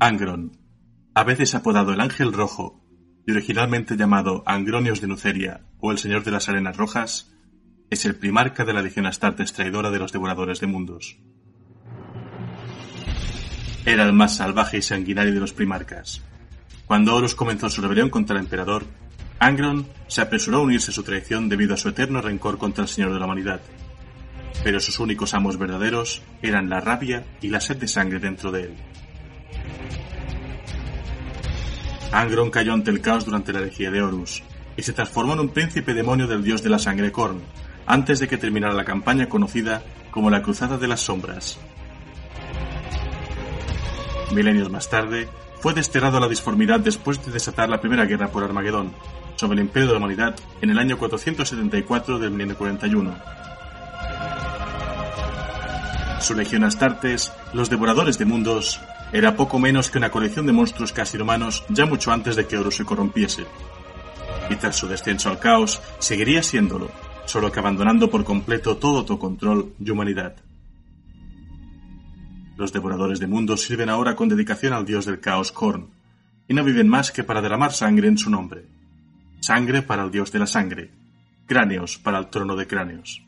[0.00, 0.56] Angron,
[1.14, 2.84] a veces apodado el Ángel Rojo
[3.26, 7.34] y originalmente llamado Angronios de Nuceria o el Señor de las Arenas Rojas,
[7.90, 11.18] es el primarca de la Legión Astartes traidora de los Devoradores de Mundos.
[13.84, 16.22] Era el más salvaje y sanguinario de los primarcas.
[16.86, 18.84] Cuando Horus comenzó su rebelión contra el emperador,
[19.40, 22.88] Angron se apresuró a unirse a su traición debido a su eterno rencor contra el
[22.88, 23.62] Señor de la Humanidad.
[24.62, 28.62] Pero sus únicos amos verdaderos eran la rabia y la sed de sangre dentro de
[28.62, 28.74] él.
[32.12, 34.42] Angron cayó ante el caos durante la herejía de Horus
[34.76, 37.40] y se transformó en un príncipe demonio del dios de la sangre Korn,
[37.86, 41.58] antes de que terminara la campaña conocida como la Cruzada de las Sombras.
[44.32, 45.28] Milenios más tarde,
[45.60, 48.92] fue desterrado a la disformidad después de desatar la primera guerra por Armagedón,
[49.36, 53.16] sobre el imperio de la humanidad en el año 474 del milenio 41.
[56.20, 58.80] Su legión Astartes, los devoradores de mundos,
[59.12, 62.58] era poco menos que una colección de monstruos casi humanos ya mucho antes de que
[62.58, 63.46] Horus se corrompiese.
[64.50, 66.90] Y tras su descenso al caos, seguiría siéndolo,
[67.24, 70.36] solo que abandonando por completo todo autocontrol y humanidad.
[72.56, 75.90] Los devoradores de mundos sirven ahora con dedicación al dios del caos Korn,
[76.48, 78.66] y no viven más que para derramar sangre en su nombre.
[79.40, 80.90] Sangre para el dios de la sangre,
[81.46, 83.27] cráneos para el trono de cráneos.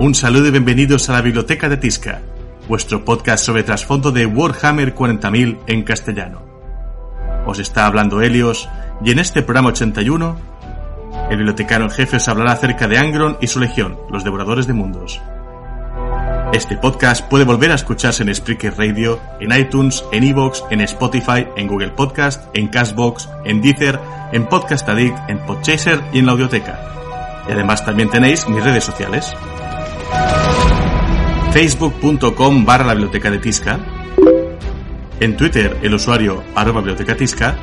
[0.00, 2.22] Un saludo y bienvenidos a la Biblioteca de Tisca,
[2.68, 6.40] vuestro podcast sobre trasfondo de Warhammer 40.000 en castellano.
[7.46, 8.68] Os está hablando Helios
[9.04, 10.38] y en este programa 81,
[11.30, 14.72] el bibliotecario en jefe os hablará acerca de Angron y su legión, los devoradores de
[14.72, 15.20] mundos.
[16.52, 21.48] Este podcast puede volver a escucharse en Spreaker Radio, en iTunes, en Evox, en Spotify,
[21.56, 23.98] en Google Podcast, en Castbox, en Deezer,
[24.32, 26.78] en Podcast Addict, en Podchaser y en la Audioteca.
[27.48, 29.34] Y además también tenéis mis redes sociales
[31.52, 33.80] facebook.com barra la biblioteca de Tisca,
[35.20, 37.56] en Twitter el usuario arroba biblioteca Tisca,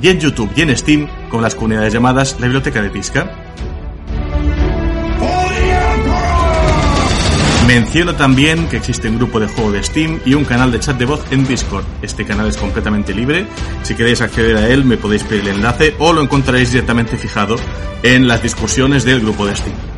[0.00, 3.30] y en YouTube y en Steam con las comunidades llamadas la biblioteca de Tisca.
[7.66, 10.98] Menciono también que existe un grupo de juego de Steam y un canal de chat
[10.98, 11.84] de voz en Discord.
[12.02, 13.46] Este canal es completamente libre.
[13.82, 17.56] Si queréis acceder a él me podéis pedir el enlace o lo encontraréis directamente fijado
[18.02, 19.93] en las discusiones del grupo de Steam.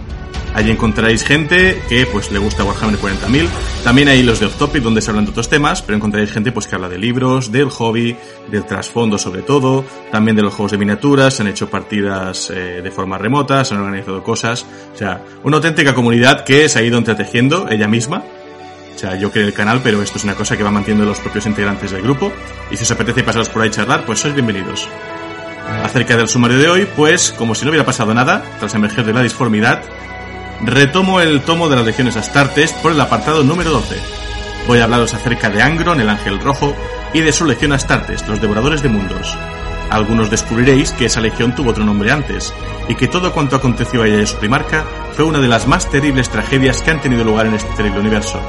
[0.56, 3.46] Allí encontraréis gente que pues le gusta Warhammer 40.000.
[3.84, 6.50] También hay los de Off Topic donde se hablan de otros temas, pero encontraréis gente
[6.50, 8.16] pues que habla de libros, del hobby,
[8.50, 12.80] del trasfondo sobre todo, también de los juegos de miniaturas, se han hecho partidas eh,
[12.82, 14.64] de forma remota, se han organizado cosas.
[14.94, 18.24] O sea, una auténtica comunidad que se ha ido entretejiendo ella misma.
[18.94, 21.20] O sea, yo creo el canal, pero esto es una cosa que va manteniendo los
[21.20, 22.32] propios integrantes del grupo.
[22.70, 24.88] Y si os apetece pasaros por ahí charlar, pues sois bienvenidos.
[25.84, 29.12] Acerca del sumario de hoy, pues como si no hubiera pasado nada, tras emerger de
[29.12, 29.82] la disformidad,
[30.62, 33.96] retomo el tomo de las legiones Astartes por el apartado número 12.
[34.66, 36.74] Voy a hablaros acerca de Angron, el Ángel Rojo,
[37.12, 39.36] y de su legión Astartes, los Devoradores de Mundos.
[39.90, 42.52] Algunos descubriréis que esa legión tuvo otro nombre antes,
[42.88, 44.84] y que todo cuanto aconteció a ella y su primarca
[45.14, 48.40] fue una de las más terribles tragedias que han tenido lugar en este terrible universo.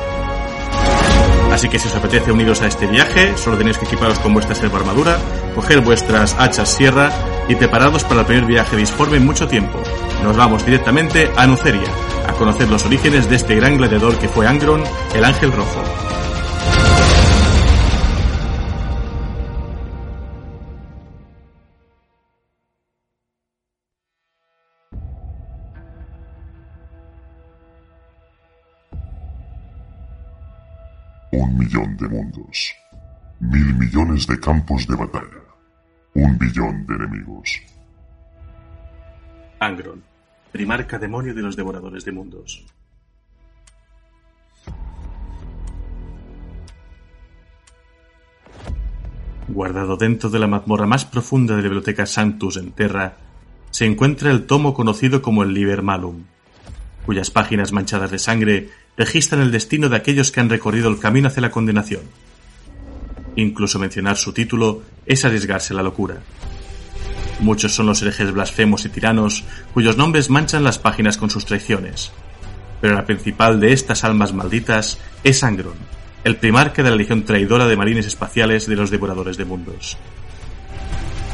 [1.57, 4.53] Así que si os apetece uniros a este viaje, solo tenéis que equiparos con vuestra
[4.53, 5.17] selva armadura,
[5.55, 7.09] coger vuestras hachas sierra
[7.49, 9.81] y preparados para el primer viaje disforme en mucho tiempo.
[10.21, 11.89] Nos vamos directamente a Nuceria,
[12.27, 14.83] a conocer los orígenes de este gran gladiador que fue Angron,
[15.15, 15.81] el Ángel Rojo.
[31.39, 32.73] Un millón de mundos.
[33.39, 35.43] Mil millones de campos de batalla.
[36.15, 37.61] Un billón de enemigos.
[39.59, 40.01] Angron,
[40.51, 42.65] primarca demonio de los devoradores de mundos.
[49.47, 53.17] Guardado dentro de la mazmorra más profunda de la biblioteca Sanctus en Terra,
[53.69, 56.23] se encuentra el tomo conocido como el Liber Malum,
[57.05, 61.27] cuyas páginas manchadas de sangre registran el destino de aquellos que han recorrido el camino
[61.27, 62.01] hacia la condenación.
[63.35, 66.17] Incluso mencionar su título es arriesgarse la locura.
[67.39, 72.11] Muchos son los herejes blasfemos y tiranos cuyos nombres manchan las páginas con sus traiciones.
[72.81, 75.75] Pero la principal de estas almas malditas es Angron,
[76.23, 79.97] el primarca de la Legión Traidora de Marines Espaciales de los Devoradores de Mundos.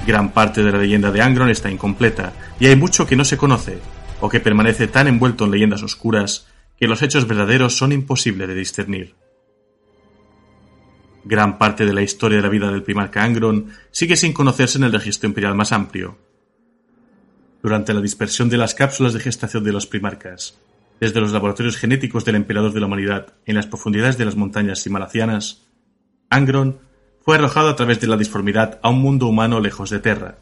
[0.05, 3.37] Gran parte de la leyenda de Angron está incompleta, y hay mucho que no se
[3.37, 3.79] conoce,
[4.19, 6.47] o que permanece tan envuelto en leyendas oscuras
[6.83, 9.15] que los hechos verdaderos son imposibles de discernir.
[11.23, 14.83] Gran parte de la historia de la vida del primarca Angron sigue sin conocerse en
[14.83, 16.17] el registro imperial más amplio.
[17.61, 20.59] Durante la dispersión de las cápsulas de gestación de los primarcas,
[20.99, 24.85] desde los laboratorios genéticos del emperador de la humanidad en las profundidades de las montañas
[24.85, 25.65] himalasianas,
[26.29, 26.79] Angron
[27.21, 30.37] fue arrojado a través de la disformidad a un mundo humano lejos de Terra,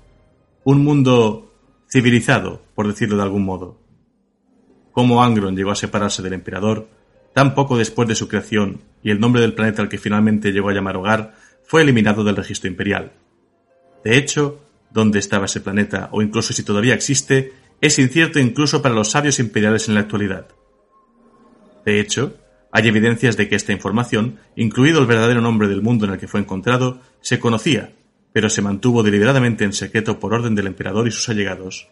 [0.64, 1.54] un mundo
[1.88, 3.81] civilizado, por decirlo de algún modo.
[4.92, 6.88] Cómo Angron llegó a separarse del emperador,
[7.34, 10.70] tan poco después de su creación, y el nombre del planeta al que finalmente llegó
[10.70, 11.34] a llamar hogar,
[11.64, 13.14] fue eliminado del registro imperial.
[14.04, 14.62] De hecho,
[14.92, 19.40] dónde estaba ese planeta, o incluso si todavía existe, es incierto incluso para los sabios
[19.40, 20.48] imperiales en la actualidad.
[21.86, 22.36] De hecho,
[22.72, 26.28] hay evidencias de que esta información, incluido el verdadero nombre del mundo en el que
[26.28, 27.94] fue encontrado, se conocía,
[28.34, 31.90] pero se mantuvo deliberadamente en secreto por orden del emperador y sus allegados.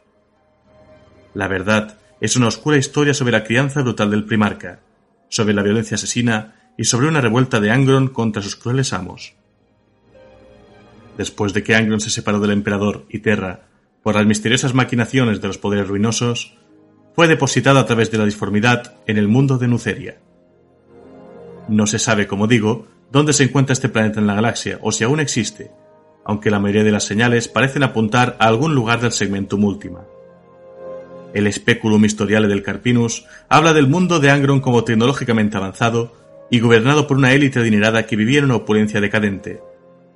[1.33, 4.81] La verdad es una oscura historia sobre la crianza brutal del primarca,
[5.29, 9.33] sobre la violencia asesina y sobre una revuelta de Angron contra sus crueles amos.
[11.17, 13.67] Después de que Angron se separó del emperador y Terra
[14.03, 16.57] por las misteriosas maquinaciones de los poderes ruinosos,
[17.15, 20.19] fue depositado a través de la disformidad en el mundo de Nuceria.
[21.67, 25.03] No se sabe, como digo, dónde se encuentra este planeta en la galaxia o si
[25.03, 25.71] aún existe,
[26.23, 30.05] aunque la mayoría de las señales parecen apuntar a algún lugar del segmento Última.
[31.33, 36.13] El Speculum Historiale del Carpinus habla del mundo de Angron como tecnológicamente avanzado
[36.49, 39.61] y gobernado por una élite adinerada que vivía en una opulencia decadente,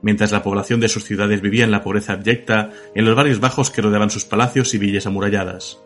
[0.01, 3.69] mientras la población de sus ciudades vivía en la pobreza abyecta en los barrios bajos
[3.69, 5.79] que rodeaban sus palacios y villas amuralladas.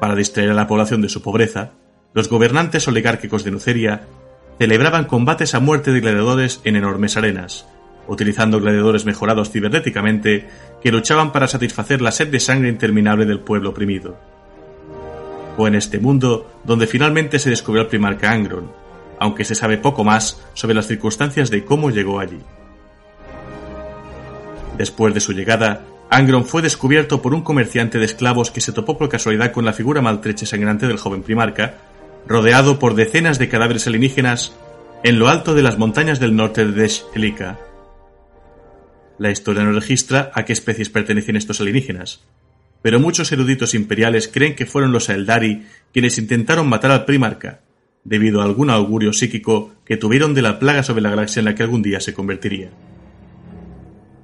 [0.00, 1.72] Para distraer a la población de su pobreza,
[2.14, 4.06] los gobernantes oligárquicos de Nuceria
[4.58, 7.66] celebraban combates a muerte de gladiadores en enormes arenas,
[8.08, 10.48] utilizando gladiadores mejorados cibernéticamente
[10.82, 14.16] que luchaban para satisfacer la sed de sangre interminable del pueblo oprimido.
[15.56, 18.70] Fue en este mundo donde finalmente se descubrió el primarca Angron,
[19.18, 22.40] aunque se sabe poco más sobre las circunstancias de cómo llegó allí.
[24.76, 28.98] Después de su llegada, Angron fue descubierto por un comerciante de esclavos que se topó
[28.98, 31.76] por casualidad con la figura maltrecha y sangrante del joven primarca,
[32.26, 34.52] rodeado por decenas de cadáveres alienígenas
[35.04, 37.04] en lo alto de las montañas del norte de Desh.
[39.22, 42.24] La historia no registra a qué especies pertenecen estos alienígenas,
[42.82, 47.60] pero muchos eruditos imperiales creen que fueron los Eldari quienes intentaron matar al primarca,
[48.02, 51.54] debido a algún augurio psíquico que tuvieron de la plaga sobre la galaxia en la
[51.54, 52.70] que algún día se convertiría.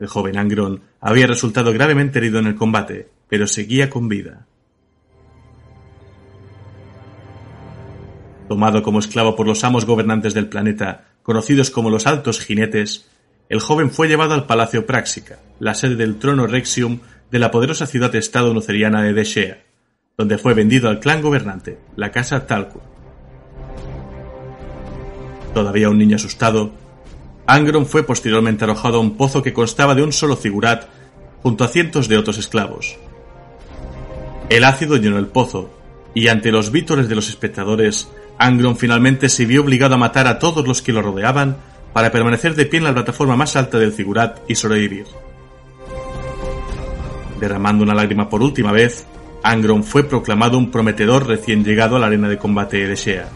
[0.01, 4.49] El joven Angron había resultado gravemente herido en el combate, pero seguía con vida.
[8.49, 13.09] Tomado como esclavo por los amos gobernantes del planeta, conocidos como los Altos Jinetes,
[13.49, 17.01] el joven fue llevado al Palacio Práxica, la sede del trono Rexium
[17.31, 19.65] de la poderosa ciudad-estado nuceriana de Deshea,
[20.19, 22.83] donde fue vendido al clan gobernante, la casa Talcur.
[25.55, 26.73] Todavía un niño asustado,
[27.47, 30.87] Angron fue posteriormente arrojado a un pozo que constaba de un solo figurat
[31.43, 32.99] junto a cientos de otros esclavos.
[34.51, 35.71] El ácido llenó el pozo,
[36.15, 38.09] y ante los vítores de los espectadores,
[38.39, 41.57] Angron finalmente se vio obligado a matar a todos los que lo rodeaban
[41.93, 45.07] para permanecer de pie en la plataforma más alta del figurat y sobrevivir.
[47.41, 49.07] Derramando una lágrima por última vez,
[49.43, 53.29] Angron fue proclamado un prometedor recién llegado a la arena de combate de Shea.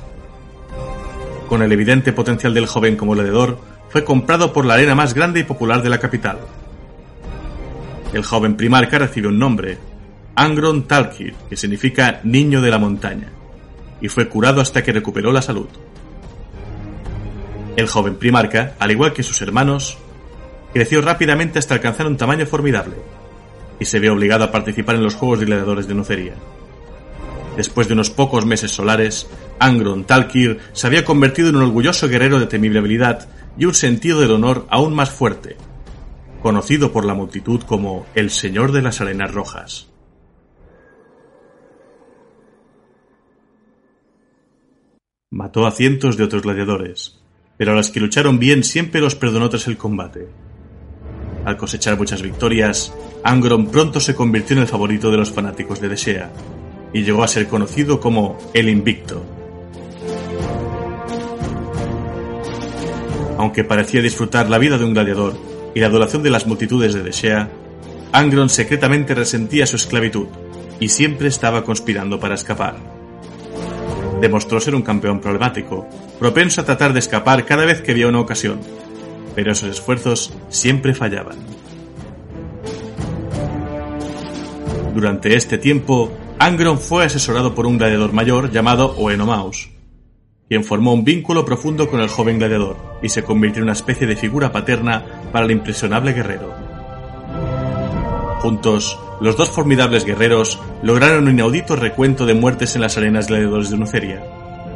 [1.49, 5.41] Con el evidente potencial del joven como gladiador, fue comprado por la arena más grande
[5.41, 6.39] y popular de la capital.
[8.13, 9.79] El joven primarca recibe un nombre,
[10.35, 13.29] Angron Talkir, que significa niño de la montaña
[14.03, 15.69] y fue curado hasta que recuperó la salud.
[17.76, 19.97] El joven primarca, al igual que sus hermanos,
[20.75, 22.97] creció rápidamente hasta alcanzar un tamaño formidable,
[23.81, 26.35] y se vio obligado a participar en los Juegos de Gladiadores de Nuceria.
[27.57, 32.38] Después de unos pocos meses solares, Angron Talkir se había convertido en un orgulloso guerrero
[32.38, 35.57] de temible habilidad y un sentido del honor aún más fuerte,
[36.43, 39.88] conocido por la multitud como el Señor de las Arenas Rojas.
[45.31, 47.22] Mató a cientos de otros gladiadores,
[47.62, 50.26] pero a los que lucharon bien siempre los perdonó tras el combate.
[51.45, 52.92] Al cosechar muchas victorias,
[53.23, 56.33] Angron pronto se convirtió en el favorito de los fanáticos de Desea,
[56.92, 59.25] y llegó a ser conocido como el Invicto.
[63.38, 65.38] Aunque parecía disfrutar la vida de un gladiador
[65.73, 67.49] y la adoración de las multitudes de Desea,
[68.11, 70.26] Angron secretamente resentía su esclavitud
[70.81, 72.92] y siempre estaba conspirando para escapar.
[74.23, 75.88] Demostró ser un campeón problemático,
[76.21, 78.61] propenso a tratar de escapar cada vez que había una ocasión,
[79.35, 81.38] pero esos esfuerzos siempre fallaban.
[84.95, 89.71] Durante este tiempo, Angron fue asesorado por un gladiador mayor llamado Oenomaus,
[90.49, 94.07] quien formó un vínculo profundo con el joven gladiador y se convirtió en una especie
[94.07, 96.62] de figura paterna para el impresionable guerrero.
[98.43, 103.71] Juntos, los dos formidables guerreros lograron un inaudito recuento de muertes en las arenas gladiadores
[103.71, 104.21] de Nuceria,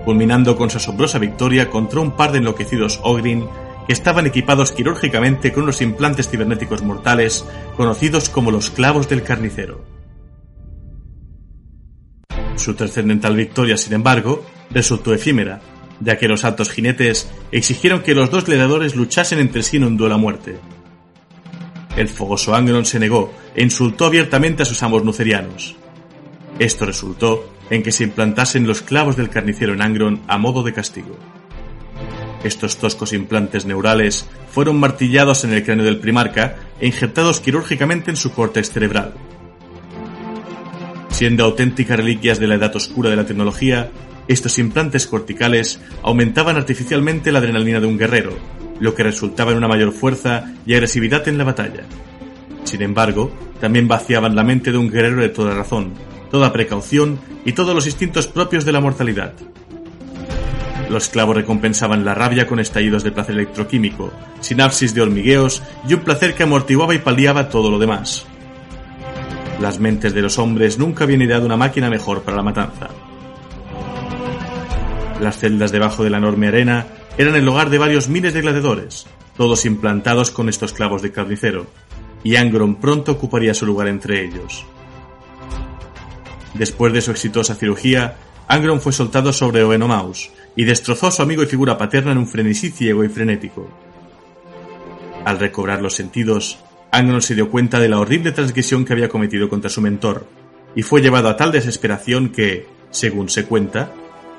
[0.04, 3.48] culminando con su asombrosa victoria contra un par de enloquecidos Ogrin
[3.88, 7.44] que estaban equipados quirúrgicamente con unos implantes cibernéticos mortales
[7.76, 9.84] conocidos como los clavos del carnicero.
[12.54, 15.60] Su trascendental victoria, sin embargo, resultó efímera,
[15.98, 19.96] ya que los altos jinetes exigieron que los dos gladiadores luchasen entre sí en un
[19.96, 20.54] duelo a muerte.
[21.96, 25.76] El fogoso Angron se negó e insultó abiertamente a sus amos nucerianos.
[26.58, 30.74] Esto resultó en que se implantasen los clavos del carnicero en Angron a modo de
[30.74, 31.16] castigo.
[32.44, 38.16] Estos toscos implantes neurales fueron martillados en el cráneo del primarca e injertados quirúrgicamente en
[38.16, 39.14] su córtex cerebral.
[41.08, 43.90] Siendo auténticas reliquias de la edad oscura de la tecnología,
[44.28, 48.36] estos implantes corticales aumentaban artificialmente la adrenalina de un guerrero,
[48.80, 51.84] lo que resultaba en una mayor fuerza y agresividad en la batalla.
[52.64, 53.30] Sin embargo,
[53.60, 55.92] también vaciaban la mente de un guerrero de toda razón,
[56.30, 59.32] toda precaución y todos los instintos propios de la mortalidad.
[60.90, 66.00] Los clavos recompensaban la rabia con estallidos de placer electroquímico, sinapsis de hormigueos y un
[66.00, 68.26] placer que amortiguaba y paliaba todo lo demás.
[69.60, 72.88] Las mentes de los hombres nunca habían ideado una máquina mejor para la matanza.
[75.20, 76.86] Las celdas debajo de la enorme arena
[77.18, 79.06] eran el hogar de varios miles de gladiadores,
[79.36, 81.66] todos implantados con estos clavos de carnicero,
[82.22, 84.64] y Angron pronto ocuparía su lugar entre ellos.
[86.54, 88.16] Después de su exitosa cirugía,
[88.48, 92.28] Angron fue soltado sobre Oenomaus y destrozó a su amigo y figura paterna en un
[92.28, 93.68] frenesí ciego y frenético.
[95.24, 96.58] Al recobrar los sentidos,
[96.92, 100.26] Angron se dio cuenta de la horrible transgresión que había cometido contra su mentor,
[100.74, 103.92] y fue llevado a tal desesperación que, según se cuenta,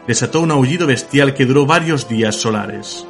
[0.07, 3.05] desató un aullido bestial que duró varios días solares.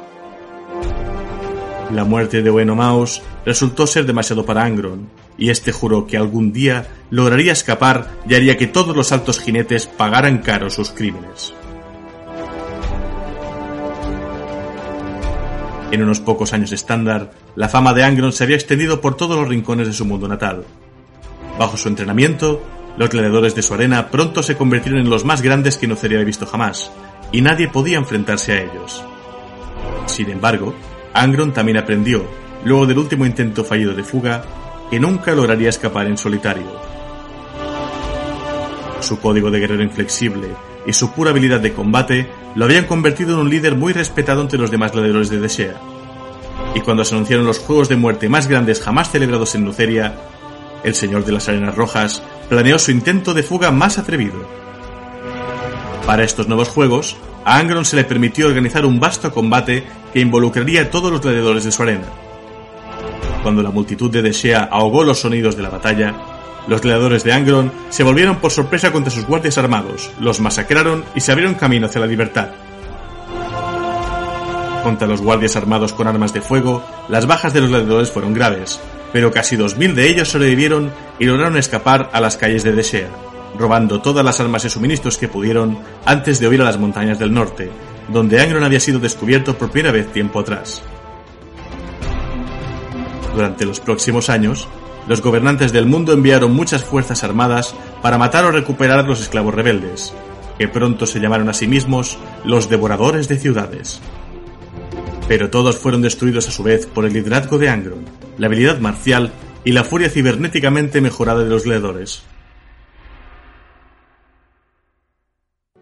[1.92, 6.86] La muerte de Oenomaus resultó ser demasiado para Angron, y este juró que algún día
[7.10, 11.54] lograría escapar y haría que todos los altos jinetes pagaran caro sus crímenes.
[15.90, 19.48] En unos pocos años estándar, la fama de Angron se había extendido por todos los
[19.48, 20.64] rincones de su mundo natal.
[21.58, 22.62] Bajo su entrenamiento,
[22.98, 26.24] los gladiadores de su arena pronto se convirtieron en los más grandes que no había
[26.24, 26.90] visto jamás,
[27.30, 29.04] y nadie podía enfrentarse a ellos.
[30.06, 30.74] Sin embargo,
[31.14, 32.26] Angron también aprendió,
[32.64, 34.42] luego del último intento fallido de fuga,
[34.90, 36.66] que nunca lograría escapar en solitario.
[39.00, 40.48] Su código de guerrero inflexible
[40.84, 44.58] y su pura habilidad de combate lo habían convertido en un líder muy respetado entre
[44.58, 45.74] los demás gladiadores de Desea.
[46.74, 50.16] Y cuando se anunciaron los juegos de muerte más grandes jamás celebrados en Luceria,
[50.84, 54.48] el señor de las arenas rojas planeó su intento de fuga más atrevido.
[56.06, 60.82] Para estos nuevos juegos, a Angron se le permitió organizar un vasto combate que involucraría
[60.82, 62.06] a todos los gladiadores de su arena.
[63.42, 66.14] Cuando la multitud de Desea ahogó los sonidos de la batalla,
[66.66, 71.20] los gladiadores de Angron se volvieron por sorpresa contra sus guardias armados, los masacraron y
[71.20, 72.48] se abrieron camino hacia la libertad.
[74.82, 78.80] Contra los guardias armados con armas de fuego, las bajas de los gladiadores fueron graves,
[79.12, 83.08] pero casi 2.000 de ellos sobrevivieron y lograron escapar a las calles de Desea,
[83.58, 87.32] robando todas las armas y suministros que pudieron antes de huir a las montañas del
[87.32, 87.70] norte,
[88.08, 90.82] donde Angron había sido descubierto por primera vez tiempo atrás.
[93.34, 94.66] Durante los próximos años,
[95.06, 99.54] los gobernantes del mundo enviaron muchas fuerzas armadas para matar o recuperar a los esclavos
[99.54, 100.12] rebeldes,
[100.58, 104.00] que pronto se llamaron a sí mismos los devoradores de ciudades.
[105.28, 108.04] Pero todos fueron destruidos a su vez por el liderazgo de Angron,
[108.38, 109.32] la habilidad marcial
[109.64, 112.22] y la furia cibernéticamente mejorada de los leedores.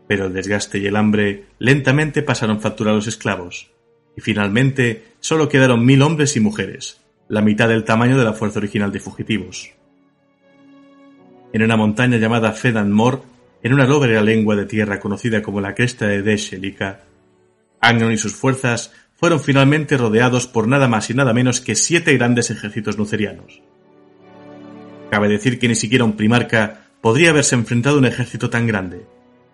[0.08, 3.70] Pero el desgaste y el hambre lentamente pasaron factura a los esclavos,
[4.16, 8.58] y finalmente solo quedaron mil hombres y mujeres, la mitad del tamaño de la fuerza
[8.58, 9.72] original de fugitivos.
[11.52, 13.22] En una montaña llamada Fedan Mor,
[13.62, 17.02] en una lóbrega lengua de tierra conocida como la cresta de Deshelika,
[17.80, 22.12] Angron y sus fuerzas fueron finalmente rodeados por nada más y nada menos que siete
[22.14, 23.62] grandes ejércitos nucerianos.
[25.10, 29.06] Cabe decir que ni siquiera un primarca podría haberse enfrentado a un ejército tan grande,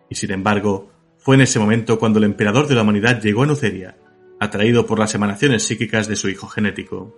[0.09, 3.47] y sin embargo, fue en ese momento cuando el emperador de la humanidad llegó a
[3.47, 3.97] Nuceria,
[4.41, 7.17] atraído por las emanaciones psíquicas de su hijo genético.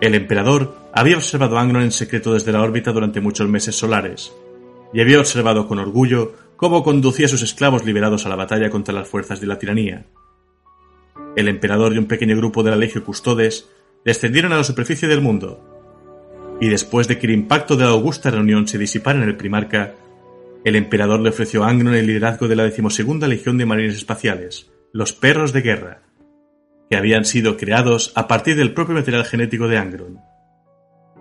[0.00, 4.32] El emperador había observado a Angron en secreto desde la órbita durante muchos meses solares,
[4.94, 8.94] y había observado con orgullo cómo conducía a sus esclavos liberados a la batalla contra
[8.94, 10.06] las fuerzas de la tiranía.
[11.34, 13.68] El emperador y un pequeño grupo de la Legio Custodes
[14.04, 18.30] descendieron a la superficie del mundo, y después de que el impacto de la augusta
[18.30, 19.94] reunión se disipara en el Primarca,
[20.64, 24.70] el emperador le ofreció a Angron el liderazgo de la decimosegunda Legión de Marines Espaciales,
[24.92, 26.02] los Perros de Guerra,
[26.88, 30.20] que habían sido creados a partir del propio material genético de Angron.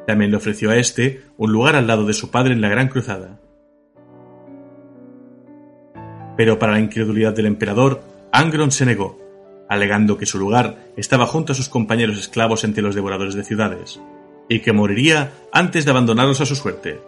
[0.05, 2.89] También le ofreció a este un lugar al lado de su padre en la Gran
[2.89, 3.39] Cruzada.
[6.37, 9.19] Pero para la incredulidad del emperador, Angron se negó,
[9.69, 14.01] alegando que su lugar estaba junto a sus compañeros esclavos entre los devoradores de ciudades,
[14.49, 16.99] y que moriría antes de abandonarlos a su suerte.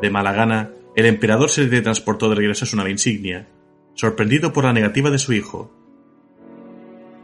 [0.00, 3.48] De mala gana, el emperador se transportó de regreso a su nave insignia,
[3.94, 5.72] sorprendido por la negativa de su hijo.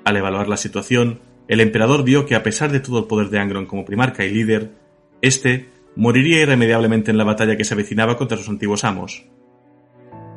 [0.05, 3.39] Al evaluar la situación, el emperador vio que a pesar de todo el poder de
[3.39, 4.73] Angron como primarca y líder,
[5.23, 9.27] éste moriría irremediablemente en la batalla que se avecinaba contra sus antiguos amos.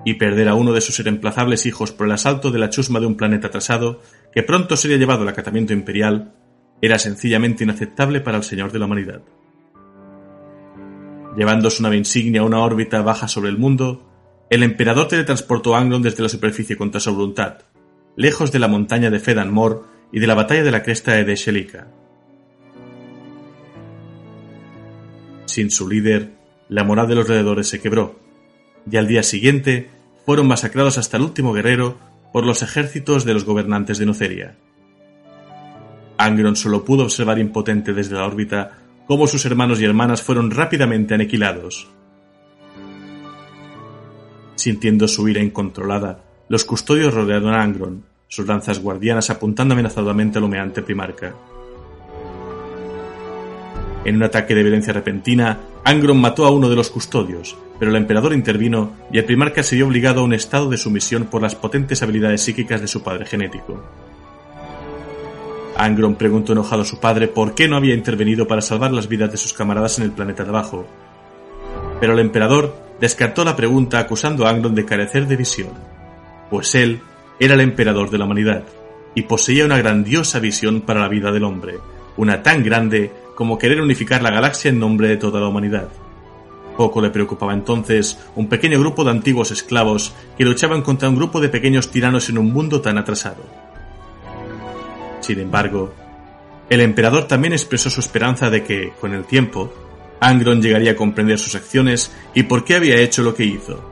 [0.04, 3.06] Y perder a uno de sus irreemplazables hijos por el asalto de la chusma de
[3.06, 4.02] un planeta atrasado,
[4.34, 6.34] que pronto sería llevado al acatamiento imperial,
[6.82, 9.22] era sencillamente inaceptable para el Señor de la Humanidad.
[11.38, 14.10] Llevando su nave insignia a una órbita baja sobre el mundo,
[14.50, 17.60] el emperador teletransportó a Angron desde la superficie contra su voluntad,
[18.18, 22.01] lejos de la montaña de Fedan Mor y de la batalla de la cresta de.
[25.52, 26.32] Sin su líder,
[26.70, 28.18] la moral de los alrededores se quebró,
[28.90, 29.90] y al día siguiente
[30.26, 31.98] fueron masacrados hasta el último guerrero
[32.32, 34.56] por los ejércitos de los gobernantes de Nuceria.
[36.18, 38.78] Angron solo pudo observar impotente desde la órbita
[39.08, 41.90] cómo sus hermanos y hermanas fueron rápidamente aniquilados.
[44.56, 50.46] Sintiendo su ira incontrolada, los custodios rodearon a Angron, sus lanzas guardianas apuntando amenazadamente al
[50.46, 51.36] humeante primarca.
[54.04, 57.98] En un ataque de violencia repentina, Angron mató a uno de los custodios, pero el
[57.98, 61.56] emperador intervino y el primarca se vio obligado a un estado de sumisión por las
[61.56, 63.84] potentes habilidades psíquicas de su padre genético.
[65.78, 69.32] Angron preguntó enojado a su padre por qué no había intervenido para salvar las vidas
[69.32, 70.86] de sus camaradas en el planeta de abajo.
[72.00, 75.72] Pero el emperador descartó la pregunta acusando a Angron de carecer de visión,
[76.50, 77.02] pues él
[77.40, 78.64] era el emperador de la humanidad
[79.16, 81.76] y poseía una grandiosa visión para la vida del hombre,
[82.18, 83.12] una tan grande
[83.42, 85.90] como querer unificar la galaxia en nombre de toda la humanidad.
[86.78, 91.42] Poco le preocupaba entonces un pequeño grupo de antiguos esclavos que luchaban contra un grupo
[91.42, 93.44] de pequeños tiranos en un mundo tan atrasado.
[95.22, 95.92] Sin embargo,
[96.70, 99.74] el emperador también expresó su esperanza de que, con el tiempo,
[100.20, 103.84] Angron llegaría a comprender sus acciones y por qué había hecho lo que hizo.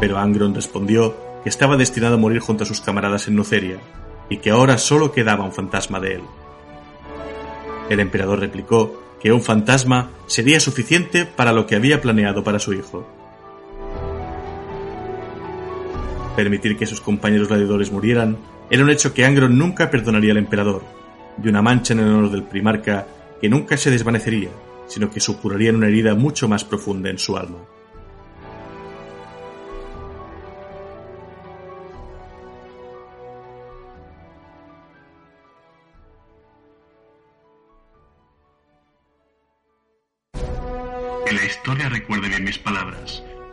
[0.00, 3.76] Pero Angron respondió que estaba destinado a morir junto a sus camaradas en Nuceria
[4.30, 6.22] y que ahora solo quedaba un fantasma de él.
[7.90, 12.72] El emperador replicó que un fantasma sería suficiente para lo que había planeado para su
[12.72, 13.06] hijo.
[16.36, 18.38] Permitir que sus compañeros gladiadores murieran
[18.70, 20.82] era un hecho que Angron nunca perdonaría al emperador,
[21.42, 23.06] y una mancha en el honor del primarca
[23.40, 24.50] que nunca se desvanecería,
[24.86, 27.58] sino que supuraría una herida mucho más profunda en su alma.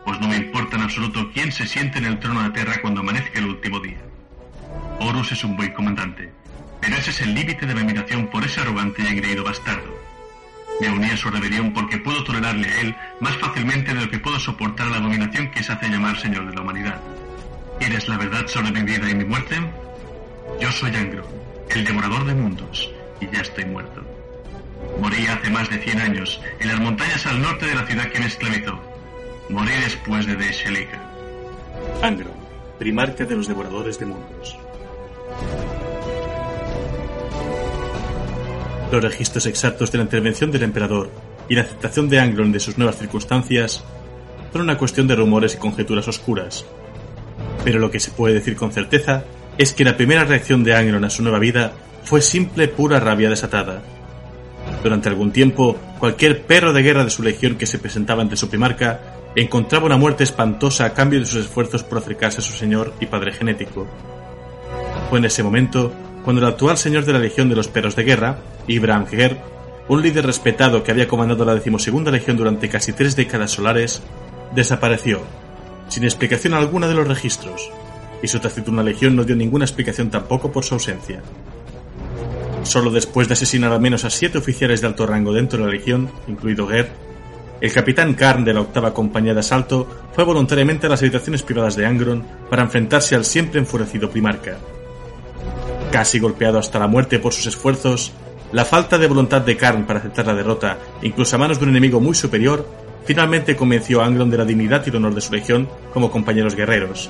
[0.06, 3.02] Pues no me importa en absoluto quién se siente en el trono de tierra cuando
[3.02, 3.98] amanezca el último día.
[5.00, 6.32] Horus es un buen comandante,
[6.82, 9.98] pero ese es el límite de mi admiración por ese arrogante y engreído bastardo.
[10.80, 14.20] Me uní a su rebelión porque puedo tolerarle a él más fácilmente de lo que
[14.20, 17.02] puedo soportar la dominación que se hace llamar Señor de la Humanidad.
[17.80, 19.56] ¿Quieres la verdad sobre mi vida y mi muerte?
[20.62, 21.28] Yo soy Angro,
[21.70, 24.04] el devorador de mundos, y ya estoy muerto.
[25.02, 28.20] Morí hace más de 100 años, en las montañas al norte de la ciudad que
[28.20, 28.97] me esclavizó.
[29.50, 31.02] Morí después de Deshelika.
[32.02, 32.30] Angro,
[32.78, 34.58] primarca de los devoradores de mundos.
[38.92, 41.10] Los registros exactos de la intervención del emperador
[41.48, 43.86] y la aceptación de Angron de sus nuevas circunstancias
[44.52, 46.66] son una cuestión de rumores y conjeturas oscuras.
[47.64, 49.24] Pero lo que se puede decir con certeza
[49.58, 51.72] es que la primera reacción de Angron a su nueva vida
[52.04, 53.82] fue simple pura rabia desatada.
[54.84, 58.50] Durante algún tiempo, cualquier perro de guerra de su legión que se presentaba ante su
[58.50, 62.94] primarca encontraba una muerte espantosa a cambio de sus esfuerzos por acercarse a su señor
[63.00, 63.86] y padre genético.
[65.10, 68.04] Fue en ese momento cuando el actual señor de la Legión de los Perros de
[68.04, 69.38] Guerra, Ibrahim Ger,
[69.88, 74.02] un líder respetado que había comandado la decimosegunda legión durante casi tres décadas solares,
[74.54, 75.22] desapareció,
[75.88, 77.70] sin explicación alguna de los registros,
[78.22, 81.22] y su taciturna legión no dio ninguna explicación tampoco por su ausencia.
[82.64, 85.72] Solo después de asesinar al menos a siete oficiales de alto rango dentro de la
[85.72, 86.92] Legión, incluido Ger,
[87.60, 91.76] el capitán Karn de la octava compañía de asalto fue voluntariamente a las habitaciones privadas
[91.76, 94.58] de Angron para enfrentarse al siempre enfurecido primarca.
[95.92, 98.14] Casi golpeado hasta la muerte por sus esfuerzos,
[98.52, 101.72] la falta de voluntad de Karn para aceptar la derrota, incluso a manos de un
[101.72, 102.68] enemigo muy superior,
[103.06, 106.56] finalmente convenció a Angron de la dignidad y el honor de su legión como compañeros
[106.56, 107.10] guerreros,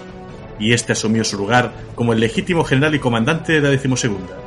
[0.60, 4.38] y este asumió su lugar como el legítimo general y comandante de la decimosegunda.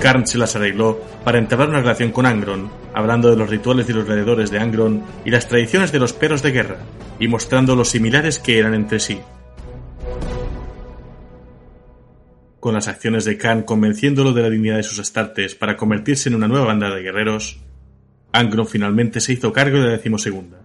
[0.00, 3.94] Karn se las arregló para entablar una relación con Angron, hablando de los rituales de
[3.94, 6.78] los alrededores de Angron y las tradiciones de los perros de guerra,
[7.20, 9.20] y mostrando lo similares que eran entre sí.
[12.58, 16.34] Con las acciones de Khan convenciéndolo de la dignidad de sus astartes para convertirse en
[16.34, 17.60] una nueva banda de guerreros,
[18.32, 20.58] Angron finalmente se hizo cargo de la decimosegunda.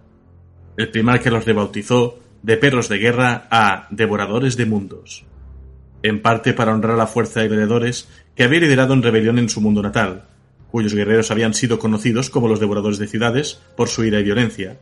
[0.76, 5.24] El que los rebautizó de perros de guerra a devoradores de mundos
[6.02, 9.48] en parte para honrar a la fuerza de heredores que había liderado en rebelión en
[9.48, 10.33] su mundo natal,
[10.74, 14.80] cuyos guerreros habían sido conocidos como los devoradores de ciudades por su ira y violencia.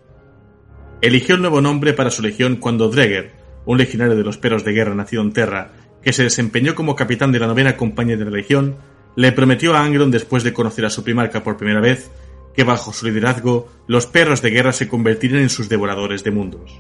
[1.03, 3.33] Eligió el nuevo nombre para su legión cuando Dreger,
[3.67, 7.31] un legionario de los perros de guerra nacido en Terra, que se desempeñó como capitán
[7.31, 8.79] de la novena compañía de la legión,
[9.17, 12.11] le prometió a Angron después de conocer a su primarca por primera vez
[12.55, 16.73] que bajo su liderazgo los perros de guerra se convertirían en sus devoradores de mundos.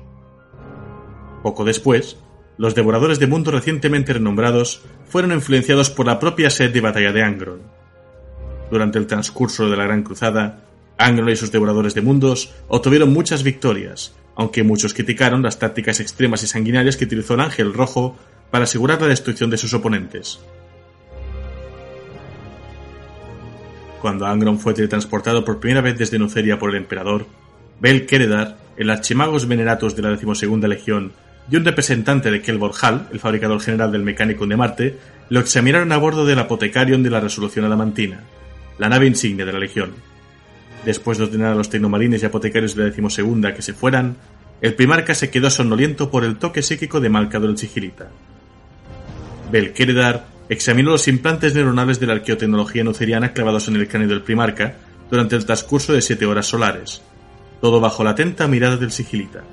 [1.42, 2.16] Poco después,
[2.57, 7.22] los devoradores de mundos recientemente renombrados fueron influenciados por la propia sed de batalla de
[7.22, 7.81] Angron.
[8.72, 10.61] Durante el transcurso de la Gran Cruzada,
[10.96, 16.42] Angron y sus devoradores de mundos obtuvieron muchas victorias, aunque muchos criticaron las tácticas extremas
[16.42, 18.16] y sanguinarias que utilizó el Ángel Rojo
[18.50, 20.40] para asegurar la destrucción de sus oponentes.
[24.00, 27.26] Cuando Angron fue teletransportado por primera vez desde Nuceria por el emperador,
[27.78, 31.12] Bel Keredar, el archimagos veneratus de la decimosegunda legión
[31.50, 35.92] y un representante de Kelbor Hall, el fabricador general del mecánico de Marte, lo examinaron
[35.92, 38.20] a bordo del Apotecarion de la Resolución Adamantina,
[38.78, 39.94] la nave insignia de la Legión.
[40.85, 44.16] Después de ordenar a los tecnomarines y apotecarios de la decimosegunda que se fueran,
[44.61, 48.08] el primarca se quedó sonoliento por el toque psíquico de Malcador el Sigilita.
[49.50, 54.74] Belkeredar examinó los implantes neuronales de la arqueotecnología nuceriana clavados en el cráneo del primarca
[55.11, 57.02] durante el transcurso de siete horas solares,
[57.61, 59.44] todo bajo la atenta mirada del sigilita.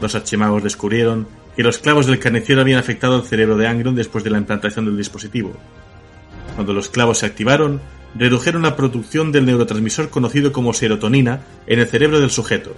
[0.00, 4.24] Los archimagos descubrieron que los clavos del carnicero habían afectado al cerebro de Angron después
[4.24, 5.52] de la implantación del dispositivo.
[6.60, 7.80] Cuando los clavos se activaron,
[8.14, 12.76] redujeron la producción del neurotransmisor conocido como serotonina en el cerebro del sujeto,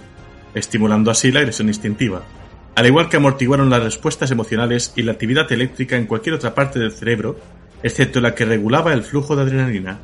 [0.53, 2.23] estimulando así la agresión instintiva,
[2.75, 6.79] al igual que amortiguaron las respuestas emocionales y la actividad eléctrica en cualquier otra parte
[6.79, 7.37] del cerebro,
[7.83, 9.99] excepto la que regulaba el flujo de adrenalina.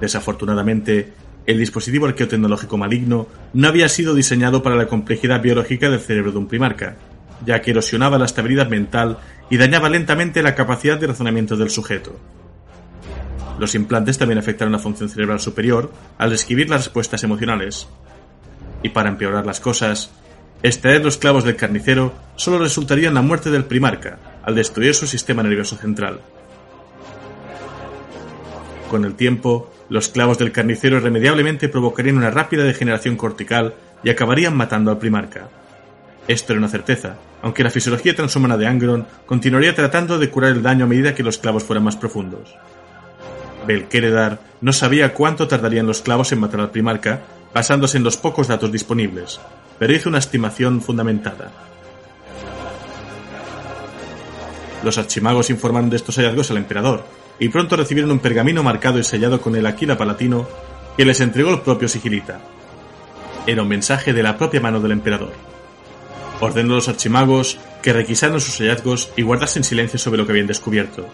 [0.00, 1.12] Desafortunadamente,
[1.44, 6.38] el dispositivo arqueotecnológico maligno no había sido diseñado para la complejidad biológica del cerebro de
[6.38, 6.94] un primarca,
[7.44, 12.16] ya que erosionaba la estabilidad mental y dañaba lentamente la capacidad de razonamiento del sujeto.
[13.58, 17.88] Los implantes también afectaron la función cerebral superior al describir las respuestas emocionales.
[18.82, 20.10] Y para empeorar las cosas,
[20.62, 25.06] extraer los clavos del carnicero solo resultaría en la muerte del primarca, al destruir su
[25.06, 26.20] sistema nervioso central.
[28.88, 34.56] Con el tiempo, los clavos del carnicero irremediablemente provocarían una rápida degeneración cortical y acabarían
[34.56, 35.48] matando al primarca.
[36.30, 40.62] Esto era una certeza, aunque la fisiología transhumana de Angron continuaría tratando de curar el
[40.62, 42.54] daño a medida que los clavos fueran más profundos.
[43.66, 48.46] Belkeredar no sabía cuánto tardarían los clavos en matar al primarca, basándose en los pocos
[48.46, 49.40] datos disponibles,
[49.80, 51.50] pero hizo una estimación fundamentada.
[54.84, 57.04] Los archimagos informaron de estos hallazgos al emperador,
[57.40, 60.46] y pronto recibieron un pergamino marcado y sellado con el Aquila Palatino
[60.96, 62.38] que les entregó el propio Sigilita.
[63.48, 65.49] Era un mensaje de la propia mano del emperador.
[66.40, 70.46] Ordenó a los archimagos que requisaran sus hallazgos y guardasen silencio sobre lo que habían
[70.46, 71.06] descubierto.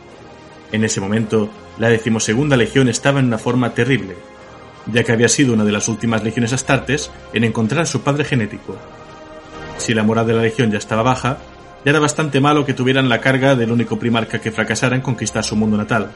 [0.72, 4.16] En ese momento, la decimosegunda legión estaba en una forma terrible,
[4.86, 8.24] ya que había sido una de las últimas legiones astartes en encontrar a su padre
[8.24, 8.76] genético.
[9.78, 11.38] Si la moral de la legión ya estaba baja,
[11.84, 15.44] ya era bastante malo que tuvieran la carga del único primarca que fracasara en conquistar
[15.44, 16.10] su mundo natal.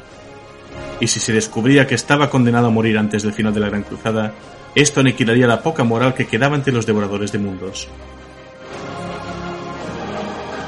[0.99, 3.85] Y si se descubría que estaba condenado a morir antes del final de la Gran
[3.85, 4.33] Cruzada,
[4.75, 7.88] esto aniquilaría la poca moral que quedaba entre los devoradores de mundos.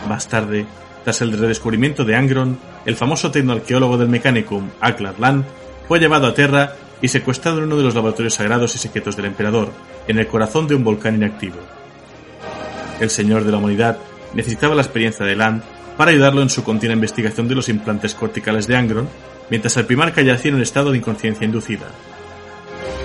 [0.09, 0.67] Más tarde,
[1.05, 5.45] tras el redescubrimiento de Angron, el famoso tecnoarqueólogo del Mechanicum, Aklar Land,
[5.89, 9.27] fue llevado a Terra y secuestrado en uno de los laboratorios sagrados y secretos del
[9.27, 9.71] emperador,
[10.07, 11.57] en el corazón de un volcán inactivo.
[13.01, 13.99] El señor de la humanidad
[14.35, 15.63] necesitaba la experiencia de Land
[15.97, 19.09] para ayudarlo en su continua investigación de los implantes corticales de Angron,
[19.51, 21.89] mientras el primarca yacía en un estado de inconsciencia inducida.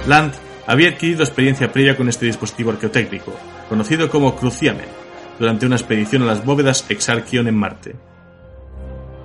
[0.08, 0.34] Land
[0.68, 3.36] había adquirido experiencia previa con este dispositivo arqueotécnico,
[3.68, 5.07] conocido como Cruciamen,
[5.40, 7.96] durante una expedición a las bóvedas Exarchion en Marte.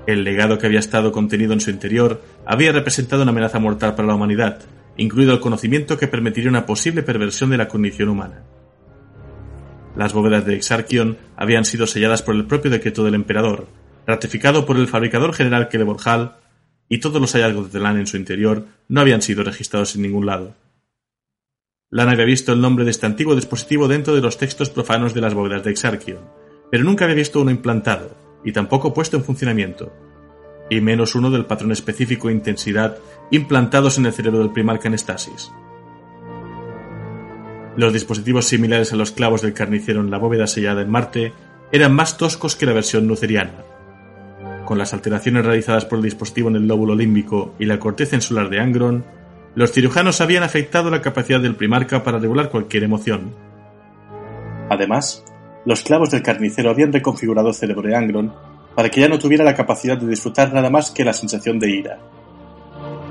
[0.07, 4.09] El legado que había estado contenido en su interior había representado una amenaza mortal para
[4.09, 4.61] la humanidad,
[4.97, 8.43] incluido el conocimiento que permitiría una posible perversión de la condición humana.
[9.97, 13.69] Las bóvedas de Exarchion habían sido selladas por el propio decreto del emperador,
[14.07, 16.37] ratificado por el fabricador general Celeborhal,
[16.89, 20.27] y todos los hallazgos de Lan en su interior no habían sido registrados en ningún
[20.27, 20.55] lado.
[21.93, 25.21] Lan había visto el nombre de este antiguo dispositivo dentro de los textos profanos de
[25.21, 26.21] las bóvedas de Exarchion,
[26.71, 29.93] pero nunca había visto uno implantado, y tampoco puesto en funcionamiento,
[30.71, 32.97] y menos uno del patrón específico e intensidad
[33.31, 35.53] implantados en el cerebro del primarca en estasis.
[37.77, 41.35] Los dispositivos similares a los clavos del carnicero en la bóveda sellada en Marte
[41.73, 43.65] eran más toscos que la versión nuceriana.
[44.65, 48.49] Con las alteraciones realizadas por el dispositivo en el lóbulo límbico y la corteza insular
[48.49, 49.05] de Angron,
[49.55, 53.35] los cirujanos habían afectado la capacidad del primarca para regular cualquier emoción.
[54.71, 55.25] Además,
[55.67, 58.33] los clavos del carnicero habían reconfigurado el cerebro de Angron
[58.75, 61.71] para que ya no tuviera la capacidad de disfrutar nada más que la sensación de
[61.71, 61.99] ira.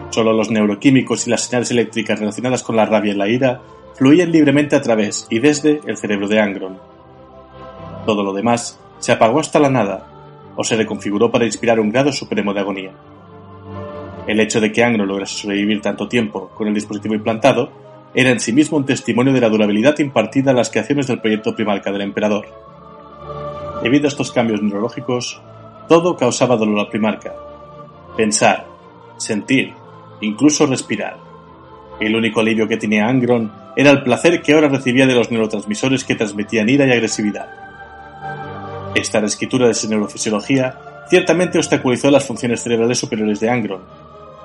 [0.09, 3.61] Solo los neuroquímicos y las señales eléctricas relacionadas con la rabia y la ira
[3.95, 6.79] fluían libremente a través y desde el cerebro de Angron.
[8.05, 10.07] Todo lo demás se apagó hasta la nada,
[10.55, 12.91] o se reconfiguró para inspirar un grado supremo de agonía.
[14.27, 17.71] El hecho de que Angron lograse sobrevivir tanto tiempo con el dispositivo implantado
[18.13, 21.55] era en sí mismo un testimonio de la durabilidad impartida a las creaciones del proyecto
[21.55, 22.45] Primarca del Emperador.
[23.81, 25.41] Debido a estos cambios neurológicos,
[25.87, 27.33] todo causaba dolor al Primarca.
[28.15, 28.65] Pensar,
[29.17, 29.73] sentir,
[30.21, 31.17] incluso respirar.
[31.99, 36.03] El único alivio que tenía Angron era el placer que ahora recibía de los neurotransmisores
[36.03, 37.47] que transmitían ira y agresividad.
[38.93, 40.77] Esta reescritura de su neurofisiología
[41.09, 43.81] ciertamente obstaculizó las funciones cerebrales superiores de Angron,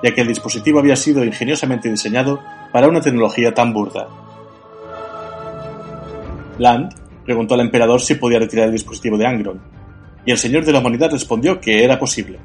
[0.03, 2.39] ya que el dispositivo había sido ingeniosamente diseñado
[2.71, 4.07] para una tecnología tan burda.
[6.57, 6.93] Land
[7.25, 9.61] preguntó al emperador si podía retirar el dispositivo de Angron,
[10.25, 12.39] y el señor de la humanidad respondió que era posible.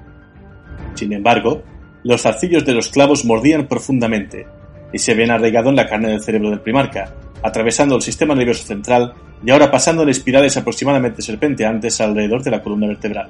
[0.94, 1.62] Sin embargo,
[2.04, 4.46] los zarcillos de los clavos mordían profundamente,
[4.92, 8.64] y se habían arraigado en la carne del cerebro del primarca, atravesando el sistema nervioso
[8.64, 13.28] central y ahora pasando en espirales aproximadamente serpenteantes alrededor de la columna vertebral.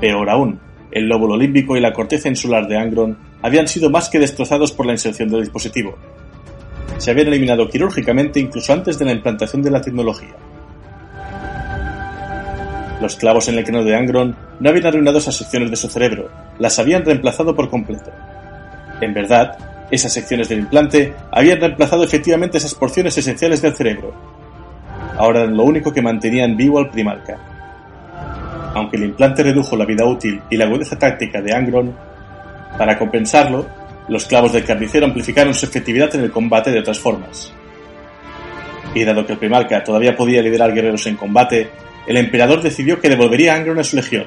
[0.00, 0.60] Peor aún,
[0.94, 4.86] el lóbulo límbico y la corteza insular de Angron habían sido más que destrozados por
[4.86, 5.98] la inserción del dispositivo.
[6.98, 10.34] Se habían eliminado quirúrgicamente incluso antes de la implantación de la tecnología.
[13.02, 16.30] Los clavos en el cráneo de Angron no habían arruinado esas secciones de su cerebro,
[16.58, 18.12] las habían reemplazado por completo.
[19.00, 19.58] En verdad,
[19.90, 24.14] esas secciones del implante habían reemplazado efectivamente esas porciones esenciales del cerebro.
[25.18, 27.53] Ahora eran lo único que mantenían vivo al primarca.
[28.74, 31.94] Aunque el implante redujo la vida útil y la agudeza táctica de Angron,
[32.76, 33.66] para compensarlo,
[34.08, 37.52] los clavos del carnicero amplificaron su efectividad en el combate de otras formas.
[38.94, 41.70] Y dado que el primarca todavía podía liderar guerreros en combate,
[42.06, 44.26] el emperador decidió que devolvería a Angron a su legión.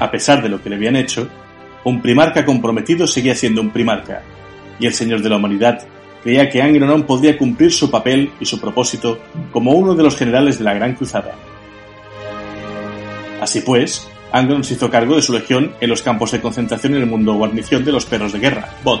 [0.00, 1.28] A pesar de lo que le habían hecho,
[1.84, 4.22] un primarca comprometido seguía siendo un primarca,
[4.78, 5.82] y el Señor de la Humanidad
[6.22, 9.18] creía que Angron podría cumplir su papel y su propósito
[9.50, 11.34] como uno de los generales de la Gran Cruzada.
[13.42, 17.00] Así pues, Angron se hizo cargo de su legión en los campos de concentración en
[17.00, 19.00] el mundo guarnición de los perros de guerra, BOD.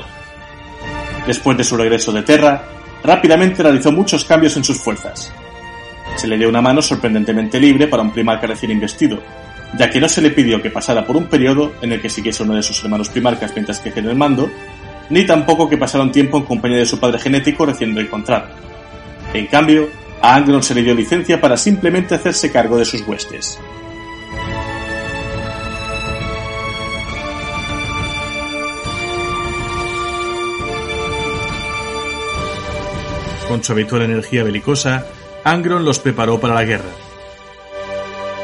[1.28, 2.64] Después de su regreso de Terra,
[3.04, 5.32] rápidamente realizó muchos cambios en sus fuerzas.
[6.16, 9.22] Se le dio una mano sorprendentemente libre para un primarca recién investido,
[9.78, 12.42] ya que no se le pidió que pasara por un periodo en el que siguiese
[12.42, 14.50] uno de sus hermanos primarcas mientras que el mando,
[15.08, 18.46] ni tampoco que pasara un tiempo en compañía de su padre genético recién reencontrado.
[19.34, 19.88] En cambio,
[20.20, 23.60] a Angron se le dio licencia para simplemente hacerse cargo de sus huestes.
[33.52, 35.04] Con su habitual energía belicosa,
[35.44, 36.88] Angron los preparó para la guerra.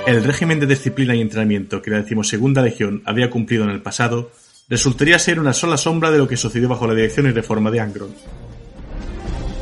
[0.06, 4.30] El régimen de disciplina y entrenamiento que la decimosegunda legión había cumplido en el pasado
[4.68, 7.80] resultaría ser una sola sombra de lo que sucedió bajo la dirección y reforma de
[7.80, 8.14] Angron.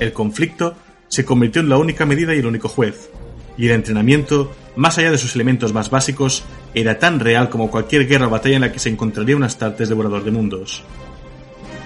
[0.01, 0.75] El conflicto
[1.07, 3.09] se convirtió en la única medida y el único juez,
[3.57, 6.43] y el entrenamiento, más allá de sus elementos más básicos,
[6.75, 9.89] era tan real como cualquier guerra o batalla en la que se encontraría un Astartes
[9.89, 10.83] devorador de mundos.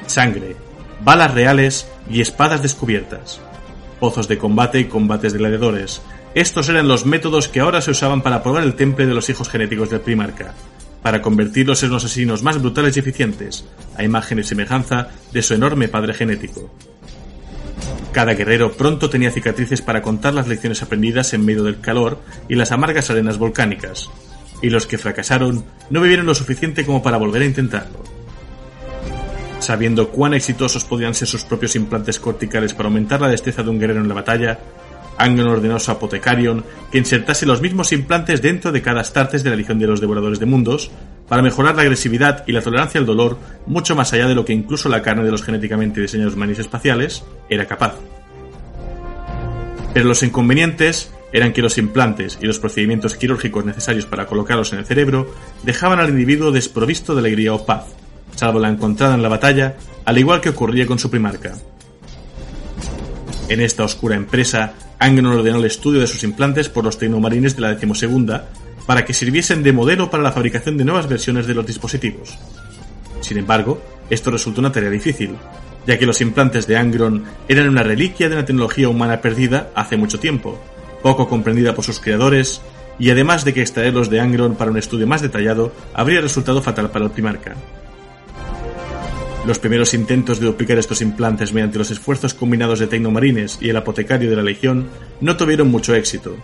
[0.07, 0.57] Sangre,
[1.05, 3.43] balas reales y espadas descubiertas,
[4.01, 6.03] pozos de combate y combates de gladiadores.
[6.35, 9.49] Estos eran los métodos que ahora se usaban para probar el temple de los hijos
[9.49, 10.55] genéticos del primarca,
[11.03, 13.65] para convertirlos en los asesinos más brutales y eficientes,
[13.97, 16.71] a imagen y semejanza de su enorme padre genético.
[18.13, 22.57] Cada guerrero pronto tenía cicatrices para contar las lecciones aprendidas en medio del calor y
[22.57, 24.11] las amargas arenas volcánicas,
[24.63, 28.20] y los que fracasaron no vivieron lo suficiente como para volver a intentarlo.
[29.71, 33.79] Sabiendo cuán exitosos podían ser sus propios implantes corticales para aumentar la destreza de un
[33.79, 34.59] guerrero en la batalla,
[35.17, 39.51] Angron ordenó a su apotecarion que insertase los mismos implantes dentro de cada astartes de
[39.51, 40.91] la Legión de los Devoradores de Mundos
[41.29, 44.53] para mejorar la agresividad y la tolerancia al dolor mucho más allá de lo que
[44.53, 47.95] incluso la carne de los genéticamente diseñados manis espaciales era capaz.
[49.95, 54.81] Pero los inconvenientes eran que los implantes y los procedimientos quirúrgicos necesarios para colocarlos en
[54.81, 57.85] el cerebro dejaban al individuo desprovisto de alegría o paz,
[58.35, 61.55] salvo la encontrada en la batalla, al igual que ocurría con su primarca.
[63.49, 67.63] En esta oscura empresa, Angron ordenó el estudio de sus implantes por los tecnomarines de
[67.63, 68.49] la decimosegunda
[68.87, 72.39] para que sirviesen de modelo para la fabricación de nuevas versiones de los dispositivos.
[73.21, 75.37] Sin embargo, esto resultó una tarea difícil,
[75.87, 79.97] ya que los implantes de Angron eran una reliquia de una tecnología humana perdida hace
[79.97, 80.61] mucho tiempo,
[81.03, 82.61] poco comprendida por sus creadores,
[82.99, 86.91] y además de que extraerlos de Angron para un estudio más detallado habría resultado fatal
[86.91, 87.55] para el primarca.
[89.47, 93.77] Los primeros intentos de duplicar estos implantes mediante los esfuerzos combinados de Tecnomarines y el
[93.77, 94.89] apotecario de la Legión
[95.21, 96.37] no tuvieron mucho éxito.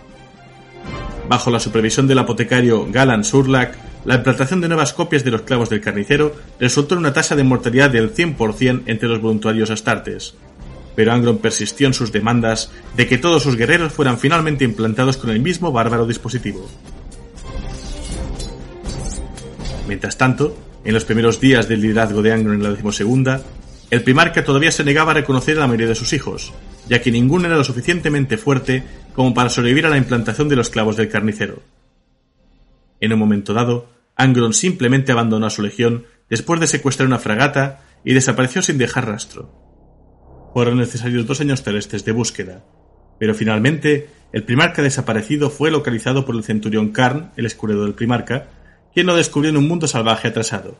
[1.29, 5.69] Bajo la supervisión del apotecario Galan Surlak, la implantación de nuevas copias de los clavos
[5.69, 10.33] del carnicero resultó en una tasa de mortalidad del 100% entre los voluntarios astartes,
[10.95, 15.29] pero Angron persistió en sus demandas de que todos sus guerreros fueran finalmente implantados con
[15.29, 16.67] el mismo bárbaro dispositivo.
[19.87, 20.57] Mientras tanto,
[20.87, 23.43] en los primeros días del liderazgo de Angron en la decimosegunda,
[23.91, 26.53] el primarca todavía se negaba a reconocer a la mayoría de sus hijos,
[26.89, 30.71] ya que ninguno era lo suficientemente fuerte como para sobrevivir a la implantación de los
[30.71, 31.61] clavos del carnicero.
[32.99, 37.81] En un momento dado, Angron simplemente abandonó a su legión después de secuestrar una fragata
[38.03, 39.67] y desapareció sin dejar rastro
[40.57, 42.63] fueron necesarios dos años celestes de búsqueda,
[43.19, 48.47] pero finalmente el primarca desaparecido fue localizado por el centurión Karn, el escudero del primarca,
[48.97, 50.75] quien lo descubrió en un mundo salvaje atrasado.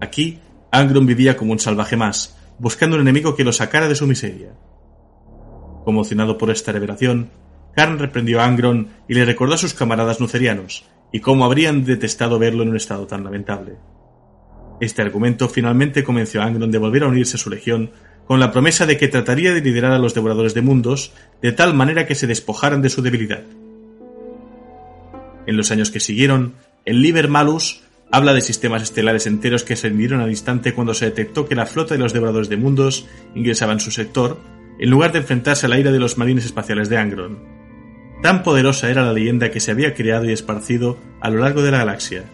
[0.00, 0.40] Aquí,
[0.72, 4.54] Angron vivía como un salvaje más, buscando un enemigo que lo sacara de su miseria.
[5.84, 7.30] Conmocionado por esta revelación,
[7.76, 12.40] Karn reprendió a Angron y le recordó a sus camaradas nucerianos, y cómo habrían detestado
[12.40, 13.76] verlo en un estado tan lamentable.
[14.80, 17.92] Este argumento finalmente convenció a Angron de volver a unirse a su legión
[18.26, 21.72] con la promesa de que trataría de liderar a los devoradores de mundos de tal
[21.72, 23.44] manera que se despojaran de su debilidad.
[25.46, 26.54] En los años que siguieron,
[26.88, 31.04] el Liber Malus habla de sistemas estelares enteros que se rindieron al instante cuando se
[31.04, 34.40] detectó que la flota de los devoradores de mundos ingresaba en su sector,
[34.78, 37.40] en lugar de enfrentarse a la ira de los marines espaciales de Angron.
[38.22, 41.72] Tan poderosa era la leyenda que se había creado y esparcido a lo largo de
[41.72, 42.24] la galaxia.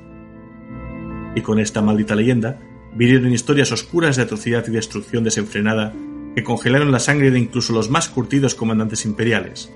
[1.35, 2.61] Y con esta maldita leyenda,
[2.95, 5.93] vinieron historias oscuras de atrocidad y destrucción desenfrenada
[6.37, 9.73] que congelaron la sangre de incluso los más curtidos comandantes imperiales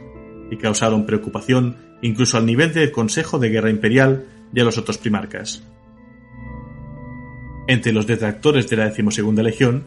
[0.52, 4.98] y causaron preocupación incluso al nivel del Consejo de Guerra Imperial y a los otros
[4.98, 5.62] primarcas.
[7.66, 9.84] Entre los detractores de la decimosegunda legión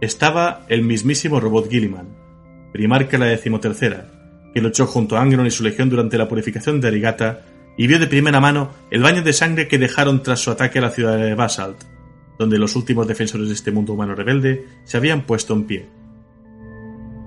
[0.00, 2.08] estaba el mismísimo robot Gilliman,
[2.72, 6.88] primarca la decimotercera, que luchó junto a Angron y su legión durante la purificación de
[6.88, 7.42] Arigata
[7.78, 10.82] y vio de primera mano el baño de sangre que dejaron tras su ataque a
[10.82, 11.84] la ciudad de Basalt,
[12.38, 15.88] donde los últimos defensores de este mundo humano rebelde se habían puesto en pie.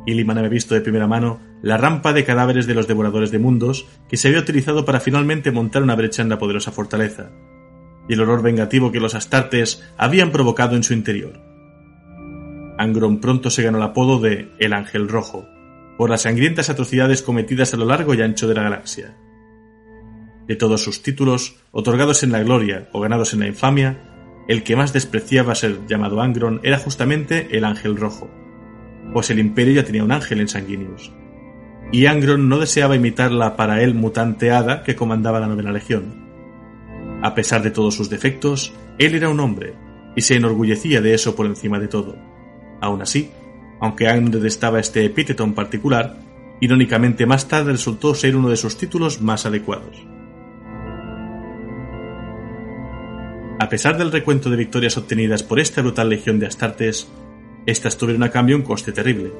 [0.05, 3.87] Gilliman había visto de primera mano la rampa de cadáveres de los devoradores de mundos
[4.07, 7.31] que se había utilizado para finalmente montar una brecha en la poderosa fortaleza,
[8.07, 11.39] y el horror vengativo que los astartes habían provocado en su interior.
[12.77, 15.45] Angron pronto se ganó el apodo de El Ángel Rojo,
[15.97, 19.17] por las sangrientas atrocidades cometidas a lo largo y ancho de la galaxia.
[20.47, 24.77] De todos sus títulos, otorgados en la gloria o ganados en la infamia, el que
[24.77, 28.31] más despreciaba ser llamado Angron era justamente el Ángel Rojo,
[29.13, 31.11] pues el Imperio ya tenía un ángel en Sanguinius.
[31.91, 36.29] Y Angron no deseaba imitar la para él mutante hada que comandaba la novena legión.
[37.21, 39.73] A pesar de todos sus defectos, él era un hombre,
[40.15, 42.15] y se enorgullecía de eso por encima de todo.
[42.81, 43.31] Aún así,
[43.81, 46.17] aunque Angron detestaba este epíteto en particular,
[46.61, 50.05] irónicamente más tarde resultó ser uno de sus títulos más adecuados.
[53.59, 57.09] A pesar del recuento de victorias obtenidas por esta brutal legión de Astartes,
[57.65, 59.33] estas tuvieron a cambio un coste terrible.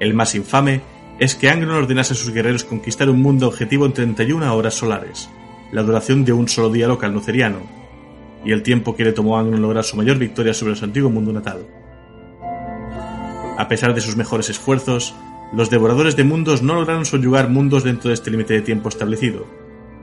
[0.00, 0.80] El más infame
[1.18, 5.28] es que Angron ordenase a sus guerreros conquistar un mundo objetivo en 31 horas solares,
[5.70, 7.60] la duración de un solo día local nuceriano,
[8.44, 11.10] y el tiempo que le tomó a Angron lograr su mayor victoria sobre su antiguo
[11.10, 11.66] mundo natal.
[13.58, 15.14] A pesar de sus mejores esfuerzos,
[15.52, 19.46] los devoradores de mundos no lograron subyugar mundos dentro de este límite de tiempo establecido,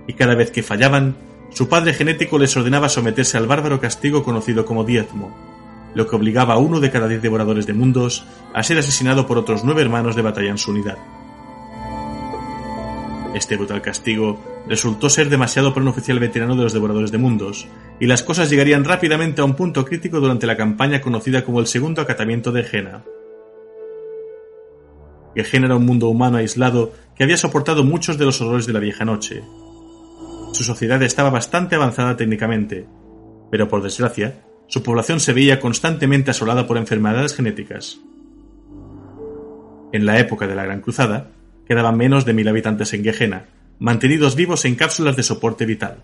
[0.07, 1.18] y cada vez que fallaban,
[1.49, 5.49] su padre genético les ordenaba someterse al bárbaro castigo conocido como diezmo,
[5.94, 9.38] lo que obligaba a uno de cada diez devoradores de mundos a ser asesinado por
[9.38, 10.98] otros nueve hermanos de batalla en su unidad.
[13.34, 17.68] Este brutal castigo resultó ser demasiado para un oficial veterano de los devoradores de mundos,
[18.00, 21.68] y las cosas llegarían rápidamente a un punto crítico durante la campaña conocida como el
[21.68, 23.04] Segundo Acatamiento de Jena.
[25.36, 28.80] Gehenna era un mundo humano aislado que había soportado muchos de los horrores de la
[28.80, 29.44] vieja noche.
[30.54, 32.88] Su sociedad estaba bastante avanzada técnicamente,
[33.52, 37.99] pero por desgracia, su población se veía constantemente asolada por enfermedades genéticas.
[39.91, 41.32] En la época de la Gran Cruzada,
[41.65, 43.47] quedaban menos de mil habitantes en Gehenna,
[43.80, 46.03] mantenidos vivos en cápsulas de soporte vital.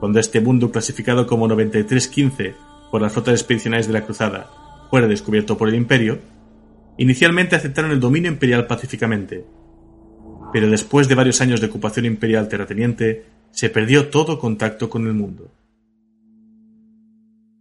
[0.00, 2.54] Cuando este mundo, clasificado como 9315
[2.90, 4.48] por las flotas expedicionales de la Cruzada,
[4.88, 6.18] fuera descubierto por el Imperio,
[6.96, 9.44] inicialmente aceptaron el dominio imperial pacíficamente.
[10.54, 15.12] Pero después de varios años de ocupación imperial terrateniente, se perdió todo contacto con el
[15.12, 15.52] mundo.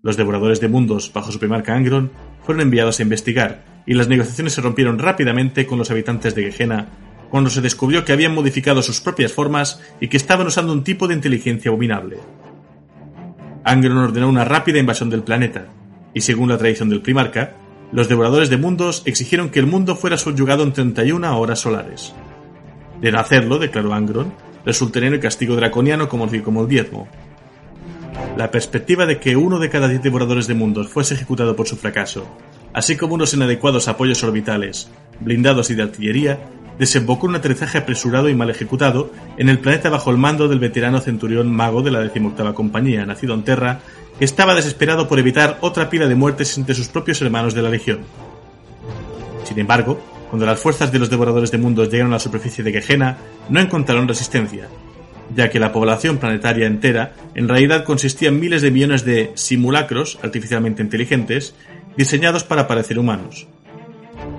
[0.06, 2.12] Los devoradores de mundos, bajo su primarca Angron,
[2.44, 6.90] fueron enviados a investigar, y las negociaciones se rompieron rápidamente con los habitantes de Gehenna
[7.32, 11.08] cuando se descubrió que habían modificado sus propias formas y que estaban usando un tipo
[11.08, 12.20] de inteligencia abominable.
[13.64, 15.70] Angron ordenó una rápida invasión del planeta,
[16.14, 17.54] y según la tradición del primarca,
[17.92, 22.14] los devoradores de mundos exigieron que el mundo fuera subyugado en 31 horas solares.
[23.02, 27.08] De no hacerlo, declaró Angron, resultaría en el castigo draconiano como, el diezmo,
[28.38, 31.78] la perspectiva de que uno de cada diez devoradores de mundos fuese ejecutado por su
[31.78, 32.28] fracaso,
[32.74, 34.90] así como unos inadecuados apoyos orbitales,
[35.20, 36.40] blindados y de artillería,
[36.78, 40.60] desembocó en un aterrizaje apresurado y mal ejecutado en el planeta bajo el mando del
[40.60, 43.80] veterano centurión mago de la decimoctava compañía, nacido en Terra,
[44.20, 47.70] que estaba desesperado por evitar otra pila de muertes entre sus propios hermanos de la
[47.70, 48.00] Legión.
[49.44, 50.00] Sin embargo,
[50.30, 53.18] cuando las fuerzas de los devoradores de mundos llegaron a la superficie de Gehenna,
[53.50, 54.68] no encontraron resistencia,
[55.34, 60.20] ya que la población planetaria entera en realidad consistía en miles de millones de simulacros
[60.22, 61.56] artificialmente inteligentes
[61.98, 63.48] diseñados para parecer humanos.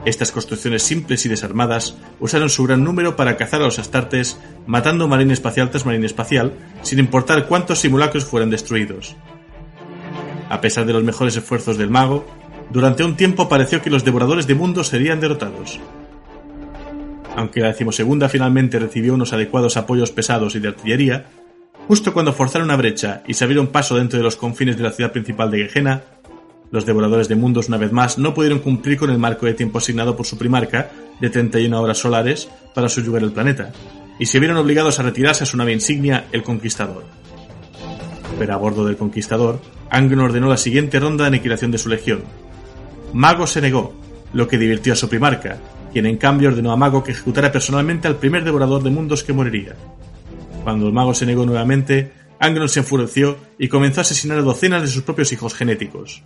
[0.05, 5.09] Estas construcciones simples y desarmadas usaron su gran número para cazar a los astartes, matando
[5.09, 9.16] marine espacial tras marine espacial, sin importar cuántos simulacros fueran destruidos.
[10.49, 12.24] A pesar de los mejores esfuerzos del mago,
[12.70, 15.80] durante un tiempo pareció que los devoradores de mundos serían derrotados,
[17.37, 21.26] aunque la decimosegunda finalmente recibió unos adecuados apoyos pesados y de artillería,
[21.87, 24.91] justo cuando forzaron una brecha y se abrieron paso dentro de los confines de la
[24.91, 26.03] ciudad principal de Gehenna,
[26.70, 29.78] los devoradores de mundos una vez más no pudieron cumplir con el marco de tiempo
[29.78, 33.70] asignado por su primarca de 31 horas solares para subyugar el planeta,
[34.18, 37.05] y se vieron obligados a retirarse a su nave insignia, el Conquistador.
[38.39, 39.61] Pero a bordo del Conquistador,
[39.91, 42.24] Angron ordenó la siguiente ronda de aniquilación de su legión.
[43.12, 43.95] Mago se negó,
[44.32, 45.59] lo que divirtió a su primarca,
[45.97, 49.32] quien en cambio ordenó a Mago que ejecutara personalmente al primer devorador de mundos que
[49.32, 49.76] moriría.
[50.62, 54.82] Cuando el mago se negó nuevamente, Angron se enfureció y comenzó a asesinar a docenas
[54.82, 56.22] de sus propios hijos genéticos.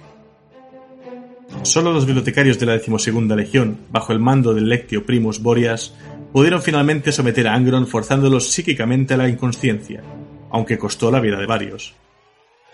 [1.63, 5.95] Solo los bibliotecarios de la decimosegunda legión, bajo el mando del Lectio Primus Boreas,
[6.33, 10.03] pudieron finalmente someter a Angron forzándolos psíquicamente a la inconsciencia,
[10.51, 11.95] aunque costó la vida de varios.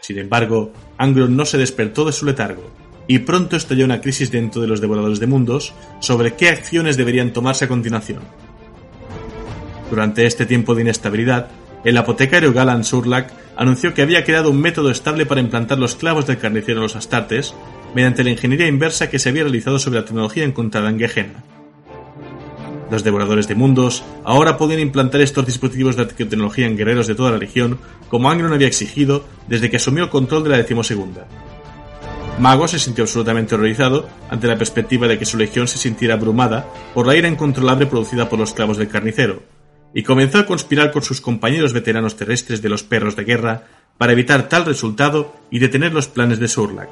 [0.01, 4.61] Sin embargo, Angron no se despertó de su letargo y pronto estalló una crisis dentro
[4.61, 8.21] de los devoradores de mundos sobre qué acciones deberían tomarse a continuación.
[9.91, 11.49] Durante este tiempo de inestabilidad,
[11.85, 16.27] el apotecario Galan Surlak anunció que había creado un método estable para implantar los clavos
[16.27, 17.55] del carnicero en los astartes
[17.95, 21.45] mediante la ingeniería inversa que se había realizado sobre la tecnología encontrada en Gehenna.
[22.91, 27.33] Los devoradores de mundos ahora podían implantar estos dispositivos de tecnología en guerreros de toda
[27.33, 27.79] la región,
[28.09, 31.27] como Angron había exigido desde que asumió control de la decimosegunda.
[32.39, 36.69] Mago se sintió absolutamente horrorizado ante la perspectiva de que su legión se sintiera abrumada
[36.93, 39.43] por la ira incontrolable producida por los clavos del carnicero,
[39.95, 43.65] y comenzó a conspirar con sus compañeros veteranos terrestres de los perros de guerra
[43.97, 46.91] para evitar tal resultado y detener los planes de Surlak.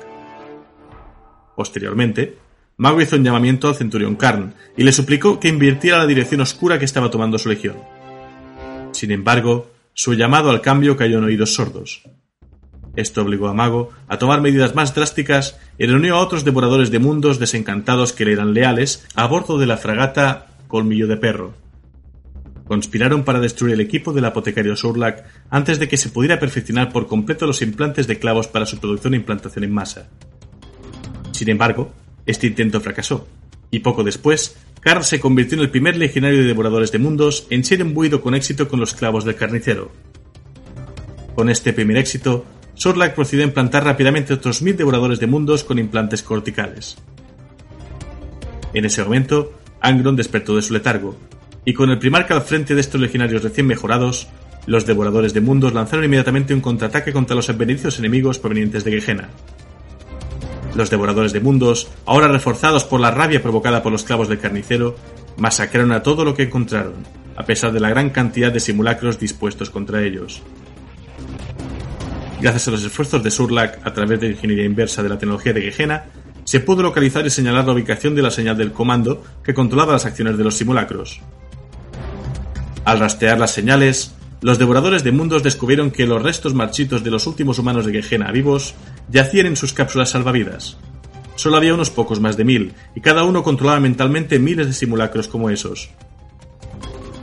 [1.55, 2.39] Posteriormente,
[2.79, 6.79] Mago hizo un llamamiento al centurión Karn y le suplicó que invirtiera la dirección oscura
[6.79, 7.77] que estaba tomando su legión.
[8.93, 12.03] Sin embargo, su llamado al cambio cayó en oídos sordos.
[12.97, 17.01] Esto obligó a Mago a tomar medidas más drásticas y reunió a otros devoradores de
[17.01, 21.55] mundos desencantados que le eran leales a bordo de la fragata Colmillo de Perro.
[22.67, 27.07] Conspiraron para destruir el equipo del apotecario Surlak antes de que se pudiera perfeccionar por
[27.07, 30.09] completo los implantes de clavos para su producción e implantación en masa.
[31.33, 31.93] Sin embargo,
[32.27, 33.27] este intento fracasó,
[33.71, 37.65] y poco después, Karl se convirtió en el primer legionario de devoradores de mundos en
[37.65, 39.91] ser embuido con éxito con los clavos del carnicero.
[41.35, 42.45] Con este primer éxito,
[42.75, 46.97] Surlak procedió a implantar rápidamente otros mil devoradores de mundos con implantes corticales.
[48.73, 51.17] En ese momento, Angron despertó de su letargo,
[51.65, 54.29] y con el primarca al frente de estos legionarios recién mejorados,
[54.67, 59.29] los devoradores de mundos lanzaron inmediatamente un contraataque contra los advenedizos enemigos provenientes de Gehenna.
[60.75, 64.97] Los devoradores de mundos, ahora reforzados por la rabia provocada por los clavos del carnicero,
[65.37, 66.95] masacraron a todo lo que encontraron,
[67.37, 70.43] a pesar de la gran cantidad de simulacros dispuestos contra ellos.
[72.45, 75.73] Gracias a los esfuerzos de Surlak a través de ingeniería inversa de la tecnología de
[75.73, 76.05] Gehenna,
[76.45, 80.05] se pudo localizar y señalar la ubicación de la señal del comando que controlaba las
[80.05, 81.23] acciones de los simulacros.
[82.85, 87.27] Al rastrear las señales, los devoradores de mundos descubrieron que los restos marchitos de los
[87.27, 88.75] últimos humanos de Gehenna vivos
[89.11, 90.77] yacían en sus cápsulas salvavidas.
[91.37, 95.29] Solo había unos pocos más de mil, y cada uno controlaba mentalmente miles de simulacros
[95.29, 95.89] como esos.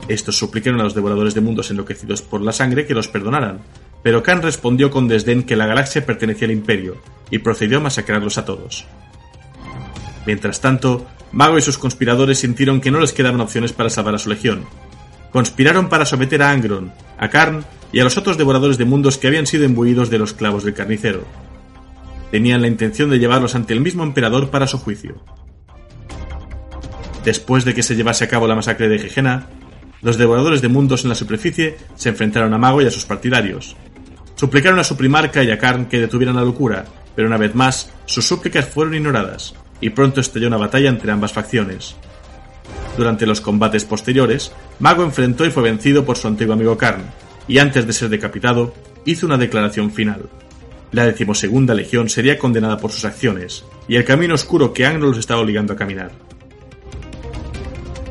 [0.08, 3.60] Estos suplicaron a los devoradores de mundos enloquecidos por la sangre que los perdonaran,
[4.02, 6.96] pero Khan respondió con desdén que la galaxia pertenecía al Imperio,
[7.30, 8.86] y procedió a masacrarlos a todos.
[10.26, 14.18] Mientras tanto, Mago y sus conspiradores sintieron que no les quedaban opciones para salvar a
[14.18, 14.66] su legión.
[15.32, 19.28] Conspiraron para someter a Angron, a Karn y a los otros devoradores de mundos que
[19.28, 21.24] habían sido imbuidos de los clavos del carnicero.
[22.30, 25.22] Tenían la intención de llevarlos ante el mismo emperador para su juicio.
[27.24, 29.48] Después de que se llevase a cabo la masacre de Gehenna,
[30.02, 33.76] los devoradores de mundos en la superficie se enfrentaron a Mago y a sus partidarios.
[34.42, 36.84] Suplicaron a su primarca y a Karn que detuvieran la locura,
[37.14, 41.32] pero una vez más sus súplicas fueron ignoradas, y pronto estalló una batalla entre ambas
[41.32, 41.94] facciones.
[42.96, 47.04] Durante los combates posteriores, Mago enfrentó y fue vencido por su antiguo amigo Karn,
[47.46, 48.74] y antes de ser decapitado,
[49.04, 50.28] hizo una declaración final.
[50.90, 55.18] La decimosegunda legión sería condenada por sus acciones, y el camino oscuro que Anglo los
[55.18, 56.10] estaba obligando a caminar.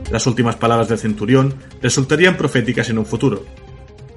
[0.09, 3.45] Las últimas palabras del centurión resultarían proféticas en un futuro,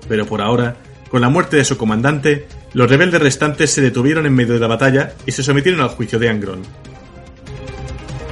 [0.09, 0.77] pero por ahora,
[1.11, 4.67] con la muerte de su comandante, los rebeldes restantes se detuvieron en medio de la
[4.67, 6.63] batalla y se sometieron al juicio de Angron,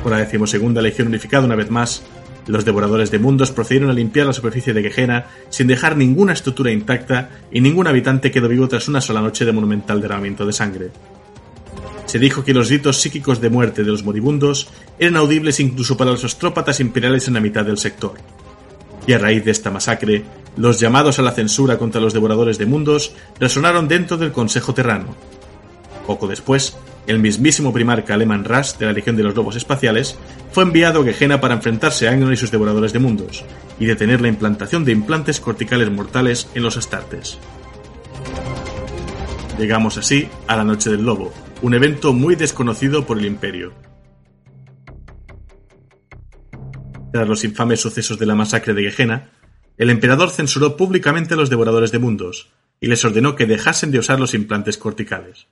[0.02, 2.02] con la decimosegunda legión unificada una vez más,
[2.46, 6.72] los devoradores de mundos procedieron a limpiar la superficie de Gehenna sin dejar ninguna estructura
[6.72, 10.90] intacta y ningún habitante quedó vivo tras una sola noche de monumental derramamiento de sangre.
[12.06, 14.68] Se dijo que los gritos psíquicos de muerte de los moribundos
[14.98, 18.14] eran audibles incluso para los ostrópatas imperiales en la mitad del sector.
[19.06, 20.24] Y a raíz de esta masacre,
[20.56, 25.14] los llamados a la censura contra los devoradores de mundos resonaron dentro del Consejo Terrano.
[26.06, 26.76] Poco después,
[27.06, 30.16] el mismísimo primarca Aleman Rush de la Legión de los Lobos Espaciales
[30.52, 33.44] fue enviado a Gehenna para enfrentarse a Angron y sus devoradores de mundos,
[33.80, 37.38] y detener la implantación de implantes corticales mortales en los Astartes.
[39.58, 41.32] Llegamos así a la Noche del Lobo,
[41.62, 43.72] un evento muy desconocido por el Imperio.
[47.12, 49.31] Tras los infames sucesos de la masacre de Gehenna,
[49.78, 52.50] el emperador censuró públicamente a los devoradores de mundos,
[52.80, 55.46] y les ordenó que dejasen de usar los implantes corticales.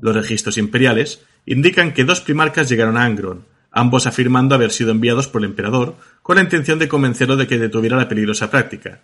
[0.00, 5.28] Los registros imperiales indican que dos primarcas llegaron a Angron, ambos afirmando haber sido enviados
[5.28, 9.02] por el emperador con la intención de convencerlo de que detuviera la peligrosa práctica.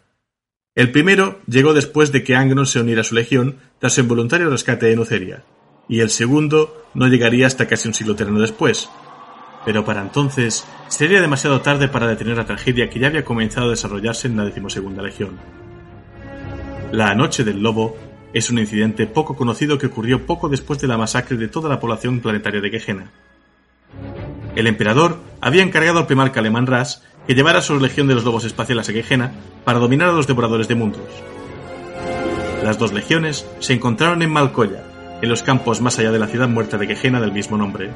[0.74, 4.51] El primero llegó después de que Angron se uniera a su legión tras su involuntario
[4.51, 5.45] rescate de Nuceria,
[5.89, 8.89] y el segundo no llegaría hasta casi un siglo terreno después.
[9.67, 13.71] Pero para entonces sería demasiado tarde para detener la tragedia que ya había comenzado a
[13.71, 15.39] desarrollarse en la decimosegunda legión.
[16.93, 17.97] La Noche del Lobo
[18.33, 21.81] es un incidente poco conocido que ocurrió poco después de la masacre de toda la
[21.81, 23.11] población planetaria de Gehenna.
[24.55, 28.25] El emperador había encargado al primarca alemán Ras que llevara a su legión de los
[28.25, 29.33] lobos espaciales a Gehenna
[29.64, 31.09] para dominar a los devoradores de mundos.
[32.62, 34.85] Las dos legiones se encontraron en Malkoya,
[35.23, 37.91] en los campos más allá de la ciudad muerta de Gehenna del mismo nombre.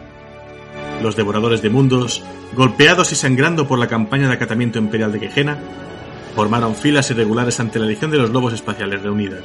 [1.03, 2.23] Los devoradores de mundos,
[2.55, 5.59] golpeados y sangrando por la campaña de acatamiento imperial de Gehenna,
[6.35, 9.39] formaron filas irregulares ante la legión de los lobos espaciales reunida.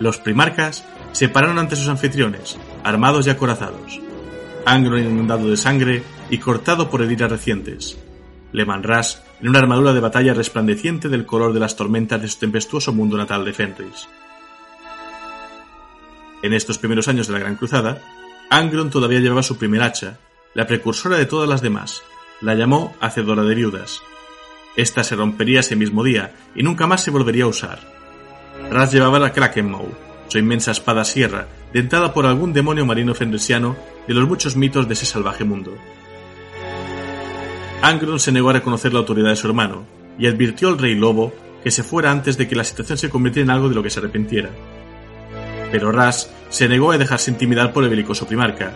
[0.00, 4.00] Los primarcas se pararon ante sus anfitriones, armados y acorazados.
[4.64, 7.98] Angron inundado de sangre y cortado por heridas recientes.
[8.52, 12.38] Leman Ras en una armadura de batalla resplandeciente del color de las tormentas de su
[12.38, 14.08] tempestuoso mundo natal de Fenris.
[16.42, 18.00] En estos primeros años de la Gran Cruzada,
[18.50, 20.18] Angron todavía llevaba su primer hacha,
[20.54, 22.02] la precursora de todas las demás.
[22.40, 24.00] La llamó Hacedora de Viudas.
[24.74, 27.80] Esta se rompería ese mismo día y nunca más se volvería a usar.
[28.70, 29.86] Ras llevaba la Krakenmaw,
[30.28, 33.76] su inmensa espada sierra, dentada por algún demonio marino fenrisiano
[34.06, 35.76] de los muchos mitos de ese salvaje mundo.
[37.82, 39.84] Angron se negó a reconocer la autoridad de su hermano
[40.18, 43.44] y advirtió al rey lobo que se fuera antes de que la situación se convirtiera
[43.44, 44.50] en algo de lo que se arrepintiera.
[45.70, 48.72] Pero Ras se negó a dejarse intimidar por el belicoso primarca.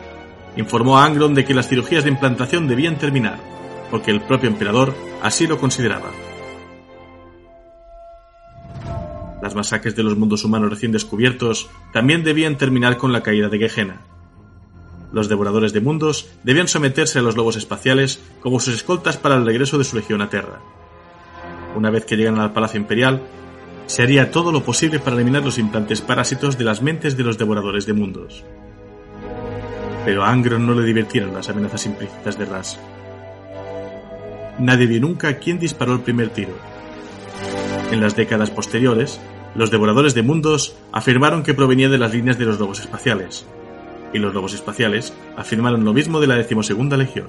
[0.57, 3.39] Informó a Angron de que las cirugías de implantación debían terminar,
[3.91, 6.11] porque el propio emperador así lo consideraba.
[9.43, 13.69] Las masacres de los mundos humanos recién descubiertos también debían terminar con la caída de
[13.69, 14.03] Gehenna.
[15.13, 19.45] Los devoradores de mundos debían someterse a los lobos espaciales como sus escoltas para el
[19.45, 20.61] regreso de su legión a Terra.
[21.75, 23.23] Una vez que llegan al Palacio Imperial,
[23.93, 27.37] se haría todo lo posible para eliminar los implantes parásitos de las mentes de los
[27.37, 28.43] devoradores de mundos.
[30.07, 32.81] Pero a Angron no le divirtieron las amenazas implícitas de Ras.
[34.59, 36.55] Nadie vio nunca quién disparó el primer tiro.
[37.91, 39.21] En las décadas posteriores,
[39.55, 43.45] los devoradores de mundos afirmaron que provenía de las líneas de los lobos espaciales,
[44.15, 47.29] y los lobos espaciales afirmaron lo mismo de la decimosegunda legión.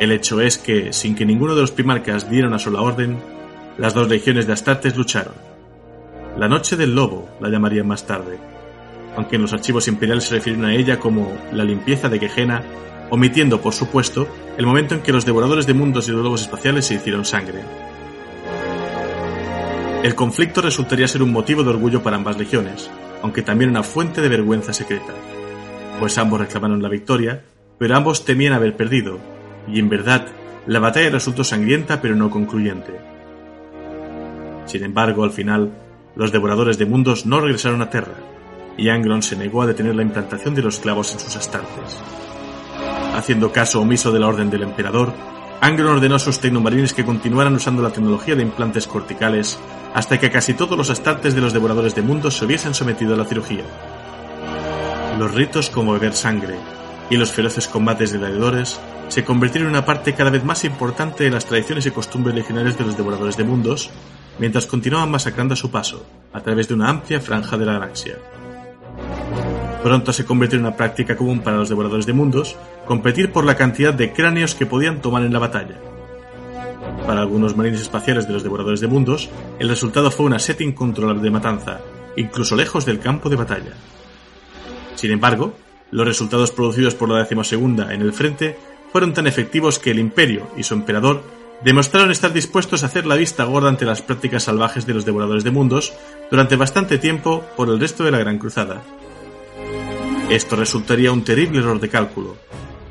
[0.00, 3.18] El hecho es que, sin que ninguno de los primarcas diera una sola orden,
[3.78, 5.34] las dos legiones de Astartes lucharon.
[6.36, 8.38] La Noche del Lobo la llamarían más tarde,
[9.16, 12.62] aunque en los archivos imperiales se refieren a ella como la limpieza de Gehenna,
[13.10, 16.86] omitiendo, por supuesto, el momento en que los devoradores de mundos y los lobos espaciales
[16.86, 17.60] se hicieron sangre.
[20.02, 22.90] El conflicto resultaría ser un motivo de orgullo para ambas legiones,
[23.22, 25.12] aunque también una fuente de vergüenza secreta,
[25.98, 27.44] pues ambos reclamaron la victoria,
[27.78, 29.18] pero ambos temían haber perdido,
[29.68, 30.26] y en verdad,
[30.66, 33.11] la batalla resultó sangrienta pero no concluyente.
[34.66, 35.72] Sin embargo, al final,
[36.14, 38.14] los devoradores de mundos no regresaron a Terra,
[38.76, 42.00] y Angron se negó a detener la implantación de los clavos en sus astartes.
[43.14, 45.12] Haciendo caso omiso de la orden del emperador,
[45.60, 49.58] Angron ordenó a sus tecnomarines que continuaran usando la tecnología de implantes corticales
[49.94, 53.16] hasta que casi todos los astartes de los devoradores de mundos se hubiesen sometido a
[53.16, 53.64] la cirugía.
[55.18, 56.56] Los ritos como beber sangre
[57.10, 61.24] y los feroces combates de gladiadores se convirtieron en una parte cada vez más importante
[61.24, 63.90] de las tradiciones y costumbres legionarias de los devoradores de mundos,
[64.38, 68.18] mientras continuaban masacrando a su paso, a través de una amplia franja de la galaxia.
[69.82, 72.56] Pronto se convirtió en una práctica común para los devoradores de mundos
[72.86, 75.80] competir por la cantidad de cráneos que podían tomar en la batalla.
[77.06, 79.28] Para algunos marines espaciales de los devoradores de mundos,
[79.58, 81.80] el resultado fue una setting incontrolable de matanza,
[82.16, 83.72] incluso lejos del campo de batalla.
[84.94, 85.54] Sin embargo,
[85.90, 88.56] los resultados producidos por la decimosegunda en el frente
[88.92, 91.22] fueron tan efectivos que el imperio y su emperador
[91.64, 95.44] demostraron estar dispuestos a hacer la vista gorda ante las prácticas salvajes de los devoradores
[95.44, 95.92] de mundos
[96.30, 98.82] durante bastante tiempo por el resto de la Gran Cruzada.
[100.28, 102.36] Esto resultaría un terrible error de cálculo,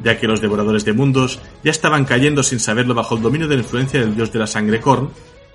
[0.03, 3.55] ya que los devoradores de mundos ya estaban cayendo sin saberlo bajo el dominio de
[3.55, 5.09] la influencia del dios de la sangre Korn,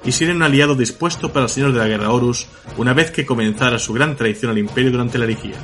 [0.05, 2.47] y serían un aliado dispuesto para el señor de la guerra Horus
[2.77, 5.57] una vez que comenzara su gran traición al imperio durante la herejía.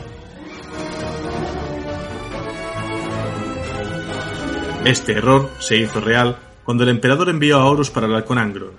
[4.85, 8.71] Este error se hizo real cuando el emperador envió a Horus para hablar con Angron,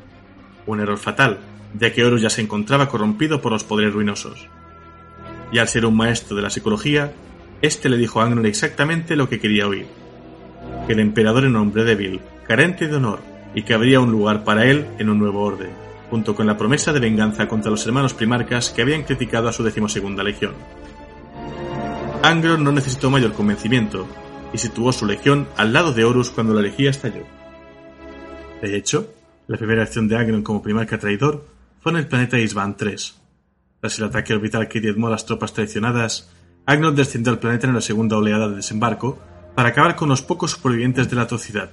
[0.66, 1.40] un error fatal,
[1.78, 4.48] ya que Horus ya se encontraba corrompido por los poderes ruinosos.
[5.52, 7.14] Y al ser un maestro de la psicología,
[7.62, 9.88] este le dijo a Angron exactamente lo que quería oír.
[10.88, 13.20] Que el emperador era un hombre débil, carente de honor,
[13.54, 15.72] y que habría un lugar para él en un nuevo orden,
[16.10, 19.64] junto con la promesa de venganza contra los hermanos primarcas que habían criticado a su
[19.64, 20.54] decimosegunda legión.
[22.24, 24.08] Angron no necesitó mayor convencimiento,
[24.54, 27.24] y situó su legión al lado de Horus cuando la herejía estalló.
[28.64, 29.14] De hecho,
[29.48, 31.46] la primera acción de Angron como primarca traidor
[31.82, 32.96] fue en el planeta Isban III.
[33.82, 36.32] Tras el ataque orbital que diezmó a las tropas traicionadas,
[36.66, 39.20] Agnon descendió al planeta en la segunda oleada de desembarco
[39.54, 41.72] para acabar con los pocos supervivientes de la atrocidad.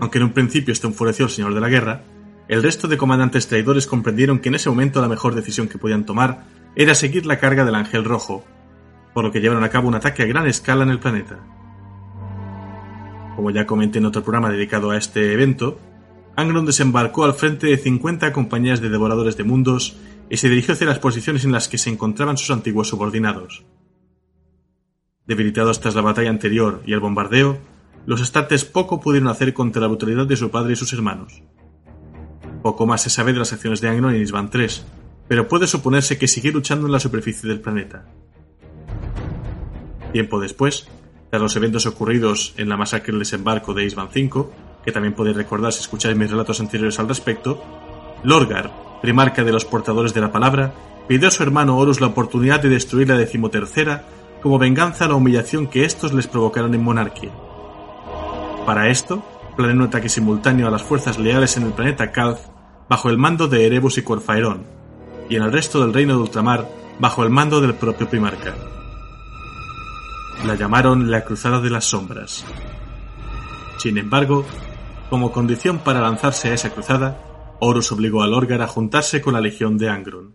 [0.00, 2.02] Aunque en un principio esto enfureció al señor de la guerra,
[2.48, 6.06] el resto de comandantes traidores comprendieron que en ese momento la mejor decisión que podían
[6.06, 6.46] tomar
[6.76, 8.42] era seguir la carga del Ángel Rojo,
[9.12, 11.59] por lo que llevaron a cabo un ataque a gran escala en el planeta.
[13.40, 15.80] Como ya comenté en otro programa dedicado a este evento,
[16.36, 19.96] Angron desembarcó al frente de 50 compañías de devoradores de mundos
[20.28, 23.64] y se dirigió hacia las posiciones en las que se encontraban sus antiguos subordinados.
[25.26, 27.56] Debilitados tras la batalla anterior y el bombardeo,
[28.04, 31.42] los astartes poco pudieron hacer contra la brutalidad de su padre y sus hermanos.
[32.62, 34.66] Poco más se sabe de las acciones de Angron en Isban III,
[35.28, 38.04] pero puede suponerse que siguió luchando en la superficie del planeta.
[40.12, 40.90] Tiempo después,
[41.30, 44.46] tras los eventos ocurridos en la masacre del desembarco de Isban V,
[44.84, 47.62] que también podéis recordar si escucháis mis relatos anteriores al respecto,
[48.24, 48.70] Lorgar,
[49.00, 50.74] primarca de los portadores de la palabra,
[51.08, 54.04] pidió a su hermano Horus la oportunidad de destruir la decimotercera
[54.42, 57.30] como venganza a la humillación que estos les provocaron en Monarquía.
[58.66, 59.22] Para esto,
[59.56, 62.40] planeó un ataque simultáneo a las fuerzas leales en el planeta Calf
[62.88, 64.64] bajo el mando de Erebus y Corfaerón,
[65.28, 66.68] y en el resto del reino de ultramar
[66.98, 68.54] bajo el mando del propio primarca.
[70.46, 72.46] La llamaron la Cruzada de las Sombras.
[73.76, 74.46] Sin embargo,
[75.10, 79.42] como condición para lanzarse a esa cruzada, Horus obligó a Lorgar a juntarse con la
[79.42, 80.34] legión de Angron.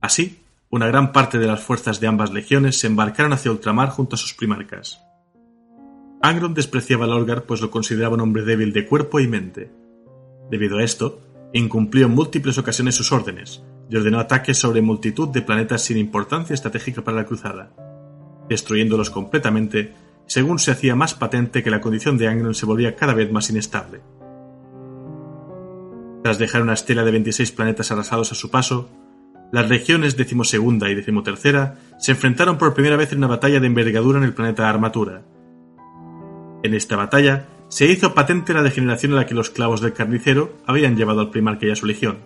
[0.00, 4.16] Así, una gran parte de las fuerzas de ambas legiones se embarcaron hacia ultramar junto
[4.16, 5.00] a sus primarcas.
[6.20, 9.70] Angron despreciaba a Lorgar pues lo consideraba un hombre débil de cuerpo y mente.
[10.50, 11.20] Debido a esto,
[11.52, 16.54] incumplió en múltiples ocasiones sus órdenes y ordenó ataques sobre multitud de planetas sin importancia
[16.54, 17.93] estratégica para la cruzada,
[18.48, 19.94] destruyéndolos completamente
[20.26, 23.50] según se hacía más patente que la condición de Angron se volvía cada vez más
[23.50, 24.00] inestable.
[26.22, 28.88] Tras dejar una estela de 26 planetas arrasados a su paso,
[29.52, 34.18] las regiones decimosegunda y decimotercera se enfrentaron por primera vez en una batalla de envergadura
[34.18, 35.22] en el planeta Armatura.
[36.62, 40.56] En esta batalla se hizo patente la degeneración a la que los clavos del carnicero
[40.66, 42.20] habían llevado al primarca y a su legión.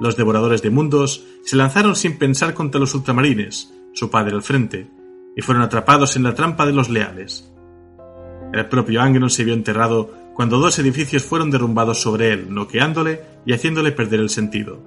[0.00, 4.88] Los devoradores de mundos se lanzaron sin pensar contra los ultramarines, su padre al frente,
[5.36, 7.52] y fueron atrapados en la trampa de los leales.
[8.52, 13.52] El propio Angron se vio enterrado cuando dos edificios fueron derrumbados sobre él, noqueándole y
[13.52, 14.82] haciéndole perder el sentido.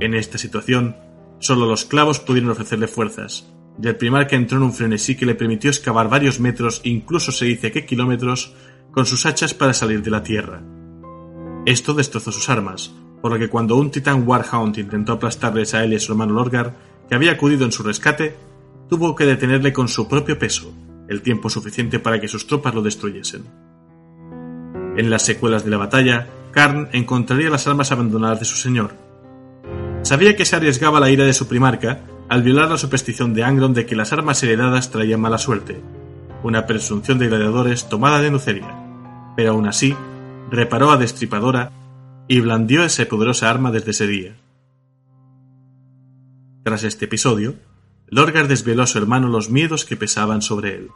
[0.00, 0.96] En esta situación,
[1.38, 3.52] solo los clavos pudieron ofrecerle fuerzas,
[3.82, 7.44] y el primarca entró en un frenesí que le permitió excavar varios metros, incluso se
[7.44, 8.54] dice que kilómetros,
[8.90, 10.62] con sus hachas para salir de la tierra.
[11.66, 15.92] Esto destrozó sus armas, por lo que cuando un titán Warhound intentó aplastarles a él
[15.92, 16.76] y a su hermano Lorgar,
[17.08, 18.36] que había acudido en su rescate,
[18.88, 20.72] tuvo que detenerle con su propio peso,
[21.08, 23.44] el tiempo suficiente para que sus tropas lo destruyesen.
[24.96, 28.94] En las secuelas de la batalla, Karn encontraría las armas abandonadas de su señor.
[30.02, 33.74] Sabía que se arriesgaba la ira de su primarca al violar la superstición de Angron
[33.74, 35.80] de que las armas heredadas traían mala suerte,
[36.42, 38.74] una presunción de gladiadores tomada de Nuceria,
[39.36, 39.94] pero aún así
[40.50, 41.72] reparó a Destripadora
[42.26, 44.36] y blandió esa poderosa arma desde ese día.
[46.64, 47.54] Tras este episodio,
[48.10, 50.90] Lorgar desveló a su hermano los miedos que pesaban sobre él,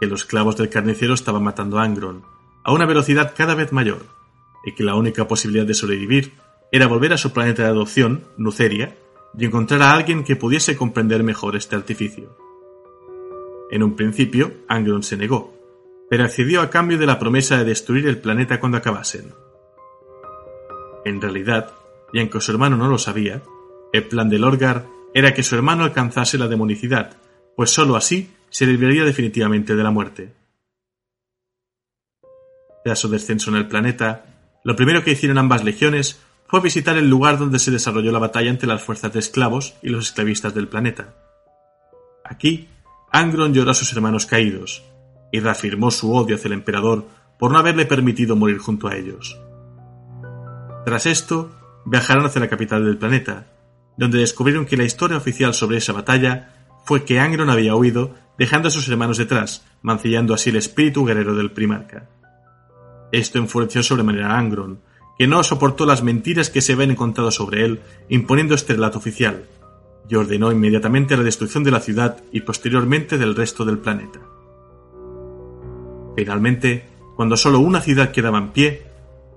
[0.00, 2.22] que los clavos del carnicero estaban matando a Angron,
[2.62, 4.04] a una velocidad cada vez mayor,
[4.64, 6.34] y que la única posibilidad de sobrevivir
[6.72, 8.96] era volver a su planeta de adopción, Nuceria,
[9.36, 12.36] y encontrar a alguien que pudiese comprender mejor este artificio.
[13.70, 15.54] En un principio, Angron se negó,
[16.10, 19.32] pero accedió a cambio de la promesa de destruir el planeta cuando acabasen.
[21.04, 21.72] En realidad,
[22.12, 23.42] y aunque su hermano no lo sabía,
[23.92, 27.16] el plan de Lorgar era que su hermano alcanzase la demonicidad,
[27.56, 30.34] pues sólo así se libraría definitivamente de la muerte.
[32.84, 34.24] Tras su descenso en el planeta,
[34.64, 38.50] lo primero que hicieron ambas legiones fue visitar el lugar donde se desarrolló la batalla
[38.50, 41.14] entre las fuerzas de esclavos y los esclavistas del planeta.
[42.24, 42.68] Aquí,
[43.12, 44.82] Angron lloró a sus hermanos caídos
[45.32, 47.06] y reafirmó su odio hacia el emperador
[47.38, 49.38] por no haberle permitido morir junto a ellos.
[50.84, 51.50] Tras esto,
[51.84, 53.46] viajaron hacia la capital del planeta,
[53.96, 58.68] donde descubrieron que la historia oficial sobre esa batalla fue que Angron había huido dejando
[58.68, 62.08] a sus hermanos detrás, mancillando así el espíritu guerrero del primarca.
[63.12, 64.80] Esto enfureció sobremanera a Angron,
[65.18, 69.44] que no soportó las mentiras que se habían encontrado sobre él, imponiendo este relato oficial,
[70.08, 74.20] y ordenó inmediatamente la destrucción de la ciudad y posteriormente del resto del planeta.
[76.16, 78.82] Finalmente, cuando solo una ciudad quedaba en pie,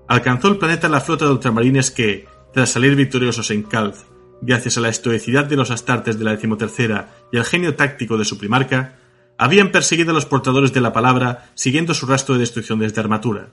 [0.08, 4.06] alcanzó el planeta la flota de ultramarines que, tras salir victoriosos en Calz,
[4.40, 8.24] gracias a la estoicidad de los astartes de la decimotercera y al genio táctico de
[8.24, 8.96] su primarca,
[9.38, 13.50] habían perseguido a los portadores de la palabra siguiendo su rastro de destrucción desde armatura.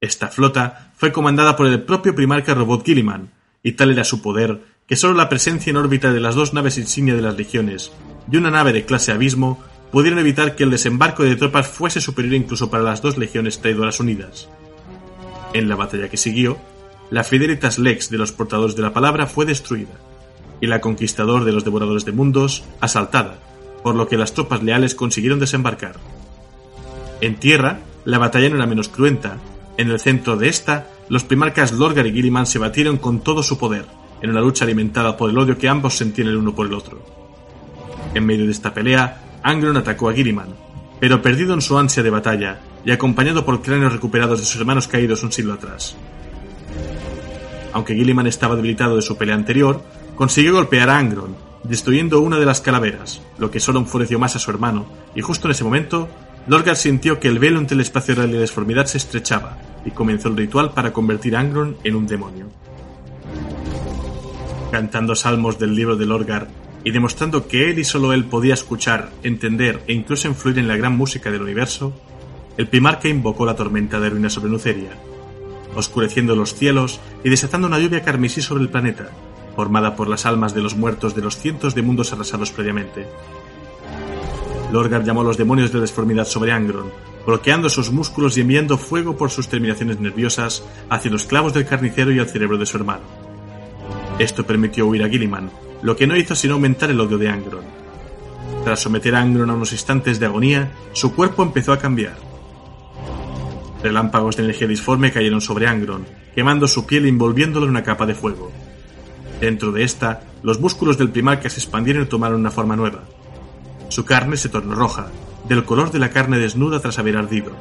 [0.00, 3.30] Esta flota fue comandada por el propio primarca Robot Gilliman,
[3.62, 6.76] y tal era su poder que solo la presencia en órbita de las dos naves
[6.76, 7.90] insignia de las legiones
[8.30, 12.34] y una nave de clase abismo pudieron evitar que el desembarco de tropas fuese superior
[12.34, 14.48] incluso para las dos legiones traidoras unidas.
[15.54, 16.58] En la batalla que siguió,
[17.14, 19.92] la Fidelitas Lex de los portadores de la palabra fue destruida,
[20.60, 23.38] y la Conquistador de los Devoradores de Mundos asaltada,
[23.84, 25.94] por lo que las tropas leales consiguieron desembarcar.
[27.20, 29.36] En tierra, la batalla no era menos cruenta.
[29.76, 33.58] En el centro de esta, los primarcas Lorgar y Gilliman se batieron con todo su
[33.58, 33.84] poder,
[34.20, 37.00] en una lucha alimentada por el odio que ambos sentían el uno por el otro.
[38.12, 40.48] En medio de esta pelea, Angron atacó a Gilliman,
[40.98, 44.88] pero perdido en su ansia de batalla y acompañado por cráneos recuperados de sus hermanos
[44.88, 45.96] caídos un siglo atrás.
[47.74, 49.82] Aunque Gilliman estaba debilitado de su pelea anterior,
[50.14, 54.38] consiguió golpear a Angron, destruyendo una de las calaveras, lo que solo enfureció más a
[54.38, 56.08] su hermano, y justo en ese momento,
[56.46, 59.90] Lorgar sintió que el velo entre el espacio real y la deformidad se estrechaba, y
[59.90, 62.46] comenzó el ritual para convertir a Angron en un demonio.
[64.70, 66.48] Cantando salmos del libro de Lorgar
[66.84, 70.76] y demostrando que él y solo él podía escuchar, entender e incluso influir en la
[70.76, 71.92] gran música del universo,
[72.56, 74.90] el primarca invocó la tormenta de ruina sobre Nuceria,
[75.74, 79.10] oscureciendo los cielos y desatando una lluvia carmesí sobre el planeta,
[79.54, 83.06] formada por las almas de los muertos de los cientos de mundos arrasados previamente.
[84.72, 86.90] Lorgar llamó a los demonios de deformidad sobre Angron,
[87.26, 92.12] bloqueando sus músculos y enviando fuego por sus terminaciones nerviosas hacia los clavos del carnicero
[92.12, 93.04] y al cerebro de su hermano.
[94.18, 95.50] Esto permitió huir a Gilliman,
[95.82, 97.64] lo que no hizo sino aumentar el odio de Angron.
[98.64, 102.16] Tras someter a Angron a unos instantes de agonía, su cuerpo empezó a cambiar.
[103.84, 108.06] Relámpagos de energía disforme cayeron sobre Angron, quemando su piel e envolviéndolo en una capa
[108.06, 108.50] de fuego.
[109.42, 113.04] Dentro de esta, los músculos del primarca se expandieron y tomaron una forma nueva.
[113.90, 115.08] Su carne se tornó roja,
[115.46, 117.52] del color de la carne desnuda tras haber ardido,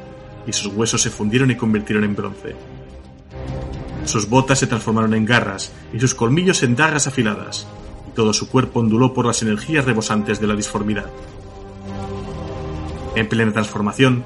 [0.48, 2.56] y sus huesos se fundieron y convirtieron en bronce.
[4.06, 7.68] Sus botas se transformaron en garras y sus colmillos en dagas afiladas,
[8.08, 11.12] y todo su cuerpo onduló por las energías rebosantes de la disformidad.
[13.14, 14.24] En plena transformación,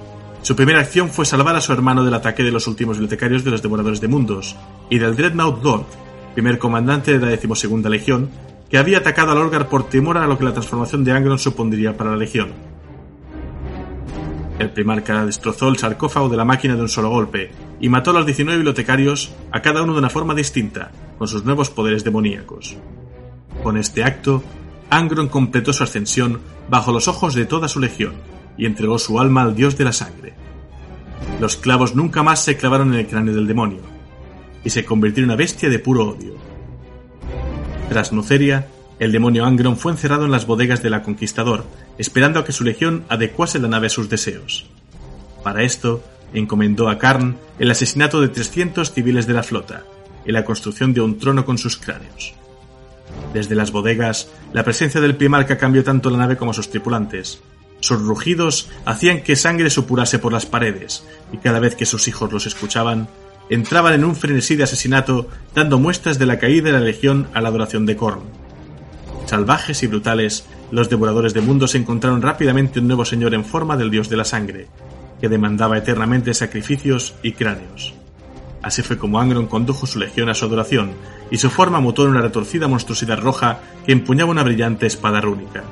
[0.48, 3.52] su primera acción fue salvar a su hermano del ataque de los últimos bibliotecarios de
[3.52, 4.56] los Devoradores de Mundos
[4.90, 5.88] y del Dreadnought Lord,
[6.36, 8.30] primer comandante de la decimosegunda Legión,
[8.70, 11.98] que había atacado a Lorgar por temor a lo que la transformación de Angron supondría
[11.98, 12.54] para la Legión.
[14.58, 18.14] El primarca destrozó el sarcófago de la máquina de un solo golpe y mató a
[18.14, 22.78] los 19 bibliotecarios, a cada uno de una forma distinta, con sus nuevos poderes demoníacos.
[23.64, 24.42] Con este acto,
[24.92, 26.40] Angron completó su ascensión
[26.70, 29.94] bajo los ojos de toda su legión y entregó su alma al dios de la
[29.94, 30.34] sangre.
[31.40, 33.82] Los clavos nunca más se clavaron en el cráneo del demonio,
[34.64, 36.36] y se convirtió en una bestia de puro odio.
[37.90, 38.68] Tras Nuceria,
[39.00, 41.66] el demonio Angron fue encerrado en las bodegas de la Conquistador,
[41.98, 44.66] esperando a que su legión adecuase la nave a sus deseos.
[45.44, 46.04] Para esto,
[46.34, 49.84] encomendó a Karn el asesinato de 300 civiles de la flota
[50.26, 52.34] y la construcción de un trono con sus cráneos.
[53.34, 57.40] Desde las bodegas, la presencia del Primarca cambió tanto la nave como sus tripulantes.
[57.80, 62.32] Sus rugidos hacían que sangre supurase por las paredes, y cada vez que sus hijos
[62.32, 63.08] los escuchaban,
[63.50, 67.42] entraban en un frenesí de asesinato, dando muestras de la caída de la legión a
[67.42, 68.22] la adoración de Korn.
[69.26, 73.92] Salvajes y brutales, los devoradores de mundos encontraron rápidamente un nuevo señor en forma del
[73.92, 74.68] dios de la sangre,
[75.20, 77.94] que demandaba eternamente sacrificios y cráneos.
[78.62, 80.92] Así fue como Angron condujo su legión a su adoración,
[81.30, 85.64] y su forma mutó en una retorcida monstruosidad roja que empuñaba una brillante espada rúnica.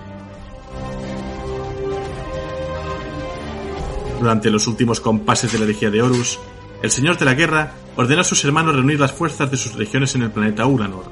[4.19, 6.39] Durante los últimos compases de la herejía de Horus,
[6.81, 10.15] el señor de la guerra ordenó a sus hermanos reunir las fuerzas de sus legiones
[10.15, 11.05] en el planeta Uranor,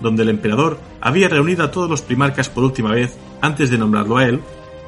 [0.00, 4.16] donde el emperador había reunido a todos los primarcas por última vez antes de nombrarlo
[4.16, 4.40] a él,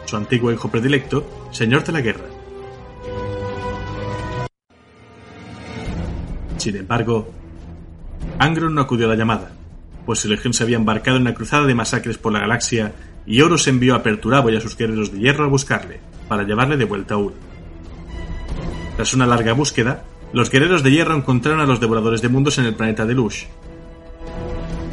[0.05, 2.25] su antiguo hijo predilecto, señor de la guerra.
[6.57, 7.31] Sin embargo,
[8.39, 9.53] Angron no acudió a la llamada,
[10.05, 12.93] pues su legión se había embarcado en una cruzada de masacres por la galaxia
[13.27, 16.77] y Horus envió a Perturabo y a sus guerreros de hierro a buscarle, para llevarle
[16.77, 17.50] de vuelta a Ur.
[19.01, 22.67] Tras una larga búsqueda, los guerreros de hierro encontraron a los devoradores de mundos en
[22.67, 23.45] el planeta de Lush,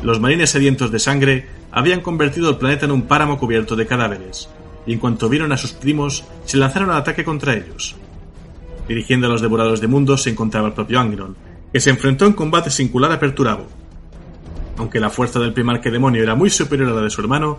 [0.01, 4.47] los marines sedientos de sangre habían convertido el planeta en un páramo cubierto de cadáveres,
[4.85, 7.97] y en cuanto vieron a sus primos, se lanzaron al ataque contra ellos.
[8.87, 11.35] Dirigiendo a los devoradores de mundos se encontraba el propio Angron,
[11.73, 13.67] que se enfrentó en combate singular a Perturabo.
[14.77, 17.57] Aunque la fuerza del primarque demonio era muy superior a la de su hermano,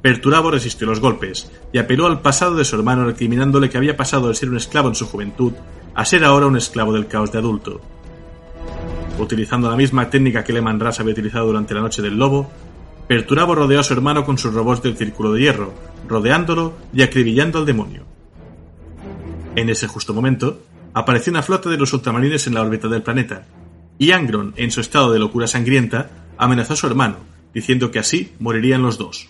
[0.00, 4.28] Perturabo resistió los golpes y apeló al pasado de su hermano recriminándole que había pasado
[4.28, 5.54] de ser un esclavo en su juventud
[5.94, 7.80] a ser ahora un esclavo del caos de adulto.
[9.18, 12.50] Utilizando la misma técnica que Leman Ras había utilizado durante la noche del lobo,
[13.08, 15.72] Perturabo rodeó a su hermano con sus robots del círculo de hierro,
[16.06, 18.04] rodeándolo y acribillando al demonio.
[19.56, 20.60] En ese justo momento,
[20.94, 23.46] apareció una flota de los ultramarines en la órbita del planeta,
[23.98, 27.16] y Angron, en su estado de locura sangrienta, amenazó a su hermano,
[27.52, 29.28] diciendo que así morirían los dos.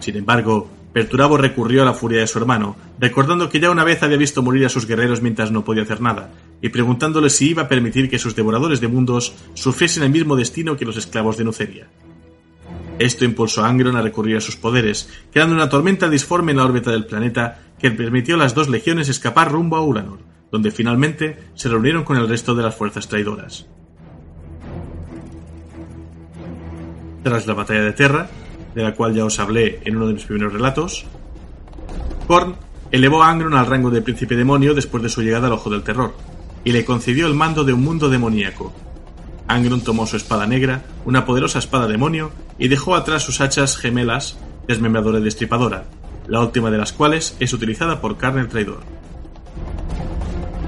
[0.00, 4.02] Sin embargo, Perturabo recurrió a la furia de su hermano, recordando que ya una vez
[4.02, 6.30] había visto morir a sus guerreros mientras no podía hacer nada,
[6.60, 10.76] y preguntándole si iba a permitir que sus devoradores de mundos sufriesen el mismo destino
[10.76, 11.88] que los esclavos de Nuceria.
[12.98, 16.66] Esto impulsó a Angron a recurrir a sus poderes, creando una tormenta disforme en la
[16.66, 20.18] órbita del planeta que permitió a las dos legiones escapar rumbo a Ulanor,
[20.52, 23.66] donde finalmente se reunieron con el resto de las fuerzas traidoras.
[27.22, 28.28] Tras la batalla de Terra,
[28.74, 31.04] de la cual ya os hablé en uno de mis primeros relatos,
[32.26, 32.56] Korn
[32.90, 35.82] elevó a Angron al rango de príncipe demonio después de su llegada al Ojo del
[35.82, 36.14] Terror,
[36.64, 38.72] y le concedió el mando de un mundo demoníaco.
[39.48, 44.38] Angron tomó su espada negra, una poderosa espada demonio, y dejó atrás sus hachas gemelas,
[44.68, 45.84] desmembradora y destripadora,
[46.28, 48.80] la última de las cuales es utilizada por Karn el Traidor.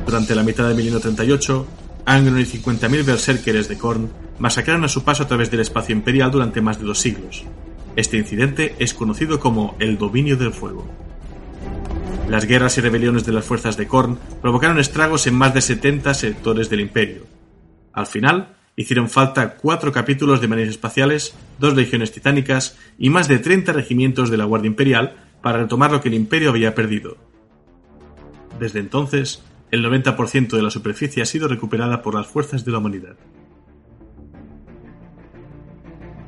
[0.05, 1.67] Durante la mitad de 1138,
[2.07, 6.31] Angron y 50.000 berserkers de Korn masacraron a su paso a través del espacio imperial
[6.31, 7.45] durante más de dos siglos.
[7.97, 10.89] Este incidente es conocido como el Dominio del Fuego.
[12.29, 16.13] Las guerras y rebeliones de las fuerzas de Korn provocaron estragos en más de 70
[16.15, 17.27] sectores del imperio.
[17.93, 23.39] Al final, hicieron falta cuatro capítulos de marines espaciales, dos legiones titánicas y más de
[23.39, 27.17] 30 regimientos de la Guardia Imperial para retomar lo que el imperio había perdido.
[28.59, 32.79] Desde entonces, el 90% de la superficie ha sido recuperada por las fuerzas de la
[32.79, 33.17] humanidad.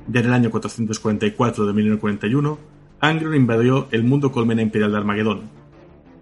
[0.09, 2.59] Ya en el año 444 de 1941,
[3.01, 5.43] Angron invadió el mundo colmena imperial de Armagedón.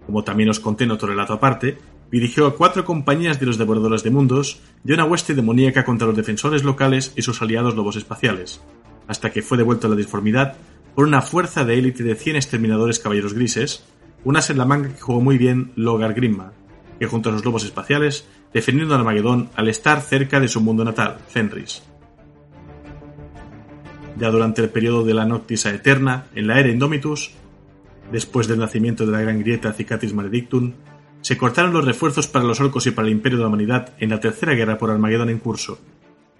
[0.05, 1.77] Como también os conté en otro relato aparte,
[2.11, 6.15] dirigió a cuatro compañías de los devoradores de mundos y una hueste demoníaca contra los
[6.15, 8.61] defensores locales y sus aliados lobos espaciales,
[9.07, 10.55] hasta que fue devuelto a la disformidad
[10.95, 13.83] por una fuerza de élite de 100 exterminadores caballeros grises,
[14.23, 16.53] una manga que jugó muy bien Logar Grimma,
[16.99, 20.83] que junto a sus lobos espaciales defendieron a Armagedón al estar cerca de su mundo
[20.83, 21.83] natal, Fenris
[24.17, 27.31] ya durante el periodo de la Noctisa Eterna, en la era Indomitus,
[28.11, 30.73] después del nacimiento de la gran grieta Cicatis Maledictum,
[31.21, 34.11] se cortaron los refuerzos para los orcos y para el imperio de la humanidad en
[34.11, 35.79] la tercera guerra por Armagedón en curso,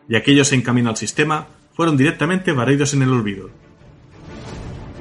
[0.07, 3.49] y aquellos en camino al sistema fueron directamente barridos en el olvido.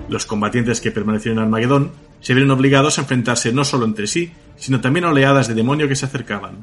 [0.09, 4.33] Los combatientes que permanecieron en Armagedón se vieron obligados a enfrentarse no solo entre sí,
[4.57, 6.57] sino también a oleadas de demonio que se acercaban.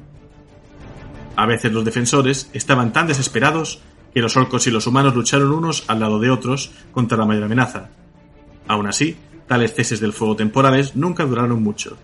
[1.35, 3.81] A veces los defensores estaban tan desesperados
[4.13, 7.43] que los orcos y los humanos lucharon unos al lado de otros contra la mayor
[7.43, 7.89] amenaza.
[8.67, 9.15] Aún así,
[9.47, 11.97] tales ceses del fuego temporales nunca duraron mucho.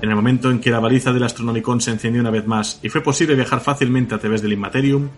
[0.00, 2.88] En el momento en que la baliza del Astronomicon se encendió una vez más y
[2.88, 5.08] fue posible viajar fácilmente a través del Immaterium,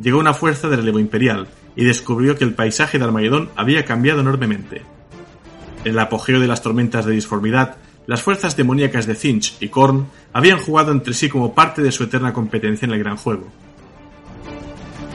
[0.00, 4.20] llegó una fuerza de relevo imperial y descubrió que el paisaje de Armagedón había cambiado
[4.20, 4.82] enormemente.
[5.84, 10.08] En el apogeo de las tormentas de disformidad, las fuerzas demoníacas de Finch y Korn
[10.32, 13.48] habían jugado entre sí como parte de su eterna competencia en el gran juego.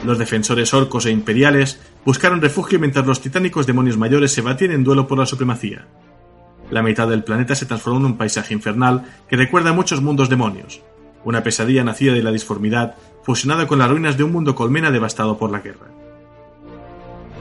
[0.04, 4.84] Los defensores orcos e imperiales buscaron refugio mientras los titánicos demonios mayores se batían en
[4.84, 5.86] duelo por la supremacía.
[6.70, 10.28] La mitad del planeta se transformó en un paisaje infernal que recuerda a muchos mundos
[10.28, 10.82] demonios,
[11.24, 15.38] una pesadilla nacida de la disformidad fusionada con las ruinas de un mundo colmena devastado
[15.38, 15.86] por la guerra.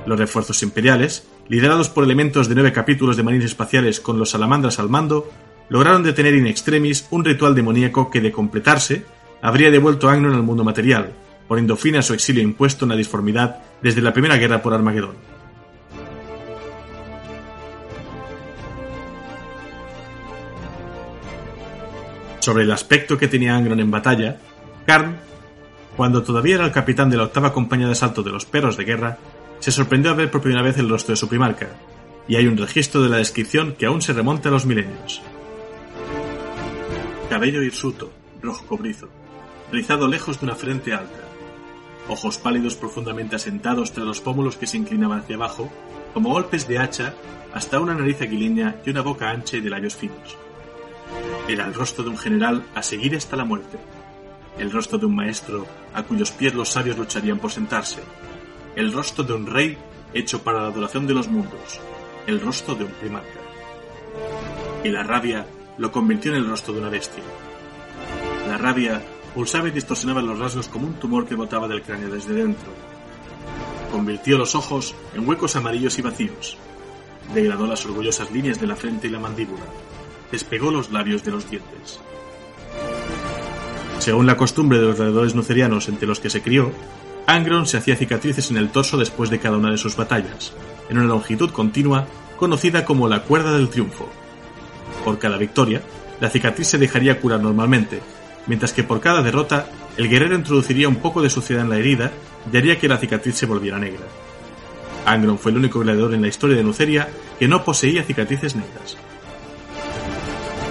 [0.05, 4.79] Los refuerzos imperiales, liderados por elementos de nueve capítulos de marines espaciales con los salamandras
[4.79, 5.29] al mando,
[5.67, 9.05] lograron detener in extremis un ritual demoníaco que, de completarse,
[9.41, 11.13] habría devuelto a Angron al mundo material,
[11.47, 15.15] poniendo fin a su exilio impuesto en la disformidad desde la primera guerra por Armagedón.
[22.39, 24.37] Sobre el aspecto que tenía Angron en batalla,
[24.85, 25.15] Karn,
[25.95, 28.83] cuando todavía era el capitán de la octava compañía de asalto de los perros de
[28.83, 29.17] guerra,
[29.59, 31.69] se sorprendió al ver por primera vez el rostro de su primarca,
[32.27, 35.21] y hay un registro de la descripción que aún se remonta a los milenios.
[37.29, 39.07] Cabello hirsuto, rojo cobrizo,
[39.71, 41.22] rizado lejos de una frente alta,
[42.07, 45.71] ojos pálidos profundamente asentados tras los pómulos que se inclinaban hacia abajo,
[46.13, 47.13] como golpes de hacha,
[47.53, 50.37] hasta una nariz aguileña y una boca ancha y de labios finos.
[51.47, 53.77] Era el rostro de un general a seguir hasta la muerte,
[54.57, 58.01] el rostro de un maestro a cuyos pies los sabios lucharían por sentarse,
[58.75, 59.77] el rostro de un rey
[60.13, 61.79] hecho para la adoración de los mundos,
[62.27, 63.39] el rostro de un primarca.
[64.83, 65.45] Y la rabia
[65.77, 67.23] lo convirtió en el rostro de una bestia.
[68.47, 69.01] La rabia
[69.33, 72.71] pulsaba y distorsionaba los rasgos como un tumor que botaba del cráneo desde dentro.
[73.91, 76.57] Convirtió los ojos en huecos amarillos y vacíos.
[77.33, 79.63] Degradó las orgullosas líneas de la frente y la mandíbula.
[80.31, 81.99] Despegó los labios de los dientes.
[83.99, 86.71] Según la costumbre de los alrededores nucerianos entre los que se crió,
[87.25, 90.53] Angron se hacía cicatrices en el torso después de cada una de sus batallas,
[90.89, 92.05] en una longitud continua
[92.37, 94.09] conocida como la cuerda del triunfo.
[95.05, 95.81] Por cada victoria,
[96.19, 98.01] la cicatriz se dejaría curar normalmente,
[98.47, 99.67] mientras que por cada derrota,
[99.97, 102.11] el guerrero introduciría un poco de suciedad en la herida
[102.51, 104.05] y haría que la cicatriz se volviera negra.
[105.05, 108.97] Angron fue el único gladiador en la historia de Nuceria que no poseía cicatrices negras.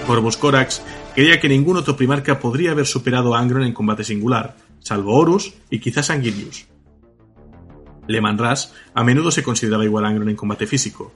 [0.07, 0.81] Corvus Corax
[1.15, 5.53] creía que ningún otro primarca podría haber superado a Angron en combate singular, salvo Horus
[5.69, 6.67] y quizás Anguilius.
[8.07, 11.13] Leman Ras a menudo se consideraba igual a Angron en combate físico.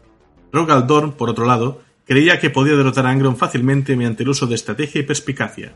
[0.53, 4.47] Rogal Dorn, por otro lado, creía que podía derrotar a Angron fácilmente mediante el uso
[4.47, 5.75] de estrategia y perspicacia,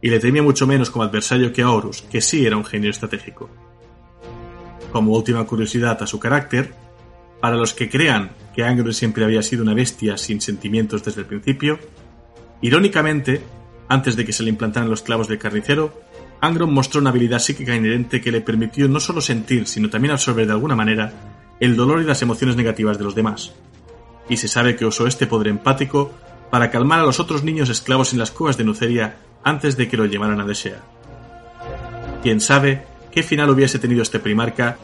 [0.00, 2.90] y le temía mucho menos como adversario que a Horus, que sí era un genio
[2.90, 3.50] estratégico.
[4.92, 6.72] Como última curiosidad a su carácter,
[7.40, 11.26] para los que crean que Angron siempre había sido una bestia sin sentimientos desde el
[11.26, 11.78] principio,
[12.62, 13.42] irónicamente,
[13.88, 15.92] antes de que se le implantaran los clavos del carnicero,
[16.40, 20.46] Angron mostró una habilidad psíquica inherente que le permitió no solo sentir, sino también absorber
[20.46, 21.12] de alguna manera
[21.60, 23.52] el dolor y las emociones negativas de los demás.
[24.28, 26.12] Y se sabe que usó este poder empático
[26.50, 29.16] para calmar a los otros niños esclavos en las cuevas de Nuceria
[29.46, 30.82] antes de que lo llevaran a Desea.
[32.20, 34.76] Quién sabe qué final hubiese tenido este primarca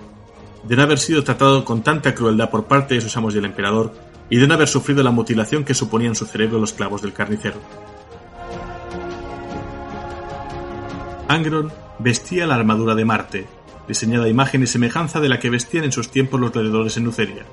[0.62, 3.44] de no haber sido tratado con tanta crueldad por parte de sus amos y el
[3.44, 3.92] emperador
[4.30, 7.56] y de no haber sufrido la mutilación que suponían su cerebro los clavos del carnicero.
[11.26, 13.46] Angron vestía la armadura de Marte,
[13.88, 17.04] diseñada a imagen y semejanza de la que vestían en sus tiempos los gladiadores en
[17.04, 17.46] Luceria,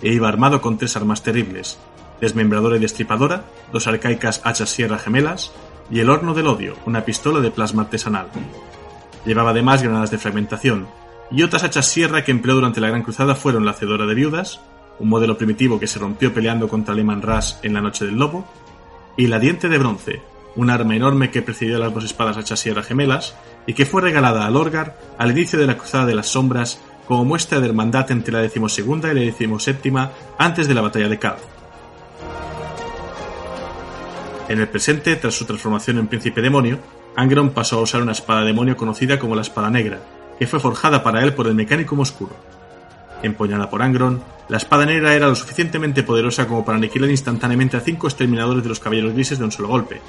[0.00, 1.76] e iba armado con tres armas terribles,
[2.18, 3.44] desmembradora y destripadora,
[3.74, 5.52] dos arcaicas hachas sierra gemelas,
[5.90, 8.28] y el horno del odio, una pistola de plasma artesanal.
[9.24, 10.86] Llevaba además granadas de fragmentación,
[11.30, 14.60] y otras hachas sierra que empleó durante la Gran Cruzada fueron la Hacedora de Viudas,
[14.98, 18.46] un modelo primitivo que se rompió peleando contra Lehman Ras en la Noche del Lobo,
[19.16, 20.22] y la Diente de Bronce,
[20.56, 24.02] un arma enorme que precedió a las dos espadas hachas sierra gemelas y que fue
[24.02, 28.10] regalada a Lorgar al inicio de la Cruzada de las Sombras como muestra de hermandad
[28.10, 31.55] entre la decimosegunda y la decimoséptima antes de la batalla de Calv.
[34.48, 36.78] En el presente, tras su transformación en príncipe demonio,
[37.16, 40.00] Angron pasó a usar una espada demonio conocida como la Espada Negra,
[40.38, 42.36] que fue forjada para él por el mecánico Oscuro.
[43.22, 47.80] Empuñada por Angron, la espada negra era lo suficientemente poderosa como para aniquilar instantáneamente a
[47.80, 50.00] cinco exterminadores de los caballeros grises de un solo golpe,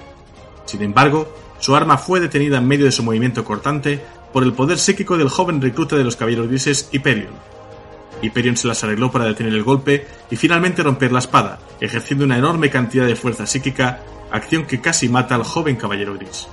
[0.68, 4.02] sin embargo, su arma fue detenida en medio de su movimiento cortante
[4.34, 7.34] por el poder psíquico del joven recluta de los Caballeros Grises, Hyperion.
[8.22, 12.38] Hyperion se las arregló para detener el golpe y finalmente romper la espada, ejerciendo una
[12.38, 14.02] enorme cantidad de fuerza psíquica,
[14.32, 16.48] acción que casi mata al joven caballero gris.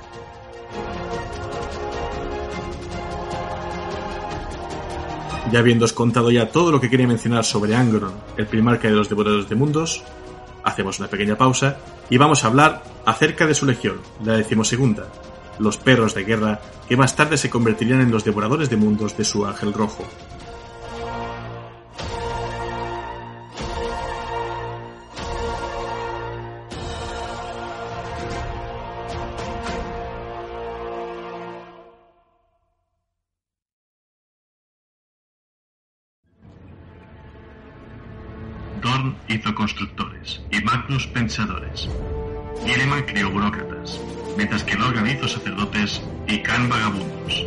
[5.51, 9.09] Ya habiendo contado ya todo lo que quería mencionar sobre Angron, el primarca de los
[9.09, 10.03] devoradores de mundos,
[10.63, 11.77] hacemos una pequeña pausa
[12.09, 15.07] y vamos a hablar acerca de su legión, la decimosegunda,
[15.59, 16.59] los perros de guerra
[16.89, 20.03] que más tarde se convertirían en los devoradores de mundos de su ángel rojo.
[39.27, 41.89] Hizo constructores y Magnus pensadores.
[42.65, 43.99] Guilliman crió burócratas,
[44.37, 47.45] mientras que Logan hizo sacerdotes y Khan vagabundos.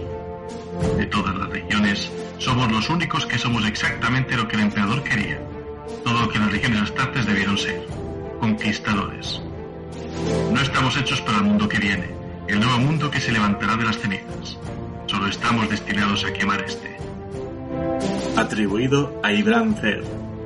[0.97, 5.41] De todas las regiones, somos los únicos que somos exactamente lo que el emperador quería,
[6.05, 7.85] todo lo que las regiones astartes debieron ser,
[8.41, 9.41] conquistadores.
[10.53, 12.09] No estamos hechos para el mundo que viene,
[12.47, 14.59] el nuevo mundo que se levantará de las cenizas.
[15.07, 16.97] Solo estamos destinados a quemar este.
[18.37, 19.33] Atribuido a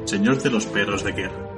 [0.04, 1.48] señor de los perros de guerra.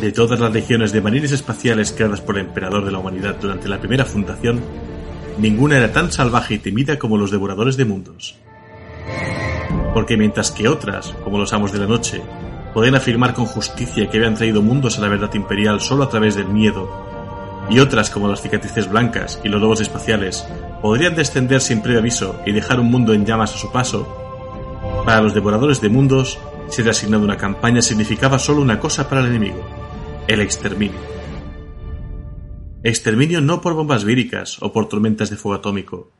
[0.00, 3.68] De todas las legiones de marines espaciales creadas por el emperador de la humanidad durante
[3.68, 4.60] la primera fundación,
[5.38, 8.36] ninguna era tan salvaje y temida como los devoradores de mundos.
[9.94, 12.20] Porque mientras que otras, como los amos de la noche,
[12.74, 16.34] podían afirmar con justicia que habían traído mundos a la verdad imperial solo a través
[16.34, 16.90] del miedo,
[17.70, 20.46] y otras como las cicatrices blancas y los lobos espaciales
[20.82, 24.25] podrían descender sin previo aviso y dejar un mundo en llamas a su paso,
[25.06, 26.36] para los devoradores de mundos,
[26.68, 29.64] ser asignado una campaña significaba solo una cosa para el enemigo,
[30.26, 30.98] el exterminio.
[32.82, 36.10] Exterminio no por bombas víricas o por tormentas de fuego atómico,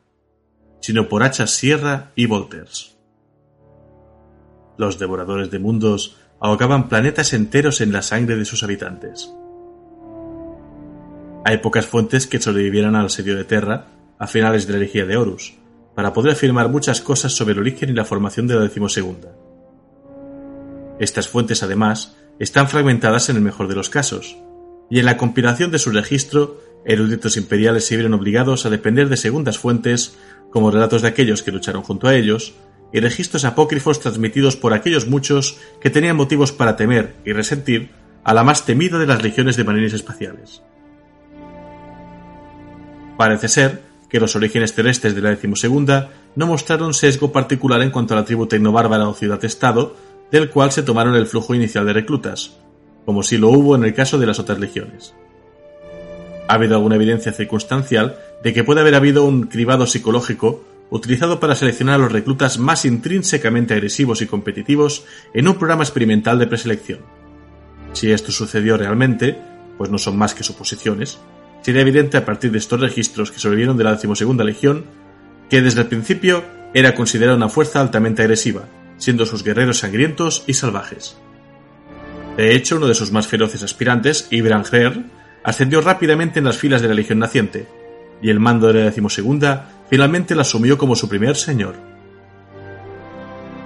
[0.79, 2.97] sino por hachas sierra y volters.
[4.77, 9.29] Los devoradores de mundos ahogaban planetas enteros en la sangre de sus habitantes.
[11.43, 15.17] Hay pocas fuentes que sobrevivieran al asedio de Terra a finales de la herejía de
[15.17, 15.55] Horus,
[15.97, 19.35] para poder afirmar muchas cosas sobre el origen y la formación de la decimosegunda.
[20.99, 24.37] Estas fuentes, además, están fragmentadas en el mejor de los casos,
[24.91, 29.17] y en la compilación de su registro, eruditos imperiales se vieron obligados a depender de
[29.17, 30.15] segundas fuentes,
[30.51, 32.53] como relatos de aquellos que lucharon junto a ellos,
[32.93, 37.89] y registros apócrifos transmitidos por aquellos muchos que tenían motivos para temer y resentir
[38.23, 40.61] a la más temida de las legiones de marines espaciales.
[43.17, 48.13] Parece ser que los orígenes terrestres de la decimosegunda no mostraron sesgo particular en cuanto
[48.13, 49.95] a la tribu tecnobárbara o ciudad-estado,
[50.31, 52.57] del cual se tomaron el flujo inicial de reclutas,
[53.05, 55.13] como si lo hubo en el caso de las otras legiones.
[56.47, 61.55] Ha habido alguna evidencia circunstancial de que puede haber habido un cribado psicológico utilizado para
[61.55, 66.99] seleccionar a los reclutas más intrínsecamente agresivos y competitivos en un programa experimental de preselección.
[67.93, 69.37] Si esto sucedió realmente,
[69.77, 71.19] pues no son más que suposiciones,
[71.67, 74.85] sería evidente a partir de estos registros que sobrevivieron de la decimosegunda legión
[75.49, 80.53] que desde el principio era considerada una fuerza altamente agresiva, siendo sus guerreros sangrientos y
[80.53, 81.17] salvajes.
[82.37, 84.63] De hecho, uno de sus más feroces aspirantes, Ibran
[85.43, 87.67] ascendió rápidamente en las filas de la legión naciente,
[88.21, 91.75] y el mando de la decimosegunda finalmente la asumió como su primer señor.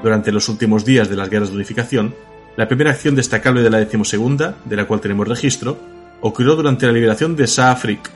[0.01, 2.15] Durante los últimos días de las guerras de unificación,
[2.57, 6.93] la primera acción destacable de la decimosegunda, de la cual tenemos registro, ocurrió durante la
[6.93, 8.09] liberación de Saafrik,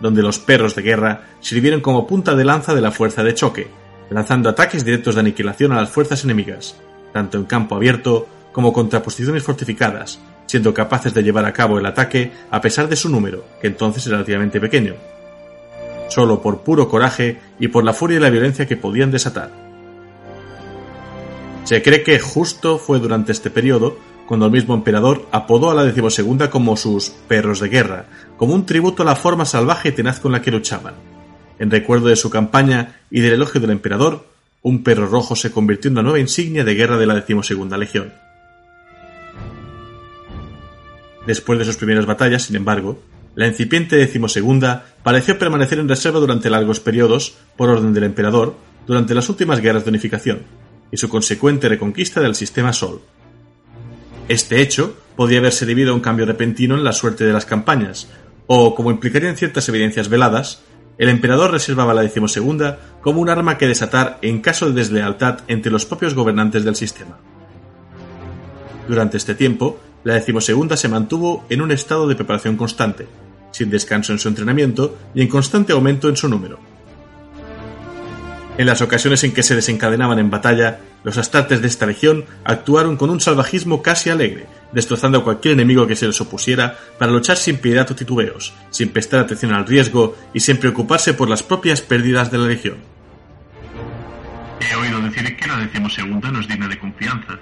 [0.00, 3.68] donde los perros de guerra sirvieron como punta de lanza de la fuerza de choque,
[4.10, 6.76] lanzando ataques directos de aniquilación a las fuerzas enemigas,
[7.12, 11.86] tanto en campo abierto como contra posiciones fortificadas, siendo capaces de llevar a cabo el
[11.86, 14.94] ataque a pesar de su número, que entonces era relativamente pequeño,
[16.08, 19.50] solo por puro coraje y por la furia y la violencia que podían desatar.
[21.64, 23.96] Se cree que justo fue durante este periodo
[24.26, 28.66] cuando el mismo emperador apodó a la decimosegunda como sus perros de guerra, como un
[28.66, 30.94] tributo a la forma salvaje y tenaz con la que luchaban.
[31.58, 34.26] En recuerdo de su campaña y del elogio del emperador,
[34.62, 38.12] un perro rojo se convirtió en una nueva insignia de guerra de la decimosegunda legión.
[41.26, 42.98] Después de sus primeras batallas, sin embargo,
[43.34, 49.14] la incipiente decimosegunda pareció permanecer en reserva durante largos periodos, por orden del emperador, durante
[49.14, 50.42] las últimas guerras de unificación,
[50.90, 53.00] y su consecuente reconquista del sistema Sol.
[54.32, 58.08] Este hecho podía haberse debido a un cambio repentino en la suerte de las campañas,
[58.46, 60.62] o, como implicarían ciertas evidencias veladas,
[60.96, 65.70] el emperador reservaba la decimosegunda como un arma que desatar en caso de deslealtad entre
[65.70, 67.18] los propios gobernantes del sistema.
[68.88, 73.06] Durante este tiempo, la decimosegunda se mantuvo en un estado de preparación constante,
[73.50, 76.58] sin descanso en su entrenamiento y en constante aumento en su número.
[78.56, 82.96] En las ocasiones en que se desencadenaban en batalla, los astartes de esta legión actuaron
[82.96, 87.36] con un salvajismo casi alegre, destrozando a cualquier enemigo que se les opusiera para luchar
[87.36, 91.80] sin piedad o titubeos, sin prestar atención al riesgo y sin preocuparse por las propias
[91.80, 92.78] pérdidas de la legión.
[94.60, 97.38] He oído decir que la decimosegunda no es digna de confianza.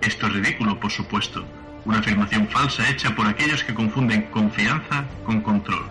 [0.00, 1.44] Esto es ridículo, por supuesto,
[1.84, 5.86] una afirmación falsa hecha por aquellos que confunden confianza con control.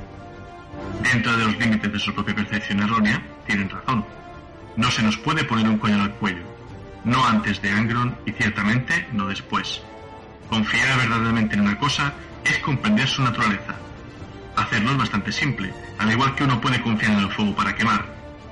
[1.04, 4.06] Dentro de los límites de su propia percepción errónea, tienen razón
[4.78, 6.44] no se nos puede poner un collar al cuello,
[7.08, 9.82] no antes de Angron y ciertamente no después.
[10.50, 12.14] Confiar verdaderamente en una cosa
[12.44, 13.76] es comprender su naturaleza.
[14.56, 18.06] Hacerlo es bastante simple, al igual que uno puede confiar en el fuego para quemar.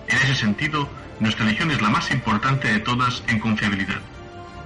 [0.07, 3.99] En ese sentido, nuestra legión es la más importante de todas en confiabilidad,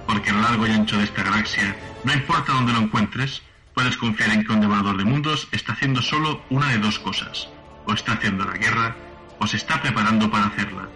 [0.06, 3.42] porque a lo largo y ancho de esta galaxia, no importa dónde lo encuentres,
[3.74, 7.48] puedes confiar en que un devorador de mundos está haciendo solo una de dos cosas,
[7.86, 8.94] o está haciendo la guerra,
[9.38, 10.88] o se está preparando para hacerla.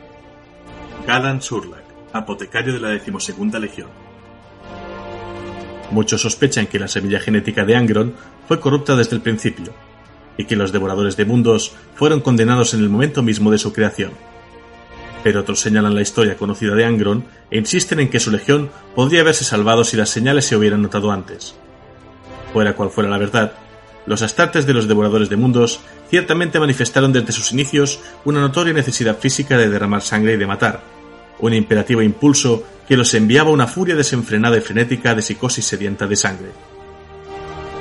[1.07, 1.84] Galan Surlak,
[2.15, 3.89] apotecario de la decimosegunda legión.
[5.91, 8.15] Muchos sospechan que la semilla genética de Angron
[8.49, 9.73] fue corrupta desde el principio,
[10.39, 14.13] y que los devoradores de mundos fueron condenados en el momento mismo de su creación.
[15.23, 19.23] Pero otros señalan la historia conocida de Angron e insisten en que su legión podría
[19.23, 21.55] haberse salvado si las señales se hubieran notado antes.
[22.53, 23.53] Fuera cual fuera la verdad,
[24.07, 25.81] los astartes de los devoradores de mundos
[26.11, 30.94] ciertamente manifestaron desde sus inicios una notoria necesidad física de derramar sangre y de matar,
[31.47, 36.17] un imperativo impulso que los enviaba una furia desenfrenada y frenética de psicosis sedienta de
[36.17, 36.51] sangre.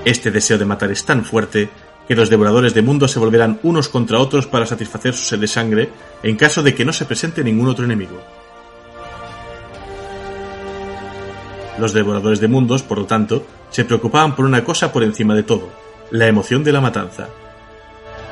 [0.03, 1.69] Este deseo de matar es tan fuerte
[2.07, 5.47] que los devoradores de mundos se volverán unos contra otros para satisfacer su sed de
[5.47, 5.89] sangre
[6.23, 8.21] en caso de que no se presente ningún otro enemigo.
[11.79, 15.43] Los devoradores de mundos, por lo tanto, se preocupaban por una cosa por encima de
[15.43, 15.69] todo,
[16.11, 17.29] la emoción de la matanza.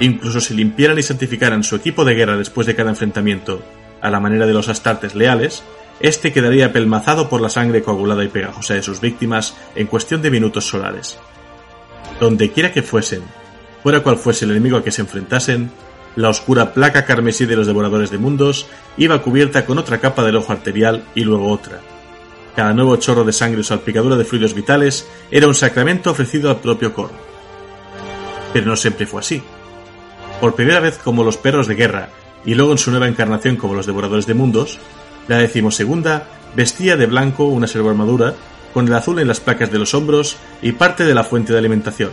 [0.01, 3.61] Incluso si limpiaran y santificaran su equipo de guerra después de cada enfrentamiento
[4.01, 5.63] a la manera de los astartes leales,
[5.99, 10.31] este quedaría pelmazado por la sangre coagulada y pegajosa de sus víctimas en cuestión de
[10.31, 11.19] minutos solares.
[12.19, 13.21] Donde quiera que fuesen,
[13.83, 15.71] fuera cual fuese el enemigo a que se enfrentasen,
[16.15, 18.67] la oscura placa carmesí de los devoradores de mundos
[18.97, 21.79] iba cubierta con otra capa del ojo arterial y luego otra.
[22.55, 26.59] Cada nuevo chorro de sangre o salpicadura de fluidos vitales era un sacramento ofrecido al
[26.59, 27.13] propio Korn.
[28.51, 29.41] Pero no siempre fue así.
[30.41, 32.09] Por primera vez como los perros de guerra
[32.45, 34.79] y luego en su nueva encarnación como los devoradores de mundos,
[35.27, 38.33] la decimosegunda vestía de blanco una armadura
[38.73, 41.59] con el azul en las placas de los hombros y parte de la fuente de
[41.59, 42.11] alimentación.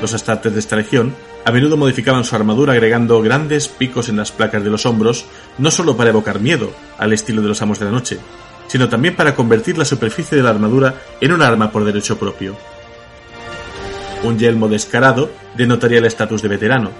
[0.00, 1.14] Los astartes de esta legión
[1.44, 5.26] a menudo modificaban su armadura agregando grandes picos en las placas de los hombros,
[5.58, 8.18] no solo para evocar miedo, al estilo de los amos de la noche,
[8.68, 12.56] sino también para convertir la superficie de la armadura en un arma por derecho propio.
[14.22, 16.90] Un yelmo descarado denotaría el estatus de veterano,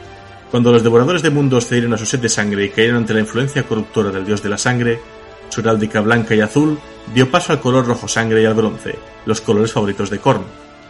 [0.53, 3.21] cuando los devoradores de mundos cedieron a su sed de sangre y cayeron ante la
[3.21, 5.01] influencia corruptora del dios de la sangre,
[5.49, 6.79] su heráldica blanca y azul
[7.15, 10.43] dio paso al color rojo sangre y al bronce, los colores favoritos de Korn,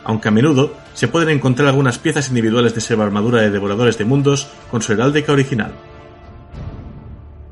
[0.03, 4.05] aunque a menudo se pueden encontrar algunas piezas individuales de selva armadura de devoradores de
[4.05, 5.73] mundos con su heráldica original.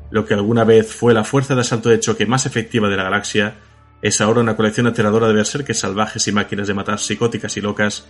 [0.09, 3.03] Lo que alguna vez fue la fuerza de asalto de choque más efectiva de la
[3.03, 3.55] galaxia,
[4.01, 8.05] es ahora una colección aterradora de berserkers salvajes y máquinas de matar psicóticas y locas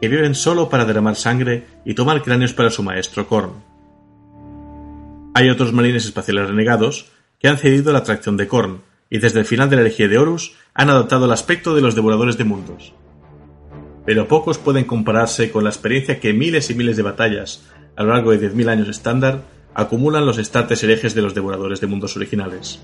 [0.00, 3.52] que viven solo para derramar sangre y tomar cráneos para su maestro Korn.
[5.34, 9.46] Hay otros marines espaciales renegados que han cedido la atracción de Korn y desde el
[9.46, 12.94] final de la herejía de Horus han adoptado el aspecto de los devoradores de mundos.
[14.06, 17.64] Pero pocos pueden compararse con la experiencia que miles y miles de batallas
[17.96, 19.42] a lo largo de 10.000 años estándar
[19.74, 22.80] acumulan los estartes herejes de los devoradores de mundos originales.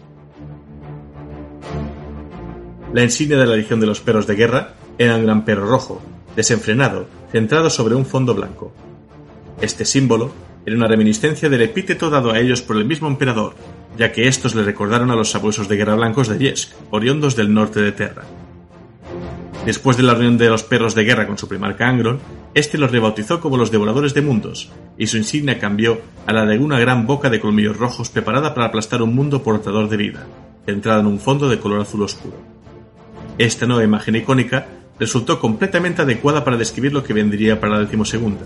[2.93, 6.03] La insignia de la Legión de los Perros de Guerra era un gran perro rojo,
[6.37, 8.73] desenfrenado, centrado sobre un fondo blanco.
[9.61, 10.33] Este símbolo
[10.65, 13.55] era una reminiscencia del epíteto dado a ellos por el mismo emperador,
[13.97, 17.53] ya que estos le recordaron a los sabuesos de guerra blancos de Yesk, oriundos del
[17.53, 18.25] norte de Terra.
[19.65, 22.19] Después de la reunión de los perros de guerra con su primarca Angron,
[22.55, 26.59] este los rebautizó como los devoradores de mundos, y su insignia cambió a la de
[26.59, 30.27] una gran boca de colmillos rojos preparada para aplastar un mundo portador de vida,
[30.65, 32.39] centrada en un fondo de color azul oscuro.
[33.37, 34.67] Esta nueva imagen icónica
[35.01, 38.43] resultó completamente adecuada para describir lo que vendría para la decimosegunda.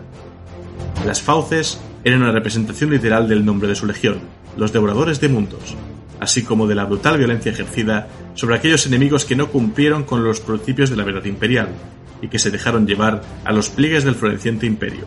[1.05, 4.20] Las fauces eran una representación literal del nombre de su legión,
[4.56, 5.74] los devoradores de mundos,
[6.20, 10.40] así como de la brutal violencia ejercida sobre aquellos enemigos que no cumplieron con los
[10.40, 11.70] principios de la verdad imperial
[12.22, 15.06] y que se dejaron llevar a los pliegues del floreciente imperio.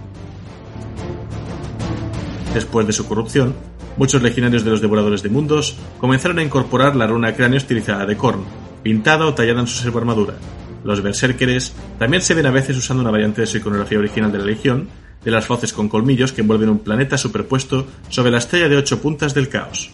[2.53, 3.55] Después de su corrupción,
[3.95, 8.17] muchos legionarios de los devoradores de mundos comenzaron a incorporar la runa cráneo estilizada de
[8.17, 8.43] Korn,
[8.83, 10.35] pintada o tallada en su armadura,
[10.83, 14.37] los berserkers también se ven a veces usando una variante de su iconografía original de
[14.39, 14.89] la Legión,
[15.23, 19.01] de las fauces con colmillos que envuelven un planeta superpuesto sobre la estrella de ocho
[19.01, 19.89] puntas del caos.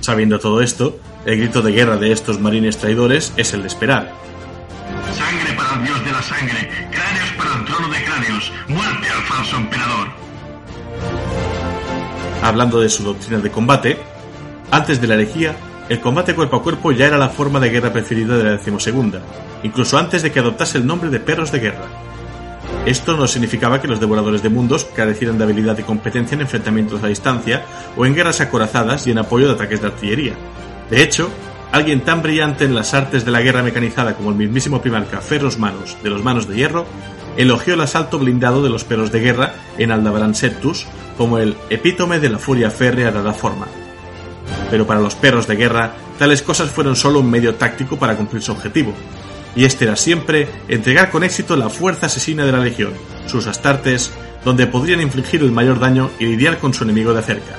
[0.00, 4.12] Sabiendo todo esto, el grito de guerra de estos marines traidores es el de esperar.
[5.12, 9.22] Sangre para el dios de la sangre, cráneos para el trono de cráneos, muerte al
[9.24, 10.08] falso emperador.
[12.42, 13.98] Hablando de su doctrina de combate,
[14.70, 15.56] antes de la herejía,
[15.90, 19.20] el combate cuerpo a cuerpo ya era la forma de guerra preferida de la decimosegunda,
[19.64, 21.86] incluso antes de que adoptase el nombre de perros de guerra.
[22.86, 27.02] Esto no significaba que los devoradores de mundos carecieran de habilidad y competencia en enfrentamientos
[27.02, 27.64] a distancia
[27.96, 30.34] o en guerras acorazadas y en apoyo de ataques de artillería.
[30.90, 31.28] De hecho,
[31.72, 35.58] alguien tan brillante en las artes de la guerra mecanizada como el mismísimo primarca Ferros
[35.58, 36.86] Manos de los Manos de Hierro,
[37.36, 40.86] elogió el asalto blindado de los perros de guerra en Aldabaran Septus
[41.18, 43.66] como el epítome de la furia férrea dada forma.
[44.70, 48.42] Pero para los perros de guerra, tales cosas fueron solo un medio táctico para cumplir
[48.42, 48.94] su objetivo,
[49.56, 52.92] y este era siempre entregar con éxito la fuerza asesina de la Legión,
[53.26, 54.12] sus astartes,
[54.44, 57.56] donde podrían infligir el mayor daño y lidiar con su enemigo de cerca.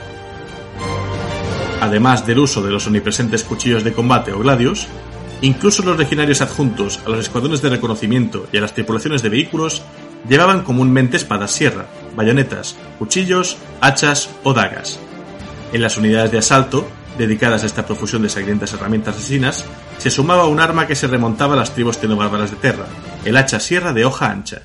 [1.82, 4.88] Además del uso de los omnipresentes cuchillos de combate o gladios,
[5.42, 9.82] incluso los legionarios adjuntos a los escuadrones de reconocimiento y a las tripulaciones de vehículos
[10.30, 15.00] llevaban comúnmente espadas sierra, bayonetas, cuchillos, hachas o dagas.
[15.74, 16.88] En las unidades de asalto,
[17.18, 19.66] dedicadas a esta profusión de sangrientas herramientas asesinas,
[19.98, 22.86] se sumaba un arma que se remontaba a las tribus tenobárbaras de Terra,
[23.24, 24.64] el hacha sierra de hoja ancha.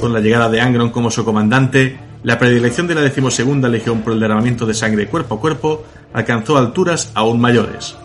[0.00, 4.12] Con la llegada de Angron como su comandante, la predilección de la decimosegunda legión por
[4.12, 7.96] el derramamiento de sangre cuerpo a cuerpo alcanzó alturas aún mayores,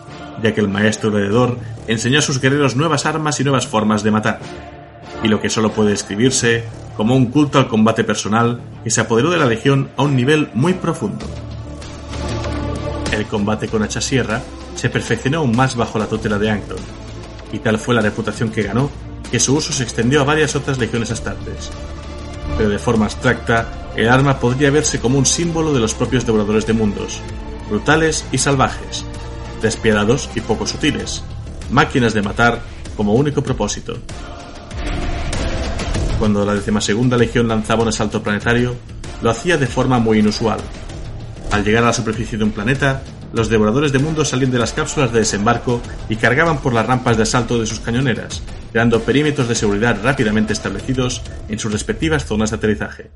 [0.42, 1.58] ya que el maestro heredor
[1.88, 4.40] enseñó a sus guerreros nuevas armas y nuevas formas de matar,
[5.22, 6.64] y lo que solo puede describirse
[6.96, 10.50] como un culto al combate personal que se apoderó de la legión a un nivel
[10.54, 11.26] muy profundo.
[13.12, 14.42] El combate con hacha sierra
[14.74, 16.78] se perfeccionó aún más bajo la tutela de Angron,
[17.52, 18.90] y tal fue la reputación que ganó
[19.30, 21.70] que su uso se extendió a varias otras legiones astartes.
[22.56, 26.66] Pero de forma abstracta, el arma podría verse como un símbolo de los propios devoradores
[26.66, 27.20] de mundos,
[27.68, 29.04] brutales y salvajes,
[29.62, 31.22] despiadados y poco sutiles,
[31.70, 32.60] máquinas de matar
[32.96, 33.96] como único propósito.
[36.24, 38.74] Cuando la decimasegunda legión lanzaba un asalto planetario,
[39.20, 40.58] lo hacía de forma muy inusual.
[41.50, 43.02] Al llegar a la superficie de un planeta,
[43.34, 47.18] los devoradores de mundos salían de las cápsulas de desembarco y cargaban por las rampas
[47.18, 48.42] de asalto de sus cañoneras,
[48.72, 51.20] creando perímetros de seguridad rápidamente establecidos
[51.50, 53.10] en sus respectivas zonas de aterrizaje.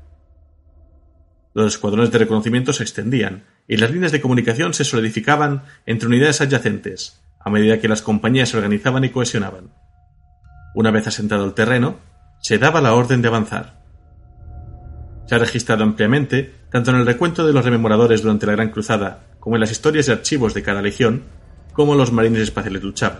[1.55, 6.41] Los escuadrones de reconocimiento se extendían y las líneas de comunicación se solidificaban entre unidades
[6.41, 9.71] adyacentes, a medida que las compañías se organizaban y cohesionaban.
[10.75, 12.07] Una vez asentado el terreno,
[12.39, 13.79] se daba la orden de avanzar.
[15.25, 19.25] Se ha registrado ampliamente, tanto en el recuento de los rememoradores durante la Gran Cruzada,
[19.39, 21.23] como en las historias y archivos de cada legión,
[21.73, 23.19] cómo los marines espaciales luchaban.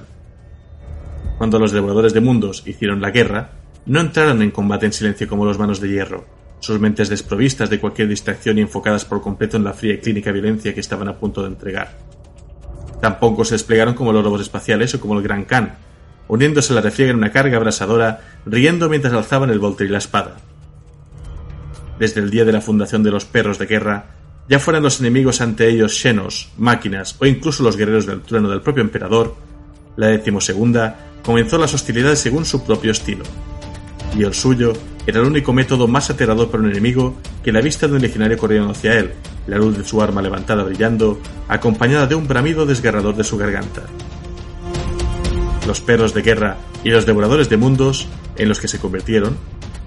[1.37, 3.51] Cuando los devoradores de mundos hicieron la guerra,
[3.85, 6.25] no entraron en combate en silencio como los manos de hierro,
[6.59, 10.31] sus mentes desprovistas de cualquier distracción y enfocadas por completo en la fría y clínica
[10.31, 11.97] violencia que estaban a punto de entregar.
[13.01, 15.75] Tampoco se desplegaron como los robos espaciales o como el Gran Khan,
[16.29, 19.97] uniéndose a la refriega en una carga abrasadora, riendo mientras alzaban el volter y la
[19.97, 20.37] espada.
[21.99, 24.05] Desde el día de la fundación de los perros de guerra,
[24.47, 28.61] ya fueran los enemigos ante ellos xenos, máquinas o incluso los guerreros del trueno del
[28.61, 29.35] propio emperador,
[29.97, 33.23] la decimosegunda comenzó las hostilidades según su propio estilo.
[34.15, 34.73] Y el suyo
[35.05, 38.37] era el único método más aterrador para un enemigo que la vista de un legionario
[38.37, 39.13] corriendo hacia él,
[39.47, 43.83] la luz de su arma levantada brillando, acompañada de un bramido desgarrador de su garganta
[45.67, 48.07] los perros de guerra y los devoradores de mundos,
[48.37, 49.37] en los que se convirtieron,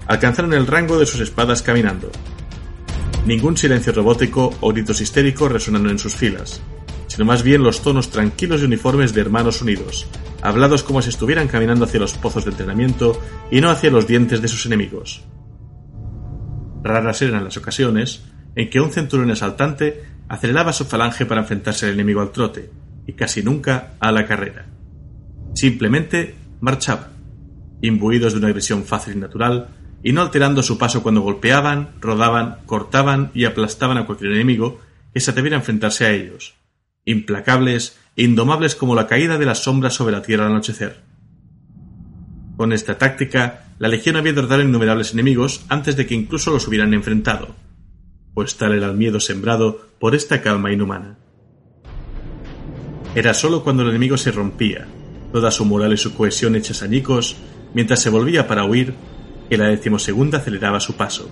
[0.07, 2.11] alcanzaron el rango de sus espadas caminando.
[3.25, 6.61] Ningún silencio robótico o gritos histéricos resonaron en sus filas,
[7.07, 10.07] sino más bien los tonos tranquilos y uniformes de hermanos unidos,
[10.41, 13.19] hablados como si estuvieran caminando hacia los pozos de entrenamiento
[13.49, 15.23] y no hacia los dientes de sus enemigos.
[16.83, 18.23] Raras eran las ocasiones
[18.55, 22.71] en que un centurión asaltante aceleraba su falange para enfrentarse al enemigo al trote,
[23.07, 24.72] y casi nunca a la carrera.
[25.53, 27.11] Simplemente marchaban,
[27.81, 29.69] imbuidos de una agresión fácil y natural,
[30.03, 34.79] y no alterando su paso cuando golpeaban, rodaban, cortaban y aplastaban a cualquier enemigo
[35.13, 36.55] que se atreviera a enfrentarse a ellos,
[37.05, 41.01] implacables e indomables como la caída de las sombras sobre la tierra al anochecer.
[42.57, 46.93] Con esta táctica, la legión había derrotado innumerables enemigos antes de que incluso los hubieran
[46.93, 47.55] enfrentado,
[48.33, 51.17] pues tal era el miedo sembrado por esta calma inhumana.
[53.15, 54.87] Era sólo cuando el enemigo se rompía,
[55.33, 57.35] toda su moral y su cohesión hechas añicos,
[57.73, 58.93] mientras se volvía para huir,
[59.49, 61.27] que la decimosegunda aceleraba su paso.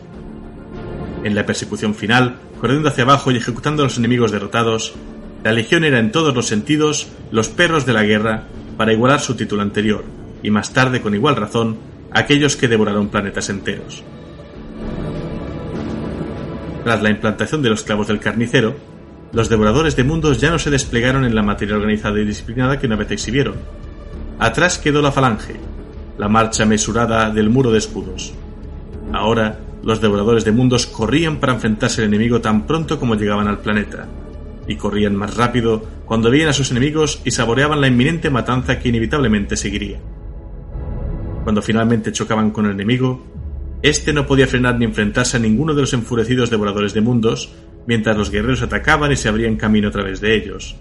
[1.23, 4.93] En la persecución final, corriendo hacia abajo y ejecutando a los enemigos derrotados,
[5.43, 9.35] la legión era en todos los sentidos los perros de la guerra para igualar su
[9.35, 10.03] título anterior,
[10.41, 11.77] y más tarde, con igual razón,
[12.11, 14.03] aquellos que devoraron planetas enteros.
[16.83, 18.75] Tras la implantación de los clavos del carnicero,
[19.31, 22.87] los devoradores de mundos ya no se desplegaron en la materia organizada y disciplinada que
[22.87, 23.55] una vez exhibieron.
[24.41, 25.53] Atrás quedó la falange,
[26.17, 28.33] la marcha mesurada del muro de escudos.
[29.13, 33.59] Ahora, los devoradores de mundos corrían para enfrentarse al enemigo tan pronto como llegaban al
[33.59, 34.07] planeta,
[34.65, 38.89] y corrían más rápido cuando veían a sus enemigos y saboreaban la inminente matanza que
[38.89, 39.99] inevitablemente seguiría.
[41.43, 43.23] Cuando finalmente chocaban con el enemigo,
[43.83, 47.53] este no podía frenar ni enfrentarse a ninguno de los enfurecidos devoradores de mundos,
[47.85, 50.77] mientras los guerreros atacaban y se abrían camino a través de ellos.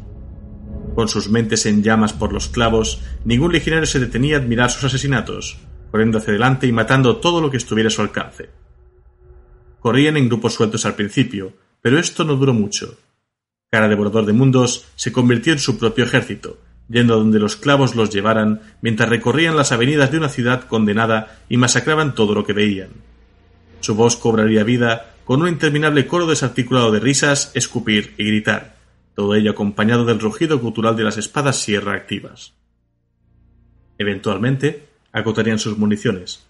[0.95, 4.85] Con sus mentes en llamas por los clavos, ningún legionario se detenía a admirar sus
[4.85, 5.59] asesinatos,
[5.91, 8.51] corriendo hacia adelante y matando todo lo que estuviera a su alcance.
[9.79, 12.99] Corrían en grupos sueltos al principio, pero esto no duró mucho.
[13.71, 16.59] Cada devorador de mundos se convirtió en su propio ejército,
[16.89, 21.39] yendo a donde los clavos los llevaran mientras recorrían las avenidas de una ciudad condenada
[21.49, 22.91] y masacraban todo lo que veían.
[23.81, 28.80] Su voz cobraría vida con un interminable coro desarticulado de risas, escupir y gritar,
[29.21, 32.55] todo ello acompañado del rugido cultural de las espadas sierra activas.
[33.99, 36.47] Eventualmente, agotarían sus municiones,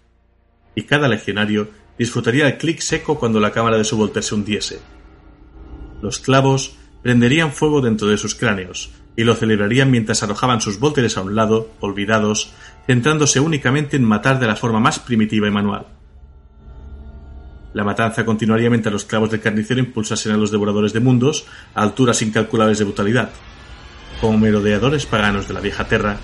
[0.73, 1.67] y cada legionario
[1.99, 4.79] disfrutaría el clic seco cuando la cámara de su volter se hundiese.
[6.01, 11.17] Los clavos prenderían fuego dentro de sus cráneos, y lo celebrarían mientras arrojaban sus volteres
[11.17, 12.53] a un lado, olvidados,
[12.87, 15.87] centrándose únicamente en matar de la forma más primitiva y manual.
[17.73, 21.83] La matanza continuaría mientras los clavos del carnicero impulsasen a los devoradores de mundos a
[21.83, 23.29] alturas incalculables de brutalidad.
[24.19, 26.17] Como merodeadores paganos de la vieja tierra,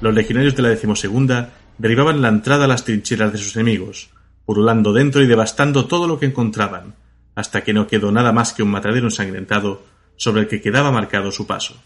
[0.00, 4.10] los legionarios de la decimosegunda derribaban la entrada a las trincheras de sus enemigos,
[4.44, 6.94] purulando dentro y devastando todo lo que encontraban,
[7.34, 9.84] hasta que no quedó nada más que un matadero ensangrentado
[10.16, 11.82] sobre el que quedaba marcado su paso.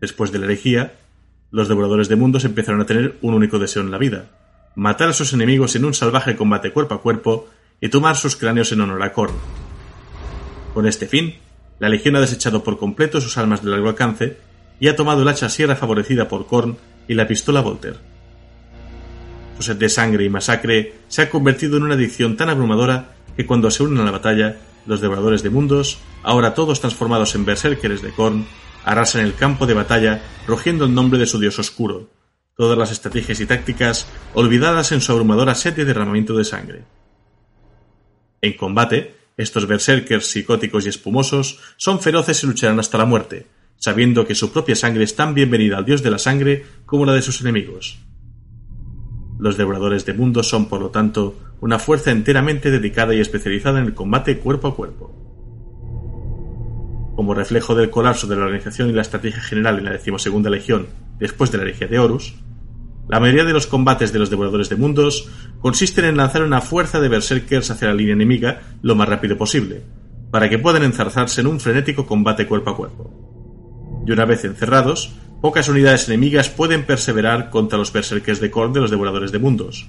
[0.00, 0.94] Después de la herejía,
[1.50, 4.30] los devoradores de mundos empezaron a tener un único deseo en la vida,
[4.74, 7.48] matar a sus enemigos en un salvaje combate cuerpo a cuerpo
[7.80, 9.34] y tomar sus cráneos en honor a Korn.
[10.72, 11.34] Con este fin,
[11.78, 14.38] la Legión ha desechado por completo sus armas de largo alcance
[14.80, 16.76] y ha tomado el hacha sierra favorecida por Korn
[17.08, 17.98] y la pistola Volter.
[19.56, 23.46] Su sed de sangre y masacre se ha convertido en una adicción tan abrumadora que
[23.46, 28.02] cuando se unen a la batalla, los devoradores de mundos, ahora todos transformados en berserkers
[28.02, 28.46] de Korn,
[28.84, 32.08] arrasan el campo de batalla rugiendo el nombre de su dios oscuro,
[32.56, 36.84] todas las estrategias y tácticas olvidadas en su abrumadora sed de derramamiento de sangre.
[38.40, 43.46] En combate, estos berserkers psicóticos y espumosos son feroces y lucharán hasta la muerte,
[43.76, 47.14] sabiendo que su propia sangre es tan bienvenida al dios de la sangre como la
[47.14, 47.98] de sus enemigos.
[49.38, 53.86] Los devoradores de mundos son, por lo tanto, una fuerza enteramente dedicada y especializada en
[53.86, 55.18] el combate cuerpo a cuerpo.
[57.16, 60.86] Como reflejo del colapso de la organización y la estrategia general en la decimosegunda legión
[61.22, 62.34] después de la herejía de Horus,
[63.08, 65.28] la mayoría de los combates de los devoradores de mundos
[65.60, 69.82] consisten en lanzar una fuerza de berserkers hacia la línea enemiga lo más rápido posible,
[70.30, 74.02] para que puedan enzarzarse en un frenético combate cuerpo a cuerpo.
[74.06, 78.80] Y una vez encerrados, pocas unidades enemigas pueden perseverar contra los berserkers de Korn de
[78.80, 79.88] los devoradores de mundos.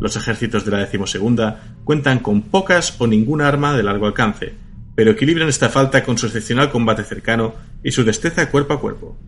[0.00, 4.54] Los ejércitos de la decimosegunda cuentan con pocas o ninguna arma de largo alcance,
[4.94, 9.18] pero equilibran esta falta con su excepcional combate cercano y su destreza cuerpo a cuerpo.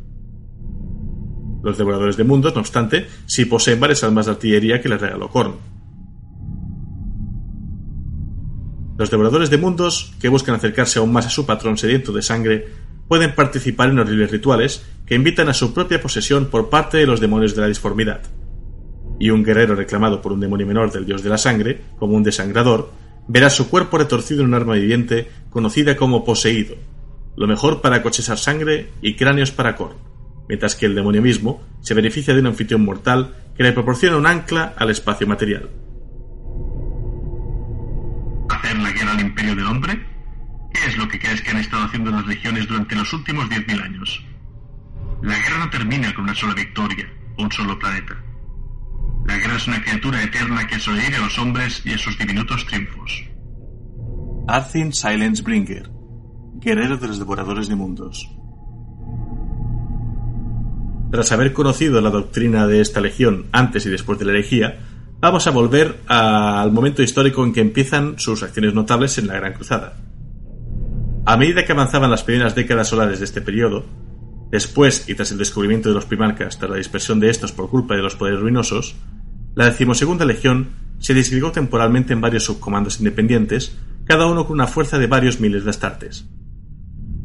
[1.67, 5.29] Los devoradores de mundos, no obstante, sí poseen varias armas de artillería que les regaló
[5.29, 5.57] Korn.
[8.97, 12.69] Los devoradores de mundos, que buscan acercarse aún más a su patrón sediento de sangre,
[13.09, 17.19] pueden participar en horribles rituales que invitan a su propia posesión por parte de los
[17.19, 18.21] demonios de la disformidad.
[19.19, 22.23] Y un guerrero reclamado por un demonio menor del dios de la sangre, como un
[22.23, 22.93] desangrador,
[23.27, 26.77] verá su cuerpo retorcido en un arma viviente conocida como poseído,
[27.37, 30.15] lo mejor para cochesar sangre y cráneos para Korn
[30.49, 34.27] mientras que el demonio mismo se beneficia de un anfitrión mortal que le proporciona un
[34.27, 35.71] ancla al espacio material.
[38.51, 40.07] ¿Hacer la guerra al imperio del hombre?
[40.73, 43.83] ¿Qué es lo que crees que han estado haciendo las legiones durante los últimos 10.000
[43.83, 44.25] años?
[45.23, 47.09] La guerra no termina con una sola victoria
[47.39, 48.15] o un solo planeta.
[49.27, 52.65] La guerra es una criatura eterna que sobrevive a los hombres y a sus diminutos
[52.67, 53.25] triunfos.
[54.49, 55.91] Arthin Silence Bringer,
[56.61, 58.31] guerrero de los devoradores de mundos.
[61.11, 64.81] Tras haber conocido la doctrina de esta legión antes y después de la herejía,
[65.21, 69.55] vamos a volver al momento histórico en que empiezan sus acciones notables en la Gran
[69.55, 69.97] Cruzada.
[71.25, 73.85] A medida que avanzaban las primeras décadas solares de este periodo,
[74.51, 77.95] después y tras el descubrimiento de los primarcas tras la dispersión de estos por culpa
[77.95, 78.97] de los poderes ruinosos,
[79.55, 84.99] la decimosegunda legión se disgregó temporalmente en varios subcomandos independientes, cada uno con una fuerza
[84.99, 86.27] de varios miles de astartes.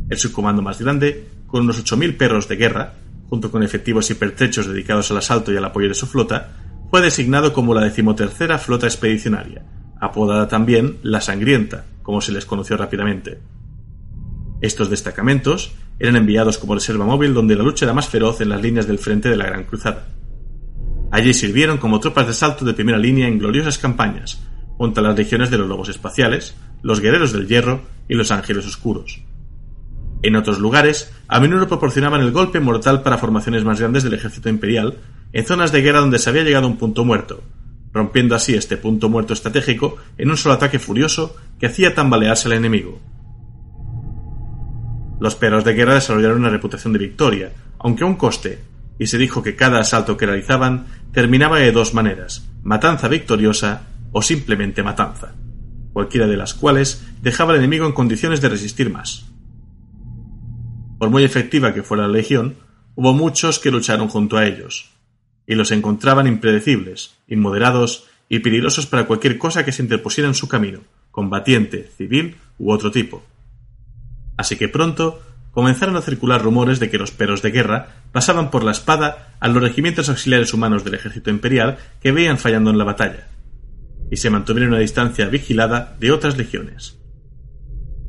[0.10, 2.95] El subcomando más grande, con unos 8.000 perros de guerra,
[3.32, 6.52] junto con efectivos y pertrechos dedicados al asalto y al apoyo de su flota,
[6.90, 9.64] fue designado como la decimotercera flota expedicionaria,
[10.02, 13.40] apodada también la Sangrienta, como se les conoció rápidamente.
[14.60, 18.62] Estos destacamentos eran enviados como reserva móvil donde la lucha era más feroz en las
[18.62, 20.10] líneas del frente de la Gran Cruzada.
[21.10, 24.45] Allí sirvieron como tropas de salto de primera línea en gloriosas campañas,
[24.78, 29.22] contra las legiones de los lobos espaciales, los guerreros del hierro y los ángeles oscuros.
[30.23, 34.49] En otros lugares, a menudo proporcionaban el golpe mortal para formaciones más grandes del ejército
[34.49, 34.99] imperial,
[35.34, 37.43] en zonas de guerra donde se había llegado a un punto muerto,
[37.91, 42.53] rompiendo así este punto muerto estratégico en un solo ataque furioso que hacía tambalearse al
[42.53, 42.99] enemigo.
[45.19, 48.60] Los perros de guerra desarrollaron una reputación de victoria, aunque a un coste,
[48.99, 54.22] y se dijo que cada asalto que realizaban terminaba de dos maneras, matanza victoriosa o
[54.22, 55.34] simplemente matanza,
[55.93, 59.31] cualquiera de las cuales dejaba al enemigo en condiciones de resistir más.
[61.02, 62.57] Por muy efectiva que fuera la legión,
[62.94, 64.91] hubo muchos que lucharon junto a ellos,
[65.48, 70.48] y los encontraban impredecibles, inmoderados y peligrosos para cualquier cosa que se interpusiera en su
[70.48, 73.23] camino, combatiente, civil u otro tipo.
[74.38, 78.64] Así que pronto comenzaron a circular rumores de que los perros de guerra pasaban por
[78.64, 82.84] la espada a los regimientos auxiliares humanos del ejército imperial que veían fallando en la
[82.84, 83.28] batalla,
[84.11, 86.99] y se mantuvieron a distancia vigilada de otras legiones.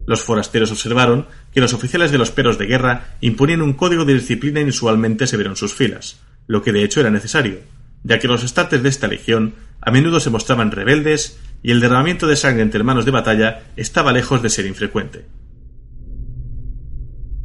[0.04, 4.14] Los forasteros observaron que los oficiales de los perros de guerra imponían un código de
[4.14, 7.60] disciplina inusualmente severo en sus filas, lo que de hecho era necesario,
[8.02, 12.26] ya que los estates de esta legión a menudo se mostraban rebeldes y el derramamiento
[12.26, 15.26] de sangre entre hermanos de batalla estaba lejos de ser infrecuente.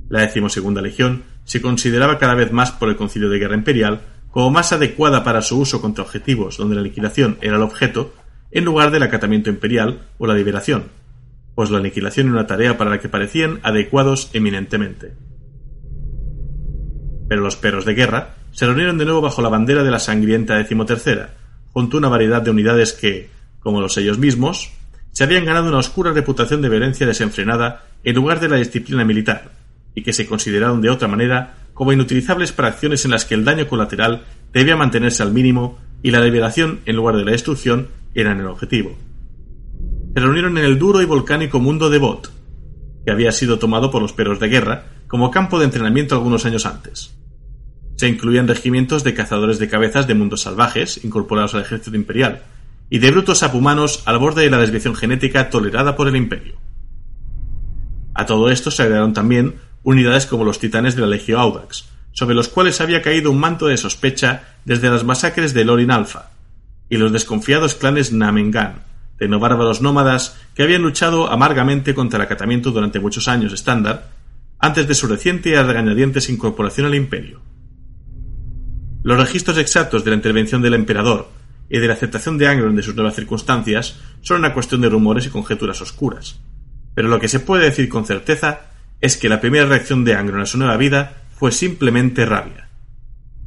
[0.10, 4.02] La decimosegunda legión se consideraba cada vez más por el Concilio de Guerra Imperial
[4.32, 8.14] como más adecuada para su uso contra objetivos donde la liquidación era el objeto,
[8.52, 10.86] en lugar del acatamiento imperial o la liberación,
[11.58, 15.14] pues la aniquilación era una tarea para la que parecían adecuados eminentemente.
[17.28, 20.54] Pero los perros de guerra se reunieron de nuevo bajo la bandera de la sangrienta
[20.54, 21.34] decimotercera,
[21.74, 24.70] junto a una variedad de unidades que, como los ellos mismos,
[25.12, 29.50] se habían ganado una oscura reputación de violencia desenfrenada en lugar de la disciplina militar,
[29.96, 33.44] y que se consideraron de otra manera como inutilizables para acciones en las que el
[33.44, 38.40] daño colateral debía mantenerse al mínimo y la liberación en lugar de la destrucción eran
[38.42, 38.96] el objetivo.
[40.18, 42.31] Se reunieron en el duro y volcánico mundo de Bot,
[43.06, 46.65] que había sido tomado por los perros de guerra como campo de entrenamiento algunos años
[46.65, 47.15] antes.
[47.98, 52.41] Se incluían regimientos de cazadores de cabezas de mundos salvajes, incorporados al ejército imperial,
[52.89, 56.56] y de brutos apumanos al borde de la desviación genética tolerada por el imperio.
[58.15, 62.34] A todo esto se agregaron también unidades como los titanes de la Legio Audax, sobre
[62.34, 66.31] los cuales había caído un manto de sospecha desde las masacres de Lorin Alpha,
[66.89, 68.87] y los desconfiados clanes Namengan,
[69.19, 74.11] de no bárbaros nómadas que habían luchado amargamente contra el acatamiento durante muchos años estándar,
[74.60, 77.41] antes de su reciente y regañadientes incorporación al imperio.
[79.03, 81.30] Los registros exactos de la intervención del emperador
[81.69, 85.26] y de la aceptación de Angron de sus nuevas circunstancias son una cuestión de rumores
[85.26, 86.39] y conjeturas oscuras.
[86.94, 88.61] Pero lo que se puede decir con certeza
[88.99, 92.69] es que la primera reacción de Angron a su nueva vida fue simplemente rabia.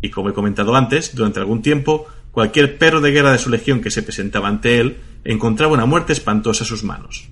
[0.01, 3.80] Y como he comentado antes, durante algún tiempo, cualquier perro de guerra de su legión
[3.80, 7.30] que se presentaba ante él encontraba una muerte espantosa a sus manos.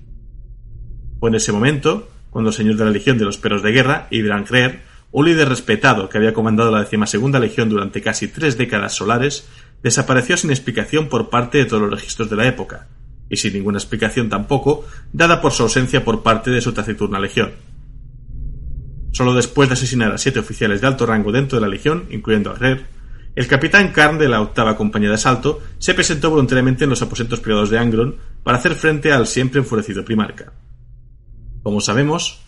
[1.19, 4.07] Fue en ese momento cuando el señor de la legión de los perros de guerra,
[4.11, 8.93] Ibran Krer, un líder respetado que había comandado la decimasegunda legión durante casi tres décadas
[8.93, 9.47] solares,
[9.81, 12.87] desapareció sin explicación por parte de todos los registros de la época,
[13.29, 17.53] y sin ninguna explicación tampoco, dada por su ausencia por parte de su taciturna legión.
[19.11, 22.51] Solo después de asesinar a siete oficiales de alto rango dentro de la legión, incluyendo
[22.51, 22.85] a Rer,
[23.35, 27.39] el capitán Karn de la octava compañía de asalto se presentó voluntariamente en los aposentos
[27.39, 30.53] privados de Angron para hacer frente al siempre enfurecido primarca.
[31.63, 32.41] Como sabemos,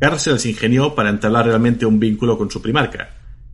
[0.00, 3.10] Carr se las ingenió para entablar realmente un vínculo con su primarca,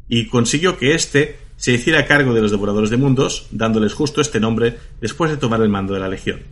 [0.09, 4.41] y consiguió que éste se hiciera cargo de los devoradores de mundos, dándoles justo este
[4.41, 6.43] nombre después de tomar el mando de la legión.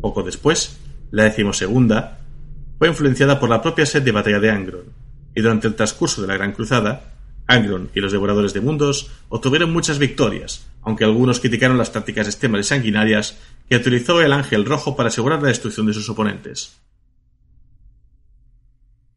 [0.00, 0.78] Poco después,
[1.10, 2.20] la decimosegunda
[2.78, 4.84] fue influenciada por la propia sed de batalla de Angron,
[5.34, 7.14] y durante el transcurso de la Gran Cruzada,
[7.50, 12.60] Angron y los devoradores de mundos obtuvieron muchas victorias, aunque algunos criticaron las tácticas extremas
[12.60, 16.80] y sanguinarias que utilizó el Ángel Rojo para asegurar la destrucción de sus oponentes.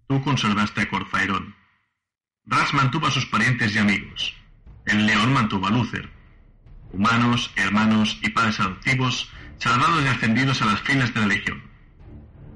[0.07, 1.55] Tú conservaste a Corfaerón.
[2.45, 4.33] Ras mantuvo a sus parientes y amigos.
[4.85, 6.09] El león mantuvo a Luther.
[6.91, 9.29] Humanos, hermanos y padres adoptivos,
[9.59, 11.61] salvados y ascendidos a las filas de la legión.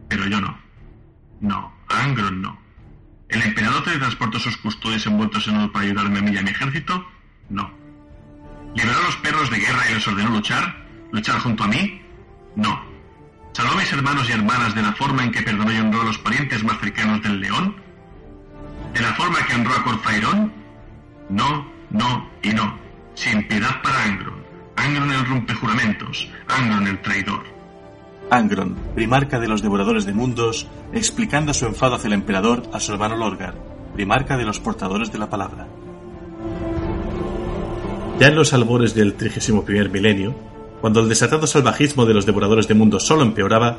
[0.09, 0.59] Pero yo no.
[1.39, 2.66] No, Angron no.
[3.29, 6.49] ¿El emperador teletransportó sus custodios envueltos en oro para ayudarme a mí y a mi
[6.51, 7.05] ejército?
[7.49, 7.69] No.
[8.75, 10.85] ¿Liberó a los perros de guerra y les ordenó luchar?
[11.11, 12.01] ¿Luchar junto a mí?
[12.55, 12.81] No.
[13.53, 16.05] ¿Salvó a mis hermanos y hermanas de la forma en que perdonó y honró a
[16.05, 17.75] los parientes más cercanos del león?
[18.93, 20.53] ¿De la forma que honró a Corfairón?
[21.29, 22.77] No, no y no.
[23.15, 24.45] Sin piedad para Angron.
[24.75, 26.29] Angron el rompejuramentos.
[26.47, 27.56] Angron el traidor.
[28.29, 32.91] Angron, primarca de los devoradores de mundos, explicando su enfado hacia el emperador a su
[32.91, 33.55] hermano Lorgar,
[33.93, 35.67] primarca de los portadores de la palabra.
[38.19, 40.35] Ya en los albores del 31 milenio,
[40.81, 43.77] cuando el desatado salvajismo de los devoradores de mundos solo empeoraba,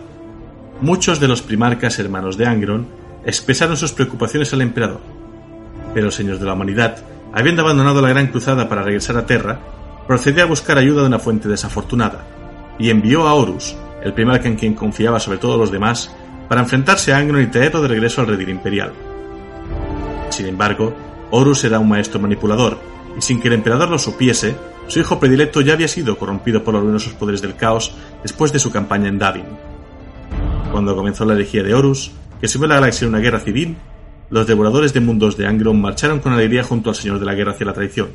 [0.81, 2.87] muchos de los primarcas hermanos de Angron
[3.25, 5.01] expresaron sus preocupaciones al emperador.
[5.93, 6.99] Pero los señores de la humanidad,
[7.33, 9.61] habiendo abandonado la gran cruzada para regresar a Terra,
[10.07, 12.25] procedió a buscar ayuda de una fuente desafortunada,
[12.79, 16.15] y envió a Horus, el primarca en quien confiaba sobre todos los demás,
[16.49, 18.93] para enfrentarse a Angron y traerlo de regreso al redil imperial.
[20.31, 20.95] Sin embargo,
[21.31, 22.79] Horus era un maestro manipulador,
[23.17, 24.57] y sin que el emperador lo supiese,
[24.87, 27.93] su hijo predilecto ya había sido corrompido por los luminosos poderes del caos
[28.23, 29.45] después de su campaña en Davin.
[30.73, 33.77] Cuando comenzó la herejía de Horus, que subió la galaxia en una guerra civil,
[34.31, 37.53] los devoradores de mundos de Angron marcharon con alegría junto al Señor de la Guerra
[37.53, 38.09] hacia la traición.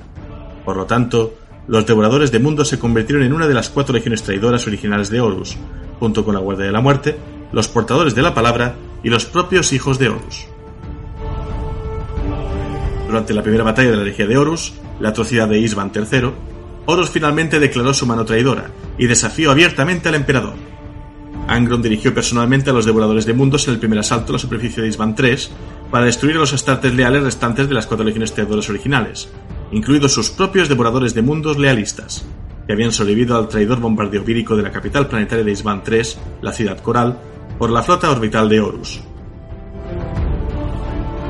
[0.64, 1.34] Por lo tanto,
[1.68, 5.22] los devoradores de mundos se convirtieron en una de las cuatro legiones traidoras originales de
[5.22, 5.58] Horus,
[6.00, 7.18] junto con la Guardia de la Muerte,
[7.52, 10.48] los portadores de la palabra y los propios hijos de Horus.
[13.08, 16.32] Durante la primera batalla de la herejía de Horus, la atrocidad de Isvan III,
[16.86, 20.56] Horus finalmente declaró su mano traidora y desafió abiertamente al emperador.
[21.48, 24.82] Angron dirigió personalmente a los devoradores de mundos en el primer asalto a la superficie
[24.82, 25.38] de Isvan III
[25.92, 29.30] para destruir a los astartes leales restantes de las cuatro legiones traidoras originales,
[29.74, 32.24] incluidos sus propios devoradores de mundos lealistas,
[32.68, 36.02] que habían sobrevivido al traidor bombardeo vírico de la capital planetaria de Isvan III,
[36.44, 37.20] la ciudad coral,
[37.58, 39.02] por la flota orbital de Horus.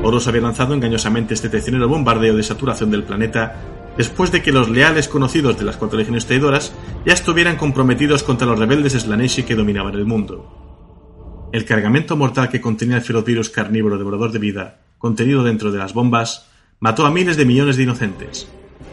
[0.02, 3.56] Horus había lanzado engañosamente este traicionero bombardeo de saturación del planeta
[3.96, 6.74] después de que los leales conocidos de las cuatro legiones traidoras
[7.06, 11.48] ya estuvieran comprometidos contra los rebeldes Slaneshi que dominaban el mundo.
[11.52, 15.78] El cargamento mortal que contenía el feroz virus carnívoro devorador de vida, contenido dentro de
[15.78, 18.48] las bombas, mató a miles de millones de inocentes,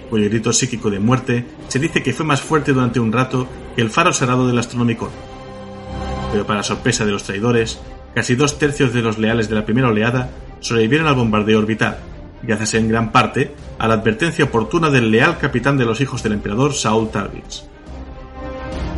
[0.09, 3.81] cuyo grito psíquico de muerte se dice que fue más fuerte durante un rato que
[3.81, 5.09] el faro sagrado del Astronomicon.
[6.31, 7.79] Pero para sorpresa de los traidores,
[8.13, 10.29] casi dos tercios de los leales de la primera oleada
[10.59, 11.99] sobrevivieron al bombardeo orbital,
[12.43, 16.33] gracias en gran parte a la advertencia oportuna del leal capitán de los hijos del
[16.33, 17.63] emperador Saul Tarvitz.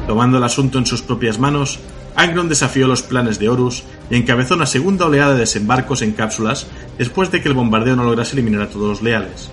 [0.08, 1.80] Tomando el asunto en sus propias manos,
[2.16, 6.68] Angron desafió los planes de Horus y encabezó una segunda oleada de desembarcos en cápsulas
[6.98, 9.50] después de que el bombardeo no lograse eliminar a todos los leales.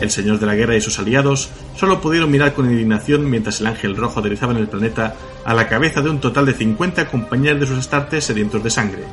[0.00, 3.66] El Señor de la Guerra y sus aliados solo pudieron mirar con indignación mientras el
[3.66, 7.60] Ángel Rojo aterrizaba en el planeta a la cabeza de un total de 50 compañeros
[7.60, 9.04] de sus astartes sedientos de sangre,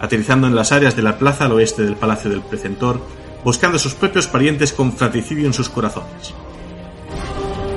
[0.00, 3.00] aterrizando en las áreas de la plaza al oeste del Palacio del Precentor,
[3.44, 6.34] buscando a sus propios parientes con fratricidio en sus corazones.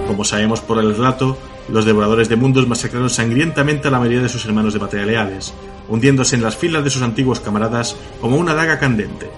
[0.07, 1.37] Como sabemos por el relato,
[1.69, 5.53] los devoradores de mundos masacraron sangrientamente a la mayoría de sus hermanos de batalla leales,
[5.87, 9.29] hundiéndose en las filas de sus antiguos camaradas como una daga candente.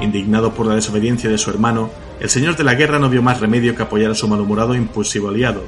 [0.00, 1.90] Indignado por la desobediencia de su hermano,
[2.20, 4.78] el señor de la guerra no vio más remedio que apoyar a su malhumorado e
[4.78, 5.64] impulsivo aliado,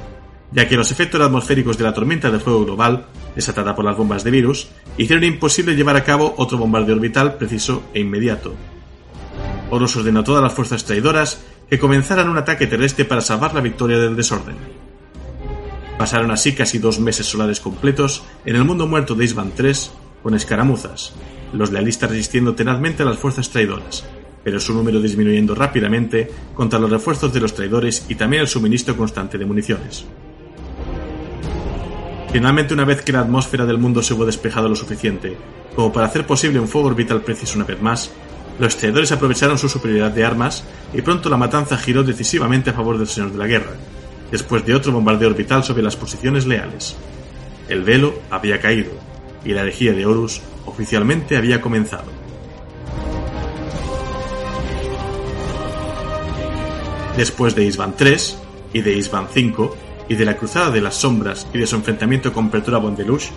[0.51, 3.05] ya que los efectos atmosféricos de la tormenta de fuego global,
[3.35, 7.83] desatada por las bombas de virus, hicieron imposible llevar a cabo otro bombardeo orbital preciso
[7.93, 8.53] e inmediato.
[9.69, 13.61] Horus ordenó a todas las fuerzas traidoras que comenzaran un ataque terrestre para salvar la
[13.61, 14.55] victoria del desorden.
[15.99, 19.73] Pasaron así casi dos meses solares completos en el mundo muerto de Isban III
[20.23, 21.11] con escaramuzas,
[21.51, 24.05] los lealistas resistiendo tenazmente a las fuerzas traidoras,
[24.41, 28.95] pero su número disminuyendo rápidamente contra los refuerzos de los traidores y también el suministro
[28.95, 30.05] constante de municiones.
[32.31, 35.35] Finalmente, una vez que la atmósfera del mundo se hubo despejado lo suficiente
[35.75, 38.09] como para hacer posible un fuego orbital preciso una vez más,
[38.57, 40.63] los traidores aprovecharon su superioridad de armas
[40.93, 43.73] y pronto la matanza giró decisivamente a favor del Señor de la Guerra,
[44.31, 46.95] después de otro bombardeo orbital sobre las posiciones leales.
[47.67, 48.91] El velo había caído
[49.43, 52.11] y la herejía de Horus oficialmente había comenzado.
[57.15, 58.15] Después de Isban III
[58.73, 59.69] y de Isban V
[60.07, 63.27] y de la Cruzada de las Sombras y de su enfrentamiento con Pertura Bondelush,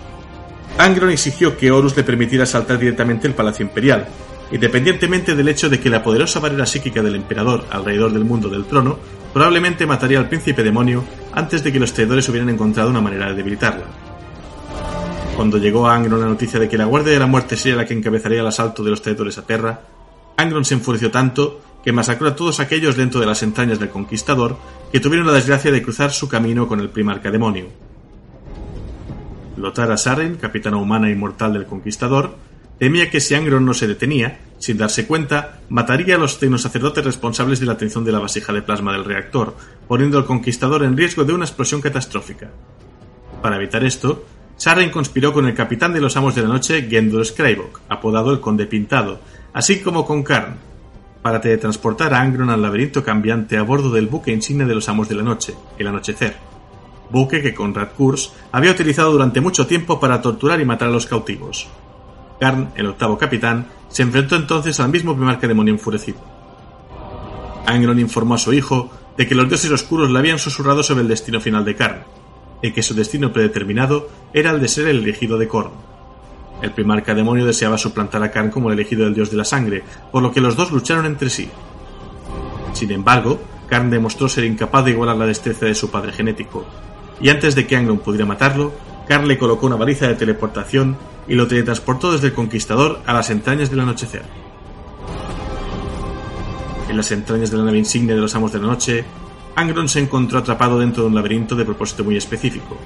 [0.77, 4.07] Angron exigió que Horus le permitiera saltar directamente el Palacio Imperial,
[4.53, 8.65] independientemente del hecho de que la poderosa barrera psíquica del emperador alrededor del mundo del
[8.65, 8.99] trono
[9.33, 11.03] probablemente mataría al príncipe demonio
[11.33, 13.85] antes de que los traidores hubieran encontrado una manera de debilitarla.
[15.35, 17.85] Cuando llegó a Angron la noticia de que la Guardia de la Muerte sería la
[17.85, 19.81] que encabezaría el asalto de los traidores a Terra,
[20.37, 24.57] Angron se enfureció tanto que masacró a todos aquellos dentro de las entrañas del conquistador
[24.91, 27.65] que tuvieron la desgracia de cruzar su camino con el primarca demonio.
[29.57, 32.35] Lotara Saren, capitana humana inmortal del conquistador,
[32.79, 37.59] temía que si Angron no se detenía, sin darse cuenta, mataría a los sacerdotes responsables
[37.59, 39.55] de la atención de la vasija de plasma del reactor,
[39.87, 42.49] poniendo al conquistador en riesgo de una explosión catastrófica.
[43.41, 44.25] Para evitar esto,
[44.55, 48.39] Saren conspiró con el capitán de los Amos de la Noche, Gendor Skrybok, apodado el
[48.39, 49.19] Conde Pintado,
[49.51, 50.55] así como con Karn,
[51.21, 55.09] para teletransportar a Angron al laberinto cambiante a bordo del buque insignia de los Amos
[55.09, 56.35] de la Noche, el Anochecer.
[57.09, 61.05] buque que Conrad Kurz había utilizado durante mucho tiempo para torturar y matar a los
[61.05, 61.67] cautivos.
[62.39, 66.19] Karn, el octavo capitán, se enfrentó entonces al mismo primarca demonio enfurecido.
[67.65, 71.07] Angron informó a su hijo de que los dioses oscuros le habían susurrado sobre el
[71.07, 72.03] destino final de Karn,
[72.61, 75.71] y que su destino predeterminado era el de ser el elegido de Korn.
[76.61, 79.83] El primarca demonio deseaba suplantar a Karn como el elegido del dios de la sangre,
[80.11, 81.49] por lo que los dos lucharon entre sí.
[82.73, 86.65] Sin embargo, Karn demostró ser incapaz de igualar la destreza de su padre genético,
[87.21, 88.73] y antes de que Angron pudiera matarlo,
[89.07, 90.97] Karn le colocó una baliza de teleportación
[91.27, 94.23] y lo teletransportó desde el Conquistador a las entrañas del anochecer.
[96.89, 99.05] En las entrañas de la nave insignia de los Amos de la Noche,
[99.55, 102.77] Angron se encontró atrapado dentro de un laberinto de propósito muy específico.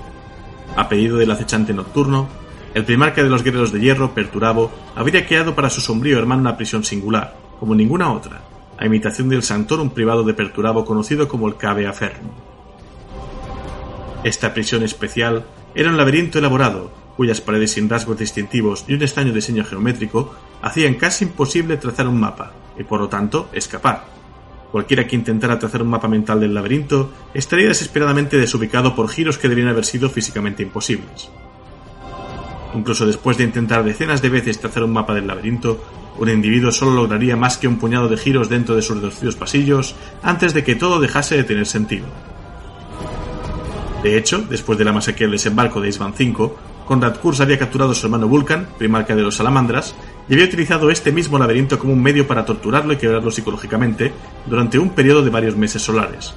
[0.76, 2.28] A pedido del acechante nocturno,
[2.74, 6.58] el primarca de los guerreros de hierro, Perturabo, habría creado para su sombrío hermano una
[6.58, 8.42] prisión singular, como ninguna otra,
[8.78, 12.30] a imitación del santorum privado de Perturabo conocido como el Cabe Aferno.
[14.24, 19.34] Esta prisión especial era un laberinto elaborado, cuyas paredes sin rasgos distintivos y un extraño
[19.34, 24.06] diseño geométrico hacían casi imposible trazar un mapa, y por lo tanto escapar.
[24.72, 29.50] Cualquiera que intentara trazar un mapa mental del laberinto estaría desesperadamente desubicado por giros que
[29.50, 31.30] debían haber sido físicamente imposibles.
[32.76, 35.84] Incluso después de intentar decenas de veces trazar un mapa del laberinto,
[36.20, 39.96] un individuo solo lograría más que un puñado de giros dentro de sus reducidos pasillos
[40.22, 42.06] antes de que todo dejase de tener sentido.
[44.04, 46.52] De hecho, después de la masacre del desembarco de Isban V,
[46.88, 49.94] Conrad Kurz había capturado a su hermano Vulcan, primarca de los salamandras,
[50.30, 54.14] y había utilizado este mismo laberinto como un medio para torturarlo y quebrarlo psicológicamente
[54.46, 56.34] durante un periodo de varios meses solares.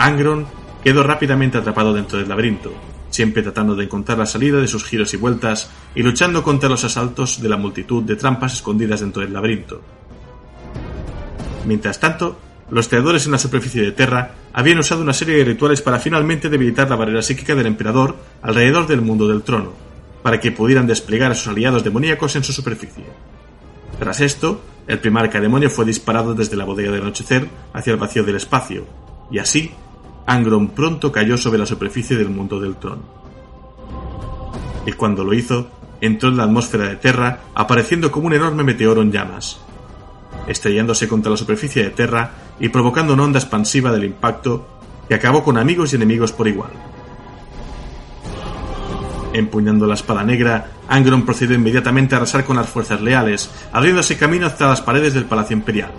[0.00, 0.46] Angron
[0.82, 2.72] quedó rápidamente atrapado dentro del laberinto,
[3.10, 6.82] siempre tratando de encontrar la salida de sus giros y vueltas y luchando contra los
[6.82, 9.80] asaltos de la multitud de trampas escondidas dentro del laberinto.
[11.66, 12.38] Mientras tanto,
[12.70, 16.48] los creadores en la superficie de Terra habían usado una serie de rituales para finalmente
[16.48, 19.72] debilitar la barrera psíquica del emperador alrededor del mundo del trono,
[20.22, 23.04] para que pudieran desplegar a sus aliados demoníacos en su superficie.
[23.98, 28.24] Tras esto, el primarca demonio fue disparado desde la bodega del anochecer hacia el vacío
[28.24, 28.86] del espacio,
[29.30, 29.72] y así,
[30.26, 33.02] Angron pronto cayó sobre la superficie del mundo del trono.
[34.86, 35.68] Y cuando lo hizo,
[36.00, 39.60] entró en la atmósfera de Terra, apareciendo como un enorme meteoro en llamas,
[40.46, 42.30] estrellándose contra la superficie de Terra
[42.60, 44.66] y provocando una onda expansiva del impacto
[45.08, 46.70] que acabó con amigos y enemigos por igual.
[49.32, 54.46] Empuñando la espada negra, Angron procedió inmediatamente a arrasar con las fuerzas leales, abriéndose camino
[54.46, 55.92] hacia las paredes del Palacio Imperial.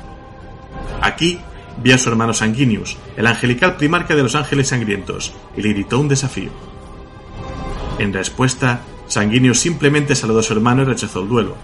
[1.01, 1.39] Aquí
[1.81, 5.99] vio a su hermano Sanguinius, el angelical primarca de los ángeles sangrientos, y le gritó
[5.99, 6.51] un desafío.
[7.99, 11.55] En respuesta, Sanguinius simplemente saludó a su hermano y rechazó el duelo,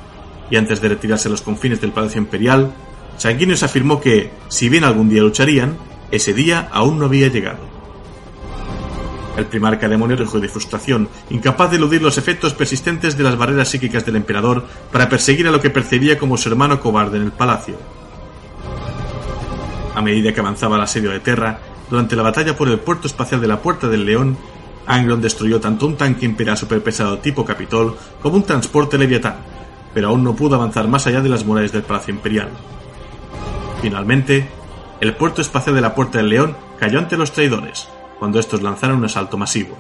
[0.50, 2.74] y antes de retirarse a los confines del Palacio Imperial,
[3.18, 5.78] Sanguinius afirmó que, si bien algún día lucharían,
[6.12, 7.78] ese día aún no había llegado.
[9.38, 13.70] El primarca demonio rejó de frustración, incapaz de eludir los efectos persistentes de las barreras
[13.70, 17.32] psíquicas del emperador para perseguir a lo que percibía como su hermano cobarde en el
[17.32, 17.78] palacio.
[19.94, 23.40] A medida que avanzaba el asedio de Terra, durante la batalla por el puerto espacial
[23.40, 24.38] de la Puerta del León,
[24.88, 29.38] Angron destruyó tanto un tanque imperial superpesado tipo Capitol como un transporte Leviatán,
[29.94, 32.50] pero aún no pudo avanzar más allá de las murallas del Palacio Imperial.
[33.82, 34.48] Finalmente,
[35.00, 37.88] el puerto espacial de la Puerta del León cayó ante los traidores,
[38.18, 39.78] cuando estos lanzaron un asalto masivo.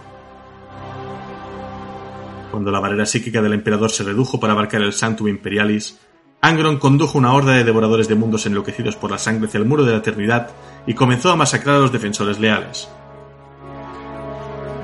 [2.51, 5.99] Cuando la barrera psíquica del emperador se redujo para abarcar el Sanctum Imperialis,
[6.41, 9.83] Angron condujo una horda de devoradores de mundos enloquecidos por la sangre hacia el muro
[9.83, 10.51] de la eternidad
[10.85, 12.87] y comenzó a masacrar a los defensores leales.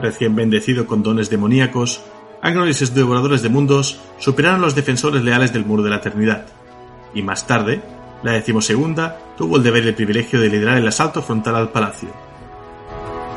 [0.02, 2.04] Recién bendecido con dones demoníacos,
[2.42, 6.48] Angron y sus devoradores de mundos superaron los defensores leales del muro de la eternidad,
[7.14, 7.82] y más tarde,
[8.24, 12.10] la decimosegunda tuvo el deber y el privilegio de liderar el asalto frontal al palacio.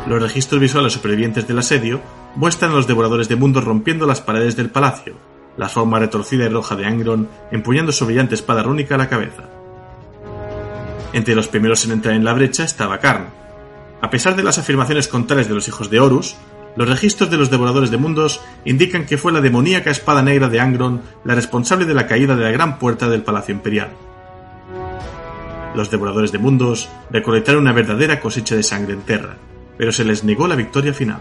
[0.07, 2.01] Los registros visuales supervivientes del asedio
[2.37, 5.15] muestran a los devoradores de mundos rompiendo las paredes del palacio,
[5.57, 9.45] la forma retorcida y roja de Angron empuñando su brillante espada rúnica a la cabeza.
[11.13, 13.27] Entre los primeros en entrar en la brecha estaba Karn.
[14.01, 16.37] A pesar de las afirmaciones contrarias de los hijos de Horus,
[16.77, 20.61] los registros de los devoradores de mundos indican que fue la demoníaca espada negra de
[20.61, 23.89] Angron la responsable de la caída de la gran puerta del Palacio Imperial.
[25.77, 29.37] Los devoradores de mundos recolectaron una verdadera cosecha de sangre en Terra,
[29.77, 31.21] pero se les negó la victoria final.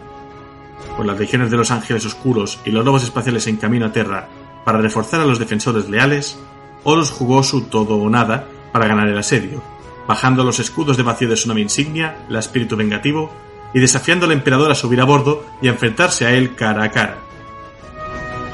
[0.96, 4.30] Con las legiones de los ángeles oscuros y los lobos espaciales en camino a Terra
[4.64, 6.40] para reforzar a los defensores leales,
[6.86, 9.62] Horus jugó su todo o nada para ganar el asedio,
[10.08, 13.34] bajando los escudos de vacío de su nave insignia, la espíritu vengativo,
[13.74, 16.92] y desafiando al emperador a subir a bordo y a enfrentarse a él cara a
[16.92, 17.18] cara.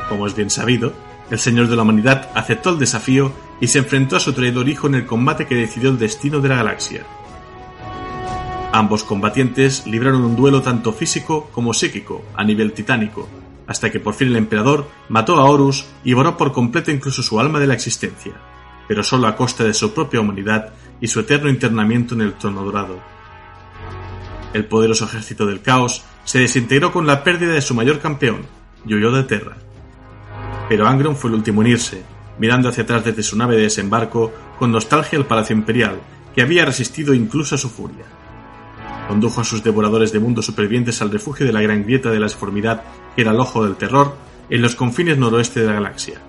[0.10, 0.94] Como es bien sabido,
[1.30, 3.32] el Señor de la Humanidad aceptó el desafío
[3.62, 6.50] y se enfrentó a su traidor hijo en el combate que decidió el destino de
[6.50, 7.06] la galaxia.
[8.74, 13.30] Ambos combatientes libraron un duelo tanto físico como psíquico a nivel titánico,
[13.68, 17.40] hasta que por fin el emperador mató a Horus y borró por completo incluso su
[17.40, 18.34] alma de la existencia,
[18.88, 22.64] pero solo a costa de su propia humanidad y su eterno internamiento en el trono
[22.64, 23.00] dorado.
[24.54, 28.46] El poderoso ejército del caos se desintegró con la pérdida de su mayor campeón,
[28.86, 29.58] Yoyo de Terra.
[30.68, 32.04] Pero Angron fue el último en irse,
[32.42, 36.02] mirando hacia atrás desde su nave de desembarco con nostalgia al Palacio Imperial,
[36.34, 38.04] que había resistido incluso a su furia.
[39.08, 42.26] Condujo a sus devoradores de mundos supervivientes al refugio de la gran grieta de la
[42.26, 42.82] esformidad,
[43.16, 44.16] que era el ojo del terror,
[44.50, 46.20] en los confines noroeste de la galaxia.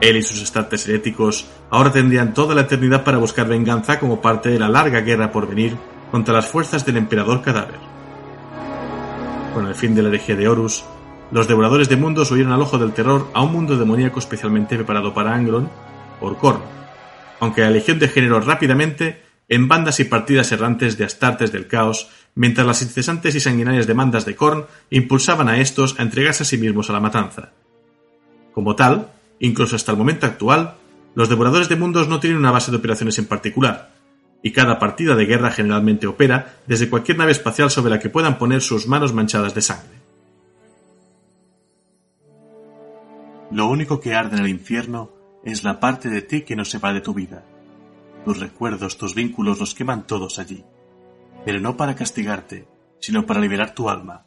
[0.00, 4.48] Él y sus estantes heréticos ahora tendrían toda la eternidad para buscar venganza como parte
[4.48, 5.76] de la larga guerra por venir
[6.10, 7.78] contra las fuerzas del emperador cadáver.
[9.54, 10.82] Con el fin de la herejía de Horus,
[11.30, 15.12] los devoradores de mundos huyeron al ojo del terror a un mundo demoníaco especialmente preparado
[15.12, 15.70] para Angron,
[16.20, 16.62] por Korn,
[17.40, 22.66] aunque la legión degeneró rápidamente en bandas y partidas errantes de astartes del caos, mientras
[22.66, 26.90] las incesantes y sanguinarias demandas de Korn impulsaban a estos a entregarse a sí mismos
[26.90, 27.52] a la matanza.
[28.52, 30.74] Como tal, incluso hasta el momento actual,
[31.14, 33.92] los devoradores de mundos no tienen una base de operaciones en particular,
[34.42, 38.38] y cada partida de guerra generalmente opera desde cualquier nave espacial sobre la que puedan
[38.38, 39.97] poner sus manos manchadas de sangre.
[43.50, 45.10] Lo único que arde en el infierno
[45.42, 47.44] es la parte de ti que no se va de tu vida.
[48.24, 50.64] Tus recuerdos, tus vínculos los queman todos allí.
[51.44, 52.68] Pero no para castigarte,
[53.00, 54.26] sino para liberar tu alma.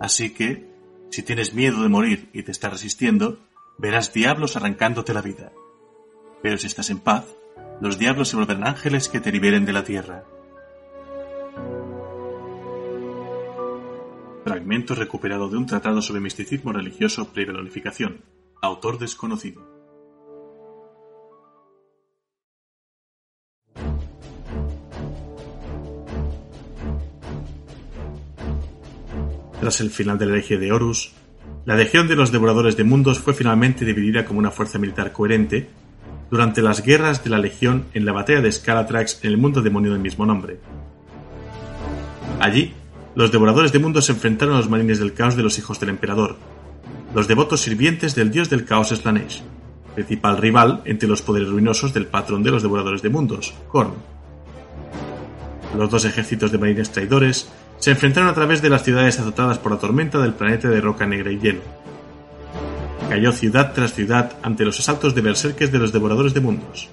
[0.00, 0.70] Así que,
[1.10, 3.40] si tienes miedo de morir y te estás resistiendo,
[3.76, 5.52] verás diablos arrancándote la vida.
[6.42, 7.26] Pero si estás en paz,
[7.80, 10.24] los diablos se volverán ángeles que te liberen de la tierra.
[14.44, 18.22] Fragmento recuperado de un tratado sobre misticismo religioso previo a.
[18.62, 19.68] Autor desconocido.
[29.60, 31.12] Tras el final de la Legión de Horus,
[31.66, 35.68] la Legión de los Devoradores de Mundos fue finalmente dividida como una fuerza militar coherente
[36.30, 39.92] durante las guerras de la Legión en la batalla de Scalatrax en el mundo demonio
[39.92, 40.60] del mismo nombre.
[42.40, 42.72] Allí,
[43.14, 45.88] los devoradores de mundos se enfrentaron a los marines del caos de los hijos del
[45.88, 46.36] emperador,
[47.14, 49.42] los devotos sirvientes del dios del caos Slanesh,
[49.94, 53.94] principal rival entre los poderes ruinosos del patrón de los devoradores de mundos, Korn.
[55.76, 59.72] Los dos ejércitos de marines traidores se enfrentaron a través de las ciudades azotadas por
[59.72, 61.62] la tormenta del planeta de roca negra y hielo.
[63.08, 66.88] Cayó ciudad tras ciudad ante los asaltos de berserkes de los devoradores de mundos,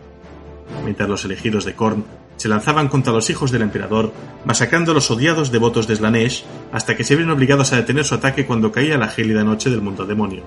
[0.84, 2.06] mientras los elegidos de Korn
[2.38, 4.14] se lanzaban contra los hijos del emperador,
[4.46, 8.46] masacrando los odiados devotos de Slanesh hasta que se vieron obligados a detener su ataque
[8.46, 10.44] cuando caía la gélida noche del mundo demonio.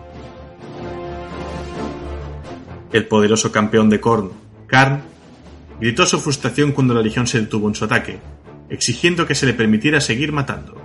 [2.92, 4.30] El poderoso campeón de Korn,
[4.66, 5.02] Karn,
[5.80, 8.20] gritó su frustración cuando la legión se detuvo en su ataque,
[8.68, 10.80] exigiendo que se le permitiera seguir matando.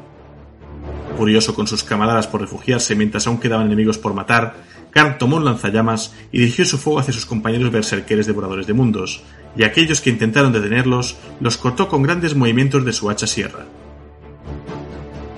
[1.18, 4.56] Furioso con sus camaradas por refugiarse mientras aún quedaban enemigos por matar,
[4.91, 9.23] Karn tomó un lanzallamas y dirigió su fuego hacia sus compañeros berserkeres devoradores de mundos,
[9.56, 13.65] y aquellos que intentaron detenerlos los cortó con grandes movimientos de su hacha sierra.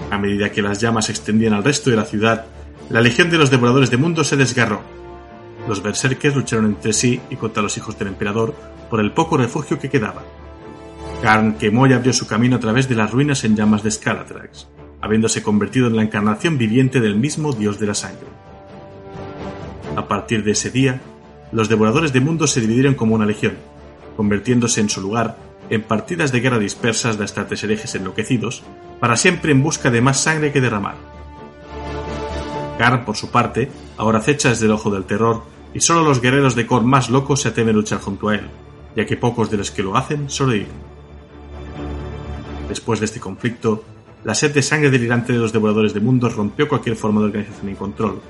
[0.09, 2.45] A medida que las llamas se extendían al resto de la ciudad,
[2.89, 4.81] la legión de los devoradores de mundos se desgarró.
[5.67, 8.55] Los berserkers lucharon entre sí y contra los hijos del emperador
[8.89, 10.23] por el poco refugio que quedaba.
[11.21, 14.67] Karn quemó abrió su camino a través de las ruinas en llamas de Scalatrax,
[15.01, 18.27] habiéndose convertido en la encarnación viviente del mismo dios de la sangre.
[19.95, 21.01] A partir de ese día,
[21.51, 23.57] los devoradores de mundos se dividieron como una legión,
[24.17, 25.37] convirtiéndose en su lugar
[25.69, 28.63] en partidas de guerra dispersas de astartes herejes enloquecidos,
[28.99, 30.95] para siempre en busca de más sangre que derramar.
[32.77, 36.55] Karn, por su parte, ahora acecha desde el ojo del terror, y solo los guerreros
[36.55, 38.49] de Korn más locos se atreven a luchar junto a él,
[38.95, 40.87] ya que pocos de los que lo hacen sobreviven.
[42.69, 43.83] Después de este conflicto,
[44.23, 47.71] la sed de sangre delirante de los devoradores de mundos rompió cualquier forma de organización
[47.71, 48.21] y control,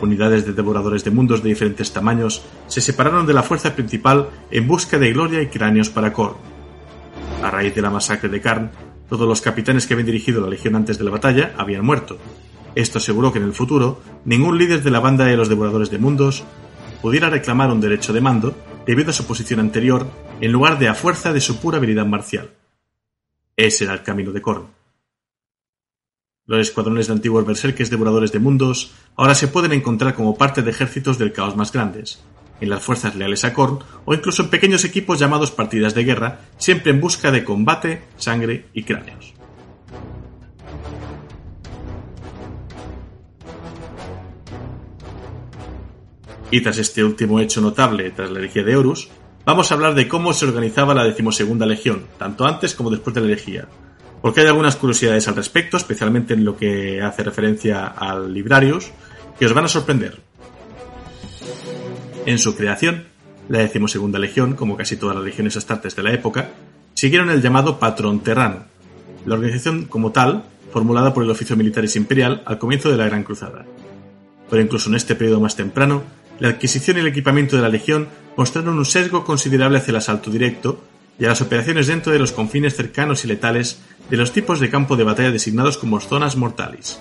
[0.00, 4.66] Unidades de devoradores de mundos de diferentes tamaños se separaron de la fuerza principal en
[4.66, 6.36] busca de gloria y cráneos para Korn.
[7.42, 8.70] A raíz de la masacre de Karn,
[9.08, 12.16] todos los capitanes que habían dirigido la legión antes de la batalla habían muerto.
[12.74, 15.98] Esto aseguró que en el futuro ningún líder de la banda de los devoradores de
[15.98, 16.44] mundos
[17.02, 18.54] pudiera reclamar un derecho de mando
[18.86, 20.06] debido a su posición anterior
[20.40, 22.50] en lugar de a fuerza de su pura habilidad marcial.
[23.56, 24.79] Ese era el camino de Korn.
[26.50, 30.72] Los escuadrones de antiguos berserkers devoradores de mundos ahora se pueden encontrar como parte de
[30.72, 32.24] ejércitos del caos más grandes,
[32.60, 36.40] en las fuerzas leales a Korn o incluso en pequeños equipos llamados partidas de guerra,
[36.58, 39.32] siempre en busca de combate, sangre y cráneos.
[46.50, 49.08] Y tras este último hecho notable tras la herejía de Horus,
[49.44, 53.20] vamos a hablar de cómo se organizaba la decimosegunda legión, tanto antes como después de
[53.20, 53.68] la herejía,
[54.22, 58.90] porque hay algunas curiosidades al respecto, especialmente en lo que hace referencia al Librarius,
[59.38, 60.20] que os van a sorprender.
[62.26, 63.04] En su creación,
[63.48, 66.50] la decimosegunda legión, como casi todas las legiones astartes de la época,
[66.94, 68.64] siguieron el llamado patrón terrano,
[69.24, 73.24] la organización como tal, formulada por el oficio militaris imperial al comienzo de la Gran
[73.24, 73.64] Cruzada.
[74.48, 76.02] Pero incluso en este periodo más temprano,
[76.38, 80.30] la adquisición y el equipamiento de la legión mostraron un sesgo considerable hacia el asalto
[80.30, 80.80] directo
[81.20, 83.78] y a las operaciones dentro de los confines cercanos y letales
[84.08, 86.98] de los tipos de campo de batalla designados como zonas mortalis.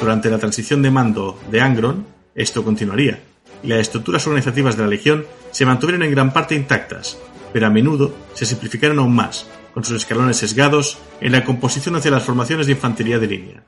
[0.00, 3.20] Durante la transición de mando de Angron, esto continuaría,
[3.62, 7.18] y las estructuras organizativas de la Legión se mantuvieron en gran parte intactas,
[7.52, 12.10] pero a menudo se simplificaron aún más, con sus escalones sesgados en la composición hacia
[12.10, 13.62] las formaciones de infantería de línea.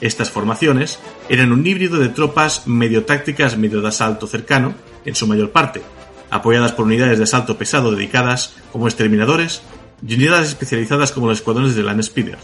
[0.00, 0.98] Estas formaciones
[1.28, 4.74] eran un híbrido de tropas medio tácticas medio de asalto cercano,
[5.04, 5.82] en su mayor parte,
[6.34, 9.62] apoyadas por unidades de asalto pesado dedicadas como exterminadores
[10.04, 12.38] y unidades especializadas como los escuadrones de Land Speeder.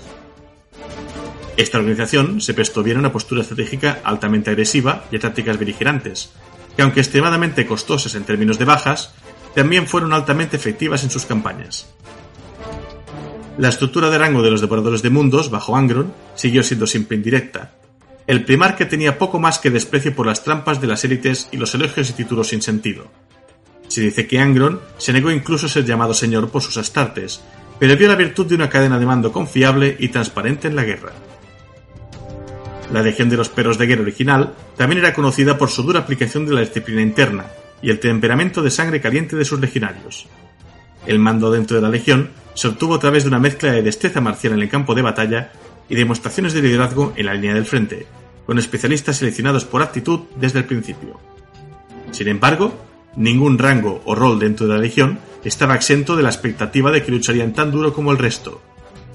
[1.57, 6.31] Esta organización se prestó bien a una postura estratégica altamente agresiva y a tácticas beligerantes,
[6.77, 9.13] que aunque extremadamente costosas en términos de bajas,
[9.57, 11.89] también fueron altamente efectivas en sus campañas.
[13.59, 17.73] La estructura de rango de los devoradores de mundos bajo Angron siguió siendo siempre indirecta.
[18.29, 21.75] El primarca tenía poco más que desprecio por las trampas de las élites y los
[21.75, 23.11] elogios y títulos sin sentido.
[23.91, 27.41] Se dice que Angron se negó incluso a ser llamado señor por sus astartes,
[27.81, 31.11] pero vio la virtud de una cadena de mando confiable y transparente en la guerra.
[32.93, 36.47] La Legión de los Perros de Guerra original también era conocida por su dura aplicación
[36.47, 37.47] de la disciplina interna
[37.83, 40.29] y el temperamento de sangre caliente de sus legionarios.
[41.05, 44.21] El mando dentro de la Legión se obtuvo a través de una mezcla de destreza
[44.21, 45.51] marcial en el campo de batalla
[45.89, 48.07] y demostraciones de liderazgo en la línea del frente,
[48.47, 51.19] con especialistas seleccionados por aptitud desde el principio.
[52.13, 56.91] Sin embargo, ningún rango o rol dentro de la Legión estaba exento de la expectativa
[56.91, 58.61] de que lucharían tan duro como el resto,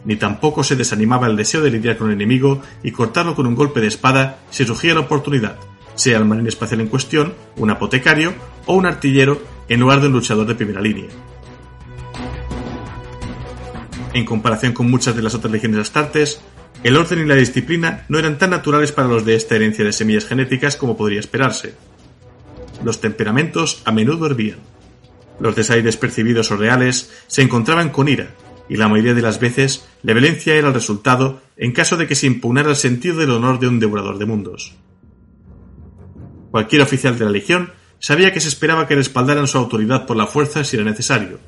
[0.05, 3.55] ni tampoco se desanimaba el deseo de lidiar con el enemigo y cortarlo con un
[3.55, 5.57] golpe de espada si surgía la oportunidad,
[5.95, 8.33] sea el marine espacial en cuestión, un apotecario
[8.65, 11.07] o un artillero en lugar de un luchador de primera línea.
[14.13, 16.39] En comparación con muchas de las otras legiones astartes,
[16.83, 19.91] el orden y la disciplina no eran tan naturales para los de esta herencia de
[19.91, 21.73] semillas genéticas como podría esperarse.
[22.85, 24.59] Los temperamentos a menudo hervían.
[25.39, 28.35] Los desaires percibidos o reales se encontraban con ira,
[28.69, 32.13] y la mayoría de las veces la violencia era el resultado en caso de que
[32.13, 34.75] se impugnara el sentido del honor de un devorador de mundos.
[36.51, 40.27] Cualquier oficial de la Legión sabía que se esperaba que respaldaran su autoridad por la
[40.27, 41.39] fuerza si era necesario,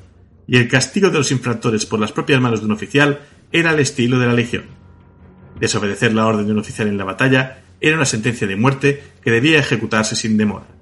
[0.48, 3.20] y el castigo de los infractores por las propias manos de un oficial
[3.52, 4.64] era el estilo de la Legión.
[5.60, 9.30] Desobedecer la orden de un oficial en la batalla era una sentencia de muerte que
[9.30, 10.77] debía ejecutarse sin demora.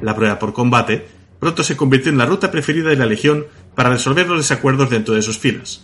[0.00, 1.06] La prueba por combate
[1.38, 5.14] pronto se convirtió en la ruta preferida de la Legión para resolver los desacuerdos dentro
[5.14, 5.82] de sus filas,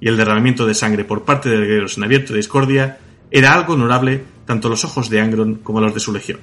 [0.00, 2.98] y el derramamiento de sangre por parte de guerreros en abierto de discordia
[3.30, 6.40] era algo honorable tanto a los ojos de Angron como a los de su legión.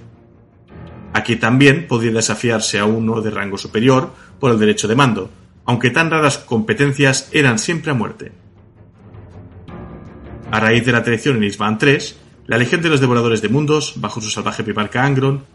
[1.13, 5.29] Aquí también podía desafiarse a uno de rango superior por el derecho de mando,
[5.65, 8.31] aunque tan raras competencias eran siempre a muerte.
[10.51, 11.97] A raíz de la traición en Isban III,
[12.47, 15.45] la Legión de los Devoradores de Mundos, bajo su salvaje primarca Angron,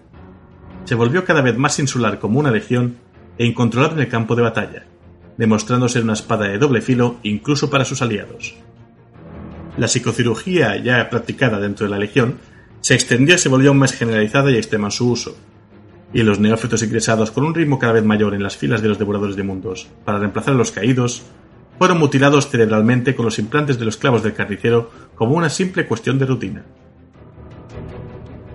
[0.89, 2.97] se volvió cada vez más insular como una legión
[3.37, 4.87] e incontrolable en el campo de batalla,
[5.37, 8.55] demostrando ser una espada de doble filo incluso para sus aliados.
[9.77, 12.39] La psicocirugía ya practicada dentro de la Legión
[12.81, 15.37] se extendió y se volvió más generalizada y extrema en su uso,
[16.15, 18.99] y los neófitos ingresados con un ritmo cada vez mayor en las filas de los
[18.99, 21.23] devoradores de mundos para reemplazar a los caídos
[21.77, 26.19] fueron mutilados cerebralmente con los implantes de los clavos del carnicero como una simple cuestión
[26.19, 26.65] de rutina.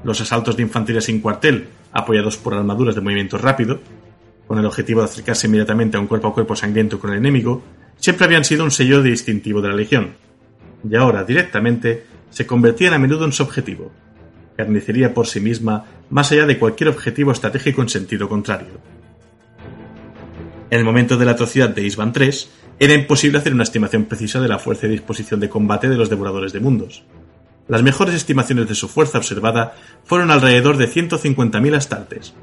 [0.03, 3.79] Los asaltos de infantería sin cuartel, apoyados por armaduras de movimiento rápido,
[4.47, 7.63] con el objetivo de acercarse inmediatamente a un cuerpo a cuerpo sangriento con el enemigo,
[7.97, 10.15] siempre habían sido un sello distintivo de la Legión,
[10.89, 13.91] y ahora directamente se convertían a menudo en su objetivo,
[14.57, 18.79] carnicería por sí misma más allá de cualquier objetivo estratégico en sentido contrario.
[20.69, 22.31] En el momento de la atrocidad de Isban III,
[22.79, 26.09] era imposible hacer una estimación precisa de la fuerza y disposición de combate de los
[26.09, 27.03] devoradores de mundos.
[27.67, 32.33] Las mejores estimaciones de su fuerza observada fueron alrededor de 150.000 astartes,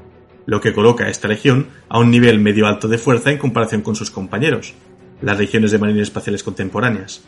[0.47, 3.81] lo que coloca a esta legión a un nivel medio alto de fuerza en comparación
[3.81, 4.73] con sus compañeros,
[5.21, 7.21] las legiones de marines espaciales contemporáneas.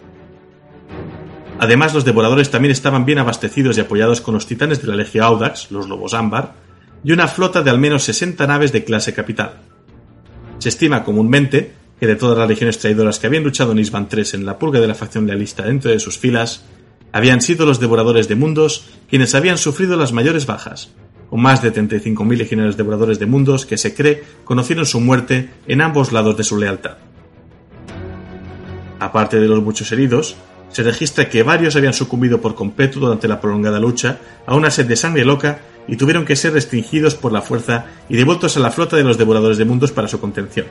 [1.59, 5.23] Además, los devoradores también estaban bien abastecidos y apoyados con los titanes de la Legión
[5.25, 6.55] Audax, los Lobos Ámbar,
[7.03, 9.61] y una flota de al menos 60 naves de clase capital.
[10.57, 14.23] Se estima comúnmente que de todas las legiones traidoras que habían luchado en Isban III
[14.33, 16.65] en la purga de la facción lealista dentro de sus filas,
[17.14, 20.90] habían sido los devoradores de mundos quienes habían sufrido las mayores bajas,
[21.30, 25.81] con más de 35.000 legionarios devoradores de mundos que se cree conocieron su muerte en
[25.81, 26.98] ambos lados de su lealtad.
[28.99, 30.35] Aparte de los muchos heridos,
[30.69, 34.18] se registra que varios habían sucumbido por completo durante la prolongada lucha
[34.48, 38.15] a una sed de sangre loca y tuvieron que ser restringidos por la fuerza y
[38.15, 40.65] devueltos a la flota de los devoradores de mundos para su contención.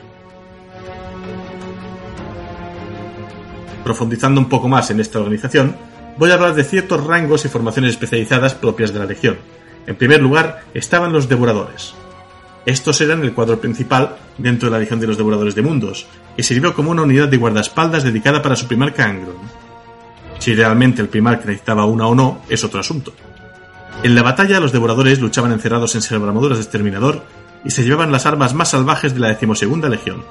[3.84, 5.76] Profundizando un poco más en esta organización,
[6.18, 9.38] voy a hablar de ciertos rangos y formaciones especializadas propias de la Legión.
[9.86, 11.94] En primer lugar estaban los devoradores.
[12.64, 16.06] Estos eran el cuadro principal dentro de la Legión de los Devoradores de Mundos,
[16.36, 19.36] que sirvió como una unidad de guardaespaldas dedicada para su primarca Angron.
[20.38, 23.12] Si realmente el primarca necesitaba una o no, es otro asunto.
[24.02, 27.22] En la batalla los devoradores luchaban encerrados en armaduras de exterminador
[27.64, 30.24] y se llevaban las armas más salvajes de la decimosegunda legión.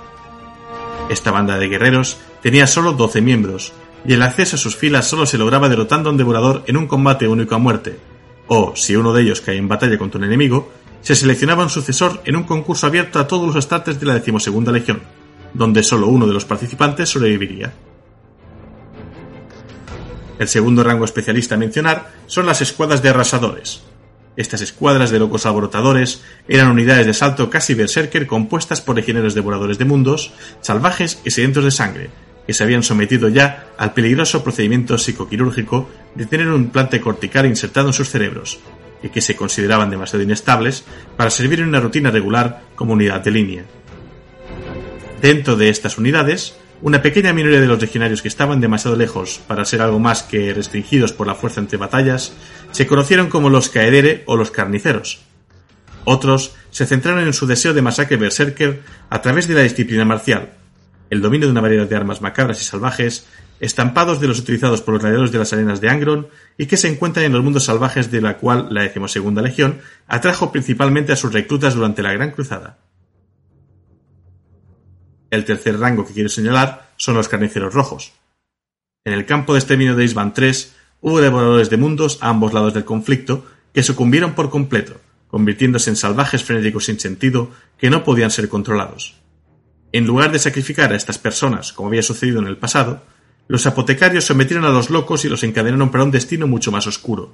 [1.10, 3.74] Esta banda de guerreros tenía solo 12 miembros,
[4.06, 6.88] y el acceso a sus filas solo se lograba derrotando a un devorador en un
[6.88, 7.98] combate único a muerte,
[8.48, 10.72] o, si uno de ellos caía en batalla contra un enemigo,
[11.02, 14.72] se seleccionaba un sucesor en un concurso abierto a todos los astartes de la decimosegunda
[14.72, 15.02] legión,
[15.54, 17.74] donde solo uno de los participantes sobreviviría.
[20.40, 23.84] El segundo rango especialista a mencionar son las escuadras de arrasadores,
[24.38, 29.78] estas escuadras de locos alborotadores eran unidades de salto casi berserker compuestas por legioneros devoradores
[29.78, 32.10] de mundos, salvajes y sedientos de sangre,
[32.46, 37.88] que se habían sometido ya al peligroso procedimiento psicoquirúrgico de tener un implante cortical insertado
[37.88, 38.60] en sus cerebros,
[39.04, 40.84] y que se consideraban demasiado inestables
[41.18, 43.66] para servir en una rutina regular como unidad de línea.
[45.22, 49.66] Dentro de estas unidades, una pequeña minoría de los legionarios que estaban demasiado lejos para
[49.66, 52.34] ser algo más que restringidos por la fuerza entre batallas
[52.72, 55.22] se conocieron como los Caedere o los Carniceros.
[56.06, 58.82] Otros se centraron en su deseo de masacre berserker
[59.12, 60.54] a través de la disciplina marcial,
[61.12, 63.28] el dominio de una variedad de armas macabras y salvajes,
[63.60, 66.88] estampados de los utilizados por los gladiadores de las arenas de Angron y que se
[66.88, 71.34] encuentran en los mundos salvajes de la cual la decimosegunda legión atrajo principalmente a sus
[71.34, 72.80] reclutas durante la Gran Cruzada.
[75.30, 78.14] El tercer rango que quiero señalar son los carniceros rojos.
[79.04, 82.74] En el campo de exterminio de Isban 3 hubo devoradores de mundos a ambos lados
[82.74, 84.96] del conflicto que sucumbieron por completo,
[85.28, 89.21] convirtiéndose en salvajes frenéticos sin sentido que no podían ser controlados.
[89.94, 93.04] En lugar de sacrificar a estas personas, como había sucedido en el pasado,
[93.48, 97.34] los apotecarios sometieron a los locos y los encadenaron para un destino mucho más oscuro.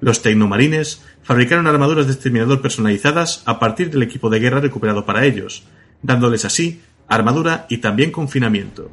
[0.00, 5.24] Los tecnomarines fabricaron armaduras de exterminador personalizadas a partir del equipo de guerra recuperado para
[5.24, 5.62] ellos,
[6.02, 8.90] dándoles así armadura y también confinamiento.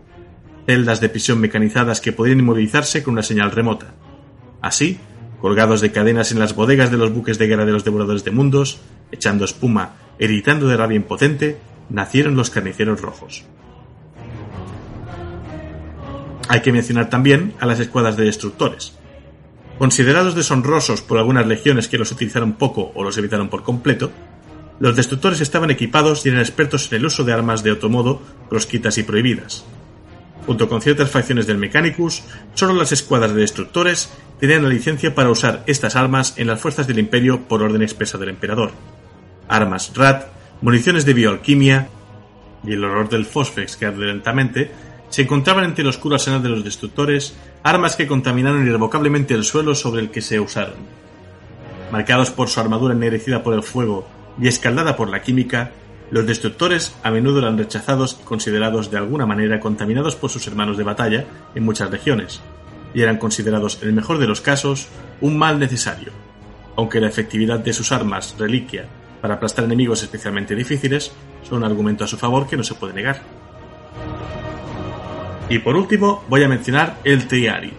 [0.67, 3.95] Celdas de prisión mecanizadas que podían inmovilizarse con una señal remota.
[4.61, 4.99] Así,
[5.41, 8.31] colgados de cadenas en las bodegas de los buques de guerra de los devoradores de
[8.31, 8.79] mundos,
[9.11, 11.57] echando espuma, heritando de rabia impotente,
[11.89, 13.43] nacieron los carniceros rojos.
[16.49, 18.93] Hay que mencionar también a las escuadras de destructores.
[19.77, 24.11] Considerados deshonrosos por algunas legiones que los utilizaron poco o los evitaron por completo,
[24.79, 28.21] los destructores estaban equipados y eran expertos en el uso de armas de otro modo
[28.49, 29.65] prosquitas y prohibidas.
[30.45, 32.23] Junto con ciertas facciones del Mechanicus,
[32.53, 36.85] solo las escuadras de destructores tenían la licencia para usar estas armas en las fuerzas
[36.85, 38.71] del Imperio por orden expresa del Emperador.
[39.47, 40.25] Armas RAT,
[40.63, 41.89] municiones de bioalquimia
[42.63, 44.71] y el horror del fósfex que arde lentamente
[45.09, 49.75] se encontraban entre el oscuro arsenal de los destructores armas que contaminaron irrevocablemente el suelo
[49.75, 50.75] sobre el que se usaron.
[51.91, 54.07] Marcados por su armadura ennegrecida por el fuego
[54.39, 55.71] y escaldada por la química,
[56.11, 60.77] los destructores a menudo eran rechazados y considerados de alguna manera contaminados por sus hermanos
[60.77, 61.25] de batalla
[61.55, 62.39] en muchas regiones,
[62.93, 64.87] y eran considerados, en el mejor de los casos,
[65.19, 66.13] un mal necesario,
[66.77, 68.87] aunque la efectividad de sus armas, reliquia,
[69.23, 71.13] para aplastar enemigos especialmente difíciles,
[71.43, 73.21] son un argumento a su favor que no se puede negar.
[75.47, 77.71] Y por último, voy a mencionar el Triari.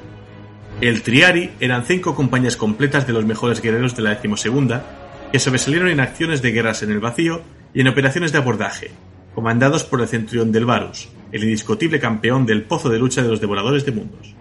[0.80, 5.90] El Triari eran cinco compañías completas de los mejores guerreros de la decimosegunda que sobresalieron
[5.90, 7.42] en acciones de guerras en el vacío
[7.74, 8.92] y en operaciones de abordaje,
[9.34, 13.42] comandados por el centurión del Varus, el indiscutible campeón del pozo de lucha de los
[13.42, 14.34] devoradores de mundos.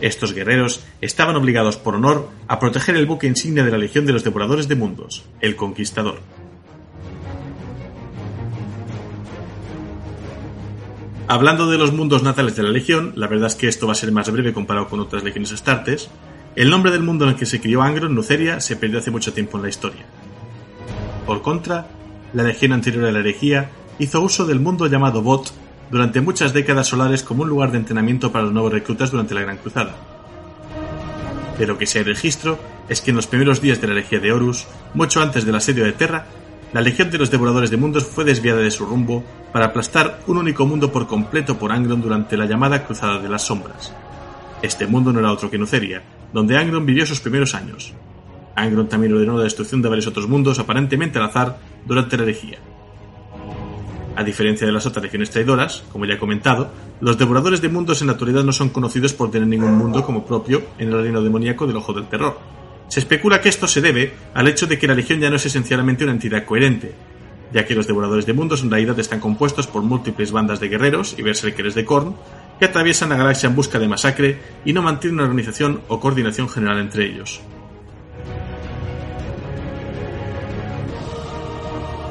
[0.00, 4.12] Estos guerreros estaban obligados por honor a proteger el buque insignia de la Legión de
[4.12, 6.20] los Devoradores de Mundos, el Conquistador.
[11.26, 13.96] Hablando de los mundos natales de la Legión, la verdad es que esto va a
[13.96, 16.10] ser más breve comparado con otras legiones astartes,
[16.54, 19.32] el nombre del mundo en el que se crió Angron, Nuceria, se perdió hace mucho
[19.32, 20.04] tiempo en la historia.
[21.26, 21.88] Por contra,
[22.34, 25.52] la legión anterior a la herejía hizo uso del mundo llamado Bot
[25.90, 29.42] durante muchas décadas solares como un lugar de entrenamiento para los nuevos reclutas durante la
[29.42, 29.94] Gran Cruzada.
[31.58, 32.58] De lo que se registro
[32.88, 35.84] es que en los primeros días de la herejía de Horus, mucho antes del asedio
[35.84, 36.26] de Terra,
[36.72, 40.38] la Legión de los Devoradores de Mundos fue desviada de su rumbo para aplastar un
[40.38, 43.94] único mundo por completo por Angron durante la llamada Cruzada de las Sombras.
[44.60, 46.02] Este mundo no era otro que Nuceria,
[46.32, 47.92] donde Angron vivió sus primeros años.
[48.56, 52.58] Angron también ordenó la destrucción de varios otros mundos aparentemente al azar durante la herejía.
[54.16, 56.70] A diferencia de las otras legiones traidoras, como ya he comentado,
[57.00, 60.24] los devoradores de mundos en la actualidad no son conocidos por tener ningún mundo como
[60.24, 62.38] propio en el reino demoníaco del Ojo del Terror.
[62.86, 65.46] Se especula que esto se debe al hecho de que la legión ya no es
[65.46, 66.94] esencialmente una entidad coherente,
[67.52, 71.16] ya que los devoradores de mundos en realidad están compuestos por múltiples bandas de guerreros
[71.18, 72.14] y berserkers de Korn
[72.60, 76.48] que atraviesan la galaxia en busca de masacre y no mantienen una organización o coordinación
[76.48, 77.40] general entre ellos.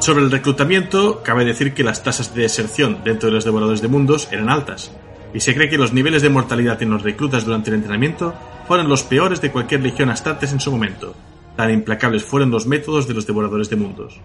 [0.04, 3.88] Sobre el reclutamiento, cabe decir que las tasas de deserción dentro de los devoradores de
[3.88, 4.92] mundos eran altas,
[5.34, 8.34] y se cree que los niveles de mortalidad en los reclutas durante el entrenamiento
[8.68, 11.16] fueron los peores de cualquier legión Astartes en su momento,
[11.56, 14.20] tan implacables fueron los métodos de los devoradores de mundos.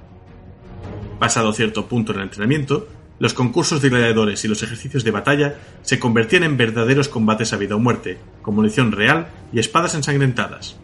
[1.21, 2.89] Pasado cierto punto en el entrenamiento,
[3.21, 7.57] los concursos de gladiadores y los ejercicios de batalla se convertían en verdaderos combates a
[7.57, 10.77] vida o muerte, con munición real y espadas ensangrentadas,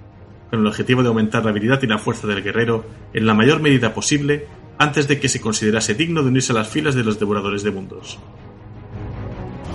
[0.50, 3.60] con el objetivo de aumentar la habilidad y la fuerza del guerrero en la mayor
[3.60, 4.46] medida posible
[4.78, 7.70] antes de que se considerase digno de unirse a las filas de los devoradores de
[7.70, 8.18] mundos.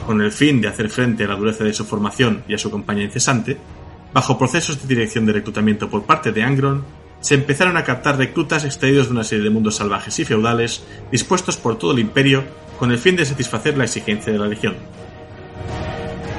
[0.05, 2.71] Con el fin de hacer frente a la dureza de su formación y a su
[2.71, 3.57] campaña incesante,
[4.13, 6.84] bajo procesos de dirección de reclutamiento por parte de Angron,
[7.21, 11.57] se empezaron a captar reclutas extraídos de una serie de mundos salvajes y feudales dispuestos
[11.57, 12.43] por todo el imperio
[12.80, 14.76] con el fin de satisfacer la exigencia de la legión.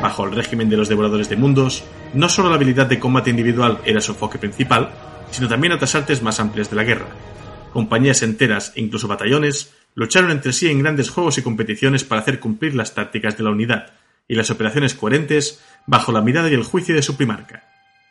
[0.00, 1.84] Bajo el régimen de los devoradores de mundos,
[2.14, 4.90] no solo la habilidad de combate individual era su enfoque principal,
[5.30, 7.06] sino también otras artes más amplias de la guerra,
[7.72, 12.40] Compañías enteras e incluso batallones lucharon entre sí en grandes juegos y competiciones para hacer
[12.40, 13.92] cumplir las tácticas de la unidad
[14.28, 17.64] y las operaciones coherentes bajo la mirada y el juicio de su primarca.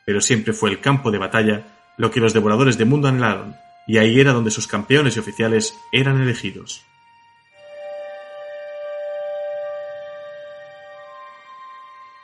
[0.06, 1.68] Pero siempre fue el campo de batalla
[1.98, 3.56] lo que los devoradores de mundo anhelaron,
[3.88, 6.86] y ahí era donde sus campeones y oficiales eran elegidos.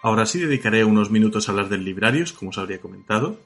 [0.01, 3.39] Ahora sí dedicaré unos minutos a hablar del librarios, como os habría comentado,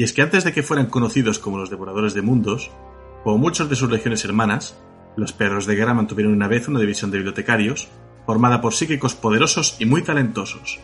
[0.00, 2.70] y es que antes de que fueran conocidos como los devoradores de mundos,
[3.22, 4.74] como muchos de sus legiones hermanas,
[5.14, 7.86] los perros de guerra mantuvieron una vez una división de bibliotecarios,
[8.24, 10.80] formada por psíquicos poderosos y muy talentosos,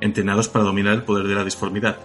[0.00, 1.98] entrenados para dominar el poder de la disformidad.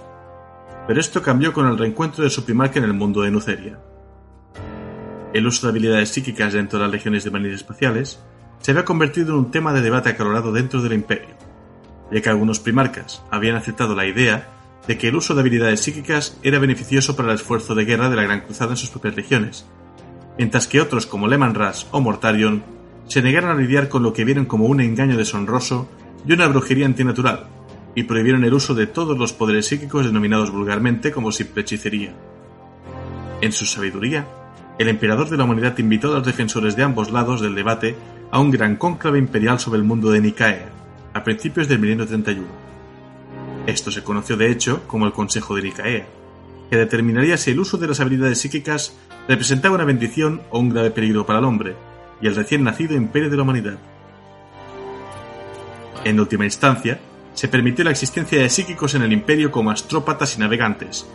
[0.88, 3.80] Pero esto cambió con el reencuentro de su primarca en el mundo de Nuceria.
[5.32, 8.20] El uso de habilidades psíquicas dentro de las legiones de marines espaciales
[8.60, 11.34] se había convertido en un tema de debate acalorado dentro del imperio,
[12.12, 16.38] ya que algunos primarcas habían aceptado la idea de que el uso de habilidades psíquicas
[16.44, 19.66] era beneficioso para el esfuerzo de guerra de la Gran Cruzada en sus propias legiones,
[20.38, 22.64] mientras que otros como Leman Rush o Mortarion
[23.08, 25.90] se negaron a lidiar con lo que vieron como un engaño deshonroso
[26.26, 27.48] y una brujería antinatural,
[27.96, 32.14] y prohibieron el uso de todos los poderes psíquicos denominados vulgarmente como simple hechicería.
[33.42, 34.28] En su sabiduría,
[34.80, 37.96] el emperador de la humanidad invitó a los defensores de ambos lados del debate
[38.32, 40.70] a un gran cónclave imperial sobre el mundo de Nicaea,
[41.14, 42.71] a principios del milenio 31
[43.68, 46.08] esto se conoció de hecho como el Consejo de Nicaea,
[46.70, 48.96] que determinaría si el uso de las habilidades psíquicas
[49.28, 51.76] representaba una bendición o un grave peligro para el hombre
[52.22, 53.78] y el recién nacido imperio de la humanidad.
[56.04, 57.00] En última instancia,
[57.34, 61.06] se permitió la existencia de psíquicos en el imperio como astrópatas y navegantes,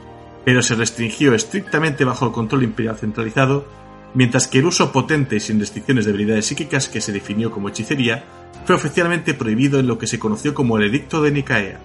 [0.44, 3.66] pero se restringió estrictamente bajo el control imperial centralizado,
[4.14, 7.68] mientras que el uso potente y sin restricciones de habilidades psíquicas que se definió como
[7.68, 8.24] hechicería
[8.64, 11.80] fue oficialmente prohibido en lo que se conoció como el Edicto de Nicaea.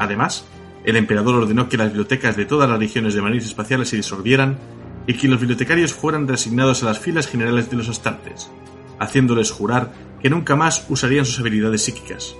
[0.00, 0.46] Además,
[0.82, 4.58] el emperador ordenó que las bibliotecas de todas las regiones de marines espaciales se disolvieran
[5.06, 8.50] y que los bibliotecarios fueran reasignados a las filas generales de los Astartes,
[8.98, 12.34] haciéndoles jurar que nunca más usarían sus habilidades psíquicas.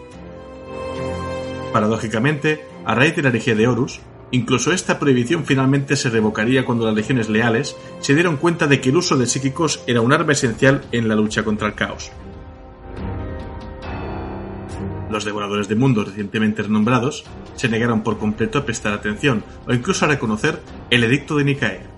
[1.71, 4.01] Paradójicamente, a raíz de la herejía de Horus,
[4.31, 8.89] incluso esta prohibición finalmente se revocaría cuando las legiones leales se dieron cuenta de que
[8.89, 12.11] el uso de psíquicos era un arma esencial en la lucha contra el caos.
[15.11, 17.25] Los devoradores de mundos recientemente renombrados
[17.57, 21.91] se negaron por completo a prestar atención o incluso a reconocer el edicto de Nicaea.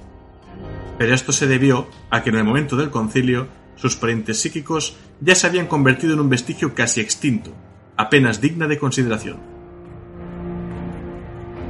[0.98, 5.34] Pero esto se debió a que en el momento del concilio sus parientes psíquicos ya
[5.34, 7.52] se habían convertido en un vestigio casi extinto,
[7.96, 9.38] apenas digna de consideración.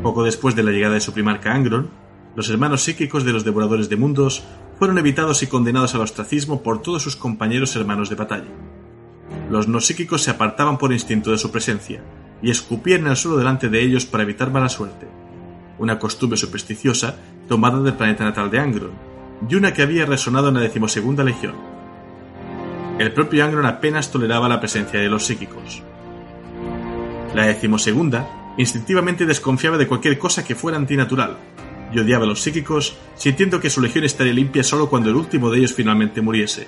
[0.02, 1.90] Poco después de la llegada de su primarca Angron,
[2.36, 4.44] los hermanos psíquicos de los devoradores de mundos
[4.78, 8.48] fueron evitados y condenados al ostracismo por todos sus compañeros hermanos de batalla
[9.52, 12.00] los no psíquicos se apartaban por instinto de su presencia
[12.40, 15.06] y escupían en el suelo delante de ellos para evitar mala suerte,
[15.78, 17.16] una costumbre supersticiosa
[17.50, 18.92] tomada del planeta natal de Angron,
[19.46, 21.54] y una que había resonado en la decimosegunda legión.
[22.98, 25.82] El propio Angron apenas toleraba la presencia de los psíquicos.
[27.34, 31.36] La decimosegunda instintivamente desconfiaba de cualquier cosa que fuera antinatural,
[31.92, 35.50] y odiaba a los psíquicos, sintiendo que su legión estaría limpia solo cuando el último
[35.50, 36.66] de ellos finalmente muriese.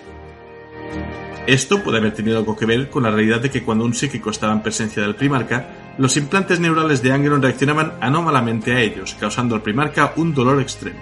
[1.47, 4.31] Esto puede haber tenido algo que ver con la realidad de que cuando un psíquico
[4.31, 9.55] estaba en presencia del primarca, los implantes neurales de Angron reaccionaban anómalamente a ellos, causando
[9.55, 11.01] al primarca un dolor extremo.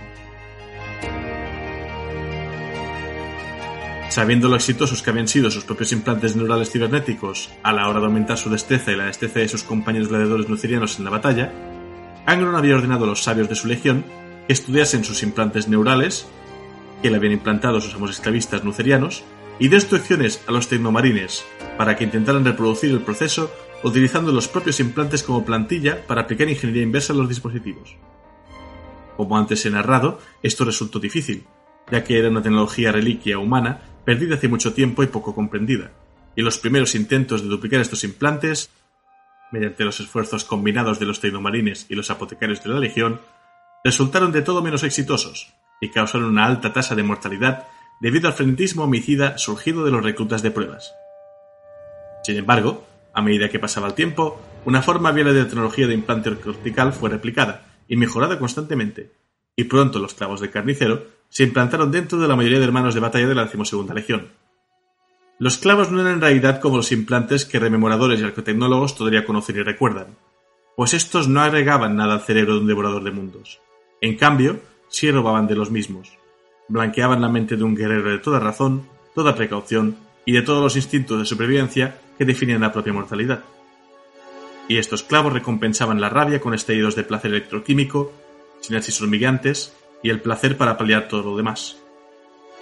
[4.09, 8.07] Sabiendo lo exitosos que habían sido sus propios implantes neurales cibernéticos a la hora de
[8.07, 11.53] aumentar su destreza y la destreza de sus compañeros gladiadores lucerianos en la batalla,
[12.27, 14.05] Angron había ordenado a los sabios de su legión
[14.49, 16.27] que estudiasen sus implantes neurales,
[17.01, 19.25] que le habían implantado sus amos esclavistas nucerianos,
[19.59, 21.45] y de instrucciones a los tecnomarines
[21.77, 23.53] para que intentaran reproducir el proceso
[23.83, 27.97] utilizando los propios implantes como plantilla para aplicar ingeniería inversa en los dispositivos.
[29.17, 31.45] Como antes he narrado, esto resultó difícil,
[31.91, 35.93] ya que era una tecnología reliquia humana perdida hace mucho tiempo y poco comprendida,
[36.35, 38.71] y los primeros intentos de duplicar estos implantes,
[39.53, 43.21] mediante los esfuerzos combinados de los tecnomarines y los apotecarios de la Legión,
[43.85, 47.67] resultaron de todo menos exitosos y causaron una alta tasa de mortalidad
[48.03, 50.93] debido al frenetismo homicida surgido de los reclutas de pruebas.
[52.25, 52.85] Sin embargo,
[53.15, 57.11] a medida que pasaba el tiempo, una forma viable de tecnología de implante cortical fue
[57.11, 59.13] replicada y mejorada constantemente,
[59.55, 63.01] y pronto los clavos de carnicero se implantaron dentro de la mayoría de hermanos de
[63.01, 64.33] batalla de la decimosegunda legión.
[65.39, 69.59] Los clavos no eran en realidad como los implantes que rememoradores y arquitectólogos todavía conocen
[69.59, 70.17] y recuerdan,
[70.77, 73.61] pues estos no agregaban nada al cerebro de un devorador de mundos.
[74.01, 74.59] En cambio,
[74.89, 76.19] sí robaban de los mismos.
[76.73, 79.95] Blanqueaban la mente de un guerrero de toda razón, toda precaución
[80.25, 83.45] y de todos los instintos de supervivencia que definían la propia mortalidad.
[84.69, 88.11] Y estos clavos recompensaban la rabia con estallidos de placer electroquímico,
[88.63, 91.77] sinapsis hormigueantes y el placer para paliar todo lo demás.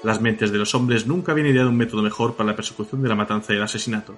[0.03, 3.09] Las mentes de los hombres nunca habían ideado un método mejor para la persecución de
[3.09, 4.17] la matanza y el asesinato.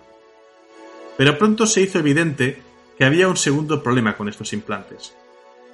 [1.18, 2.62] Pero pronto se hizo evidente
[2.96, 5.14] que había un segundo problema con estos implantes.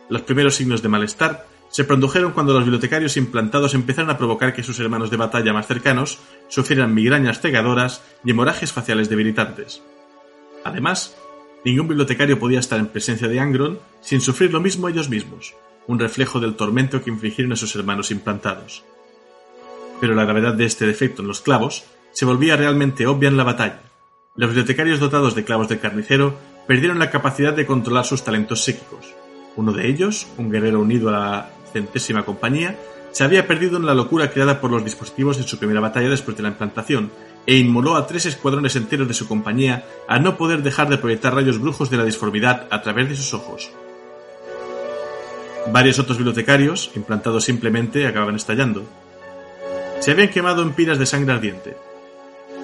[0.09, 4.63] Los primeros signos de malestar se produjeron cuando los bibliotecarios implantados empezaron a provocar que
[4.63, 6.19] sus hermanos de batalla más cercanos
[6.49, 9.83] sufrieran migrañas cegadoras y hemorragias faciales debilitantes.
[10.65, 11.17] Además,
[11.65, 15.55] ningún bibliotecario podía estar en presencia de Angron sin sufrir lo mismo ellos mismos,
[15.87, 18.85] un reflejo del tormento que infligieron a sus hermanos implantados.
[20.01, 23.45] Pero la gravedad de este defecto en los clavos se volvía realmente obvia en la
[23.45, 23.83] batalla.
[24.37, 29.15] Los bibliotecarios dotados de clavos de carnicero perdieron la capacidad de controlar sus talentos psíquicos.
[29.57, 32.77] Uno de ellos, un guerrero unido a la centésima compañía,
[33.13, 36.37] se había perdido en la locura creada por los dispositivos en su primera batalla después
[36.37, 37.11] de la implantación,
[37.47, 41.35] e inmoló a tres escuadrones enteros de su compañía a no poder dejar de proyectar
[41.35, 43.71] rayos brujos de la disformidad a través de sus ojos.
[45.73, 48.85] Varios otros bibliotecarios, implantados simplemente, acababan estallando.
[50.01, 51.77] Se habían quemado en pilas de sangre ardiente.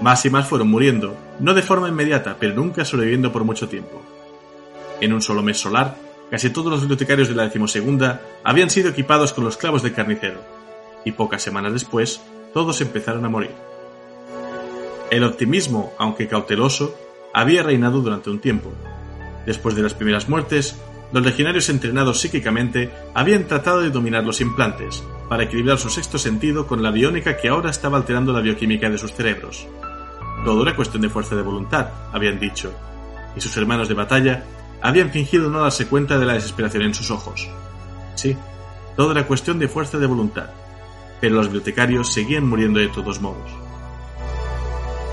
[0.02, 4.02] Más y más fueron muriendo, no de forma inmediata, pero nunca sobreviviendo por mucho tiempo.
[5.00, 5.96] En un solo mes solar,
[6.30, 10.40] Casi todos los bibliotecarios de la decimosegunda habían sido equipados con los clavos de carnicero,
[11.04, 12.20] y pocas semanas después
[12.52, 13.52] todos empezaron a morir.
[15.10, 16.96] El optimismo, aunque cauteloso,
[17.32, 18.72] había reinado durante un tiempo.
[19.46, 20.76] Después de las primeras muertes,
[21.12, 26.66] los legionarios entrenados psíquicamente habían tratado de dominar los implantes, para equilibrar su sexto sentido
[26.66, 29.66] con la biónica que ahora estaba alterando la bioquímica de sus cerebros.
[30.44, 32.72] Todo era cuestión de fuerza de voluntad, habían dicho,
[33.36, 34.44] y sus hermanos de batalla
[34.84, 37.48] habían fingido no darse cuenta de la desesperación en sus ojos.
[38.16, 38.36] Sí,
[38.96, 40.50] todo era cuestión de fuerza de voluntad,
[41.22, 43.50] pero los bibliotecarios seguían muriendo de todos modos.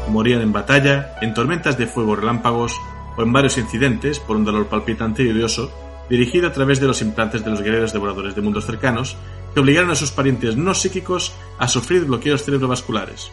[0.09, 2.75] Morían en batalla, en tormentas de fuego relámpagos
[3.15, 5.71] o en varios incidentes por un dolor palpitante y odioso
[6.09, 9.15] dirigido a través de los implantes de los guerreros devoradores de mundos cercanos
[9.53, 13.31] que obligaron a sus parientes no psíquicos a sufrir bloqueos cerebrovasculares.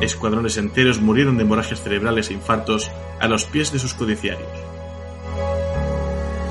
[0.00, 2.90] Escuadrones enteros murieron de hemorragias cerebrales e infartos
[3.20, 4.71] a los pies de sus codiciarios.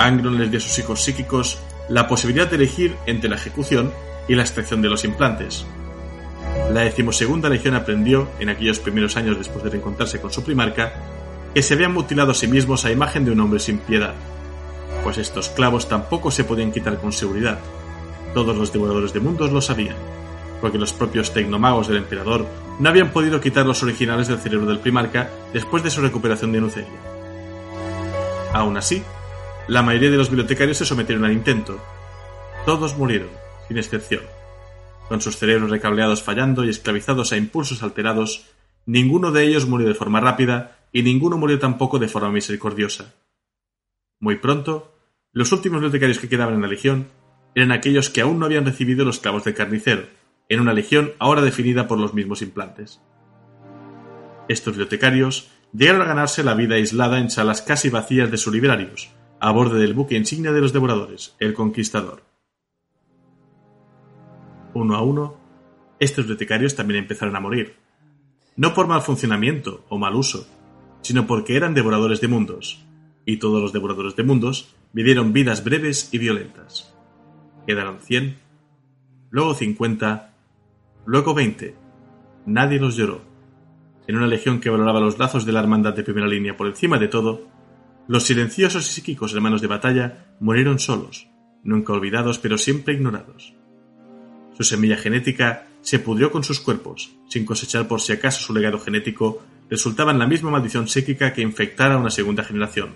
[0.01, 3.93] Angron les dio a sus hijos psíquicos la posibilidad de elegir entre la ejecución
[4.27, 5.65] y la extracción de los implantes.
[6.73, 10.93] La decimosegunda legión aprendió, en aquellos primeros años después de reencontrarse con su primarca,
[11.53, 14.15] que se habían mutilado a sí mismos a imagen de un hombre sin piedad,
[15.03, 17.59] pues estos clavos tampoco se podían quitar con seguridad.
[18.33, 19.97] Todos los devoradores de mundos lo sabían,
[20.61, 22.47] porque los propios tecnomagos del emperador
[22.79, 26.61] no habían podido quitar los originales del cerebro del primarca después de su recuperación de
[26.61, 26.99] Nuceria.
[28.53, 29.03] Aún así,
[29.67, 31.79] la mayoría de los bibliotecarios se sometieron al intento.
[32.65, 33.29] Todos murieron,
[33.67, 34.23] sin excepción.
[35.07, 38.47] Con sus cerebros recableados fallando y esclavizados a impulsos alterados,
[38.85, 43.13] ninguno de ellos murió de forma rápida y ninguno murió tampoco de forma misericordiosa.
[44.19, 44.93] Muy pronto,
[45.31, 47.07] los últimos bibliotecarios que quedaban en la legión
[47.55, 50.07] eran aquellos que aún no habían recibido los clavos de carnicero,
[50.49, 53.01] en una legión ahora definida por los mismos implantes.
[54.47, 59.09] Estos bibliotecarios llegaron a ganarse la vida aislada en salas casi vacías de sus librarios,
[59.43, 62.23] a bordo del buque insignia de los devoradores, el Conquistador.
[64.75, 65.35] Uno a uno,
[65.99, 67.75] estos bibliotecarios también empezaron a morir,
[68.55, 70.47] no por mal funcionamiento o mal uso,
[71.01, 72.85] sino porque eran devoradores de mundos,
[73.25, 76.95] y todos los devoradores de mundos vivieron vidas breves y violentas.
[77.65, 78.37] Quedaron 100,
[79.31, 80.35] luego 50,
[81.07, 81.75] luego 20.
[82.45, 83.21] Nadie los lloró.
[84.05, 86.99] En una legión que valoraba los lazos de la hermandad de primera línea por encima
[86.99, 87.50] de todo,
[88.07, 91.27] los silenciosos y psíquicos hermanos de batalla murieron solos,
[91.63, 93.53] nunca olvidados pero siempre ignorados.
[94.57, 98.79] Su semilla genética se pudrió con sus cuerpos, sin cosechar por si acaso su legado
[98.79, 102.93] genético resultaba en la misma maldición psíquica que infectara a una segunda generación.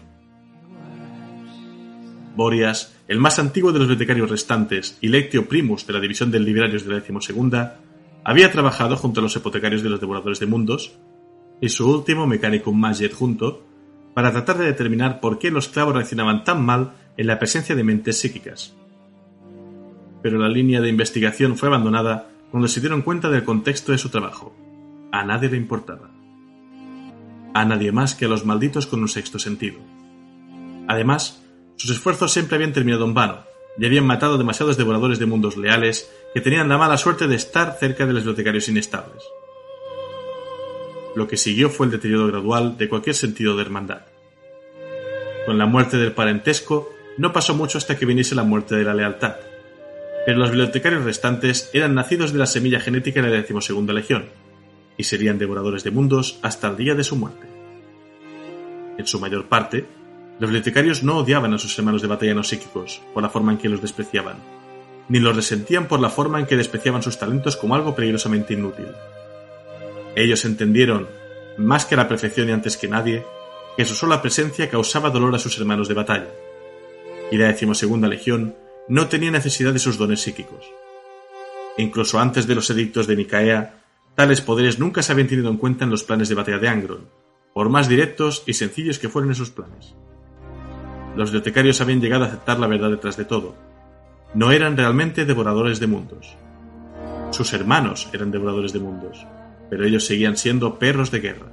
[2.35, 6.43] Borias, el más antiguo de los bibliotecarios restantes y Lectio Primus de la división del
[6.43, 7.79] Librarios de la decimosegunda,
[8.25, 10.97] había trabajado junto a los hipotecarios de los devoradores de mundos
[11.61, 13.65] y su último Mechanicum Magic junto
[14.15, 17.83] para tratar de determinar por qué los clavos reaccionaban tan mal en la presencia de
[17.83, 18.73] mentes psíquicas.
[20.23, 24.09] Pero la línea de investigación fue abandonada cuando se dieron cuenta del contexto de su
[24.09, 24.55] trabajo.
[25.11, 26.09] A nadie le importaba.
[27.53, 29.79] A nadie más que a los malditos con un sexto sentido.
[30.87, 31.43] Además,
[31.75, 33.39] sus esfuerzos siempre habían terminado en vano,
[33.77, 37.77] y habían matado demasiados devoradores de mundos leales que tenían la mala suerte de estar
[37.79, 39.23] cerca de los bibliotecarios inestables.
[41.15, 44.01] Lo que siguió fue el deterioro gradual de cualquier sentido de hermandad.
[45.45, 48.93] Con la muerte del parentesco, no pasó mucho hasta que viniese la muerte de la
[48.93, 49.35] lealtad.
[50.25, 54.25] Pero los bibliotecarios restantes eran nacidos de la semilla genética de la decimosegunda legión,
[54.97, 57.47] y serían devoradores de mundos hasta el día de su muerte.
[58.97, 59.85] En su mayor parte,
[60.39, 63.57] los bibliotecarios no odiaban a sus hermanos de batalla no psíquicos por la forma en
[63.57, 64.37] que los despreciaban,
[65.07, 68.87] ni los resentían por la forma en que despreciaban sus talentos como algo peligrosamente inútil.
[70.15, 71.07] Ellos entendieron,
[71.57, 73.23] más que a la perfección y antes que nadie,
[73.77, 76.29] que su sola presencia causaba dolor a sus hermanos de batalla,
[77.31, 78.55] y la decimosegunda legión
[78.87, 80.65] no tenía necesidad de sus dones psíquicos.
[81.77, 83.83] Incluso antes de los edictos de Nicaea,
[84.15, 87.09] tales poderes nunca se habían tenido en cuenta en los planes de batalla de Angron,
[87.53, 89.95] por más directos y sencillos que fueran esos planes
[91.15, 93.55] los bibliotecarios habían llegado a aceptar la verdad detrás de todo.
[94.33, 96.35] No eran realmente devoradores de mundos.
[97.31, 99.25] Sus hermanos eran devoradores de mundos,
[99.69, 101.47] pero ellos seguían siendo perros de guerra.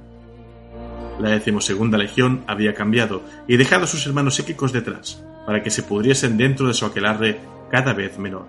[1.19, 5.83] La decimosegunda legión había cambiado y dejado a sus hermanos psíquicos detrás, para que se
[5.83, 7.39] pudriesen dentro de su aquelarre
[7.71, 8.47] cada vez menor.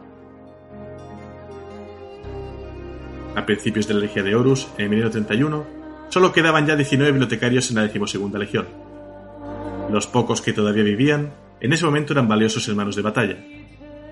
[3.37, 5.67] A principios de la Legia de Horus, en 1931,
[6.09, 8.67] solo quedaban ya 19 bibliotecarios en la decimosegunda legión,
[9.91, 13.37] los pocos que todavía vivían, en ese momento eran valiosos hermanos de batalla.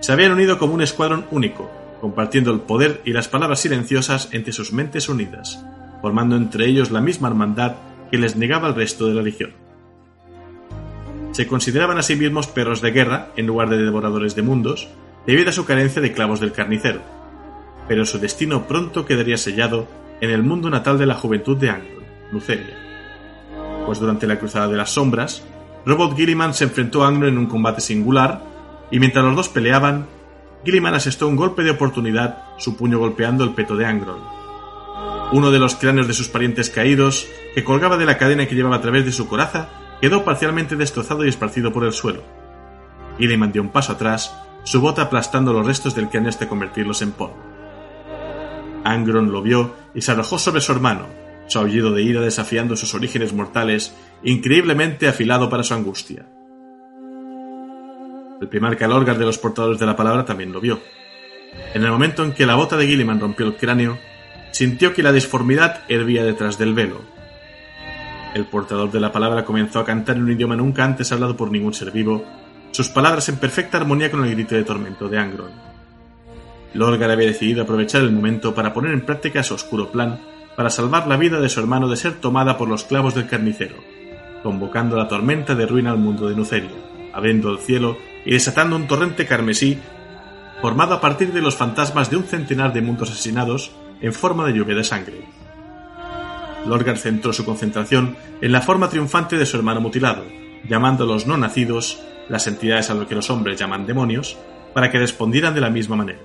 [0.00, 1.70] Se habían unido como un escuadrón único,
[2.02, 5.64] compartiendo el poder y las palabras silenciosas entre sus mentes unidas,
[6.00, 7.76] formando entre ellos la misma hermandad
[8.10, 9.52] que les negaba al resto de la legión.
[11.30, 14.88] Se consideraban a sí mismos perros de guerra en lugar de devoradores de mundos,
[15.28, 17.02] debido a su carencia de clavos del carnicero,
[17.86, 19.86] pero su destino pronto quedaría sellado
[20.20, 22.76] en el mundo natal de la juventud de Angron, Luceria.
[23.86, 25.44] Pues durante la Cruzada de las Sombras,
[25.86, 28.42] Robot Gilliman se enfrentó a Angron en un combate singular,
[28.90, 30.06] y mientras los dos peleaban,
[30.64, 34.20] Gilliman asestó un golpe de oportunidad, su puño golpeando el peto de Angron.
[35.32, 38.76] Uno de los cráneos de sus parientes caídos, que colgaba de la cadena que llevaba
[38.76, 39.70] a través de su coraza,
[40.00, 42.22] quedó parcialmente destrozado y esparcido por el suelo.
[43.18, 47.12] Gilliman dio un paso atrás, su bota aplastando los restos del cráneo hasta convertirlos en
[47.12, 47.36] polvo.
[48.84, 51.06] Angron lo vio y se arrojó sobre su hermano,
[51.46, 56.26] su aullido de ira desafiando sus orígenes mortales, increíblemente afilado para su angustia.
[58.42, 60.80] El primer calorgar de los portadores de la palabra también lo vio.
[61.74, 63.98] En el momento en que la bota de Gilliman rompió el cráneo,
[64.50, 67.02] sintió que la disformidad hervía detrás del velo.
[68.34, 71.52] El portador de la palabra comenzó a cantar en un idioma nunca antes hablado por
[71.52, 72.24] ningún ser vivo,
[72.72, 75.52] sus palabras en perfecta armonía con el grito de tormento de Angron.
[76.74, 80.18] Lorgar había decidido aprovechar el momento para poner en práctica su oscuro plan
[80.56, 83.76] para salvar la vida de su hermano de ser tomada por los clavos del carnicero,
[84.42, 86.72] convocando la tormenta de ruina al mundo de Nuceria,
[87.12, 89.78] abriendo el cielo y desatando un torrente carmesí
[90.60, 94.52] formado a partir de los fantasmas de un centenar de mundos asesinados en forma de
[94.52, 95.26] lluvia de sangre.
[96.66, 100.24] Lorgar centró su concentración en la forma triunfante de su hermano mutilado,
[100.68, 104.36] llamando a los no nacidos, las entidades a lo que los hombres llaman demonios,
[104.72, 106.20] para que respondieran de la misma manera.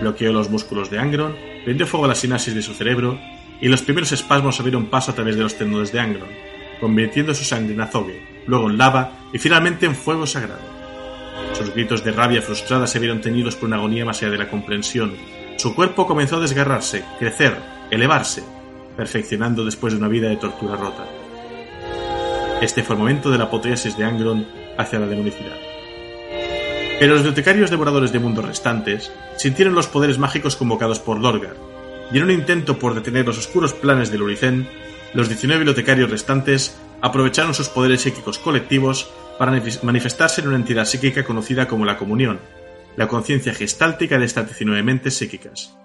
[0.00, 1.34] Bloqueó los músculos de Angron
[1.64, 3.18] prendió fuego a la sinapsis de su cerebro
[3.60, 6.28] y los primeros espasmos abrieron paso a través de los tendones de Angron,
[6.80, 10.76] convirtiendo su sangre en azogue, luego en lava y finalmente en fuego sagrado.
[11.52, 14.50] Sus gritos de rabia frustrada se vieron teñidos por una agonía más allá de la
[14.50, 15.14] comprensión.
[15.56, 17.56] Su cuerpo comenzó a desgarrarse, crecer,
[17.90, 18.44] elevarse,
[18.96, 21.06] perfeccionando después de una vida de tortura rota.
[22.60, 24.46] Este fue el momento de la apoteosis de Angron
[24.78, 25.56] hacia la demonicidad.
[26.98, 31.56] Pero los bibliotecarios devoradores de mundos restantes sintieron los poderes mágicos convocados por Lorgar,
[32.10, 34.68] y en un intento por detener los oscuros planes de Luricen,
[35.12, 39.08] los 19 bibliotecarios restantes aprovecharon sus poderes psíquicos colectivos
[39.38, 39.52] para
[39.82, 42.40] manifestarse en una entidad psíquica conocida como la Comunión,
[42.96, 45.76] la conciencia gestáltica de estas 19 mentes psíquicas.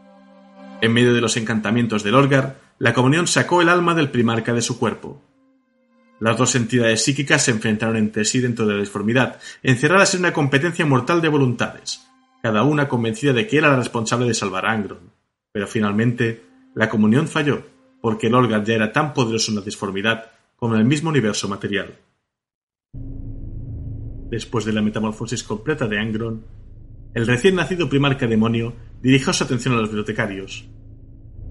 [0.82, 4.64] En medio de los encantamientos del Olgar, la Comunión sacó el alma del primarca de
[4.64, 5.22] su cuerpo.
[6.20, 10.34] Las dos entidades psíquicas se enfrentaron entre sí dentro de la disformidad, encerradas en una
[10.34, 12.02] competencia mortal de voluntades,
[12.42, 15.12] cada una convencida de que era la responsable de salvar a Angron.
[15.52, 16.44] Pero finalmente,
[16.74, 17.64] la comunión falló,
[18.02, 20.32] porque el Olgar ya era tan poderoso en la disformidad
[20.62, 21.98] como en el mismo universo material.
[24.30, 26.46] Después de la metamorfosis completa de Angron,
[27.16, 30.70] el recién nacido primarca demonio dirigió su atención a los bibliotecarios,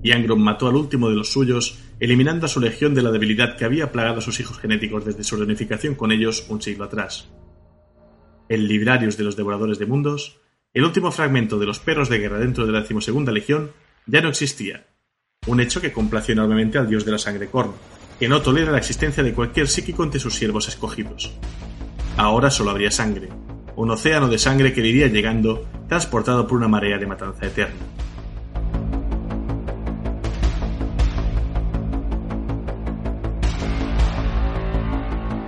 [0.01, 3.57] y Angron mató al último de los suyos, eliminando a su legión de la debilidad
[3.57, 7.29] que había plagado a sus hijos genéticos desde su reunificación con ellos un siglo atrás.
[8.49, 10.39] El Librarius de los Devoradores de Mundos,
[10.73, 13.73] el último fragmento de los perros de guerra dentro de la decimosegunda legión,
[14.07, 14.87] ya no existía,
[15.49, 17.73] un hecho que complació enormemente al dios de la sangre Korn,
[18.21, 21.33] que no tolera la existencia de cualquier psíquico entre sus siervos escogidos.
[22.19, 23.31] Ahora solo habría sangre,
[23.77, 27.81] un océano de sangre que iría llegando, transportado por una marea de matanza eterna.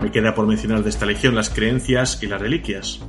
[0.00, 3.00] Me queda por mencionar de esta legión las creencias y las reliquias.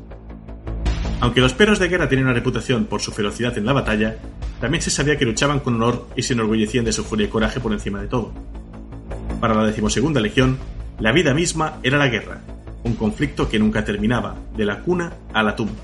[1.22, 4.18] Aunque los perros de guerra tienen una reputación por su ferocidad en la batalla,
[4.60, 7.62] también se sabía que luchaban con honor y se enorgullecían de su furia y coraje
[7.62, 8.34] por encima de todo.
[9.44, 10.58] Para la decimosegunda legión,
[11.00, 12.40] la vida misma era la guerra,
[12.86, 15.82] un conflicto que nunca terminaba, de la cuna a la tumba.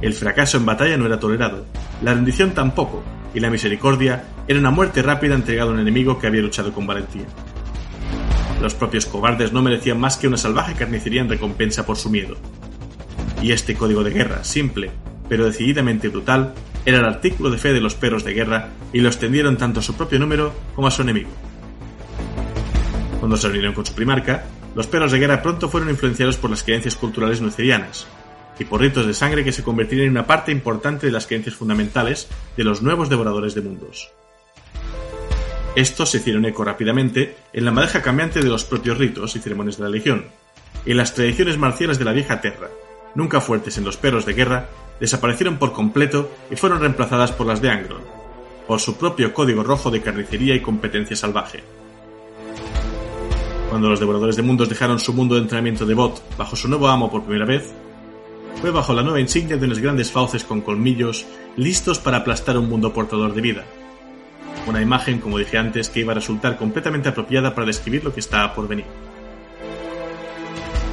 [0.00, 1.66] El fracaso en batalla no era tolerado,
[2.00, 3.02] la rendición tampoco,
[3.34, 6.86] y la misericordia era una muerte rápida entregada a un enemigo que había luchado con
[6.86, 7.26] valentía.
[8.62, 12.38] Los propios cobardes no merecían más que una salvaje carnicería en recompensa por su miedo.
[13.42, 14.90] Y este código de guerra, simple,
[15.28, 16.54] pero decididamente brutal,
[16.86, 19.82] era el artículo de fe de los perros de guerra y lo extendieron tanto a
[19.82, 21.28] su propio número como a su enemigo.
[23.22, 24.42] Cuando se reunieron con su primarca,
[24.74, 28.08] los perros de guerra pronto fueron influenciados por las creencias culturales nucerianas,
[28.58, 31.54] y por ritos de sangre que se convertirían en una parte importante de las creencias
[31.54, 32.26] fundamentales
[32.56, 34.10] de los nuevos devoradores de mundos.
[35.76, 39.76] Estos se hicieron eco rápidamente en la madeja cambiante de los propios ritos y ceremonias
[39.76, 40.24] de la Legión,
[40.84, 42.70] y en las tradiciones marciales de la vieja Terra,
[43.14, 44.68] nunca fuertes en los perros de guerra,
[44.98, 48.02] desaparecieron por completo y fueron reemplazadas por las de Angron,
[48.66, 51.62] por su propio código rojo de carnicería y competencia salvaje.
[53.72, 56.88] Cuando los devoradores de mundos dejaron su mundo de entrenamiento de bot bajo su nuevo
[56.88, 57.72] amo por primera vez,
[58.60, 61.24] fue bajo la nueva insignia de unos grandes fauces con colmillos
[61.56, 63.64] listos para aplastar un mundo portador de vida.
[64.66, 68.20] Una imagen, como dije antes, que iba a resultar completamente apropiada para describir lo que
[68.20, 68.84] estaba por venir.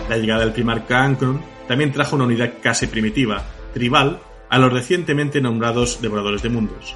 [0.07, 3.43] La llegada del primarca Ankron también trajo una unidad casi primitiva,
[3.73, 6.95] tribal, a los recientemente nombrados devoradores de mundos.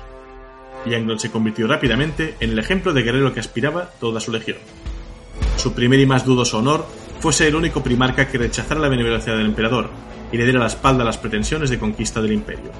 [0.85, 4.59] Y Ankron se convirtió rápidamente en el ejemplo de guerrero que aspiraba toda su legión.
[5.57, 6.85] Su primer y más dudoso honor
[7.19, 9.89] fue ser el único primarca que rechazara la benevolencia del emperador
[10.31, 12.71] y le diera la espalda a las pretensiones de conquista del imperio.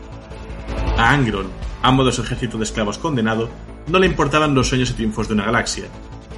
[0.98, 1.48] A Angron,
[1.82, 3.50] amo de su ejército de esclavos condenado,
[3.88, 5.86] no le importaban los sueños y triunfos de una galaxia.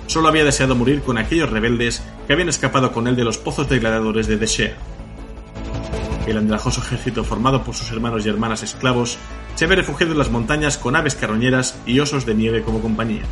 [0.07, 3.69] Solo había deseado morir con aquellos rebeldes que habían escapado con él de los pozos
[3.69, 4.75] de gladiadores de Deshea.
[6.27, 9.17] El andrajoso ejército formado por sus hermanos y hermanas esclavos
[9.55, 13.23] se había refugiado en las montañas con aves carroñeras y osos de nieve como compañía,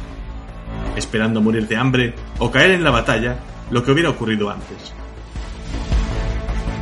[0.95, 3.37] esperando morir de hambre o caer en la batalla,
[3.71, 4.93] lo que hubiera ocurrido antes.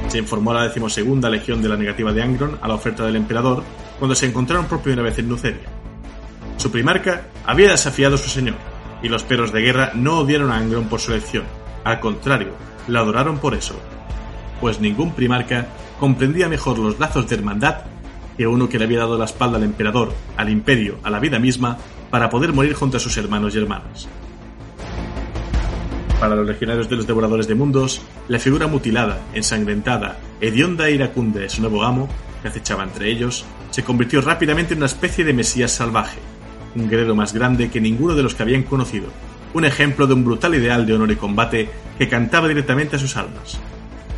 [0.08, 3.16] Se informó a la decimosegunda legión de la negativa de Angron a la oferta del
[3.16, 3.64] emperador
[3.98, 5.70] cuando se encontraron por primera vez en Luceria.
[6.58, 8.56] Su primarca había desafiado a su señor,
[9.02, 11.44] y los perros de guerra no odiaron a Angron por su elección,
[11.84, 12.50] al contrario,
[12.88, 13.76] la adoraron por eso,
[14.60, 15.68] pues ningún primarca
[16.00, 17.78] comprendía mejor los lazos de hermandad
[18.38, 21.40] que uno que le había dado la espalda al emperador, al imperio, a la vida
[21.40, 21.78] misma,
[22.12, 24.08] para poder morir junto a sus hermanos y hermanas.
[26.20, 31.40] Para los legionarios de los devoradores de mundos, la figura mutilada, ensangrentada, hedionda e iracunda
[31.40, 32.08] de su nuevo amo,
[32.42, 36.20] que acechaba entre ellos, se convirtió rápidamente en una especie de mesías salvaje,
[36.76, 39.08] un guerrero más grande que ninguno de los que habían conocido,
[39.54, 43.18] un ejemplo de un brutal ideal de honor y combate que cantaba directamente a sus
[43.18, 43.60] almas.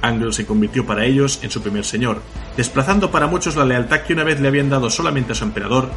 [0.01, 2.21] Anglo se convirtió para ellos en su primer señor,
[2.57, 5.89] desplazando para muchos la lealtad que una vez le habían dado solamente a su emperador,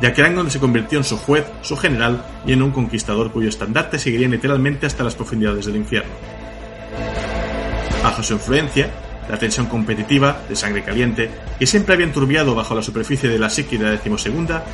[0.00, 3.48] ya que Angron se convirtió en su juez, su general y en un conquistador cuyo
[3.48, 6.12] estandarte seguiría literalmente hasta las profundidades del infierno.
[8.02, 8.90] Bajo su influencia,
[9.28, 13.50] la tensión competitiva, de sangre caliente, que siempre había enturbiado bajo la superficie de la
[13.50, 14.64] psique de la decimosegunda,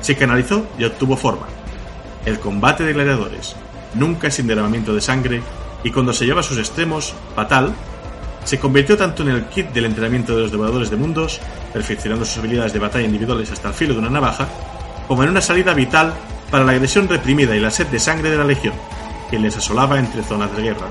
[0.00, 1.46] se canalizó y obtuvo forma.
[2.26, 3.54] El combate de gladiadores,
[3.94, 5.42] nunca sin derramamiento de sangre,
[5.82, 7.74] y cuando se lleva a sus extremos, fatal,
[8.44, 11.40] se convirtió tanto en el kit del entrenamiento de los devoradores de mundos,
[11.72, 14.48] perfeccionando sus habilidades de batalla individuales hasta el filo de una navaja,
[15.08, 16.12] como en una salida vital
[16.50, 18.74] para la agresión reprimida y la sed de sangre de la Legión,
[19.30, 20.86] que les asolaba entre zonas de guerra.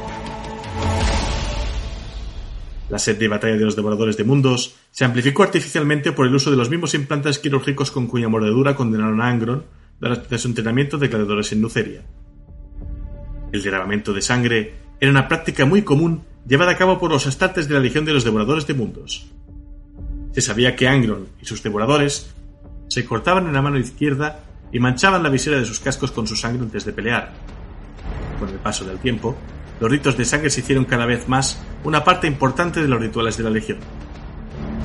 [2.90, 6.52] La sed de batalla de los devoradores de mundos se amplificó artificialmente por el uso
[6.52, 9.64] de los mismos implantes quirúrgicos con cuya mordedura condenaron a Angron
[10.00, 12.02] durante su entrenamiento de gladiadores en Nuceria.
[13.52, 17.68] El derramamiento de sangre era una práctica muy común llevada a cabo por los astartes
[17.68, 19.28] de la Legión de los Devoradores de Mundos.
[20.32, 22.34] Se sabía que Angron y sus devoradores
[22.88, 26.36] se cortaban en la mano izquierda y manchaban la visera de sus cascos con su
[26.36, 27.34] sangre antes de pelear.
[28.40, 29.36] Con el paso del tiempo,
[29.80, 33.38] los ritos de sangre se hicieron cada vez más una parte importante de los rituales
[33.38, 33.80] de la Legión.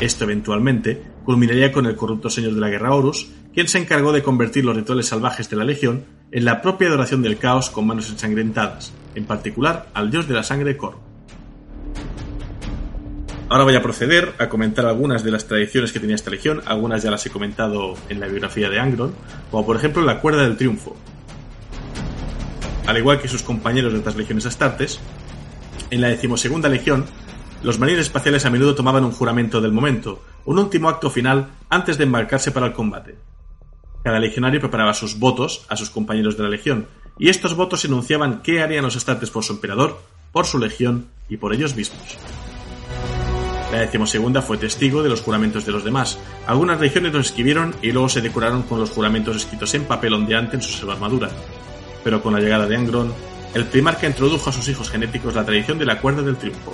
[0.01, 4.23] Esto eventualmente culminaría con el corrupto señor de la guerra Horus, quien se encargó de
[4.23, 8.11] convertir los rituales salvajes de la Legión en la propia adoración del caos con manos
[8.11, 11.08] ensangrentadas, en particular al dios de la sangre Kor.
[13.51, 17.03] Ahora voy a proceder a comentar algunas de las tradiciones que tenía esta legión, algunas
[17.03, 19.15] ya las he comentado en la biografía de Angron,
[19.51, 20.95] como por ejemplo la cuerda del triunfo.
[22.87, 25.01] Al igual que sus compañeros de otras legiones astartes,
[25.91, 27.07] en la decimosegunda legión,
[27.63, 31.97] los marines espaciales a menudo tomaban un juramento del momento, un último acto final antes
[31.97, 33.17] de embarcarse para el combate.
[34.05, 36.87] Cada legionario preparaba sus votos a sus compañeros de la legión,
[37.19, 40.03] y estos votos enunciaban qué harían los astartes por su emperador,
[40.33, 42.19] por su legión y por ellos mismos.
[43.73, 46.19] La decimosegunda fue testigo de los juramentos de los demás.
[46.47, 50.57] Algunas legiones los escribieron y luego se decoraron con los juramentos escritos en papel ondeante
[50.57, 51.29] en su armadura.
[52.03, 53.13] Pero con la llegada de Angron,
[53.55, 56.73] el primarca introdujo a sus hijos genéticos la tradición de la cuerda del triunfo.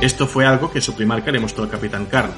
[0.00, 2.32] Esto fue algo que su primarca le mostró al capitán Karn.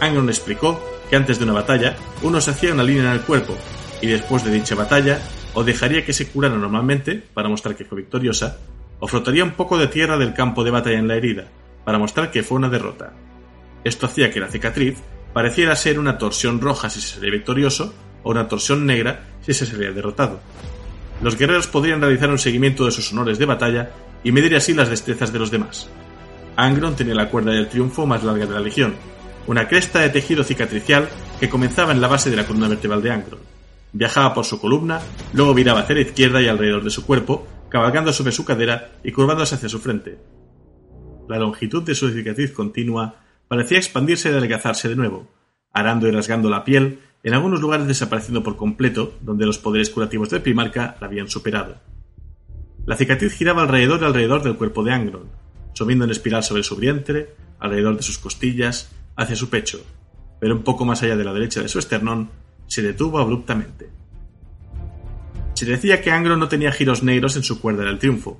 [0.00, 3.56] Angron explicó que antes de una batalla, uno se hacía una línea en el cuerpo,
[4.00, 5.20] y después de dicha batalla,
[5.54, 8.58] o dejaría que se curara normalmente, para mostrar que fue victoriosa,
[8.98, 11.46] o frotaría un poco de tierra del campo de batalla en la herida,
[11.86, 13.12] para mostrar que fue una derrota.
[13.84, 14.98] Esto hacía que la cicatriz
[15.32, 17.94] pareciera ser una torsión roja si se sería victorioso
[18.24, 20.40] o una torsión negra si se sería derrotado.
[21.22, 23.90] Los guerreros podrían realizar un seguimiento de sus honores de batalla
[24.24, 25.88] y medir así las destrezas de los demás.
[26.56, 28.96] Angron tenía la cuerda del triunfo más larga de la legión,
[29.46, 31.08] una cresta de tejido cicatricial
[31.38, 33.40] que comenzaba en la base de la columna vertebral de Angron.
[33.92, 35.00] Viajaba por su columna,
[35.32, 39.12] luego viraba hacia la izquierda y alrededor de su cuerpo, cabalgando sobre su cadera y
[39.12, 40.18] curvándose hacia su frente.
[41.28, 43.16] La longitud de su cicatriz continua
[43.48, 45.28] parecía expandirse y adelgazarse de nuevo,
[45.72, 50.30] arando y rasgando la piel, en algunos lugares desapareciendo por completo, donde los poderes curativos
[50.30, 51.80] del primarca la habían superado.
[52.86, 55.28] La cicatriz giraba alrededor y alrededor del cuerpo de Angron,
[55.72, 59.84] subiendo en espiral sobre su vientre, alrededor de sus costillas, hacia su pecho,
[60.38, 62.30] pero un poco más allá de la derecha de su esternón,
[62.68, 63.90] se detuvo abruptamente.
[65.54, 68.38] Se decía que Angron no tenía giros negros en su cuerda del triunfo,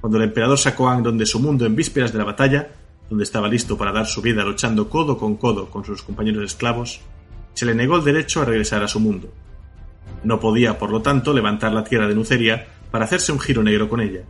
[0.00, 2.68] cuando el emperador sacó a Angron de su mundo en vísperas de la batalla,
[3.08, 7.00] donde estaba listo para dar su vida luchando codo con codo con sus compañeros esclavos,
[7.54, 9.32] se le negó el derecho a regresar a su mundo.
[10.22, 13.88] No podía, por lo tanto, levantar la tierra de Nuceria para hacerse un giro negro
[13.88, 14.22] con ella.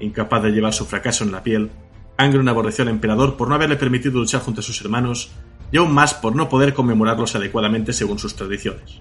[0.00, 1.70] Incapaz de llevar su fracaso en la piel,
[2.16, 5.30] Angron aborreció al emperador por no haberle permitido luchar junto a sus hermanos
[5.70, 9.00] y aún más por no poder conmemorarlos adecuadamente según sus tradiciones.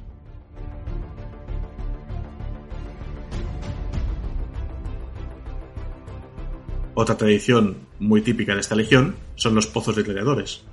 [6.94, 10.64] Otra tradición muy típica de esta legión son los pozos de gladiadores.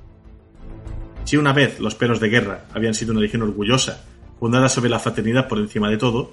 [1.24, 4.05] Si una vez los perros de guerra habían sido una legión orgullosa,
[4.40, 6.32] fundada sobre la fraternidad por encima de todo,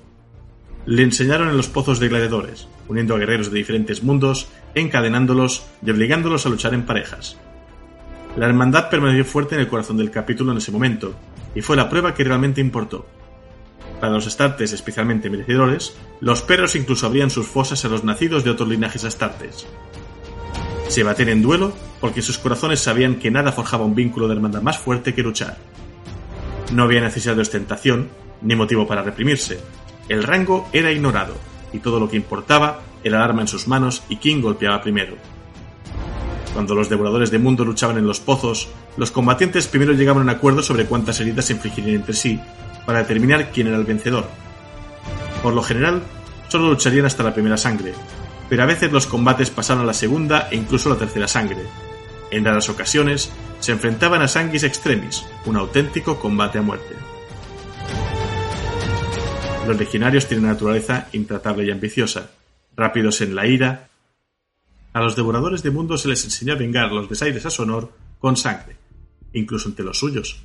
[0.85, 5.91] le enseñaron en los pozos de gladiadores, uniendo a guerreros de diferentes mundos, encadenándolos y
[5.91, 7.37] obligándolos a luchar en parejas.
[8.37, 11.13] La hermandad permaneció fuerte en el corazón del capítulo en ese momento,
[11.55, 13.05] y fue la prueba que realmente importó.
[13.99, 18.51] Para los astartes especialmente merecedores, los perros incluso abrían sus fosas a los nacidos de
[18.51, 19.65] otros linajes astartes.
[20.87, 24.61] Se batían en duelo porque sus corazones sabían que nada forjaba un vínculo de hermandad
[24.61, 25.57] más fuerte que luchar.
[26.73, 28.09] No había necesidad de ostentación,
[28.41, 29.59] ni motivo para reprimirse.
[30.09, 31.35] El rango era ignorado,
[31.73, 35.15] y todo lo que importaba era el arma en sus manos y quién golpeaba primero.
[36.53, 40.29] Cuando los devoradores de mundo luchaban en los pozos, los combatientes primero llegaban a un
[40.29, 42.39] acuerdo sobre cuántas heridas se infligirían entre sí
[42.85, 44.27] para determinar quién era el vencedor.
[45.41, 46.03] Por lo general,
[46.47, 47.93] solo lucharían hasta la primera sangre,
[48.49, 51.63] pero a veces los combates pasaron a la segunda e incluso a la tercera sangre.
[52.31, 56.95] En raras ocasiones, se enfrentaban a sanguis extremis, un auténtico combate a muerte.
[59.67, 62.29] Los legionarios tienen naturaleza intratable y ambiciosa,
[62.75, 63.89] rápidos en la ira.
[64.93, 67.91] A los devoradores de mundos se les enseñó a vengar los desaires a su honor
[68.19, 68.75] con sangre,
[69.33, 70.43] incluso entre los suyos.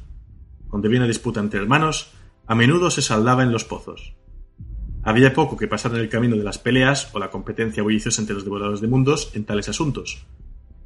[0.69, 2.13] Cuando una disputa entre hermanos,
[2.51, 4.17] a menudo se saldaba en los pozos.
[5.05, 8.35] Había poco que pasar en el camino de las peleas o la competencia bulliciosa entre
[8.35, 10.27] los devoradores de mundos en tales asuntos,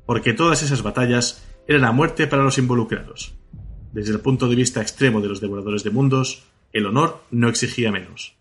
[0.05, 3.34] porque todas esas batallas eran a muerte para los involucrados.
[3.94, 7.91] Desde el punto de vista extremo de los devoradores de mundos, el honor no exigía
[7.91, 8.36] menos.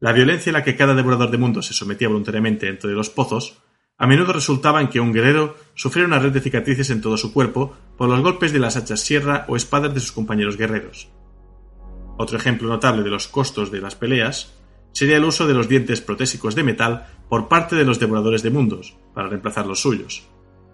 [0.00, 3.10] La violencia a la que cada devorador de mundos se sometía voluntariamente dentro de los
[3.10, 3.58] pozos
[3.98, 7.34] a menudo resultaba en que un guerrero sufriera una red de cicatrices en todo su
[7.34, 11.10] cuerpo por los golpes de las hachas sierra o espadas de sus compañeros guerreros.
[12.18, 14.52] Otro ejemplo notable de los costos de las peleas
[14.92, 18.50] sería el uso de los dientes protésicos de metal por parte de los devoradores de
[18.50, 20.26] mundos, para reemplazar los suyos.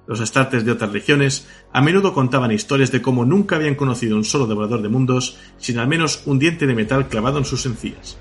[0.06, 4.24] Los astartes de otras regiones a menudo contaban historias de cómo nunca habían conocido un
[4.24, 8.16] solo devorador de mundos sin al menos un diente de metal clavado en sus encías.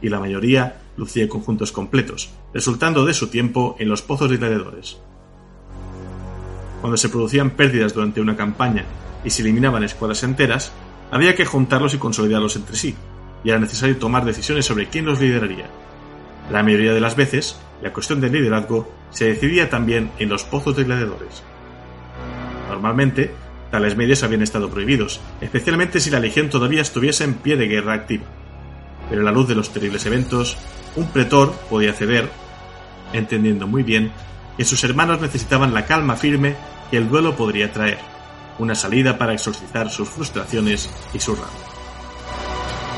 [0.00, 4.98] Y la mayoría lucía conjuntos completos, resultando de su tiempo en los pozos de gladiadores.
[6.80, 8.84] Cuando se producían pérdidas durante una campaña
[9.24, 10.72] y se eliminaban escuadras enteras,
[11.12, 12.96] había que juntarlos y consolidarlos entre sí,
[13.44, 15.66] y era necesario tomar decisiones sobre quién los lideraría.
[16.50, 20.74] La mayoría de las veces, la cuestión del liderazgo se decidía también en los pozos
[20.74, 21.42] de gladiadores.
[22.68, 23.30] Normalmente,
[23.70, 27.92] tales medios habían estado prohibidos, especialmente si la legión todavía estuviese en pie de guerra
[27.92, 28.24] activa.
[29.10, 30.56] Pero a la luz de los terribles eventos,
[30.96, 32.30] un pretor podía ceder,
[33.12, 34.10] entendiendo muy bien
[34.56, 36.56] que sus hermanos necesitaban la calma firme
[36.90, 37.98] que el duelo podría traer,
[38.62, 41.48] una salida para exorcizar sus frustraciones y su rabia.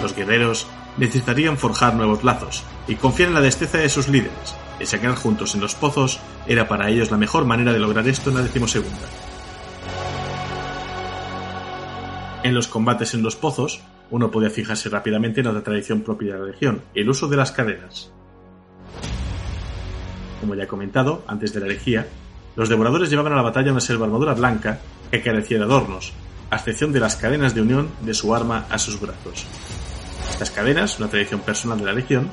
[0.03, 4.87] Los guerreros necesitarían forjar nuevos lazos y confiar en la destreza de sus líderes, y
[4.87, 8.37] sacar juntos en los pozos era para ellos la mejor manera de lograr esto en
[8.37, 9.09] la decimosegunda.
[12.43, 16.41] En los combates en los pozos, uno podía fijarse rápidamente en otra tradición propia de
[16.41, 18.13] la legión, el uso de las cadenas.
[20.41, 22.07] Como ya he comentado, antes de la herejía,
[22.55, 24.79] los devoradores llevaban a la batalla una selva armadura blanca
[25.19, 26.13] que carecía de adornos,
[26.51, 29.47] a excepción de las cadenas de unión de su arma a sus brazos.
[30.31, 32.31] Estas cadenas, una tradición personal de la legión,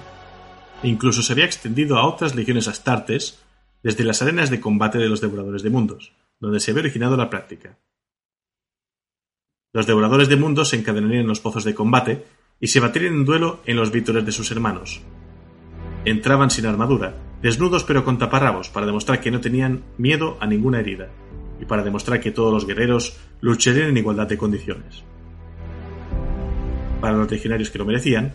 [0.83, 3.39] incluso se había extendido a otras legiones astartes
[3.83, 7.29] desde las arenas de combate de los devoradores de mundos, donde se había originado la
[7.29, 7.77] práctica.
[9.73, 12.25] Los devoradores de mundos se encadenarían en los pozos de combate
[12.59, 15.01] y se baterían en duelo en los vítores de sus hermanos.
[16.03, 20.79] Entraban sin armadura, desnudos pero con taparrabos, para demostrar que no tenían miedo a ninguna
[20.79, 21.09] herida,
[21.61, 25.03] y para demostrar que todos los guerreros lucharían en igualdad de condiciones.
[26.99, 28.33] Para los legionarios que lo merecían,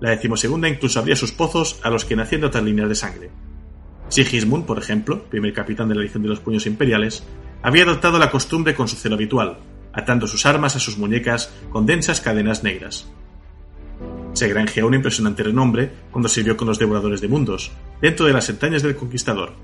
[0.00, 3.30] la decimosegunda incluso abría sus pozos a los que nacían de otras líneas de sangre.
[4.08, 7.24] Sigismund, por ejemplo, primer capitán de la Legión de los Puños Imperiales,
[7.62, 9.58] había adoptado la costumbre con su celo habitual,
[9.92, 13.10] atando sus armas a sus muñecas con densas cadenas negras.
[14.32, 18.48] Se granjeó un impresionante renombre cuando sirvió con los devoradores de mundos, dentro de las
[18.48, 19.54] entrañas del conquistador,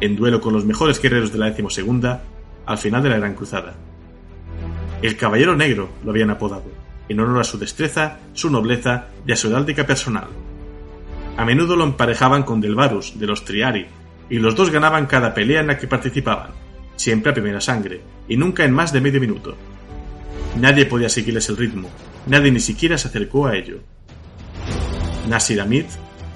[0.00, 2.22] en duelo con los mejores guerreros de la decimosegunda,
[2.66, 3.74] al final de la Gran Cruzada.
[5.02, 9.36] El Caballero Negro lo habían apodado en honor a su destreza, su nobleza y a
[9.36, 10.28] su heráldica personal.
[11.36, 13.86] A menudo lo emparejaban con Delvarus, de los Triari,
[14.28, 16.50] y los dos ganaban cada pelea en la que participaban,
[16.96, 19.56] siempre a primera sangre, y nunca en más de medio minuto.
[20.56, 21.88] Nadie podía seguirles el ritmo,
[22.26, 23.78] nadie ni siquiera se acercó a ello.
[25.28, 25.86] Nasir Amit,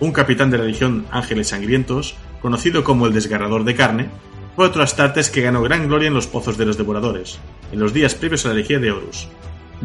[0.00, 4.10] un capitán de la Legión Ángeles Sangrientos, conocido como el Desgarrador de Carne,
[4.54, 7.38] fue otro Astartes que ganó gran gloria en los pozos de los devoradores,
[7.70, 9.28] en los días previos a la elegía de Horus,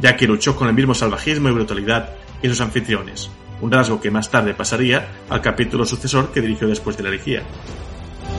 [0.01, 2.09] ya que luchó con el mismo salvajismo y brutalidad
[2.41, 3.29] que sus anfitriones,
[3.61, 7.43] un rasgo que más tarde pasaría al capítulo sucesor que dirigió después de la herejía.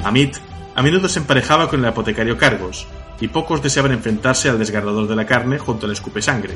[0.05, 0.37] Amit
[0.75, 2.87] a menudo se emparejaba con el apotecario Cargos,
[3.21, 6.55] y pocos deseaban enfrentarse al desgarrador de la carne junto al escupe sangre.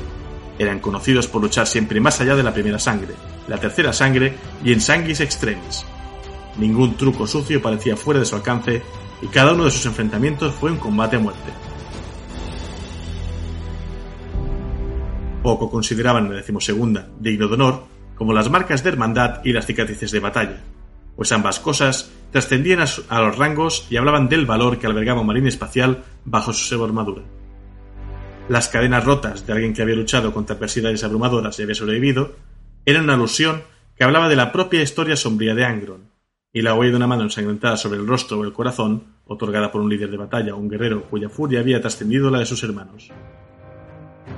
[0.57, 3.15] Eran conocidos por luchar siempre más allá de la primera sangre,
[3.47, 5.85] la tercera sangre y en sanguis extremis.
[6.57, 8.81] Ningún truco sucio parecía fuera de su alcance
[9.21, 11.51] y cada uno de sus enfrentamientos fue un combate a muerte.
[15.41, 17.83] Poco consideraban la decimosegunda, digno de honor,
[18.15, 20.61] como las marcas de hermandad y las cicatrices de batalla,
[21.15, 25.47] pues ambas cosas trascendían a, los rangos y hablaban del valor que albergaba un marín
[25.47, 27.23] espacial bajo su armadura.
[28.49, 32.35] Las cadenas rotas de alguien que había luchado contra adversidades abrumadoras y había sobrevivido
[32.85, 33.63] eran una alusión
[33.95, 36.12] que hablaba de la propia historia sombría de Angron,
[36.55, 39.81] y la huella de una mano ensangrentada sobre el rostro o el corazón, otorgada por
[39.81, 43.09] un líder de batalla o un guerrero cuya furia había trascendido la de sus hermanos.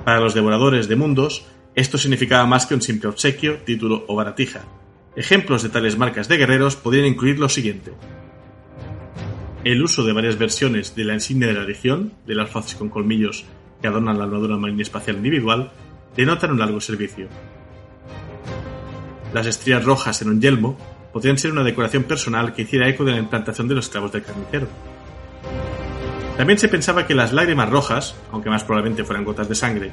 [0.02, 4.64] Para los devoradores de mundos, esto significaba más que un simple obsequio, título o baratija.
[5.14, 7.92] Ejemplos de tales marcas de guerreros podrían incluir lo siguiente.
[9.62, 12.88] El uso de varias versiones de la insignia de la legión, de las faces con
[12.88, 13.44] colmillos
[13.82, 15.70] que adornan la armadura marina espacial individual,
[16.16, 17.28] denotan un largo servicio.
[19.34, 20.78] Las estrías rojas en un yelmo
[21.16, 24.22] podrían ser una decoración personal que hiciera eco de la implantación de los clavos del
[24.22, 24.68] carnicero.
[26.36, 29.92] También se pensaba que las lágrimas rojas, aunque más probablemente fueran gotas de sangre,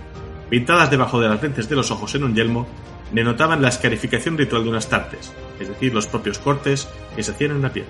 [0.49, 2.67] pintadas debajo de las lentes de los ojos en un yelmo,
[3.13, 7.51] denotaban la escarificación ritual de unas tartes, es decir, los propios cortes que se hacían
[7.51, 7.85] en la piel.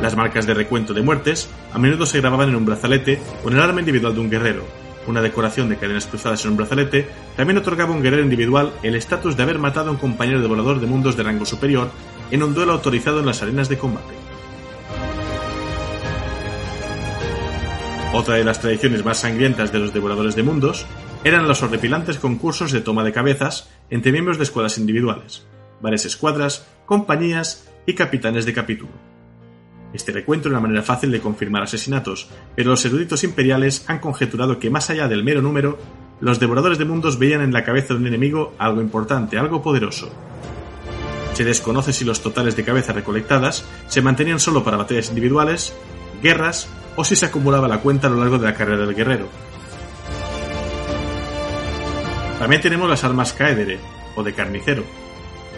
[0.00, 3.56] Las marcas de recuento de muertes a menudo se grababan en un brazalete o en
[3.56, 4.64] el arma individual de un guerrero,
[5.08, 8.94] una decoración de cadenas cruzadas en un brazalete, también otorgaba a un guerrero individual el
[8.94, 11.90] estatus de haber matado a un compañero devorador de mundos de rango superior
[12.30, 14.14] en un duelo autorizado en las arenas de combate.
[18.12, 20.86] Otra de las tradiciones más sangrientas de los devoradores de mundos
[21.24, 25.46] eran los horripilantes concursos de toma de cabezas entre miembros de escuelas individuales,
[25.80, 29.07] varias escuadras, compañías y capitanes de capítulo.
[29.92, 34.58] Este recuento es una manera fácil de confirmar asesinatos, pero los eruditos imperiales han conjeturado
[34.58, 35.78] que más allá del mero número,
[36.20, 40.10] los devoradores de mundos veían en la cabeza de un enemigo algo importante, algo poderoso.
[41.32, 45.72] Se desconoce si los totales de cabezas recolectadas se mantenían solo para batallas individuales,
[46.22, 49.28] guerras o si se acumulaba la cuenta a lo largo de la carrera del guerrero.
[52.38, 53.78] También tenemos las armas Caedere,
[54.16, 54.84] o de carnicero,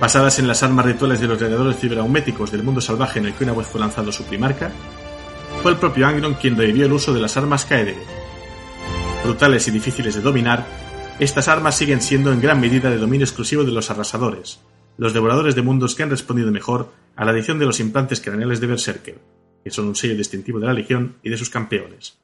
[0.00, 3.44] basadas en las armas rituales de los gladiadores ciberauméticos del mundo salvaje en el que
[3.44, 4.72] una vez fue lanzado su primarca,
[5.62, 8.02] fue el propio Angron quien revivió el uso de las armas Caedere.
[9.22, 10.66] Brutales y difíciles de dominar,
[11.18, 14.60] estas armas siguen siendo en gran medida de dominio exclusivo de los arrasadores,
[14.96, 18.60] los devoradores de mundos que han respondido mejor a la adición de los implantes craneales
[18.60, 19.18] de Berserker,
[19.62, 22.16] que son un sello distintivo de la Legión y de sus campeones.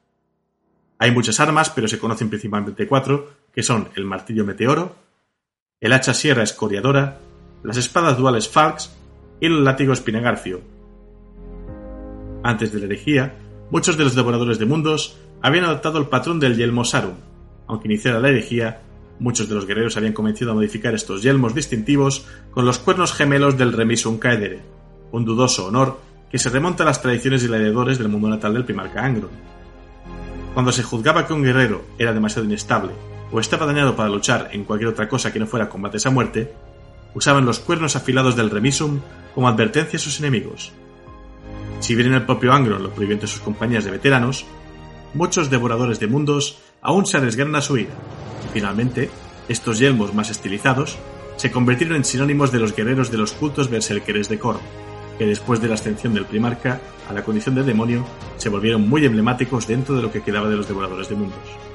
[0.97, 4.95] Hay muchas armas, pero se conocen principalmente cuatro, que son el martillo meteoro,
[5.79, 7.19] el hacha sierra escoriadora,
[7.63, 8.95] las espadas duales Falx
[9.39, 10.61] y el látigo espinagarcio.
[12.43, 13.35] Antes de la herejía,
[13.71, 17.15] muchos de los devoradores de mundos habían adoptado el patrón del yelmo Sarum.
[17.67, 18.81] Aunque iniciara la herejía,
[19.19, 23.57] muchos de los guerreros habían comenzado a modificar estos yelmos distintivos con los cuernos gemelos
[23.57, 24.61] del Remisum Caedere,
[25.11, 25.99] un dudoso honor
[26.31, 29.31] que se remonta a las tradiciones gladiadores del mundo natal del primarca Angron.
[30.53, 32.91] Cuando se juzgaba que un guerrero era demasiado inestable
[33.31, 36.53] o estaba dañado para luchar en cualquier otra cosa que no fuera combates a muerte,
[37.13, 39.01] usaban los cuernos afilados del remisum
[39.33, 40.71] como advertencia a sus enemigos.
[41.79, 44.45] Si bien el propio Angron lo prohibió entre sus compañías de veteranos,
[45.13, 47.93] muchos devoradores de mundos aún se arriesgaron a su ira,
[48.45, 49.09] y finalmente,
[49.47, 50.97] estos yelmos más estilizados
[51.37, 54.59] se convirtieron en sinónimos de los guerreros de los cultos berserkeres de Korn,
[55.17, 58.05] que después de la ascensión del primarca a la condición de demonio
[58.37, 61.66] se volvieron muy emblemáticos dentro de lo que quedaba de los devoradores de mundos.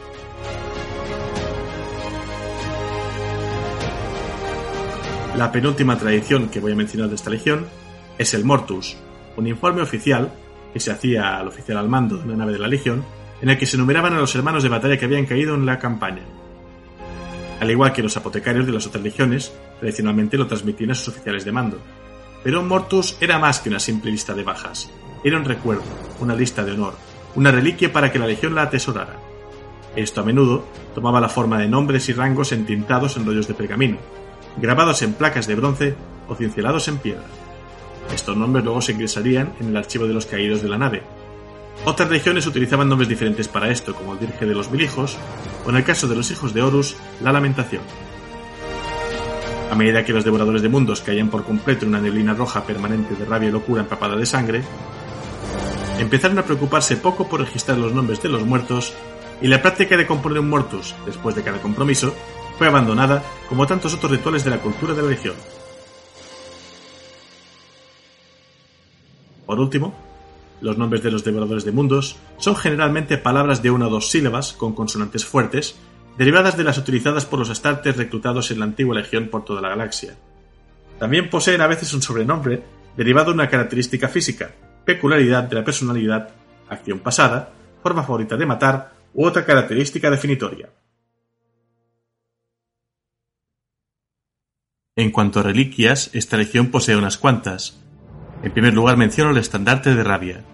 [5.37, 7.67] La penúltima tradición que voy a mencionar de esta legión
[8.19, 8.99] es el Mortus,
[9.37, 10.31] un informe oficial
[10.75, 13.03] que se hacía al oficial al mando de una nave de la legión,
[13.41, 15.79] en el que se enumeraban a los hermanos de batalla que habían caído en la
[15.79, 16.23] campaña.
[17.61, 21.47] Al igual que los apotecarios de las otras legiones, tradicionalmente lo transmitían a sus oficiales
[21.47, 21.79] de mando.
[22.45, 24.91] Pero un Mortus era más que una simple lista de bajas.
[25.25, 25.83] Era un recuerdo,
[26.21, 26.95] una lista de honor,
[27.37, 29.17] una reliquia para que la legión la atesorara.
[29.97, 33.99] Esto a menudo tomaba la forma de nombres y rangos entintados en rollos de pergamino,
[34.57, 35.95] grabados en placas de bronce
[36.29, 37.25] o cincelados en piedra.
[38.15, 41.03] Estos nombres luego se ingresarían en el archivo de los caídos de la nave.
[41.85, 45.17] Otras regiones utilizaban nombres diferentes para esto, como el Dirige de los Mil Hijos,
[45.65, 47.83] o en el caso de los hijos de Horus, la Lamentación.
[49.71, 53.15] A medida que los devoradores de mundos caían por completo en una neblina roja permanente
[53.15, 54.63] de rabia y locura empapada de sangre,
[55.99, 58.93] empezaron a preocuparse poco por registrar los nombres de los muertos
[59.41, 62.15] y la práctica de componer un mortus después de cada compromiso
[62.59, 65.35] fue abandonada como tantos otros rituales de la cultura de la región.
[69.47, 69.95] Por último,
[70.61, 74.53] los nombres de los devoradores de mundos son generalmente palabras de una o dos sílabas
[74.53, 75.77] con consonantes fuertes,
[76.17, 79.71] derivadas de las utilizadas por los astartes reclutados en la antigua legión por toda la
[79.71, 80.17] galaxia.
[80.99, 82.63] También poseen a veces un sobrenombre
[82.97, 84.53] derivado de una característica física,
[84.85, 86.31] peculiaridad de la personalidad,
[86.69, 90.71] acción pasada, forma favorita de matar u otra característica definitoria.
[94.95, 97.81] En cuanto a reliquias, esta legión posee unas cuantas.
[98.43, 100.45] En primer lugar menciono el estandarte de rabia.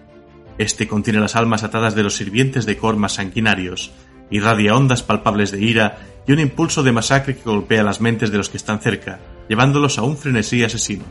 [0.57, 3.91] Este contiene las almas atadas de los sirvientes de Cormas sanguinarios,
[4.31, 8.37] irradia ondas palpables de ira y un impulso de masacre que golpea las mentes de
[8.37, 9.19] los que están cerca,
[9.49, 11.03] llevándolos a un frenesí asesino.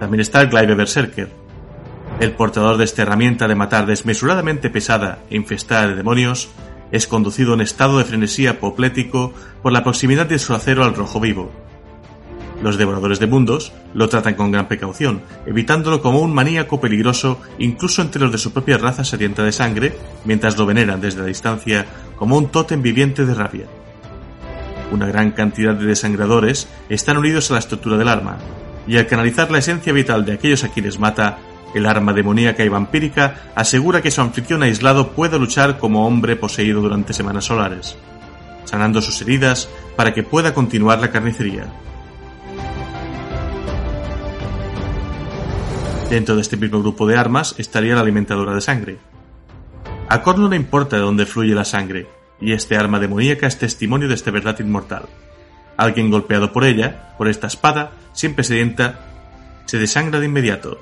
[0.00, 1.28] También está el Glaive Berserker.
[2.18, 6.48] El portador de esta herramienta de matar desmesuradamente pesada e infestada de demonios
[6.92, 11.20] es conducido en estado de frenesía apoplético por la proximidad de su acero al rojo
[11.20, 11.50] vivo.
[12.62, 18.02] Los devoradores de mundos lo tratan con gran precaución, evitándolo como un maníaco peligroso incluso
[18.02, 21.86] entre los de su propia raza sedienta de sangre, mientras lo veneran desde la distancia
[22.16, 23.66] como un tótem viviente de rabia.
[24.90, 28.38] Una gran cantidad de desangradores están unidos a la estructura del arma,
[28.88, 31.38] y al canalizar la esencia vital de aquellos a quienes mata,
[31.74, 36.80] el arma demoníaca y vampírica asegura que su anfitrión aislado puede luchar como hombre poseído
[36.80, 37.96] durante semanas solares,
[38.64, 41.66] sanando sus heridas para que pueda continuar la carnicería.
[46.10, 48.96] Dentro de este mismo grupo de armas estaría la alimentadora de sangre.
[50.08, 52.06] A Korn no le importa de dónde fluye la sangre,
[52.40, 55.06] y este arma demoníaca es testimonio de esta verdad inmortal.
[55.76, 59.00] Alguien golpeado por ella, por esta espada, siempre sedienta,
[59.66, 60.78] se desangra de inmediato.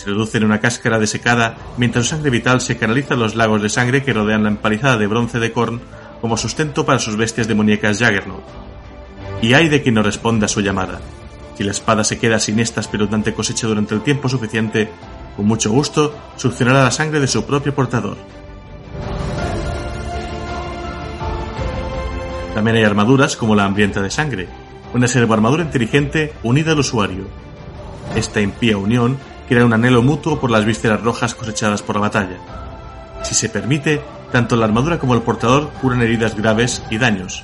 [0.00, 3.60] Se reduce en una cáscara desecada mientras su sangre vital se canaliza en los lagos
[3.60, 5.78] de sangre que rodean la empalizada de bronce de Korn
[6.22, 8.42] como sustento para sus bestias demoníacas Jaggernaut.
[9.42, 11.02] Y hay de quien no responda a su llamada.
[11.54, 14.90] Si la espada se queda sin esta espeluznante cosecha durante el tiempo suficiente,
[15.36, 18.16] con mucho gusto succionará la sangre de su propio portador.
[22.54, 24.48] También hay armaduras como la hambrienta de sangre,
[24.94, 27.24] una armadura inteligente unida al usuario.
[28.16, 29.18] Esta impía unión
[29.50, 32.38] crea un anhelo mutuo por las vísceras rojas cosechadas por la batalla.
[33.24, 37.42] Si se permite, tanto la armadura como el portador curan heridas graves y daños.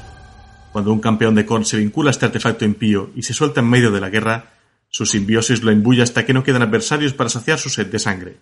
[0.71, 3.69] Cuando un campeón de Korn se vincula a este artefacto impío y se suelta en
[3.69, 4.53] medio de la guerra,
[4.89, 8.37] su simbiosis lo imbuye hasta que no quedan adversarios para saciar su sed de sangre.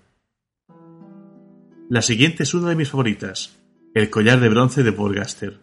[1.89, 3.57] La siguiente es una de mis favoritas,
[3.95, 5.59] el collar de bronce de Volgaster.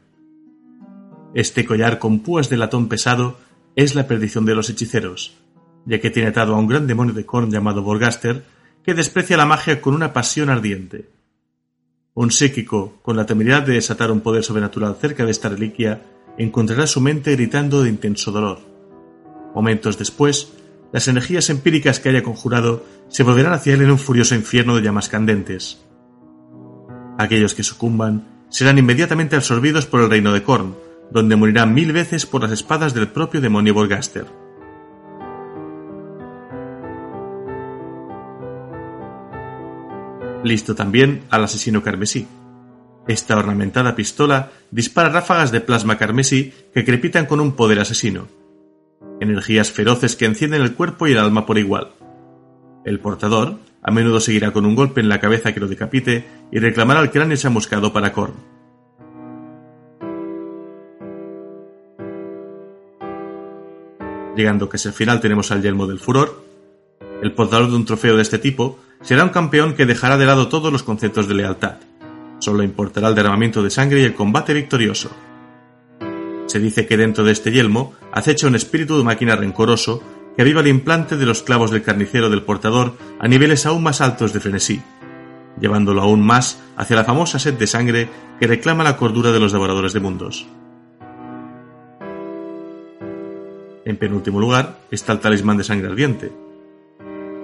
[1.35, 3.37] Este collar con púas de latón pesado
[3.75, 5.37] es la perdición de los hechiceros,
[5.85, 8.43] ya que tiene atado a un gran demonio de Korn llamado Borgaster,
[8.83, 11.09] que desprecia la magia con una pasión ardiente.
[12.13, 16.01] Un psíquico, con la temeridad de desatar un poder sobrenatural cerca de esta reliquia,
[16.37, 18.59] encontrará su mente gritando de intenso dolor.
[19.55, 20.53] Momentos después,
[20.91, 24.81] las energías empíricas que haya conjurado se volverán hacia él en un furioso infierno de
[24.81, 25.85] llamas candentes.
[27.17, 30.75] Aquellos que sucumban serán inmediatamente absorbidos por el reino de Korn,
[31.11, 34.25] donde morirán mil veces por las espadas del propio demonio Borgaster.
[40.43, 42.27] Listo también al asesino carmesí.
[43.07, 48.27] Esta ornamentada pistola dispara ráfagas de plasma carmesí que crepitan con un poder asesino.
[49.19, 51.91] Energías feroces que encienden el cuerpo y el alma por igual.
[52.85, 56.59] El portador a menudo seguirá con un golpe en la cabeza que lo decapite y
[56.59, 58.33] reclamará el cráneo chamuscado para Korn.
[64.35, 66.43] Llegando casi al final tenemos al Yelmo del Furor.
[67.21, 70.47] El portador de un trofeo de este tipo será un campeón que dejará de lado
[70.47, 71.75] todos los conceptos de lealtad.
[72.39, 75.11] Solo importará el derramamiento de sangre y el combate victorioso.
[76.47, 80.03] Se dice que dentro de este yelmo acecha un espíritu de máquina rencoroso
[80.35, 84.01] que aviva el implante de los clavos del carnicero del portador a niveles aún más
[84.01, 84.81] altos de frenesí,
[85.59, 89.51] llevándolo aún más hacia la famosa sed de sangre que reclama la cordura de los
[89.51, 90.47] devoradores de mundos.
[93.85, 96.31] En penúltimo lugar está el talismán de sangre ardiente.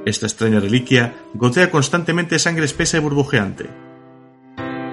[0.08, 3.70] Esta extraña reliquia gotea constantemente sangre espesa y burbujeante.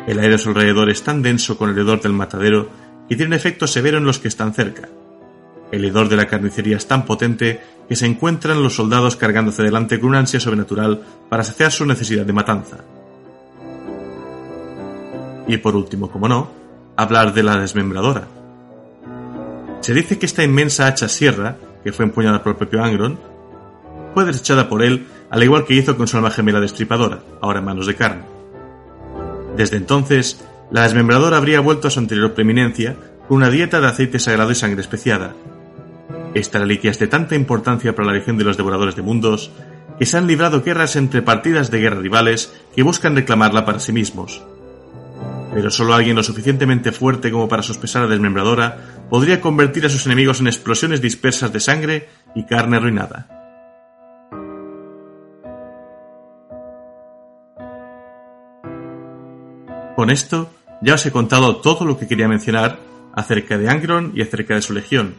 [0.08, 2.68] El aire a su alrededor es tan denso con el hedor del matadero
[3.08, 4.88] que tiene un efecto severo en los que están cerca.
[5.70, 10.00] El hedor de la carnicería es tan potente que se encuentran los soldados cargándose delante
[10.00, 12.78] con una ansia sobrenatural para saciar su necesidad de matanza.
[15.46, 16.50] Y por último, como no,
[16.96, 18.26] hablar de la desmembradora,
[19.80, 23.33] se dice que esta inmensa hacha sierra, que fue empuñada por el propio Angron,
[24.14, 27.64] fue desechada por él al igual que hizo con su alma gemela destripadora, ahora en
[27.64, 28.22] manos de carne.
[29.56, 32.96] Desde entonces, la desmembradora habría vuelto a su anterior preeminencia
[33.28, 35.34] con una dieta de aceite sagrado y sangre especiada.
[36.34, 39.50] Esta reliquia es de tanta importancia para la legión de los devoradores de mundos
[39.98, 43.92] que se han librado guerras entre partidas de guerra rivales que buscan reclamarla para sí
[43.92, 44.42] mismos.
[45.52, 50.06] Pero solo alguien lo suficientemente fuerte como para sospechar a desmembradora podría convertir a sus
[50.06, 53.43] enemigos en explosiones dispersas de sangre y carne arruinada.
[59.96, 60.50] Con esto
[60.82, 62.78] ya os he contado todo lo que quería mencionar
[63.14, 65.14] acerca de Angron y acerca de su legión,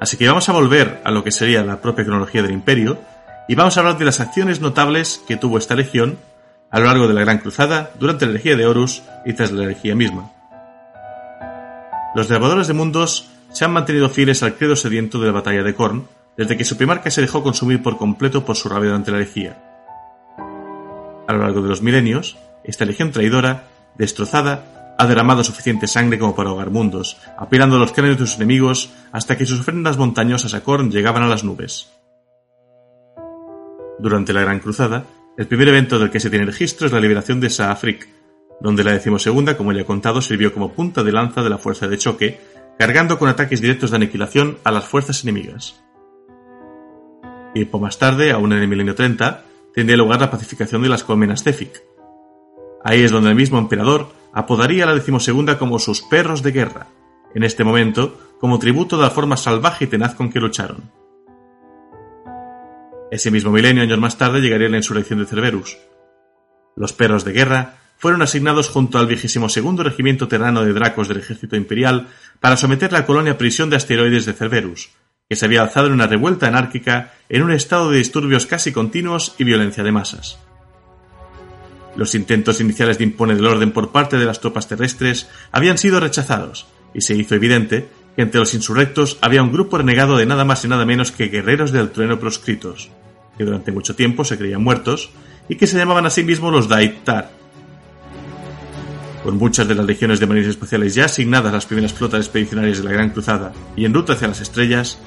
[0.00, 2.98] así que vamos a volver a lo que sería la propia cronología del imperio
[3.48, 6.18] y vamos a hablar de las acciones notables que tuvo esta legión
[6.70, 9.64] a lo largo de la Gran Cruzada, durante la herejía de Horus y tras la
[9.64, 10.30] herejía misma.
[12.14, 15.74] Los devoradores de mundos se han mantenido fieles al credo sediento de la batalla de
[15.74, 16.06] Korn
[16.36, 19.56] desde que su primarca se dejó consumir por completo por su rabia ante la herejía.
[21.26, 23.64] A lo largo de los milenios, esta legión traidora,
[23.98, 28.90] destrozada, ha derramado suficiente sangre como para ahogar mundos, apilando los cráneos de sus enemigos
[29.12, 31.88] hasta que sus ofrendas montañosas a Korn llegaban a las nubes.
[33.98, 35.04] Durante la Gran Cruzada,
[35.36, 38.08] el primer evento del que se tiene registro es la liberación de Saafrik,
[38.60, 41.86] donde la decimosegunda, como ya he contado, sirvió como punta de lanza de la fuerza
[41.86, 42.40] de choque,
[42.76, 45.80] cargando con ataques directos de aniquilación a las fuerzas enemigas.
[47.54, 49.44] Tiempo más tarde, aún en el milenio 30,
[49.74, 51.87] tendría lugar la pacificación de las colmenas Zefik.
[52.88, 56.86] Ahí es donde el mismo emperador apodaría a la decimosegunda como sus perros de guerra,
[57.34, 60.90] en este momento como tributo de la forma salvaje y tenaz con que lucharon.
[63.10, 65.76] Ese mismo milenio, años más tarde, llegaría la insurrección de Cerberus.
[66.76, 71.18] Los perros de guerra fueron asignados junto al vigésimo segundo regimiento terrano de Dracos del
[71.18, 72.06] ejército imperial
[72.40, 74.92] para someter la colonia prisión de asteroides de Cerberus,
[75.28, 79.34] que se había alzado en una revuelta anárquica en un estado de disturbios casi continuos
[79.36, 80.38] y violencia de masas.
[81.98, 85.98] Los intentos iniciales de imponer el orden por parte de las tropas terrestres habían sido
[85.98, 90.44] rechazados, y se hizo evidente que entre los insurrectos había un grupo renegado de nada
[90.44, 92.88] más y nada menos que guerreros del trueno proscritos,
[93.36, 95.10] que durante mucho tiempo se creían muertos
[95.48, 97.32] y que se llamaban a sí mismos los Daiktar,
[99.24, 102.78] con muchas de las legiones de marines espaciales ya asignadas a las primeras flotas expedicionarias
[102.78, 105.00] de la Gran Cruzada y en ruta hacia las estrellas,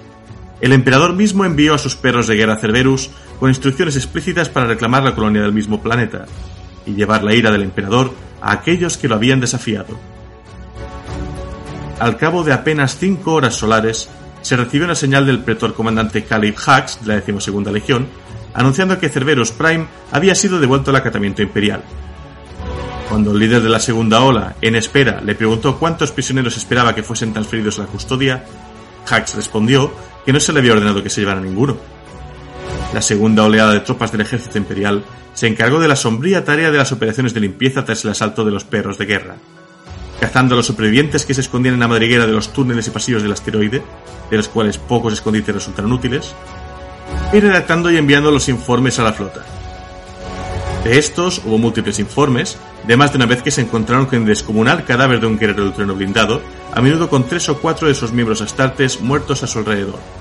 [0.60, 5.04] el emperador mismo envió a sus perros de guerra Cerberus con instrucciones explícitas para reclamar
[5.04, 6.26] la colonia del mismo planeta
[6.86, 9.98] y llevar la ira del emperador a aquellos que lo habían desafiado.
[12.00, 14.10] Al cabo de apenas cinco horas solares,
[14.42, 18.08] se recibió una señal del pretor comandante Caleb Hax de la decimosegunda legión,
[18.54, 21.84] anunciando que Cerberus Prime había sido devuelto al acatamiento imperial,
[23.12, 27.04] cuando el líder de la segunda ola, en espera, le preguntó cuántos prisioneros esperaba que
[27.04, 28.46] fuesen transferidos a la custodia,
[29.06, 29.92] Hax respondió
[30.26, 31.76] que no se le había ordenado que se llevara ninguno.
[32.94, 35.04] La segunda oleada de tropas del ejército imperial
[35.34, 38.52] se encargó de la sombría tarea de las operaciones de limpieza tras el asalto de
[38.52, 39.36] los perros de guerra,
[40.20, 43.24] cazando a los supervivientes que se escondían en la madriguera de los túneles y pasillos
[43.24, 43.82] del asteroide,
[44.30, 46.36] de los cuales pocos escondites resultaron útiles,
[47.32, 49.46] y redactando y enviando los informes a la flota.
[50.84, 54.26] De estos hubo múltiples informes, de más de una vez que se encontraron con el
[54.26, 56.42] descomunal cadáver de un guerrero del trueno blindado,
[56.74, 60.21] a menudo con tres o cuatro de sus miembros astartes muertos a su alrededor.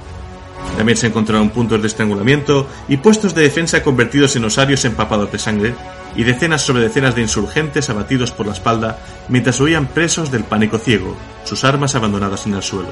[0.77, 5.39] También se encontraron puntos de estrangulamiento y puestos de defensa convertidos en osarios empapados de
[5.39, 5.75] sangre,
[6.17, 10.79] y decenas sobre decenas de insurgentes abatidos por la espalda mientras huían presos del pánico
[10.79, 12.89] ciego, sus armas abandonadas en el suelo.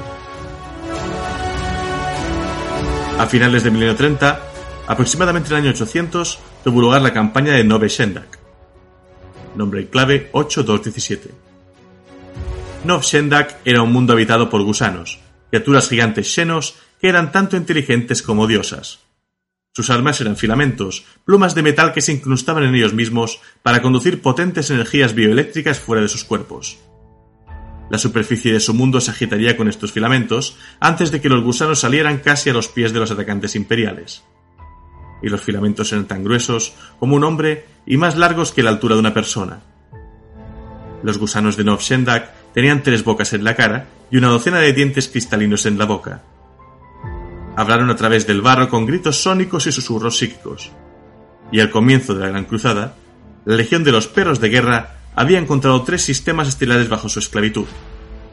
[3.17, 4.39] A finales de milenio 30,
[4.87, 8.39] aproximadamente en el año 800, tuvo lugar la campaña de Nove Shendak.
[9.55, 11.31] Nombre clave 8217.
[12.85, 18.21] Nov Shendak era un mundo habitado por gusanos, criaturas gigantes xenos que eran tanto inteligentes
[18.21, 18.99] como diosas.
[19.73, 24.21] Sus armas eran filamentos, plumas de metal que se incrustaban en ellos mismos para conducir
[24.21, 26.79] potentes energías bioeléctricas fuera de sus cuerpos.
[27.89, 31.79] La superficie de su mundo se agitaría con estos filamentos antes de que los gusanos
[31.79, 34.23] salieran casi a los pies de los atacantes imperiales
[35.21, 38.95] y los filamentos eran tan gruesos como un hombre y más largos que la altura
[38.95, 39.61] de una persona.
[41.03, 44.73] Los gusanos de Nov Shendak tenían tres bocas en la cara y una docena de
[44.73, 46.23] dientes cristalinos en la boca.
[47.59, 50.71] Hablaron a través del barro con gritos sónicos y susurros psíquicos.
[51.51, 52.95] Y al comienzo de la Gran Cruzada,
[53.45, 57.65] la Legión de los Perros de Guerra había encontrado tres sistemas estelares bajo su esclavitud,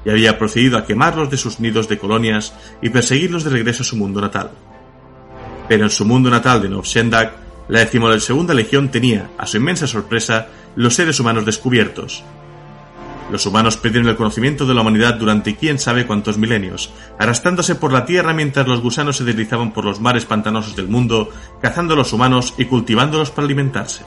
[0.05, 3.86] y había procedido a quemarlos de sus nidos de colonias y perseguirlos de regreso a
[3.86, 4.52] su mundo natal
[5.68, 7.32] pero en su mundo natal de Novshendak,
[7.68, 7.86] la
[8.20, 12.22] segunda legión tenía, a su inmensa sorpresa, los seres humanos descubiertos.
[13.30, 17.92] Los humanos perdieron el conocimiento de la humanidad durante quién sabe cuántos milenios, arrastrándose por
[17.92, 21.30] la tierra mientras los gusanos se deslizaban por los mares pantanosos del mundo,
[21.60, 24.05] cazando a los humanos y cultivándolos para alimentarse.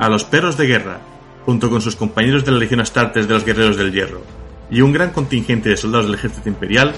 [0.00, 1.00] A los perros de guerra,
[1.44, 4.22] junto con sus compañeros de la Legión Astartes de los Guerreros del Hierro,
[4.68, 6.92] y un gran contingente de soldados del ejército imperial,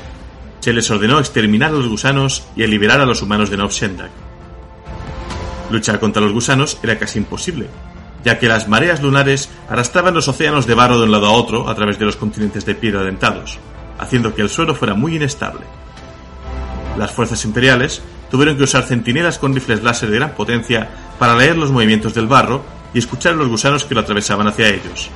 [0.61, 3.71] se les ordenó exterminar a los gusanos y a liberar a los humanos de Nov
[3.71, 4.11] Shendak.
[5.71, 7.67] Luchar contra los gusanos era casi imposible,
[8.25, 11.69] ya que las mareas lunares arrastraban los océanos de barro de un lado a otro
[11.69, 13.59] a través de los continentes de piedra dentados,
[13.99, 15.63] haciendo que el suelo fuera muy inestable.
[16.97, 20.89] Las fuerzas imperiales tuvieron que usar centinelas con rifles láser de gran potencia
[21.19, 24.69] para leer los movimientos del barro y escuchar a los gusanos que lo atravesaban hacia
[24.69, 25.11] ellos.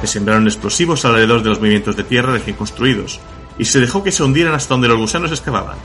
[0.00, 3.20] Se sembraron explosivos alrededor de los movimientos de tierra recién construidos,
[3.58, 5.76] y se dejó que se hundieran hasta donde los gusanos excavaban.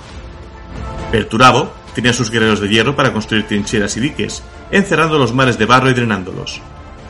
[1.12, 5.66] Perturabo tenía sus guerreros de hierro para construir trincheras y diques, encerrando los mares de
[5.66, 6.62] barro y drenándolos.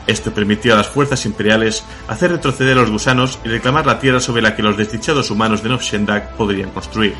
[0.06, 4.20] Esto permitió a las fuerzas imperiales hacer retroceder a los gusanos y reclamar la tierra
[4.20, 7.14] sobre la que los desdichados humanos de Novshendak podrían construir.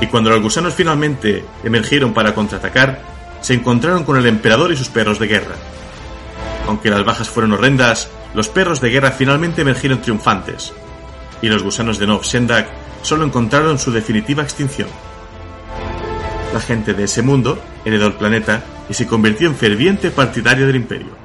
[0.00, 3.02] Y cuando los gusanos finalmente emergieron para contraatacar,
[3.40, 5.56] se encontraron con el emperador y sus perros de guerra.
[6.68, 10.72] Aunque las bajas fueron horrendas, los perros de guerra finalmente emergieron triunfantes,
[11.42, 12.68] y los gusanos de Nov Shendak
[13.02, 14.88] solo encontraron su definitiva extinción.
[16.60, 21.16] Gente de ese mundo heredó el planeta y se convirtió en ferviente partidario del imperio.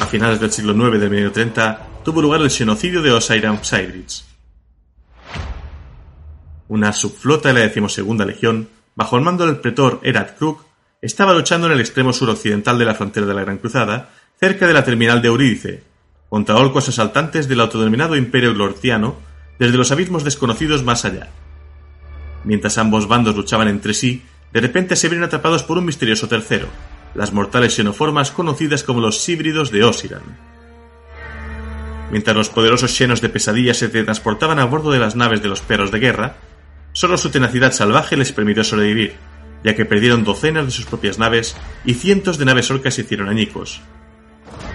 [0.00, 4.24] A finales del siglo IX del medio 30 tuvo lugar el genocidio de Osairam Psydrich.
[6.68, 10.64] Una subflota de la decimosegunda legión, bajo el mando del pretor Erat Krug,
[11.00, 14.72] estaba luchando en el extremo suroccidental de la frontera de la Gran Cruzada, cerca de
[14.72, 15.82] la terminal de Eurídice,
[16.28, 19.16] contra orcos asaltantes del autodenominado Imperio Glorciano
[19.58, 21.28] desde los abismos desconocidos más allá.
[22.44, 24.22] Mientras ambos bandos luchaban entre sí,
[24.52, 26.68] de repente se vieron atrapados por un misterioso tercero,
[27.14, 30.22] las mortales xenoformas conocidas como los híbridos de Osiran.
[32.10, 35.62] Mientras los poderosos llenos de pesadillas se transportaban a bordo de las naves de los
[35.62, 36.36] perros de guerra,
[36.92, 39.14] solo su tenacidad salvaje les permitió sobrevivir,
[39.64, 41.56] ya que perdieron docenas de sus propias naves
[41.86, 43.80] y cientos de naves orcas se hicieron añicos.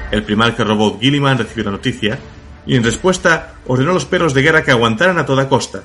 [0.09, 2.17] El primarca robot Gilliman recibió la noticia
[2.65, 5.83] y en respuesta ordenó a los perros de guerra que aguantaran a toda costa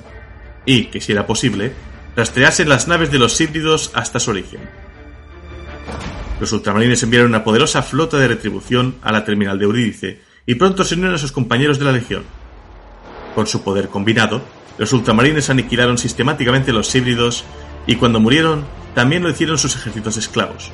[0.65, 1.73] y, que si era posible,
[2.15, 4.61] rastreasen las naves de los híbridos hasta su origen.
[6.39, 10.83] Los ultramarines enviaron una poderosa flota de retribución a la terminal de Eurídice y pronto
[10.83, 12.23] se unieron a sus compañeros de la Legión.
[13.35, 14.41] Con su poder combinado,
[14.77, 17.45] los ultramarines aniquilaron sistemáticamente los híbridos
[17.87, 20.71] y cuando murieron también lo hicieron sus ejércitos esclavos.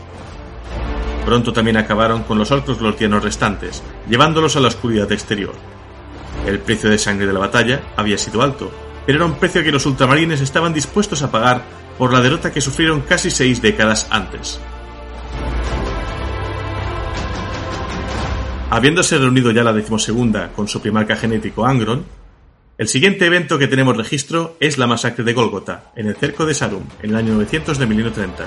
[1.26, 5.54] Pronto también acabaron con los orcos lortianos restantes, llevándolos a la oscuridad exterior.
[6.48, 8.72] El precio de sangre de la batalla había sido alto,
[9.10, 11.64] pero era un precio que los ultramarines estaban dispuestos a pagar
[11.98, 14.62] por la derrota que sufrieron casi seis décadas antes.
[18.70, 22.06] Habiéndose reunido ya la decimosegunda con su primarca genético Angron,
[22.78, 26.54] el siguiente evento que tenemos registro es la masacre de Golgotha, en el cerco de
[26.54, 28.46] Sarum, en el año 900 de 1930.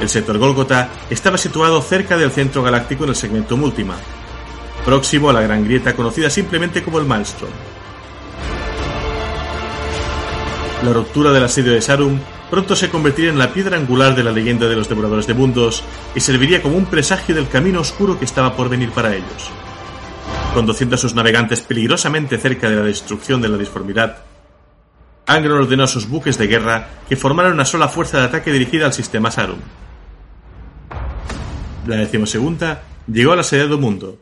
[0.00, 3.96] El sector Golgotha estaba situado cerca del centro galáctico en el segmento Multima,
[4.84, 7.50] próximo a la gran grieta conocida simplemente como el Maelstrom.
[10.84, 12.18] La ruptura del asedio de Sarum
[12.50, 15.84] pronto se convertiría en la piedra angular de la leyenda de los devoradores de mundos
[16.14, 19.52] y serviría como un presagio del camino oscuro que estaba por venir para ellos
[20.52, 24.18] conduciendo a sus navegantes peligrosamente cerca de la destrucción de la disformidad,
[25.26, 28.86] Angron ordenó a sus buques de guerra que formaran una sola fuerza de ataque dirigida
[28.86, 29.60] al sistema Sarum.
[31.86, 34.18] La decimosegunda llegó al asediado mundo.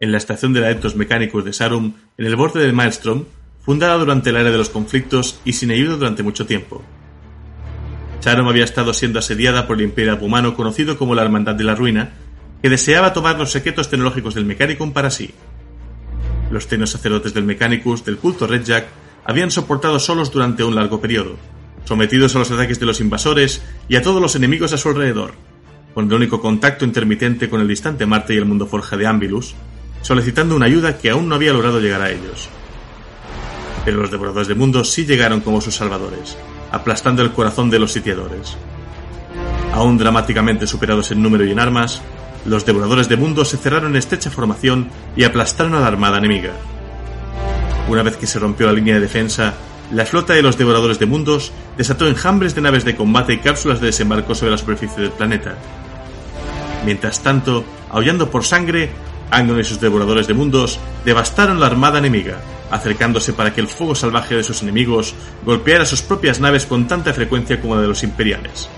[0.00, 3.24] En la estación de adeptos mecánicos de Sarum, en el borde del Maelstrom,
[3.64, 6.82] fundada durante la era de los conflictos y sin ayuda durante mucho tiempo.
[8.20, 11.74] Sarum había estado siendo asediada por el imperio humano conocido como la Hermandad de la
[11.74, 12.12] Ruina,
[12.62, 15.30] que deseaba tomar los secretos tecnológicos del Mechanicum para sí.
[16.50, 18.86] Los tenos sacerdotes del Mechanicus del culto Red Jack
[19.26, 21.36] habían soportado solos durante un largo periodo,
[21.84, 25.34] sometidos a los ataques de los invasores y a todos los enemigos a su alrededor,
[25.92, 29.54] con el único contacto intermitente con el distante Marte y el mundo forja de Ambilus,
[30.00, 32.48] solicitando una ayuda que aún no había logrado llegar a ellos.
[33.84, 36.36] Pero los devoradores de mundos sí llegaron como sus salvadores,
[36.72, 38.56] aplastando el corazón de los sitiadores.
[39.72, 42.00] Aún dramáticamente superados en número y en armas,
[42.46, 46.52] los devoradores de mundos se cerraron en estrecha formación y aplastaron a la armada enemiga.
[47.88, 49.54] Una vez que se rompió la línea de defensa,
[49.92, 53.80] la flota de los devoradores de mundos desató enjambres de naves de combate y cápsulas
[53.80, 55.56] de desembarco sobre la superficie del planeta.
[56.84, 58.90] Mientras tanto, aullando por sangre,
[59.30, 62.38] Angron y sus devoradores de mundos devastaron la armada enemiga,
[62.74, 67.14] acercándose para que el fuego salvaje de sus enemigos golpeara sus propias naves con tanta
[67.14, 68.68] frecuencia como la de los imperiales.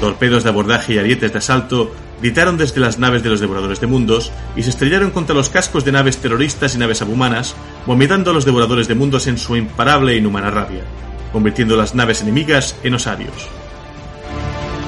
[0.00, 3.86] Torpedos de abordaje y arietes de asalto gritaron desde las naves de los devoradores de
[3.86, 7.54] mundos y se estrellaron contra los cascos de naves terroristas y naves abhumanas,
[7.86, 10.82] vomitando a los devoradores de mundos en su imparable e inhumana rabia,
[11.32, 13.48] convirtiendo las naves enemigas en osarios.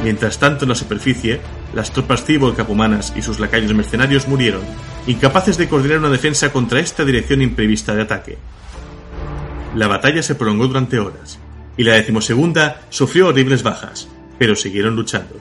[0.02, 1.40] Mientras tanto, en la superficie,
[1.74, 4.62] las tropas cyborg apumanas y sus lacayos mercenarios murieron,
[5.06, 8.38] incapaces de coordinar una defensa contra esta dirección imprevista de ataque.
[9.74, 11.38] La batalla se prolongó durante horas,
[11.76, 14.08] y la decimosegunda sufrió horribles bajas,
[14.38, 15.36] pero siguieron luchando.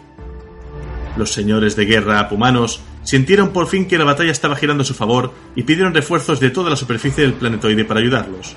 [1.18, 4.94] Los señores de guerra apumanos sintieron por fin que la batalla estaba girando a su
[4.94, 8.56] favor y pidieron refuerzos de toda la superficie del planetoide para ayudarlos.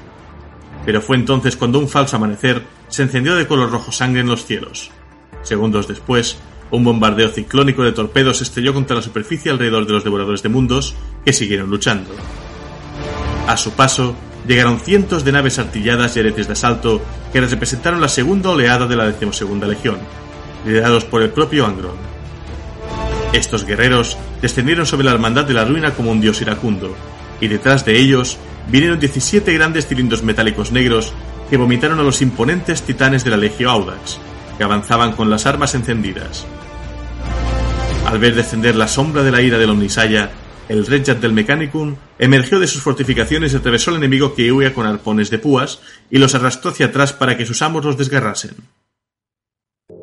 [0.85, 4.45] Pero fue entonces cuando un falso amanecer se encendió de color rojo sangre en los
[4.45, 4.91] cielos.
[5.43, 6.39] Segundos después,
[6.73, 10.95] un bombardeo ciclónico de torpedos estrelló contra la superficie alrededor de los devoradores de mundos,
[11.25, 12.11] que siguieron luchando.
[13.47, 14.17] A su paso,
[14.49, 17.03] llegaron cientos de naves artilladas y aretes de asalto
[17.33, 19.99] que representaron la segunda oleada de la decimosegunda legión,
[20.67, 21.97] liderados por el propio Angron.
[23.35, 26.97] Estos guerreros descendieron sobre la hermandad de la ruina como un dios iracundo,
[27.41, 31.13] y detrás de ellos vinieron 17 grandes cilindros metálicos negros
[31.51, 34.19] que vomitaron a los imponentes titanes de la Legio Audax,
[34.63, 36.47] avanzaban con las armas encendidas.
[38.07, 40.31] Al ver descender la sombra de la ira del Omnisaya,
[40.69, 44.87] el Redjat del Mechanicum emergió de sus fortificaciones y atravesó al enemigo que huía con
[44.87, 48.57] arpones de púas y los arrastró hacia atrás para que sus amos los desgarrasen.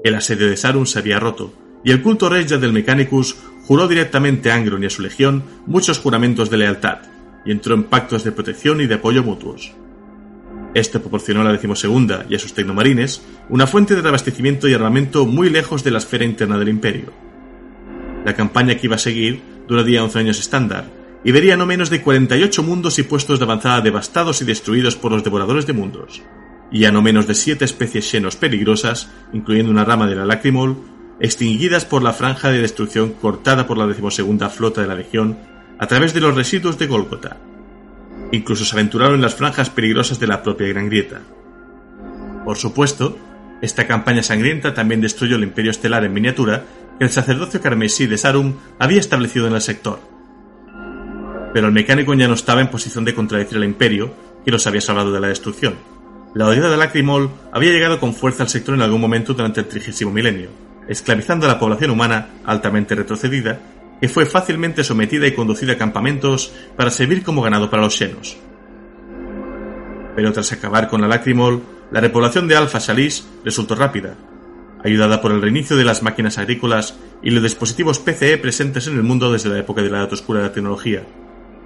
[0.04, 4.52] El asedio de Sarun se había roto, y el culto Regia del Mechanicus juró directamente
[4.52, 7.00] a Angron y a su legión muchos juramentos de lealtad,
[7.46, 9.74] y entró en pactos de protección y de apoyo mutuos.
[10.74, 15.26] Esto proporcionó a la decimosegunda y a sus tecnomarines una fuente de reabastecimiento y armamento
[15.26, 17.12] muy lejos de la esfera interna del imperio.
[18.26, 20.86] La campaña que iba a seguir duraría 11 años estándar,
[21.24, 25.12] y vería no menos de 48 mundos y puestos de avanzada devastados y destruidos por
[25.12, 26.22] los devoradores de mundos,
[26.72, 30.78] y a no menos de siete especies xenos peligrosas, incluyendo una rama de la Lacrimol,
[31.20, 35.38] extinguidas por la franja de destrucción cortada por la decimosegunda flota de la Legión
[35.78, 37.38] a través de los residuos de Golgotha.
[38.32, 41.22] Incluso se aventuraron en las franjas peligrosas de la propia Gran Grieta.
[42.46, 43.18] Por supuesto,
[43.62, 46.64] esta campaña sangrienta también destruyó el imperio estelar en miniatura
[46.98, 50.00] que el sacerdocio carmesí de Sarum había establecido en el sector.
[51.54, 54.14] Pero el mecánico ya no estaba en posición de contradecir al imperio,
[54.46, 55.76] que los había salvado de la destrucción.
[56.36, 59.68] La oleada de Lacrimol había llegado con fuerza al sector en algún momento durante el
[59.68, 60.50] trigésimo milenio,
[60.88, 63.60] esclavizando a la población humana altamente retrocedida,
[64.00, 68.38] que fue fácilmente sometida y conducida a campamentos para servir como ganado para los xenos.
[70.16, 71.62] Pero tras acabar con la Lacrimol,
[71.92, 74.16] la repoblación de Alpha Salis resultó rápida,
[74.84, 79.04] ayudada por el reinicio de las máquinas agrícolas y los dispositivos PCE presentes en el
[79.04, 81.04] mundo desde la época de la Edad Oscura de la tecnología,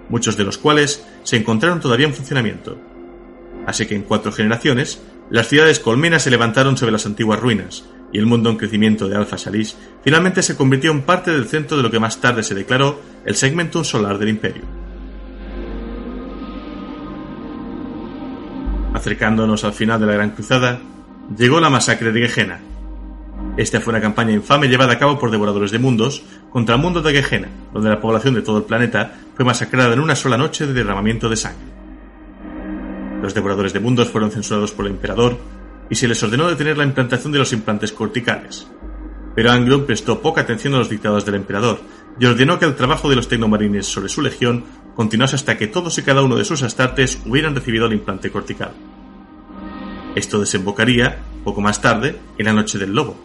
[0.09, 2.77] muchos de los cuales se encontraron todavía en funcionamiento.
[3.65, 8.19] Así que en cuatro generaciones, las ciudades colmenas se levantaron sobre las antiguas ruinas, y
[8.19, 11.83] el mundo en crecimiento de Alpha Salis finalmente se convirtió en parte del centro de
[11.83, 14.61] lo que más tarde se declaró el segmentum solar del imperio.
[18.93, 20.79] Acercándonos al final de la Gran Cruzada,
[21.35, 22.59] llegó la masacre de Gehenna.
[23.57, 27.01] Esta fue una campaña infame llevada a cabo por devoradores de mundos contra el mundo
[27.01, 30.67] de Gehenna, donde la población de todo el planeta fue masacrada en una sola noche
[30.67, 31.65] de derramamiento de sangre.
[33.23, 35.39] Los devoradores de mundos fueron censurados por el emperador
[35.89, 38.67] y se les ordenó detener la implantación de los implantes corticales.
[39.35, 41.79] Pero Angron prestó poca atención a los dictados del emperador
[42.19, 45.97] y ordenó que el trabajo de los tecnomarines sobre su legión continuase hasta que todos
[45.97, 48.73] y cada uno de sus astartes hubieran recibido el implante cortical.
[50.15, 53.17] Esto desembocaría, poco más tarde, en la Noche del Lobo.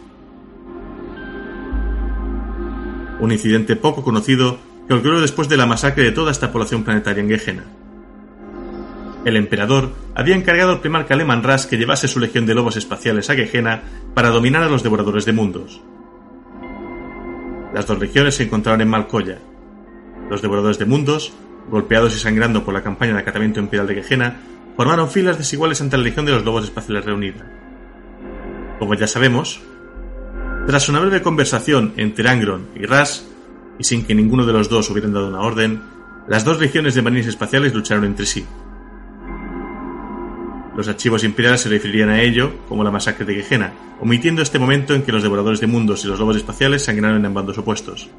[3.19, 4.57] Un incidente poco conocido
[4.87, 7.63] que ocurrió después de la masacre de toda esta población planetaria en Gehenna.
[9.25, 13.29] El emperador había encargado al primarca Leman Ras que llevase su legión de lobos espaciales
[13.29, 13.83] a Gehenna
[14.13, 15.81] para dominar a los devoradores de mundos.
[17.73, 19.39] Las dos legiones se encontraron en Malcoya.
[20.29, 21.33] Los devoradores de mundos,
[21.69, 24.37] golpeados y sangrando por la campaña de acatamiento imperial de Gehenna,
[24.75, 27.45] formaron filas desiguales ante la legión de los lobos espaciales reunida.
[28.79, 29.61] Como ya sabemos,
[30.65, 33.27] tras una breve conversación entre Angron y Ras,
[33.77, 35.81] y sin que ninguno de los dos hubieran dado una orden,
[36.27, 38.45] las dos legiones de marines espaciales lucharon entre sí.
[40.79, 44.95] Los archivos imperiales se referirían a ello como la masacre de Gehenna, omitiendo este momento
[44.95, 48.09] en que los devoradores de mundos y los lobos espaciales sangraron en bandos opuestos.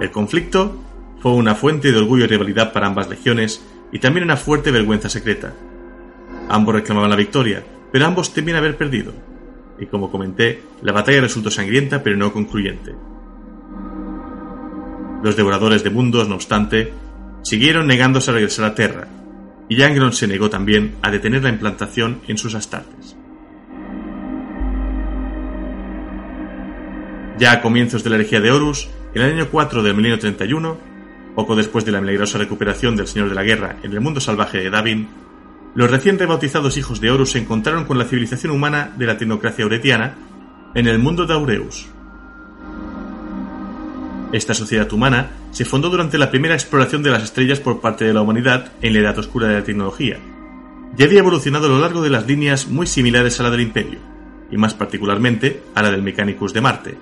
[0.00, 0.82] El conflicto
[1.20, 5.08] fue una fuente de orgullo y rivalidad para ambas legiones y también una fuerte vergüenza
[5.08, 5.54] secreta.
[6.48, 7.62] Ambos reclamaban la victoria,
[7.92, 9.12] pero ambos temían haber perdido.
[9.78, 12.96] Y como comenté, la batalla resultó sangrienta pero no concluyente.
[15.22, 16.92] Los devoradores de mundos, no obstante,
[17.44, 19.06] siguieron negándose a regresar a Terra,
[19.68, 19.76] y
[20.12, 23.16] se negó también a detener la implantación en sus astartes.
[27.38, 30.78] Ya a comienzos de la herejía de Horus, en el año 4 del milenio 31,
[31.34, 34.58] poco después de la milagrosa recuperación del Señor de la Guerra en el mundo salvaje
[34.58, 35.08] de Davin,
[35.74, 39.64] los recién rebautizados hijos de Horus se encontraron con la civilización humana de la tecnocracia
[39.64, 40.14] auretiana
[40.74, 41.88] en el mundo de Aureus.
[44.32, 48.12] Esta sociedad humana se fundó durante la primera exploración de las estrellas por parte de
[48.12, 50.18] la humanidad en la edad oscura de la tecnología,
[50.98, 54.00] y había evolucionado a lo largo de las líneas muy similares a la del Imperio,
[54.50, 56.98] y más particularmente a la del Mechanicus de Marte.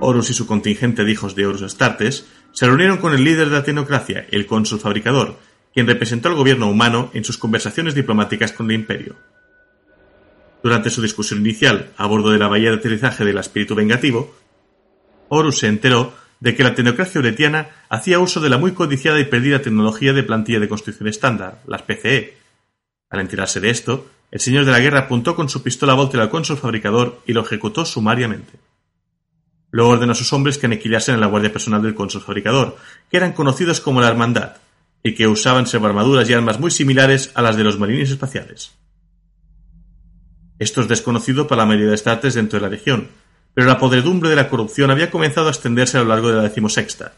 [0.00, 3.56] Horus y su contingente de hijos de Horus Astartes se reunieron con el líder de
[3.56, 5.38] la tecnocracia, el cónsul fabricador,
[5.74, 9.16] quien representó al gobierno humano en sus conversaciones diplomáticas con el Imperio.
[10.62, 14.34] Durante su discusión inicial a bordo de la bahía de aterrizaje del espíritu vengativo,
[15.34, 19.24] Horus se enteró de que la tecnocracia uretiana hacía uso de la muy codiciada y
[19.24, 22.36] perdida tecnología de plantilla de construcción estándar, las PCE.
[23.08, 26.28] Al enterarse de esto, el señor de la guerra apuntó con su pistola Volter al
[26.28, 28.58] cónsul fabricador y lo ejecutó sumariamente.
[29.70, 32.76] Luego ordenó a sus hombres que aniquilasen a la guardia personal del cónsul fabricador,
[33.10, 34.56] que eran conocidos como la Hermandad,
[35.02, 38.72] y que usaban armaduras y armas muy similares a las de los marines espaciales.
[40.58, 43.08] Esto es desconocido para la mayoría de estates dentro de la región,
[43.54, 46.42] pero la podredumbre de la corrupción había comenzado a extenderse a lo largo de la
[46.42, 47.12] decimosexta,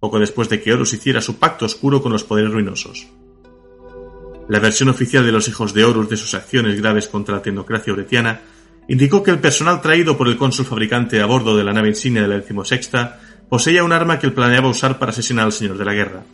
[0.00, 3.06] poco después de que Horus hiciera su pacto oscuro con los poderes ruinosos.
[4.48, 7.92] La versión oficial de los hijos de Horus de sus acciones graves contra la tecnocracia
[7.92, 8.40] uretiana
[8.88, 12.22] indicó que el personal traído por el cónsul fabricante a bordo de la nave insignia
[12.22, 15.84] de la decimosexta poseía un arma que él planeaba usar para asesinar al señor de
[15.84, 16.24] la guerra.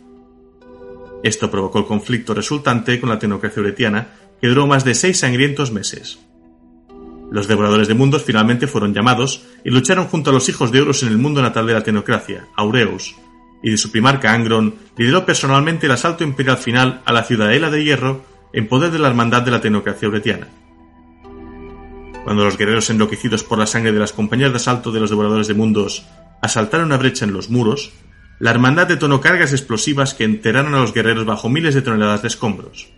[1.23, 4.09] Esto provocó el conflicto resultante con la tecnocracia uretiana,
[4.41, 6.19] que duró más de seis sangrientos meses.
[7.33, 11.01] Los devoradores de mundos finalmente fueron llamados y lucharon junto a los hijos de Horus
[11.01, 13.15] en el mundo natal de la tecnocracia, Aureus,
[13.63, 17.83] y de su primarca Angron lideró personalmente el asalto imperial final a la ciudadela de
[17.83, 20.47] hierro en poder de la hermandad de la tecnocracia uretiana.
[22.23, 25.47] Cuando los guerreros enloquecidos por la sangre de las compañías de asalto de los devoradores
[25.47, 26.05] de mundos
[26.39, 27.93] asaltaron una brecha en los muros,
[28.37, 32.27] la hermandad detonó cargas explosivas que enteraron a los guerreros bajo miles de toneladas de
[32.27, 32.89] escombros.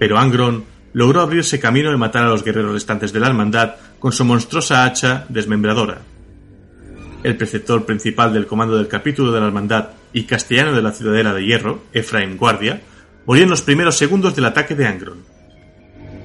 [0.00, 4.12] Pero Angron logró abrirse camino y matar a los guerreros restantes de la hermandad con
[4.12, 5.98] su monstruosa hacha desmembradora.
[7.22, 11.34] El preceptor principal del comando del capítulo de la hermandad y castellano de la ciudadela
[11.34, 12.80] de hierro, Efraim Guardia,
[13.26, 15.24] murió en los primeros segundos del ataque de Angron.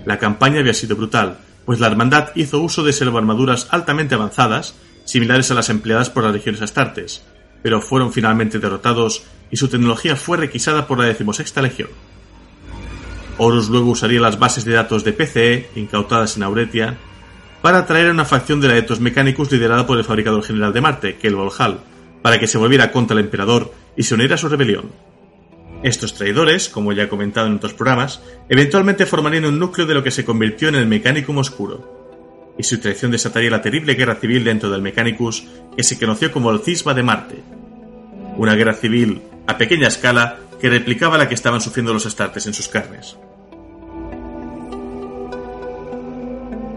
[0.05, 4.75] La campaña había sido brutal, pues la hermandad hizo uso de servoarmaduras altamente avanzadas,
[5.05, 7.23] similares a las empleadas por las legiones astartes,
[7.61, 11.89] pero fueron finalmente derrotados y su tecnología fue requisada por la decimosexta legión.
[13.37, 16.97] Horus luego usaría las bases de datos de PCE, incautadas en Auretia,
[17.61, 21.15] para atraer a una facción de Aetos Mechanicus liderada por el fabricador general de Marte,
[21.15, 21.79] Kel Volhal,
[22.21, 24.91] para que se volviera contra el emperador y se uniera a su rebelión.
[25.81, 30.03] Estos traidores, como ya he comentado en otros programas, eventualmente formarían un núcleo de lo
[30.03, 34.43] que se convirtió en el Mechanicum Oscuro, y su traición desataría la terrible guerra civil
[34.43, 35.43] dentro del Mechanicus
[35.75, 37.43] que se conoció como el Cisma de Marte.
[38.37, 42.53] Una guerra civil a pequeña escala que replicaba la que estaban sufriendo los Astartes en
[42.53, 43.17] sus carnes.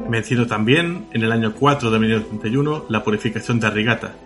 [0.08, 4.16] Menciono también, en el año 4 de 1931, la purificación de Arrigata,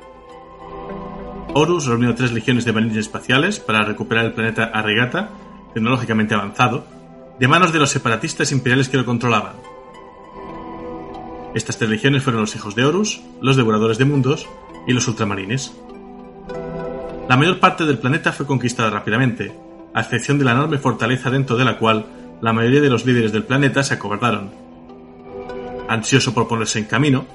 [1.52, 5.28] Horus reunió tres legiones de marines espaciales para recuperar el planeta Arregata,
[5.74, 6.86] tecnológicamente avanzado,
[7.38, 9.56] de manos de los separatistas imperiales que lo controlaban.
[11.54, 14.48] Estas tres legiones fueron los hijos de Horus, los devoradores de mundos
[14.86, 15.74] y los ultramarines.
[17.30, 19.56] La mayor parte del planeta fue conquistada rápidamente,
[19.94, 22.04] a excepción de la enorme fortaleza dentro de la cual
[22.42, 24.50] la mayoría de los líderes del planeta se acobardaron.
[25.88, 27.26] Ansioso por ponerse en camino,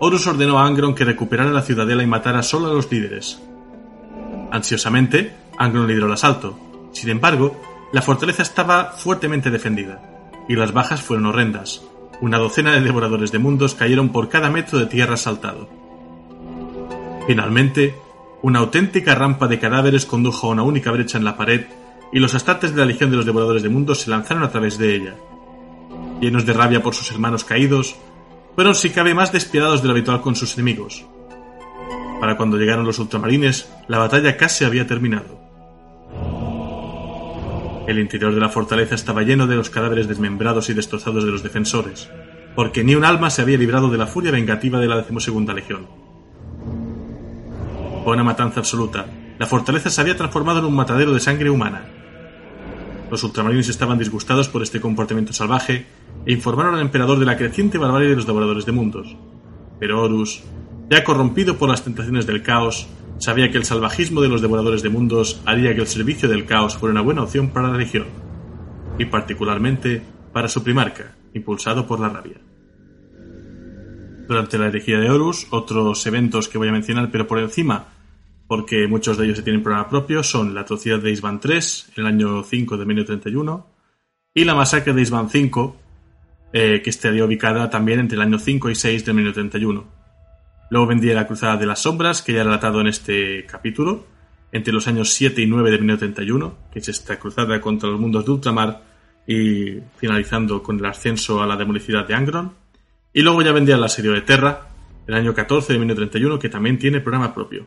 [0.00, 3.40] Horus ordenó a Angron que recuperara la ciudadela y matara solo a los líderes,
[4.50, 6.58] Ansiosamente, Angron lideró el asalto.
[6.90, 7.60] Sin embargo,
[7.92, 10.02] la fortaleza estaba fuertemente defendida,
[10.48, 11.80] y las bajas fueron horrendas.
[12.20, 15.68] Una docena de devoradores de mundos cayeron por cada metro de tierra asaltado.
[17.28, 17.94] Finalmente,
[18.44, 21.64] una auténtica rampa de cadáveres condujo a una única brecha en la pared,
[22.12, 24.76] y los astartes de la Legión de los Devoradores de Mundos se lanzaron a través
[24.76, 25.14] de ella.
[26.20, 27.96] Llenos de rabia por sus hermanos caídos,
[28.54, 31.06] fueron si cabe más despiadados de lo habitual con sus enemigos.
[32.20, 35.40] Para cuando llegaron los ultramarines, la batalla casi había terminado.
[37.88, 41.42] El interior de la fortaleza estaba lleno de los cadáveres desmembrados y destrozados de los
[41.42, 42.10] defensores,
[42.54, 46.03] porque ni un alma se había librado de la furia vengativa de la decimosegunda legión.
[48.04, 49.06] Fue una matanza absoluta.
[49.38, 51.86] La fortaleza se había transformado en un matadero de sangre humana.
[53.10, 55.86] Los ultramarines estaban disgustados por este comportamiento salvaje
[56.26, 59.16] e informaron al emperador de la creciente barbarie de los devoradores de mundos.
[59.80, 60.42] Pero Horus,
[60.90, 64.90] ya corrompido por las tentaciones del caos, sabía que el salvajismo de los devoradores de
[64.90, 68.08] mundos haría que el servicio del caos fuera una buena opción para la región,
[68.98, 70.02] y particularmente
[70.34, 72.36] para su primarca, impulsado por la rabia.
[74.28, 77.93] Durante la herejía de Horus, otros eventos que voy a mencionar, pero por encima,
[78.54, 81.58] porque muchos de ellos se tienen programa propio, son la atrocidad de Isban III
[81.96, 83.66] en el año 5 de 1931
[84.32, 85.72] y la masacre de Isban V,
[86.52, 89.84] eh, que estaría ubicada también entre el año 5 y 6 de 1931
[90.70, 94.06] Luego vendría la Cruzada de las Sombras, que ya he relatado en este capítulo,
[94.52, 98.24] entre los años 7 y 9 de 1931, que es esta cruzada contra los mundos
[98.24, 98.82] de ultramar
[99.26, 102.52] y finalizando con el ascenso a la demolicidad de Angron.
[103.12, 104.68] Y luego ya vendría el asedio de Terra,
[105.08, 107.66] el año 14 de 1931, que también tiene programa propio.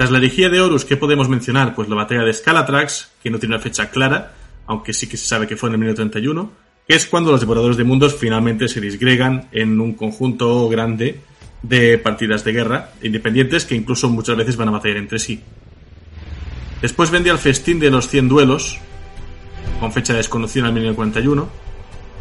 [0.00, 1.74] Tras la herejía de Horus, ¿qué podemos mencionar?
[1.74, 4.32] Pues la batalla de Scalatrax, que no tiene una fecha clara,
[4.66, 6.50] aunque sí que se sabe que fue en el 1931,
[6.88, 11.20] que es cuando los devoradores de mundos finalmente se disgregan en un conjunto grande
[11.62, 15.42] de partidas de guerra independientes que incluso muchas veces van a batallar entre sí.
[16.80, 18.78] Después vendía el festín de los 100 duelos,
[19.80, 21.46] con fecha desconocida en 1941,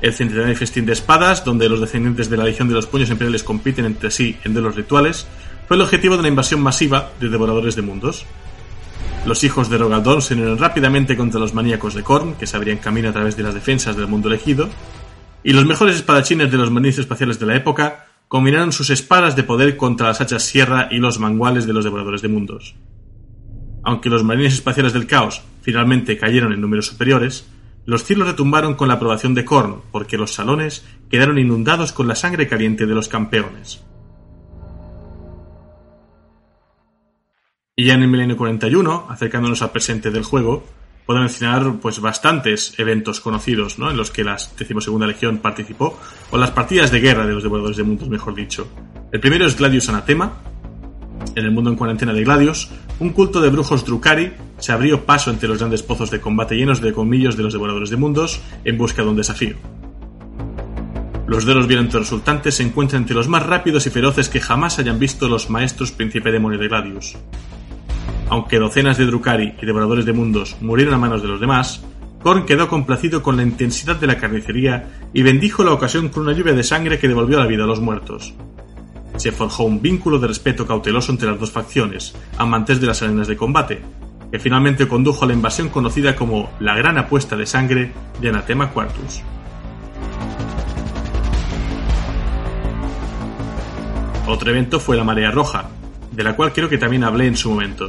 [0.01, 3.43] el centenario festín de espadas, donde los descendientes de la Legión de los Puños Imperiales
[3.43, 5.27] compiten entre sí en duelos rituales,
[5.69, 8.25] fue el objetivo de una invasión masiva de devoradores de mundos.
[9.27, 12.79] Los hijos de Rogaldón se unieron rápidamente contra los maníacos de Korn, que se abrían
[12.79, 14.67] camino a través de las defensas del mundo elegido,
[15.43, 19.43] y los mejores espadachines de los marines espaciales de la época combinaron sus espadas de
[19.43, 22.73] poder contra las hachas sierra y los manguales de los devoradores de mundos.
[23.83, 27.47] Aunque los marines espaciales del caos finalmente cayeron en números superiores,
[27.85, 32.15] los cielos retumbaron con la aprobación de Korn, porque los salones quedaron inundados con la
[32.15, 33.83] sangre caliente de los campeones.
[37.79, 40.65] Y ya en el milenio 41, acercándonos al presente del juego,
[41.05, 43.89] puedo mencionar pues bastantes eventos conocidos ¿no?
[43.89, 45.97] en los que la decimosegunda legión participó,
[46.29, 48.67] o las partidas de guerra de los devoradores de mundos, mejor dicho.
[49.13, 50.41] El primero es Gladius Anatema,
[51.35, 55.31] en el mundo en cuarentena de Gladius, un culto de brujos Drukari se abrió paso
[55.31, 58.77] entre los grandes pozos de combate llenos de colmillos de los devoradores de mundos en
[58.77, 59.55] busca de un desafío.
[61.27, 64.99] Los duelos violentos resultantes se encuentran entre los más rápidos y feroces que jamás hayan
[64.99, 67.15] visto los maestros príncipe demonio de Gladius.
[68.29, 71.83] Aunque docenas de Drukari y devoradores de mundos murieron a manos de los demás,
[72.21, 76.33] Korn quedó complacido con la intensidad de la carnicería y bendijo la ocasión con una
[76.33, 78.35] lluvia de sangre que devolvió la vida a los muertos.
[79.15, 83.27] Se forjó un vínculo de respeto cauteloso entre las dos facciones, amantes de las arenas
[83.27, 83.81] de combate,
[84.31, 87.91] que finalmente condujo a la invasión conocida como la Gran Apuesta de Sangre
[88.21, 89.21] de Anatema Quartus.
[94.27, 95.69] Otro evento fue la Marea Roja,
[96.11, 97.87] de la cual creo que también hablé en su momento.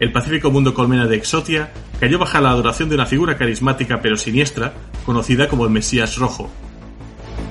[0.00, 4.16] El pacífico mundo colmena de Exotia cayó bajo la adoración de una figura carismática pero
[4.16, 4.72] siniestra,
[5.04, 6.50] conocida como el Mesías Rojo.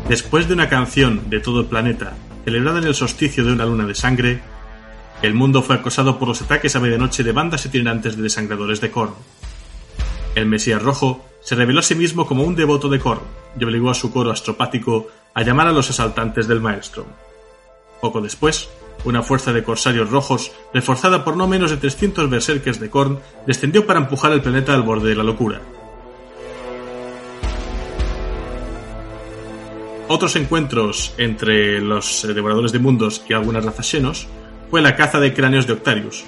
[0.07, 3.85] Después de una canción de todo el planeta, celebrada en el solsticio de una luna
[3.85, 4.41] de sangre,
[5.21, 8.89] el mundo fue acosado por los ataques a medianoche de bandas itinerantes de desangradores de
[8.89, 9.13] Korn.
[10.33, 13.21] El Mesías Rojo se reveló a sí mismo como un devoto de Korn
[13.59, 17.05] y obligó a su coro astropático a llamar a los asaltantes del Maelstrom.
[18.01, 18.69] Poco después,
[19.05, 23.85] una fuerza de corsarios rojos, reforzada por no menos de 300 berserkers de Korn, descendió
[23.85, 25.61] para empujar el planeta al borde de la locura.
[30.11, 34.27] Otros encuentros entre los eh, devoradores de mundos y algunas razas xenos
[34.71, 36.25] fue la caza de cráneos de Octarius.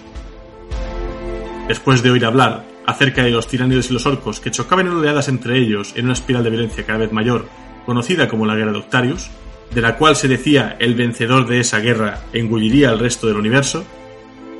[1.68, 5.30] Después de oír hablar acerca de los tiránidos y los orcos que chocaban en oleadas
[5.30, 7.48] entre ellos en una espiral de violencia cada vez mayor,
[7.86, 9.32] conocida como la Guerra de Octarius,
[9.74, 13.86] de la cual se decía el vencedor de esa guerra engulliría al resto del universo,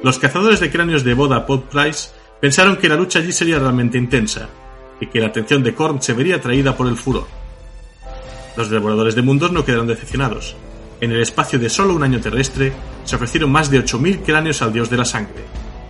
[0.04, 2.10] los cazadores de cráneos de Boda Pod Price
[2.40, 4.50] pensaron que la lucha allí sería realmente intensa
[5.00, 7.28] y que la atención de Korn se vería atraída por el furor.
[8.56, 10.56] Los devoradores de mundos no quedaron decepcionados.
[11.02, 12.74] En el espacio de solo un año terrestre
[13.04, 15.44] se ofrecieron más de 8.000 cráneos al dios de la sangre,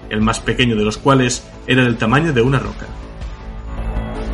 [0.09, 2.87] el más pequeño de los cuales era del tamaño de una roca.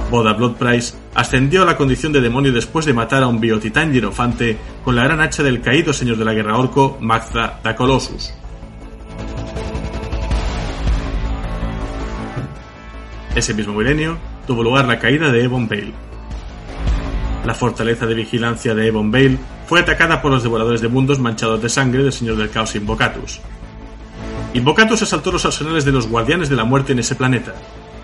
[0.10, 3.92] Boda Blood Price ascendió a la condición de demonio después de matar a un biotitán
[3.92, 8.34] hierofante con la gran hacha del caído señor de la guerra orco, Magda da Colossus.
[13.36, 15.94] Ese mismo milenio tuvo lugar la caída de Ebon Vale.
[17.45, 19.38] La fortaleza de vigilancia de Ebon Vale
[19.68, 23.42] fue atacada por los devoradores de mundos manchados de sangre del señor del caos Invocatus.
[24.53, 27.53] Invocatus asaltó los arsenales de los guardianes de la muerte en ese planeta,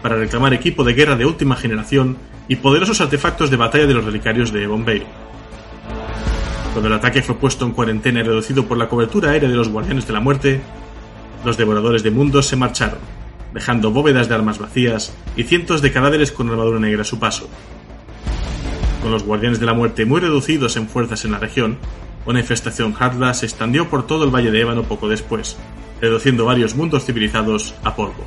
[0.04, 2.18] para reclamar equipo de guerra de última generación
[2.50, 5.04] y poderosos artefactos de batalla de los relicarios de Bombay.
[6.74, 9.70] Cuando el ataque fue puesto en cuarentena y reducido por la cobertura aérea de los
[9.70, 10.62] Guardianes de la Muerte,
[11.46, 13.00] los devoradores de mundos se marcharon,
[13.54, 17.48] dejando bóvedas de armas vacías y cientos de cadáveres con armadura negra a su paso.
[19.02, 21.78] Con los Guardianes de la Muerte muy reducidos en fuerzas en la región,
[22.26, 25.56] una infestación Hardla se extendió por todo el Valle de Ébano poco después,
[26.02, 28.26] reduciendo varios mundos civilizados a polvo.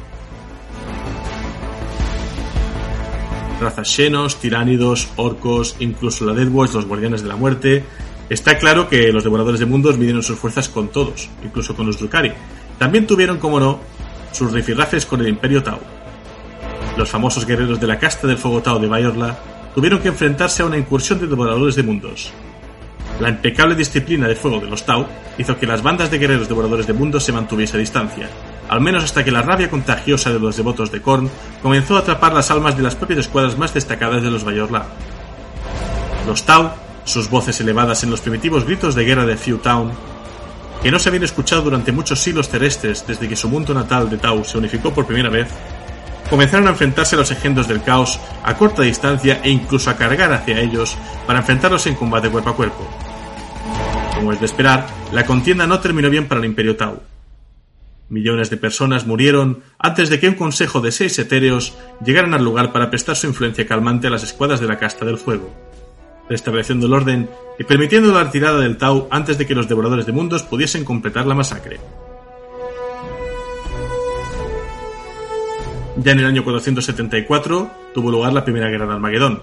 [3.60, 7.84] Razas xenos, tiránidos, orcos, incluso la Deathwatch, los guardianes de la muerte.
[8.28, 11.98] Está claro que los devoradores de mundos midieron sus fuerzas con todos, incluso con los
[11.98, 12.32] Drukari.
[12.78, 13.80] También tuvieron, como no,
[14.32, 15.78] sus rifirrafes con el Imperio Tau.
[16.96, 19.38] Los famosos guerreros de la casta del fuego Tau de Bayorla
[19.74, 22.32] tuvieron que enfrentarse a una incursión de devoradores de mundos.
[23.20, 25.06] La impecable disciplina de fuego de los Tau
[25.38, 28.28] hizo que las bandas de guerreros devoradores de mundos se mantuviese a distancia,
[28.68, 31.30] al menos hasta que la rabia contagiosa de los devotos de Korn
[31.62, 34.86] comenzó a atrapar las almas de las propias escuadras más destacadas de los Bayorla.
[36.26, 36.70] Los Tau,
[37.04, 39.92] sus voces elevadas en los primitivos gritos de guerra de Few Town,
[40.82, 44.18] que no se habían escuchado durante muchos siglos terrestres desde que su mundo natal de
[44.18, 45.48] Tau se unificó por primera vez,
[46.28, 50.32] comenzaron a enfrentarse a los ejendos del caos a corta distancia e incluso a cargar
[50.32, 50.96] hacia ellos
[51.26, 52.88] para enfrentarlos en combate cuerpo a cuerpo.
[54.14, 57.00] Como es de esperar, la contienda no terminó bien para el Imperio Tau.
[58.08, 62.72] Millones de personas murieron antes de que un consejo de seis etéreos llegaran al lugar
[62.72, 65.52] para prestar su influencia calmante a las escuadras de la casta del fuego,
[66.28, 67.28] restableciendo el orden
[67.58, 71.26] y permitiendo la retirada del Tau antes de que los devoradores de mundos pudiesen completar
[71.26, 71.80] la masacre.
[75.96, 79.40] Ya en el año 474 tuvo lugar la primera guerra de Armagedón,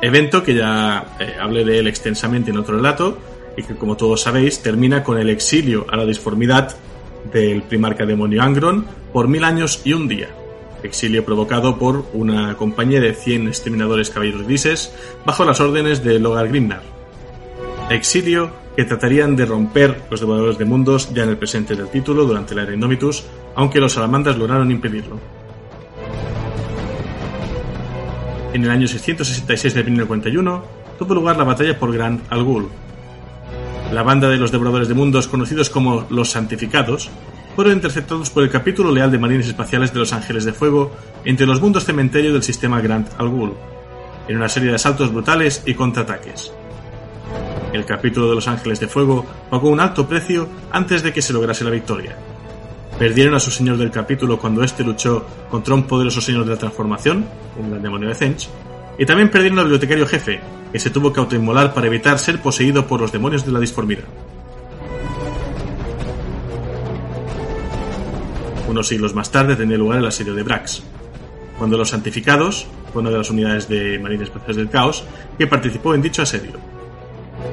[0.00, 3.18] evento que ya eh, hablé de él extensamente en otro relato
[3.54, 6.74] y que como todos sabéis termina con el exilio a la disformidad
[7.32, 10.28] del primarca demonio Angron por mil años y un día.
[10.82, 14.92] Exilio provocado por una compañía de 100 exterminadores caballeros grises
[15.24, 16.82] bajo las órdenes de Logar Grimnar.
[17.90, 22.26] Exilio que tratarían de romper los devoradores de mundos ya en el presente del título
[22.26, 23.24] durante la era Indomitus,
[23.54, 25.18] aunque los salamandras lograron impedirlo.
[28.52, 30.64] En el año 666 de 1041
[30.98, 32.68] tuvo lugar la batalla por Grand Algul,
[33.92, 37.10] la banda de los devoradores de mundos conocidos como los santificados,
[37.54, 40.92] fueron interceptados por el capítulo leal de Marines Espaciales de los Ángeles de Fuego
[41.24, 43.54] entre los mundos cementerio del sistema Grand Algul,
[44.28, 46.52] en una serie de asaltos brutales y contraataques.
[47.72, 51.32] El capítulo de los Ángeles de Fuego pagó un alto precio antes de que se
[51.32, 52.16] lograse la victoria.
[52.98, 56.58] Perdieron a su señor del capítulo cuando éste luchó contra un poderoso señor de la
[56.58, 57.26] transformación,
[57.58, 58.48] un gran demonio de Zench,
[58.98, 60.40] y también perdieron al bibliotecario jefe,
[60.72, 64.04] que se tuvo que autoinmolar para evitar ser poseído por los demonios de la disformidad.
[68.68, 70.82] Unos siglos más tarde tenía lugar el asedio de Brax,
[71.58, 72.66] cuando los santificados
[73.00, 75.04] una de las unidades de Marines Espaciales del Caos
[75.38, 76.52] que participó en dicho asedio.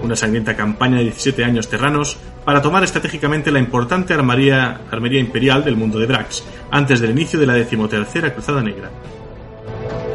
[0.02, 5.64] Una sangrienta campaña de 17 años terranos para tomar estratégicamente la importante armería, armería imperial
[5.64, 8.90] del mundo de Brax, antes del inicio de la decimotercera Cruzada Negra.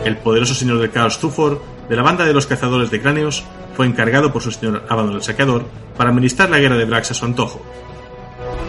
[0.04, 3.44] El poderoso señor del caos Zufor, de la banda de los cazadores de cráneos,
[3.74, 5.64] fue encargado por su señor Abaddon el Saqueador
[5.96, 7.62] para administrar la guerra de Brax a su antojo.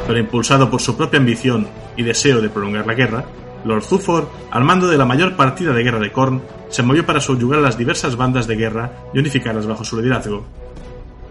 [0.07, 1.67] Pero impulsado por su propia ambición
[1.97, 3.25] y deseo de prolongar la guerra,
[3.65, 7.19] Lord Zufor, al mando de la mayor partida de guerra de Korn, se movió para
[7.19, 10.45] subyugar a las diversas bandas de guerra y unificarlas bajo su liderazgo.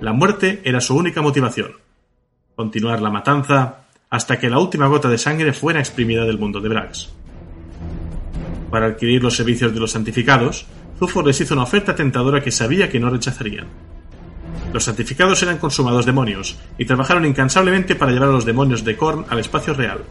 [0.01, 1.73] La muerte era su única motivación.
[2.55, 6.69] Continuar la matanza hasta que la última gota de sangre fuera exprimida del mundo de
[6.69, 7.18] Brax.
[8.71, 10.67] Para adquirir los servicios de los santificados,
[10.99, 13.69] Zufor les hizo una oferta tentadora que sabía que no rechazarían.
[14.73, 19.25] Los santificados eran consumados demonios y trabajaron incansablemente para llevar a los demonios de Korn
[19.31, 20.05] al espacio real.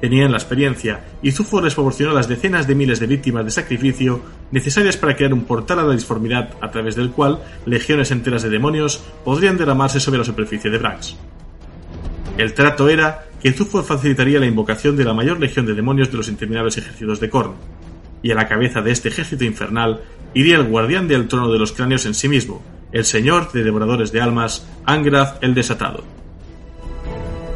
[0.00, 4.20] Tenían la experiencia y Zufor les proporcionó las decenas de miles de víctimas de sacrificio
[4.50, 8.50] necesarias para crear un portal a la disformidad a través del cual legiones enteras de
[8.50, 11.16] demonios podrían derramarse sobre la superficie de Brax.
[12.36, 16.18] El trato era que Zufor facilitaría la invocación de la mayor legión de demonios de
[16.18, 17.54] los interminables ejércitos de Korn,
[18.26, 20.00] y a la cabeza de este ejército infernal
[20.34, 24.10] iría el guardián del trono de los cráneos en sí mismo, el señor de devoradores
[24.10, 26.02] de almas, Angrath el Desatado.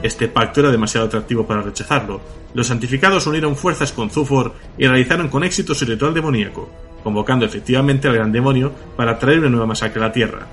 [0.01, 2.21] Este pacto era demasiado atractivo para rechazarlo.
[2.55, 6.71] Los santificados unieron fuerzas con Zufor y realizaron con éxito su ritual demoníaco,
[7.03, 10.47] convocando efectivamente al gran demonio para traer una nueva masacre a la Tierra.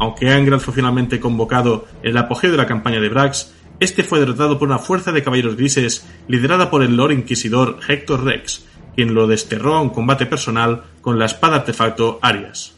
[0.00, 4.18] Aunque Angrath fue finalmente convocado en el apogeo de la campaña de Brax, este fue
[4.18, 8.64] derrotado por una fuerza de caballeros grises liderada por el Lord Inquisidor Hector Rex,
[8.98, 12.74] quien lo desterró a un combate personal con la espada artefacto Arias.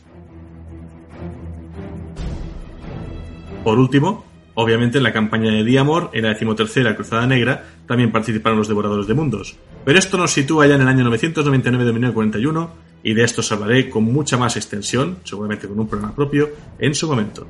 [3.64, 8.58] Por último, obviamente en la campaña de Diamor, en la decimotercera Cruzada Negra, también participaron
[8.58, 9.56] los Devoradores de Mundos.
[9.86, 12.70] Pero esto nos sitúa ya en el año 999 de 1941,
[13.02, 16.94] y de esto os hablaré con mucha más extensión, seguramente con un programa propio, en
[16.94, 17.46] su momento.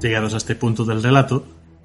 [0.00, 1.44] Llegados a este punto del relato,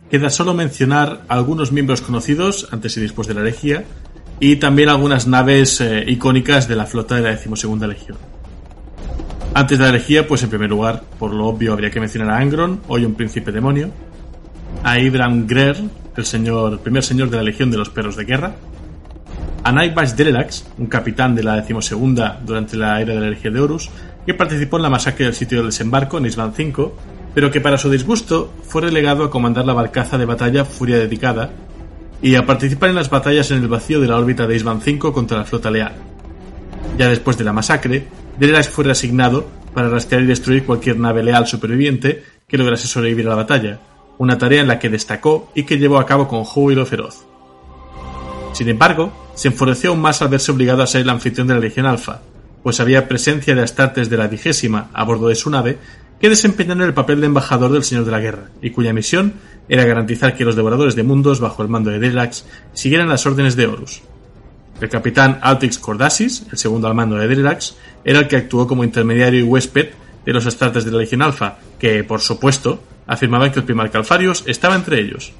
[0.09, 3.85] queda solo mencionar algunos miembros conocidos antes y después de la herejía
[4.39, 8.17] y también algunas naves eh, icónicas de la flota de la decimosegunda legión.
[9.55, 12.37] Antes de la herejía, pues en primer lugar, por lo obvio, habría que mencionar a
[12.37, 13.91] Angron, hoy un príncipe demonio,
[14.83, 15.77] a Ibram Grer,
[16.15, 18.55] el señor, primer señor de la legión de los perros de guerra,
[19.63, 23.59] a Nightbash Derelax, un capitán de la decimosegunda durante la era de la herejía de
[23.59, 23.89] Horus,
[24.25, 26.91] que participó en la masacre del sitio del desembarco en Isban V
[27.33, 31.51] pero que para su disgusto fue relegado a comandar la barcaza de batalla Furia Dedicada
[32.21, 35.11] y a participar en las batallas en el vacío de la órbita de Isban V
[35.11, 35.93] contra la flota leal.
[36.97, 38.07] Ya después de la masacre,
[38.39, 43.31] Derax fue reasignado para rastrear y destruir cualquier nave leal superviviente que lograse sobrevivir a
[43.31, 43.79] la batalla,
[44.19, 47.25] una tarea en la que destacó y que llevó a cabo con júbilo feroz.
[48.53, 51.59] Sin embargo, se enfureció aún más al verse obligado a ser el anfitrión de la
[51.59, 52.21] Legión Alfa,
[52.61, 55.79] pues había presencia de astartes de la vigésima a bordo de su nave
[56.23, 59.33] que desempeñaron el papel de embajador del Señor de la Guerra, y cuya misión
[59.67, 63.57] era garantizar que los devoradores de mundos, bajo el mando de Delax, siguieran las órdenes
[63.57, 64.01] de Horus.
[64.79, 68.85] El capitán Altix Cordasis, el segundo al mando de Delax, era el que actuó como
[68.85, 69.89] intermediario y huésped
[70.25, 74.45] de los astartes de la Legión Alfa, que, por supuesto, afirmaban que el primarca Alfarius
[74.47, 75.33] estaba entre ellos.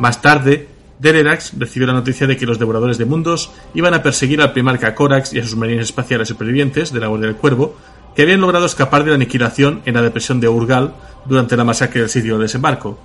[0.00, 0.66] Más tarde,
[0.98, 4.96] Dererax recibió la noticia de que los devoradores de mundos iban a perseguir al primarca
[4.96, 7.76] Corax y a sus marines espaciales supervivientes de la Guardia del Cuervo
[8.14, 12.00] que habían logrado escapar de la aniquilación en la depresión de Urgal durante la masacre
[12.00, 12.98] del sitio del desembarco.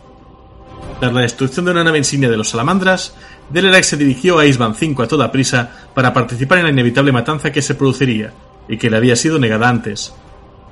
[0.99, 3.13] Tras la destrucción de una nave insignia de los salamandras,
[3.49, 7.51] Delerax se dirigió a Isban 5 a toda prisa para participar en la inevitable matanza
[7.51, 8.33] que se produciría
[8.67, 10.13] y que le había sido negada antes.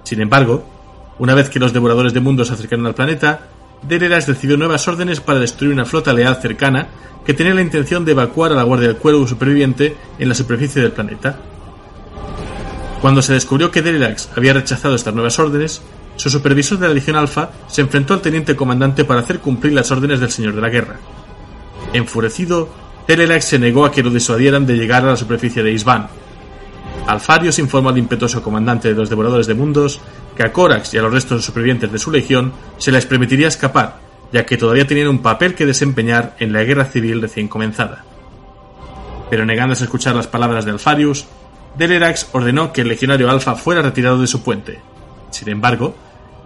[0.03, 0.65] Sin embargo,
[1.19, 3.41] una vez que los devoradores de mundos se acercaron al planeta,
[3.83, 6.87] Delerax recibió nuevas órdenes para destruir una flota leal cercana
[7.25, 10.81] que tenía la intención de evacuar a la Guardia del Cuervo superviviente en la superficie
[10.81, 11.37] del planeta.
[13.05, 15.79] Cuando se descubrió que Derilax había rechazado estas nuevas órdenes,
[16.15, 19.91] su supervisor de la Legión Alfa se enfrentó al teniente comandante para hacer cumplir las
[19.91, 20.95] órdenes del Señor de la Guerra.
[21.93, 22.67] Enfurecido,
[23.07, 26.07] Derilax se negó a que lo disuadieran de llegar a la superficie de Isban.
[27.05, 30.01] Alfarius informó al impetuoso comandante de los Devoradores de Mundos
[30.35, 33.99] que a Corax y a los restos supervivientes de su legión se les permitiría escapar,
[34.33, 38.03] ya que todavía tenían un papel que desempeñar en la guerra civil recién comenzada.
[39.29, 41.27] Pero negándose a escuchar las palabras de Alfarius,
[41.77, 44.79] Delerax ordenó que el legionario Alfa fuera retirado de su puente.
[45.29, 45.95] Sin embargo,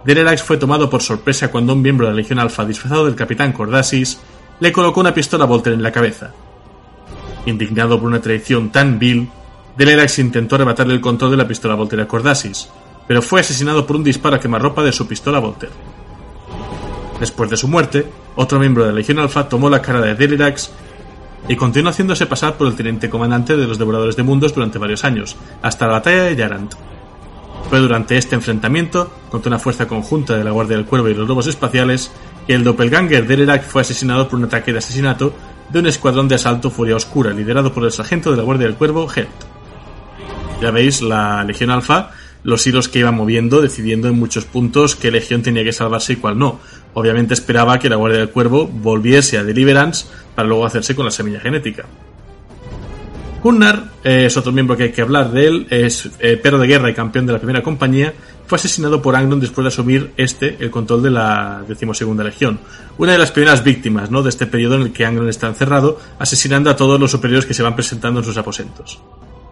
[0.04, 3.52] Delerax fue tomado por sorpresa cuando un miembro de la Legión Alfa disfrazado del capitán
[3.52, 4.18] Cordasis
[4.58, 6.32] le colocó una pistola Volter en la cabeza.
[7.46, 9.28] Indignado por una traición tan vil,
[9.76, 12.68] Delerax intentó arrebatarle el control de la pistola Volter a Cordasis,
[13.06, 15.70] pero fue asesinado por un disparo a quemarropa de su pistola Volter.
[17.20, 20.70] Después de su muerte, otro miembro de la Legión Alfa tomó la cara de Delerax
[21.48, 25.04] y continuó haciéndose pasar por el teniente comandante de los Devoradores de Mundos durante varios
[25.04, 26.74] años, hasta la batalla de Yarant.
[27.68, 31.28] Fue durante este enfrentamiento, contra una fuerza conjunta de la Guardia del Cuervo y los
[31.28, 32.10] Lobos Espaciales,
[32.46, 35.32] que el doppelganger Delerax fue asesinado por un ataque de asesinato
[35.68, 38.76] de un escuadrón de asalto Furia Oscura, liderado por el sargento de la Guardia del
[38.76, 39.28] Cuervo, Helt.
[40.60, 42.10] Ya veis, la Legión Alfa,
[42.42, 46.16] los hilos que iba moviendo, decidiendo en muchos puntos qué legión tenía que salvarse y
[46.16, 46.60] cuál no.
[46.94, 51.10] Obviamente esperaba que la Guardia del Cuervo volviese a Deliverance para luego hacerse con la
[51.10, 51.84] semilla genética.
[53.42, 56.66] Gunnar eh, es otro miembro que hay que hablar de él, es eh, perro de
[56.66, 58.12] guerra y campeón de la primera compañía,
[58.46, 62.60] fue asesinado por Angron después de asumir este el control de la decimosegunda legión.
[62.98, 64.22] Una de las primeras víctimas ¿no?
[64.22, 67.54] de este periodo en el que Angron está encerrado, asesinando a todos los superiores que
[67.54, 69.00] se van presentando en sus aposentos.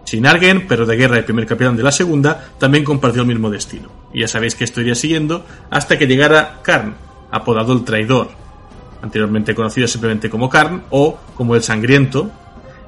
[0.03, 3.89] Sinargen, perro de guerra y primer capitán de la segunda, también compartió el mismo destino.
[4.13, 6.95] Y ya sabéis que esto iría siguiendo hasta que llegara Karn,
[7.31, 8.29] apodado el traidor,
[9.01, 12.29] anteriormente conocido simplemente como Karn o como el sangriento,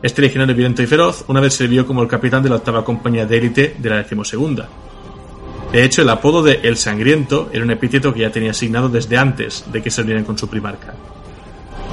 [0.02, 3.26] este legionario violento y feroz una vez sirvió como el capitán de la octava compañía
[3.26, 4.68] de élite de la decimosegunda.
[5.72, 9.18] De hecho, el apodo de El Sangriento era un epíteto que ya tenía asignado desde
[9.18, 10.94] antes de que se unieran con su primarca.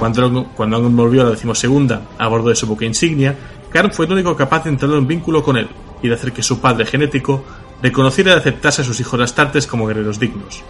[0.00, 3.36] Cuando, cuando volvió a la decimosegunda a bordo de su buque insignia,
[3.70, 5.68] Karn fue el único capaz de entrar en vínculo con él
[6.02, 7.44] y de hacer que su padre genético
[7.82, 10.64] reconociera y aceptase a sus hijos astartes como guerreros dignos.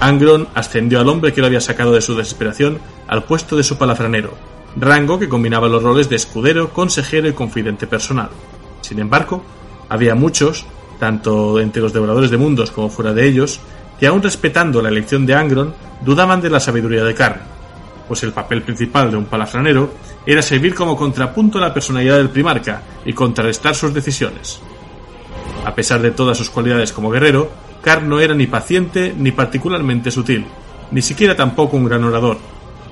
[0.00, 3.76] Angron ascendió al hombre que lo había sacado de su desesperación al puesto de su
[3.76, 4.32] palafranero,
[4.76, 8.30] rango que combinaba los roles de escudero, consejero y confidente personal.
[8.80, 9.44] Sin embargo,
[9.88, 10.64] había muchos,
[10.98, 13.60] tanto entre los devoradores de mundos como fuera de ellos,
[13.98, 17.40] que aun respetando la elección de Angron, dudaban de la sabiduría de Karn,
[18.08, 19.92] pues el papel principal de un palafranero
[20.24, 24.60] era servir como contrapunto a la personalidad del primarca y contrarrestar sus decisiones.
[25.64, 27.50] A pesar de todas sus cualidades como guerrero,
[27.82, 30.44] Karn no era ni paciente ni particularmente sutil,
[30.90, 32.38] ni siquiera tampoco un gran orador,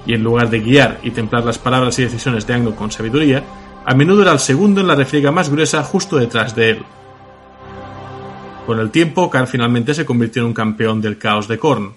[0.06, 3.44] y en lugar de guiar y templar las palabras y decisiones de Anglo con sabiduría,
[3.84, 6.82] a menudo era el segundo en la refriega más gruesa justo detrás de él.
[8.66, 11.94] Con el tiempo, Karn finalmente se convirtió en un campeón del caos de Korn,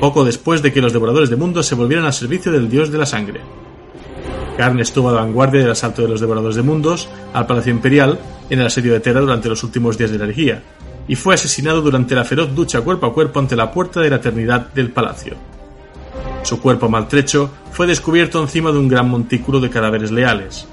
[0.00, 2.98] poco después de que los devoradores de mundos se volvieran al servicio del dios de
[2.98, 3.40] la sangre.
[4.56, 8.18] Karn estuvo a la vanguardia del asalto de los devoradores de mundos al Palacio Imperial
[8.50, 10.62] en el asedio de Terra durante los últimos días de la herejía,
[11.08, 14.16] y fue asesinado durante la feroz ducha cuerpo a cuerpo ante la puerta de la
[14.16, 15.36] eternidad del palacio.
[16.42, 20.68] Su cuerpo maltrecho fue descubierto encima de un gran montículo de cadáveres leales.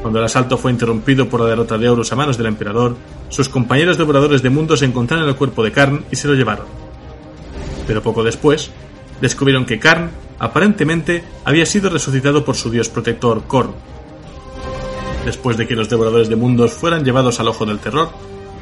[0.00, 2.96] Cuando el asalto fue interrumpido por la derrota de Horus a manos del emperador,
[3.28, 6.66] sus compañeros devoradores de mundos encontraron el cuerpo de Karn y se lo llevaron.
[7.86, 8.70] Pero poco después,
[9.20, 13.74] descubrieron que Karn, aparentemente, había sido resucitado por su dios protector Korn.
[15.24, 18.10] Después de que los devoradores de mundos fueran llevados al ojo del terror,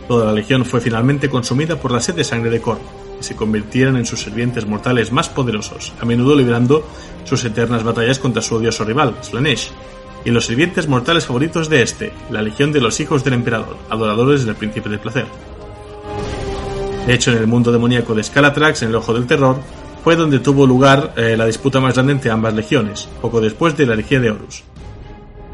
[0.09, 2.81] toda la legión fue finalmente consumida por la sed de sangre de Korn
[3.25, 6.87] se convirtieran en sus sirvientes mortales más poderosos, a menudo librando
[7.25, 9.71] sus eternas batallas contra su odioso rival, Slanesh,
[10.25, 14.45] y los sirvientes mortales favoritos de este, la legión de los hijos del emperador, adoradores
[14.45, 15.27] del príncipe del placer.
[17.07, 19.59] De hecho, en el mundo demoníaco de Scalatrax, en el ojo del terror,
[20.03, 23.87] fue donde tuvo lugar eh, la disputa más grande entre ambas legiones, poco después de
[23.87, 24.63] la herejía de Horus.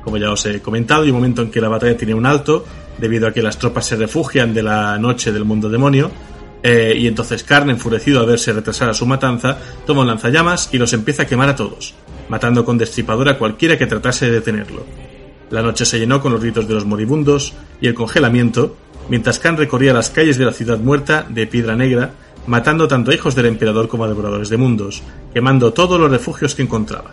[0.05, 2.65] Como ya os he comentado, hay un momento en que la batalla tiene un alto,
[3.01, 6.11] debido a que las tropas se refugian de la noche del mundo demonio,
[6.62, 9.57] eh, y entonces Karn, enfurecido a verse retrasada su matanza,
[9.87, 11.95] toma un lanzallamas y los empieza a quemar a todos,
[12.29, 14.85] matando con destripadora a cualquiera que tratase de detenerlo.
[15.51, 18.77] La noche se llenó con los gritos de los moribundos y el congelamiento,
[19.09, 22.12] mientras Khan recorría las calles de la ciudad muerta de Piedra Negra,
[22.47, 26.55] matando tanto a hijos del emperador como a devoradores de mundos, quemando todos los refugios
[26.55, 27.12] que encontraba.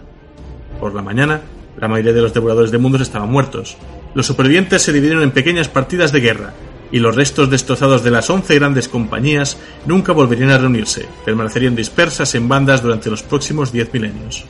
[0.79, 1.41] Por la mañana,
[1.79, 3.77] la mayoría de los devoradores de mundos estaban muertos.
[4.17, 6.51] Los supervivientes se dividieron en pequeñas partidas de guerra,
[6.91, 12.33] y los restos destrozados de las once grandes compañías nunca volverían a reunirse, permanecerían dispersas
[12.33, 14.45] en bandas durante los próximos diez milenios.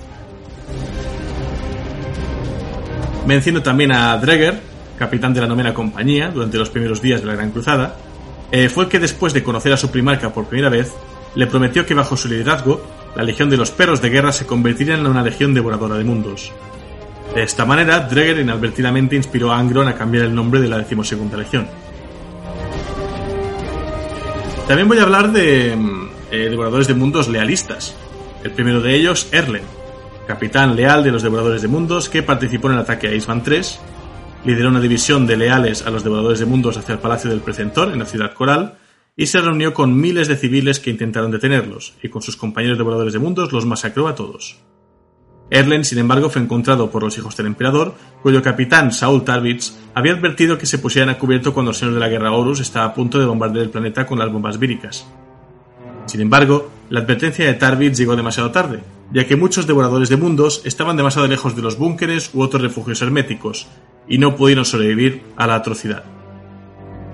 [3.26, 4.62] Menciono también a Dreger,
[4.98, 7.98] capitán de la novena compañía durante los primeros días de la Gran Cruzada,
[8.54, 10.94] eh, fue que después de conocer a su primarca por primera vez,
[11.36, 12.88] le prometió que bajo su liderazgo,
[13.18, 16.54] la Legión de los Perros de Guerra se convertiría en una legión devoradora de mundos.
[17.38, 21.38] De esta manera, Dreger inadvertidamente inspiró a Angron a cambiar el nombre de la decimosegunda
[21.38, 21.68] legión.
[24.68, 27.96] También voy a hablar de mm, eh, devoradores de mundos lealistas.
[28.44, 29.62] El primero de ellos, Erlen,
[30.26, 33.82] capitán leal de los devoradores de mundos que participó en el ataque a Iceman 3,
[34.44, 37.94] lideró una división de leales a los devoradores de mundos hacia el Palacio del Precentor
[37.94, 38.80] en la ciudad coral
[39.16, 43.14] y se reunió con miles de civiles que intentaron detenerlos, y con sus compañeros devoradores
[43.14, 44.58] de mundos los masacró a todos.
[45.50, 50.14] Erlen, sin embargo, fue encontrado por los hijos del emperador, cuyo capitán, Saul Tarvitz, había
[50.14, 52.94] advertido que se pusieran a cubierto cuando el señor de la guerra Horus estaba a
[52.94, 55.08] punto de bombardear el planeta con las bombas víricas.
[56.06, 58.82] Sin embargo, la advertencia de Tarvitz llegó demasiado tarde,
[59.14, 63.02] ya que muchos devoradores de mundos estaban demasiado lejos de los búnkeres u otros refugios
[63.02, 63.68] herméticos,
[64.08, 66.04] y no pudieron sobrevivir a la atrocidad.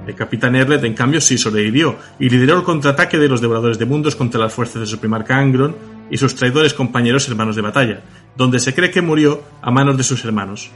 [0.08, 3.86] El capitán Erlet, en cambio, sí sobrevivió y lideró el contraataque de los devoradores de
[3.86, 5.76] mundos contra las fuerzas de su primarca Angron
[6.10, 8.02] y sus traidores compañeros hermanos de batalla,
[8.36, 10.72] donde se cree que murió a manos de sus hermanos.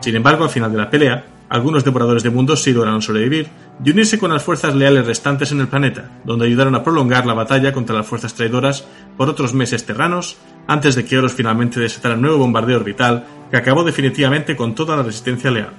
[0.00, 3.48] Sin embargo, al final de la pelea, algunos devoradores de mundos sí lograron sobrevivir
[3.84, 7.34] y unirse con las fuerzas leales restantes en el planeta, donde ayudaron a prolongar la
[7.34, 10.36] batalla contra las fuerzas traidoras por otros meses terranos,
[10.68, 14.96] antes de que Horus finalmente desatara un nuevo bombardeo orbital que acabó definitivamente con toda
[14.96, 15.72] la resistencia leal.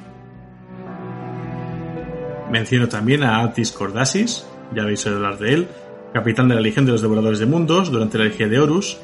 [2.51, 4.45] Menciono también a Atis Cordasis,
[4.75, 5.67] ya habéis oído hablar de él,
[6.13, 8.97] capitán de la Legión de los Devoradores de Mundos durante la Legión de Horus.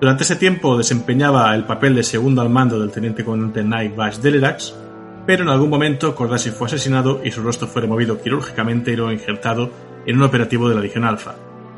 [0.00, 4.16] Durante ese tiempo desempeñaba el papel de segundo al mando del teniente comandante Night Bash
[4.16, 4.74] Delerax,
[5.26, 9.12] pero en algún momento Cordasis fue asesinado y su rostro fue removido quirúrgicamente y luego
[9.12, 9.70] injertado
[10.06, 11.34] en un operativo de la Legión Alpha,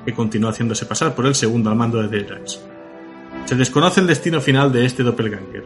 [0.07, 2.62] que continuó haciéndose pasar por el segundo al mando de Delerax.
[3.44, 5.65] Se desconoce el destino final de este doppelganger.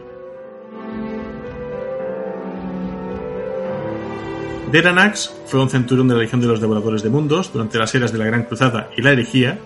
[4.71, 8.11] Deranax fue un centurión de la Legión de los Devoradores de Mundos durante las eras
[8.11, 9.59] de la Gran Cruzada y la herejía,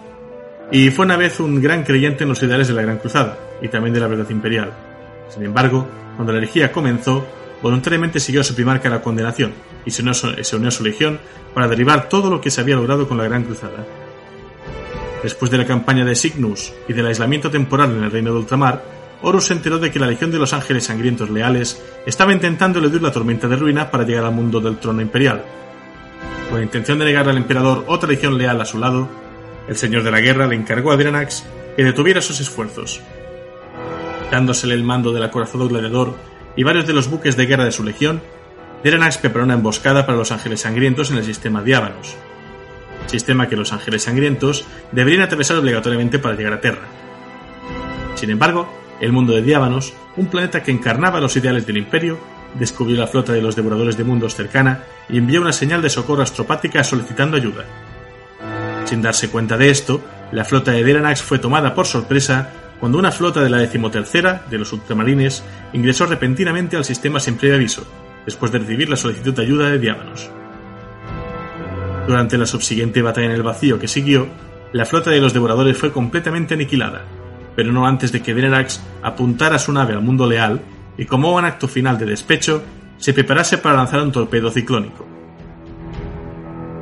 [0.72, 3.68] y fue una vez un gran creyente en los ideales de la Gran Cruzada y
[3.68, 4.72] también de la verdad imperial.
[5.30, 7.28] Sin embargo, cuando la herejía comenzó,
[7.62, 9.54] voluntariamente siguió a su primarca la condenación
[9.86, 11.20] y se unió, a su legión
[11.54, 13.86] para derribar todo lo que se había logrado con la Gran Cruzada.
[15.22, 18.82] Después de la campaña de Cygnus y del aislamiento temporal en el reino de Ultramar,
[19.22, 23.04] Horus se enteró de que la Legión de los Ángeles Sangrientos Leales estaba intentando eludir
[23.04, 25.44] la tormenta de ruina para llegar al mundo del trono imperial.
[26.50, 29.08] Con la intención de negarle al emperador otra legión leal a su lado,
[29.68, 33.02] el señor de la guerra le encargó a Dranax que detuviera sus esfuerzos.
[34.32, 36.16] Dándosele el mando del acorazado gladiador
[36.56, 38.22] y varios de los buques de guerra de su legión,
[38.84, 42.16] Dranax preparó una emboscada para los Ángeles Sangrientos en el sistema Diávanos,
[43.06, 46.88] sistema que los Ángeles Sangrientos deberían atravesar obligatoriamente para llegar a Terra.
[48.16, 52.20] Sin embargo, el mundo de Diávanos, un planeta que encarnaba los ideales del Imperio,
[52.56, 56.22] descubrió la flota de los devoradores de mundos cercana y envió una señal de socorro
[56.22, 57.66] astropática solicitando ayuda.
[58.92, 60.02] Sin darse cuenta de esto,
[60.34, 64.58] la flota de Deranax fue tomada por sorpresa cuando una flota de la decimotercera de
[64.58, 67.88] los ultramarines ingresó repentinamente al sistema sin previo aviso,
[68.26, 70.30] después de recibir la solicitud de ayuda de Diávanos.
[72.06, 74.28] Durante la subsiguiente batalla en el vacío que siguió,
[74.74, 77.06] la flota de los devoradores fue completamente aniquilada,
[77.56, 80.60] pero no antes de que Venerax apuntara su nave al mundo leal
[80.98, 82.62] y como un acto final de despecho
[82.98, 85.08] se preparase para lanzar un torpedo ciclónico.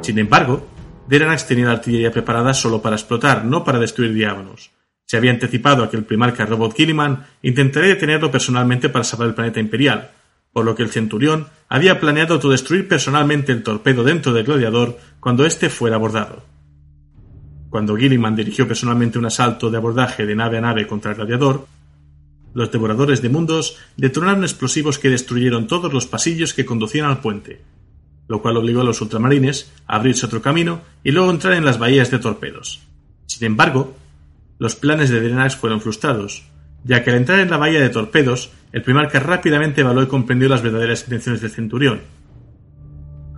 [0.01, 0.65] Sin embargo,
[1.09, 4.69] Deranax tenía la artillería preparada solo para explotar, no para destruir Diábonos.
[5.07, 9.33] Se había anticipado a que el primarca Robot Gilliman intentaría detenerlo personalmente para salvar el
[9.33, 10.11] planeta imperial,
[10.53, 15.47] por lo que el centurión había planeado autodestruir personalmente el torpedo dentro del gladiador cuando
[15.47, 16.43] éste fuera abordado.
[17.71, 21.65] Cuando Gilliman dirigió personalmente un asalto de abordaje de nave a nave contra el gladiador,
[22.53, 27.63] los devoradores de mundos detonaron explosivos que destruyeron todos los pasillos que conducían al puente,
[28.30, 31.80] lo cual obligó a los ultramarines a abrirse otro camino y luego entrar en las
[31.80, 32.80] bahías de torpedos.
[33.25, 33.98] Sin embargo,
[34.59, 36.45] los planes de Drenax fueron frustrados,
[36.83, 40.48] ya que al entrar en la bahía de torpedos, el primarca rápidamente evaluó y comprendió
[40.48, 42.01] las verdaderas intenciones del centurión.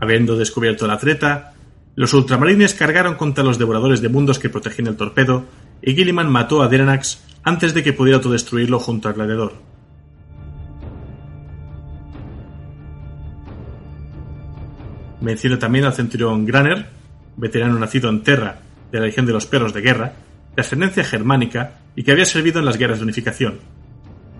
[0.02, 1.54] Habiendo descubierto la treta,
[1.96, 5.46] los ultramarines cargaron contra los devoradores de mundos que protegían el torpedo,
[5.82, 9.71] y Gilliman mató a Deranax antes de que pudiera autodestruirlo junto al gladiador.
[15.22, 16.88] Menciono también al centurión Graner,
[17.38, 18.60] veterano nacido en Terra
[18.92, 20.14] de la Legión de los Perros de Guerra,
[20.56, 23.60] de ascendencia germánica y que había servido en las guerras de unificación.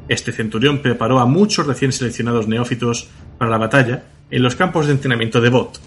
[0.10, 4.94] Este centurión preparó a muchos recién seleccionados neófitos para la batalla en los campos de
[4.94, 5.80] entrenamiento de Bot,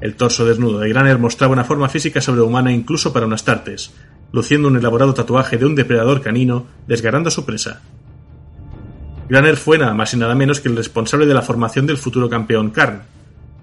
[0.00, 3.92] el torso desnudo de Graner mostraba una forma física sobrehumana incluso para unas tartes,
[4.32, 7.82] luciendo un elaborado tatuaje de un depredador canino desgarrando su presa.
[9.28, 12.30] Graner fue nada más y nada menos que el responsable de la formación del futuro
[12.30, 13.02] campeón Karn,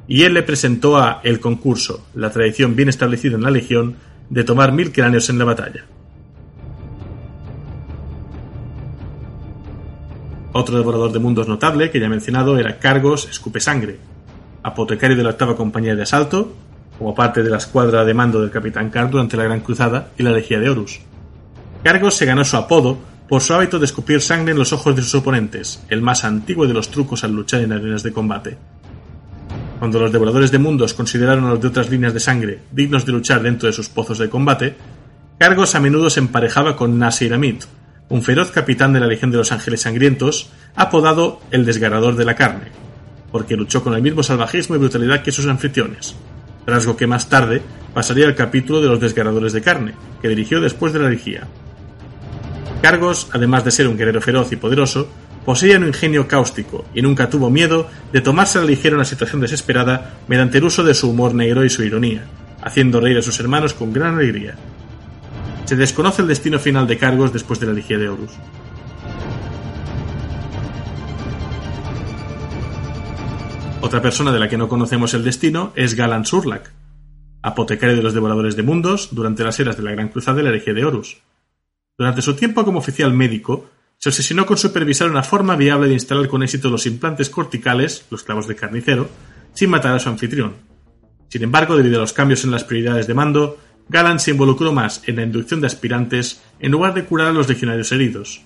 [0.08, 3.96] y él le presentó a el concurso, la tradición bien establecida en la Legión,
[4.30, 5.86] de tomar mil cráneos en la batalla.
[10.54, 14.00] Otro devorador de mundos notable que ya he mencionado era Cargos Escupe Sangre,
[14.64, 16.54] apotecario de la octava compañía de asalto,
[16.98, 20.24] como parte de la escuadra de mando del capitán Carr durante la Gran Cruzada y
[20.24, 21.00] la Legía de Horus.
[21.84, 22.98] Cargos se ganó su apodo
[23.30, 26.66] por su hábito de escupir sangre en los ojos de sus oponentes, el más antiguo
[26.66, 28.58] de los trucos al luchar en arenas de combate.
[29.80, 33.12] Cuando los devoradores de mundos consideraron a los de otras líneas de sangre dignos de
[33.12, 34.76] luchar dentro de sus pozos de combate,
[35.38, 37.64] Cargos a menudo se emparejaba con Nasir Amit,
[38.10, 42.34] un feroz capitán de la Legión de los Ángeles Sangrientos, apodado el Desgarrador de la
[42.34, 42.72] Carne,
[43.32, 46.16] porque luchó con el mismo salvajismo y brutalidad que sus anfitriones,
[46.66, 47.62] rasgo que más tarde
[47.94, 51.48] pasaría al capítulo de los Desgarradores de Carne, que dirigió después de la herejía.
[52.82, 55.08] Cargos, además de ser un guerrero feroz y poderoso,
[55.48, 59.40] poseía un ingenio cáustico y nunca tuvo miedo de tomarse a la ligera una situación
[59.40, 62.26] desesperada mediante el uso de su humor negro y su ironía,
[62.62, 64.56] haciendo reír a sus hermanos con gran alegría.
[65.64, 68.32] Se desconoce el destino final de Cargos después de la Ligia de Horus.
[73.80, 76.74] Otra persona de la que no conocemos el destino es Galan Surlak,
[77.42, 80.50] apotecario de los devoradores de mundos durante las eras de la Gran Cruzada de la
[80.50, 81.22] Herejía de Horus.
[81.98, 83.70] Durante su tiempo como oficial médico,
[84.00, 88.24] se obsesionó con supervisar una forma viable de instalar con éxito los implantes corticales, los
[88.24, 89.10] clavos de carnicero,
[89.54, 90.56] sin matar a su anfitrión.
[91.30, 93.58] Sin embargo, debido a los cambios en las prioridades de mando,
[93.90, 97.50] Galan se involucró más en la inducción de aspirantes en lugar de curar a los
[97.50, 98.44] legionarios heridos.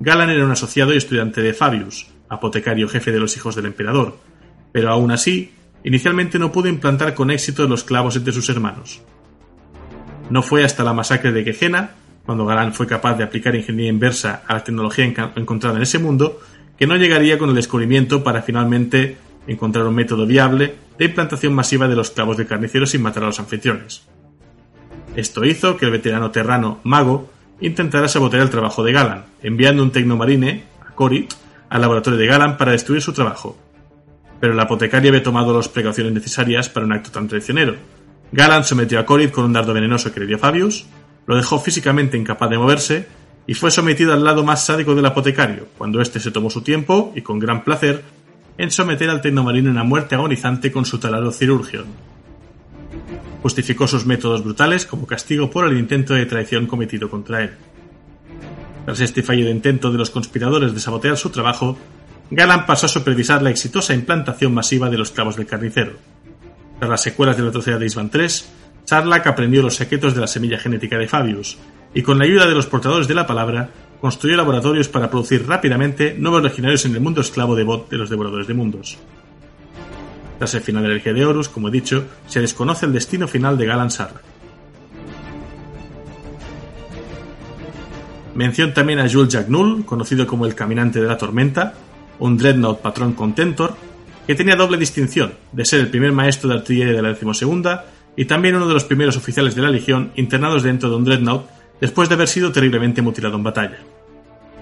[0.00, 4.18] Galan era un asociado y estudiante de Fabius, apotecario jefe de los hijos del emperador,
[4.70, 9.00] pero aún así, inicialmente no pudo implantar con éxito los clavos entre sus hermanos.
[10.30, 11.92] No fue hasta la masacre de Gehenna,
[12.28, 16.38] cuando Galán fue capaz de aplicar ingeniería inversa a la tecnología encontrada en ese mundo,
[16.78, 19.16] que no llegaría con el descubrimiento para finalmente
[19.46, 23.28] encontrar un método viable de implantación masiva de los clavos de carnicero sin matar a
[23.28, 24.02] los anfitriones.
[25.16, 27.30] Esto hizo que el veterano terrano Mago
[27.62, 31.32] intentara sabotear el trabajo de Galan, enviando un tecnomarine, a Corit,
[31.70, 33.56] al laboratorio de Galan para destruir su trabajo,
[34.38, 37.76] pero el apotecario había tomado las precauciones necesarias para un acto tan traicionero.
[38.32, 40.84] Galan sometió a Corid con un dardo venenoso que le dio Fabius,
[41.28, 43.06] lo dejó físicamente incapaz de moverse
[43.46, 47.12] y fue sometido al lado más sádico del apotecario, cuando éste se tomó su tiempo,
[47.14, 48.02] y con gran placer,
[48.56, 51.86] en someter al tecnomarino a una muerte agonizante con su taladro cirurgión.
[53.42, 57.52] Justificó sus métodos brutales como castigo por el intento de traición cometido contra él.
[58.86, 61.76] Tras este fallido intento de los conspiradores de sabotear su trabajo,
[62.30, 65.92] Galan pasó a supervisar la exitosa implantación masiva de los clavos del carnicero.
[66.78, 68.28] Tras las secuelas de la atrocidad de Isvan III,
[68.88, 71.58] Charlac aprendió los secretos de la semilla genética de Fabius,
[71.92, 73.68] y con la ayuda de los portadores de la palabra,
[74.00, 78.08] construyó laboratorios para producir rápidamente nuevos legionarios en el mundo esclavo de Bot de los
[78.08, 78.96] devoradores de mundos.
[80.38, 83.28] Tras el final de la Energía de Horus, como he dicho, se desconoce el destino
[83.28, 84.22] final de Galan Sarlacc.
[88.36, 91.74] Mención también a Jules Jacques conocido como el Caminante de la Tormenta,
[92.20, 93.76] un Dreadnought patrón Contentor,
[94.26, 97.84] que tenía doble distinción de ser el primer maestro de artillería de la decimosegunda
[98.18, 101.46] y también uno de los primeros oficiales de la Legión internados dentro de un Dreadnought
[101.80, 103.78] después de haber sido terriblemente mutilado en batalla.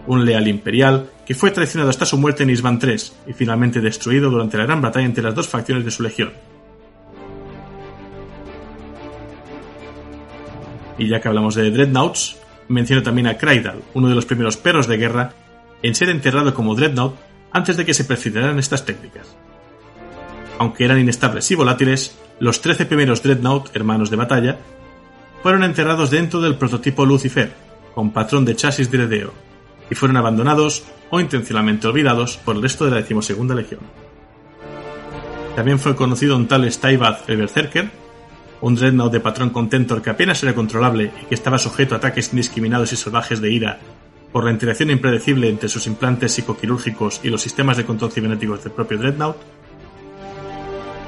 [0.06, 2.96] Un leal imperial que fue traicionado hasta su muerte en Isban III
[3.28, 6.32] y finalmente destruido durante la gran batalla entre las dos facciones de su legión.
[10.98, 12.36] Y ya que hablamos de Dreadnoughts,
[12.68, 15.32] menciono también a Krydal, uno de los primeros perros de guerra
[15.82, 17.16] en ser enterrado como Dreadnought
[17.52, 19.34] antes de que se perfeccionaran estas técnicas.
[20.58, 24.58] Aunque eran inestables y volátiles, los 13 primeros Dreadnought, hermanos de batalla,
[25.42, 27.52] fueron enterrados dentro del prototipo Lucifer,
[27.94, 29.28] con patrón de chasis de
[29.88, 33.80] y fueron abandonados o intencionalmente olvidados por el resto de la decimosegunda legión.
[35.54, 37.48] También fue conocido un tal Staibath el
[38.60, 42.32] un Dreadnought de patrón Contentor que apenas era controlable y que estaba sujeto a ataques
[42.32, 43.78] indiscriminados y salvajes de ira
[44.32, 48.72] por la interacción impredecible entre sus implantes psicoquirúrgicos y los sistemas de control cibernéticos del
[48.72, 49.36] propio Dreadnought,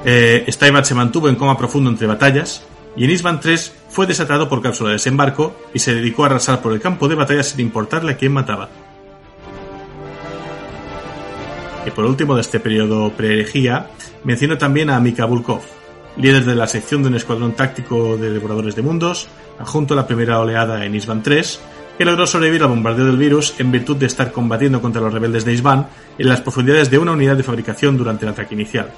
[0.05, 2.65] eh, se mantuvo en coma profundo entre batallas,
[2.97, 6.61] y en Isban 3 fue desatado por cápsula de desembarco y se dedicó a arrasar
[6.61, 8.69] por el campo de batalla sin importarle a quién mataba.
[11.87, 13.87] Y por último de este periodo pre-herejía,
[14.25, 15.63] menciono también a Mika Bulkov,
[16.17, 19.29] líder de la sección de un escuadrón táctico de devoradores de mundos,
[19.59, 21.61] adjunto a la primera oleada en Isban 3,
[21.97, 25.45] que logró sobrevivir al bombardeo del virus en virtud de estar combatiendo contra los rebeldes
[25.45, 28.91] de Isban en las profundidades de una unidad de fabricación durante el ataque inicial.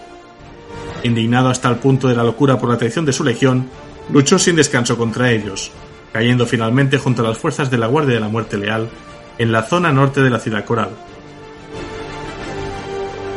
[1.02, 3.68] Indignado hasta el punto de la locura por la traición de su legión,
[4.12, 5.70] luchó sin descanso contra ellos,
[6.12, 8.88] cayendo finalmente junto a las fuerzas de la Guardia de la Muerte Leal
[9.38, 10.90] en la zona norte de la ciudad coral.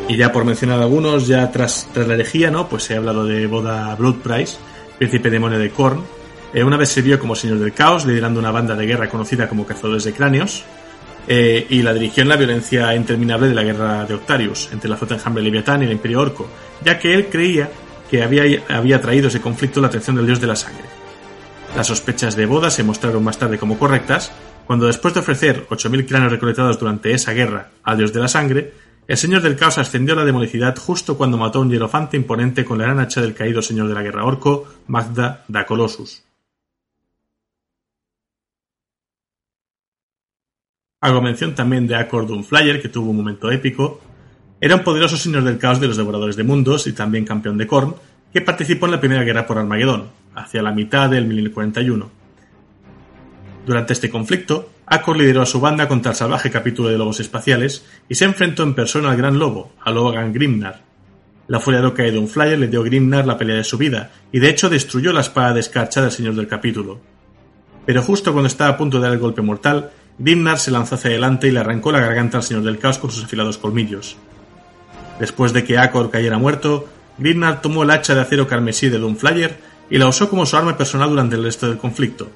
[0.08, 2.67] Y ya por mencionar algunos, ya tras, tras la herejía, ¿no?
[2.67, 4.58] Pues he hablado de Boda Bloodprice,
[4.98, 6.03] príncipe demonio de Korn,
[6.53, 9.66] eh, una vez sirvió como señor del caos, liderando una banda de guerra conocida como
[9.66, 10.64] Cazadores de Cráneos.
[11.27, 14.98] Eh, y la dirigió en la violencia interminable de la guerra de Octarius entre la
[14.98, 16.48] flota enjambre Leviatán y el Imperio Orco,
[16.84, 17.69] ya que él creía
[18.10, 20.84] que había, traído ese conflicto la atención del dios de la sangre.
[21.76, 24.32] Las sospechas de Boda se mostraron más tarde como correctas,
[24.68, 28.74] cuando después de ofrecer 8.000 cráneos recolectados durante esa guerra al dios de la sangre,
[29.08, 32.64] el señor del caos ascendió a la demonicidad justo cuando mató a un hierofante imponente
[32.64, 36.23] con la gran hacha del caído señor de la guerra orco, Magda da Colossus.
[41.03, 43.99] Hago mención también de Accord Flyer, que tuvo un momento épico.
[44.61, 47.67] Era un poderoso señor del caos de los devoradores de mundos y también campeón de
[47.67, 47.95] Korn,
[48.32, 52.09] que participó en la primera guerra por Armagedón, hacia la mitad del 1041.
[53.65, 57.85] Durante este conflicto, Acor lideró a su banda contra el salvaje capítulo de lobos espaciales
[58.07, 60.83] y se enfrentó en persona al gran lobo, a Logan Grimnar.
[61.49, 64.40] La furia loca de Flyer le dio a Grimnar la pelea de su vida y
[64.40, 67.01] de hecho destruyó la espada de escarcha del señor del capítulo.
[67.85, 71.09] Pero justo cuando estaba a punto de dar el golpe mortal, Grimnar se lanzó hacia
[71.09, 74.16] adelante y le arrancó la garganta al Señor del Caos con sus afilados colmillos.
[75.19, 79.58] Después de que Akor cayera muerto, Grimnar tomó el hacha de acero carmesí de Doomflyer
[79.90, 82.30] y la usó como su arma personal durante el resto del conflicto.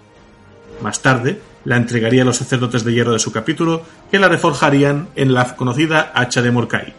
[0.82, 3.82] Más tarde, la entregaría a los sacerdotes de hierro de su capítulo,
[4.12, 6.94] que la reforjarían en la conocida hacha de Morkai.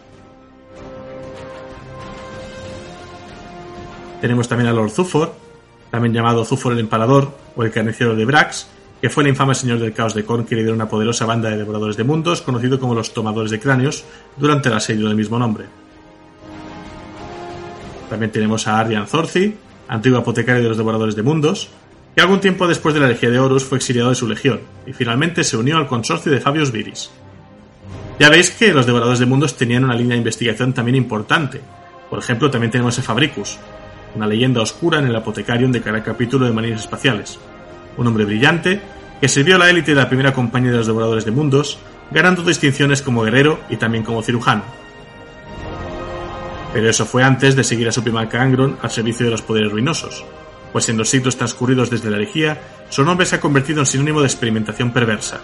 [4.21, 5.33] Tenemos también a Lord Zufor,
[5.91, 8.67] también llamado Zufor el Empalador o el Carnicero de Brax,
[9.01, 11.57] que fue el infame señor del caos de Korn que lideró una poderosa banda de
[11.57, 14.03] devoradores de mundos, conocido como los Tomadores de Cráneos,
[14.37, 15.65] durante el asedio del mismo nombre.
[18.09, 19.55] También tenemos a Aryan Zorzi,
[19.87, 21.69] antiguo apotecario de los devoradores de mundos,
[22.15, 24.93] que algún tiempo después de la herejía de Horus fue exiliado de su legión, y
[24.93, 27.11] finalmente se unió al consorcio de Fabius Viris.
[28.19, 31.61] Ya veis que los devoradores de mundos tenían una línea de investigación también importante.
[32.09, 33.57] Por ejemplo, también tenemos a Fabricus,
[34.15, 37.39] una leyenda oscura en el apotecario de cada capítulo de Marines Espaciales,
[37.99, 38.81] un hombre brillante
[39.19, 41.77] que sirvió a la élite de la primera compañía de los devoradores de mundos,
[42.11, 44.63] ganando distinciones como guerrero y también como cirujano.
[46.71, 49.71] Pero eso fue antes de seguir a su primarca Angron al servicio de los poderes
[49.71, 50.23] ruinosos,
[50.71, 54.21] pues en los siglos transcurridos desde la herejía, su nombre se ha convertido en sinónimo
[54.21, 55.41] de experimentación perversa.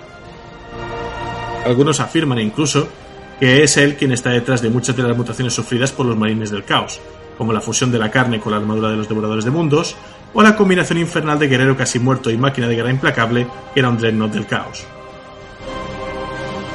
[1.66, 2.88] Algunos afirman incluso
[3.40, 6.52] que es él quien está detrás de muchas de las mutaciones sufridas por los marines
[6.52, 7.02] del caos,
[7.38, 9.98] como la fusión de la carne con la armadura de los devoradores de mundos,
[10.36, 13.90] o la combinación infernal de guerrero casi muerto y máquina de guerra implacable que era
[13.90, 14.86] un dreadnought del caos.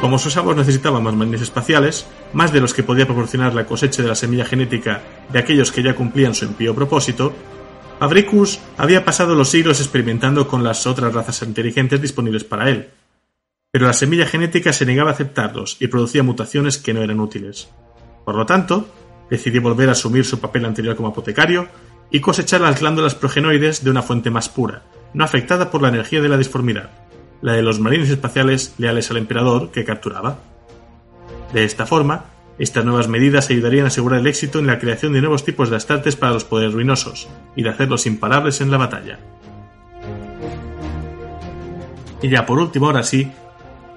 [0.00, 4.02] Como sus amos necesitaban más marines espaciales, más de los que podía proporcionar la cosecha
[4.02, 7.34] de la semilla genética de aquellos que ya cumplían su impío propósito,
[7.98, 12.88] Fabricus había pasado los siglos experimentando con las otras razas inteligentes disponibles para él.
[13.70, 17.68] Pero la semilla genética se negaba a aceptarlos y producía mutaciones que no eran útiles.
[18.24, 18.88] Por lo tanto,
[19.28, 21.68] decidió volver a asumir su papel anterior como apotecario
[22.10, 24.82] y cosechar las glándulas progenoides de una fuente más pura,
[25.14, 26.90] no afectada por la energía de la disformidad,
[27.42, 30.38] la de los marines espaciales leales al emperador que capturaba.
[31.52, 32.26] De esta forma,
[32.58, 35.76] estas nuevas medidas ayudarían a asegurar el éxito en la creación de nuevos tipos de
[35.76, 39.18] astartes para los poderes ruinosos y de hacerlos imparables en la batalla.
[42.22, 43.32] Y ya por último, ahora sí,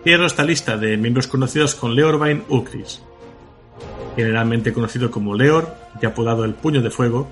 [0.03, 3.01] cierro esta lista de miembros conocidos con Leorvain Ulcris.
[4.15, 7.27] Generalmente conocido como Leor y apodado el Puño de Fuego,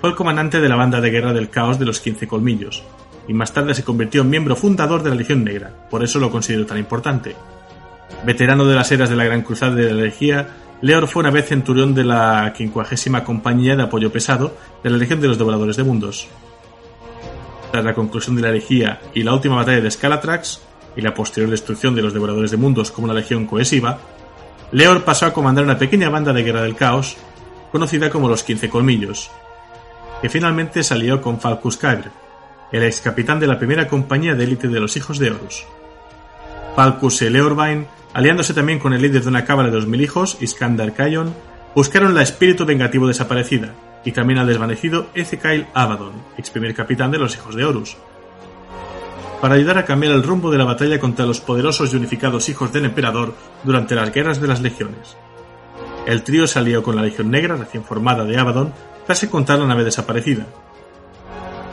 [0.00, 2.82] fue el comandante de la banda de guerra del caos de los Quince Colmillos,
[3.28, 6.30] y más tarde se convirtió en miembro fundador de la Legión Negra, por eso lo
[6.30, 7.36] considero tan importante.
[8.24, 10.48] Veterano de las eras de la Gran Cruzada de la Herejía,
[10.82, 15.20] Leor fue una vez centurión de la quincuagésima compañía de apoyo pesado de la Legión
[15.20, 16.26] de los Devoradores de Mundos.
[17.70, 20.60] Tras la conclusión de la herejía y la última batalla de Scalatrax,
[20.96, 23.98] y la posterior destrucción de los Devoradores de Mundos como una legión cohesiva,
[24.72, 27.16] Leor pasó a comandar una pequeña banda de guerra del caos,
[27.70, 29.30] conocida como los Quince Colmillos,
[30.20, 32.10] que finalmente salió con Falcus Cabre,
[32.72, 35.64] el ex capitán de la primera compañía de élite de los hijos de Horus.
[36.76, 40.36] Falcus y Leorvain, aliándose también con el líder de una cámara de dos mil hijos,
[40.40, 41.34] Iskandar Kayon,
[41.74, 43.74] buscaron la espíritu vengativo desaparecida,
[44.04, 47.96] y también al desvanecido Ezekiel Abaddon, ex primer capitán de los hijos de Horus,
[49.40, 52.72] para ayudar a cambiar el rumbo de la batalla contra los poderosos y unificados hijos
[52.72, 53.34] del emperador
[53.64, 55.16] durante las guerras de las legiones.
[56.06, 58.72] El trío salió con la Legión Negra recién formada de Abaddon
[59.06, 60.46] tras encontrar la nave desaparecida.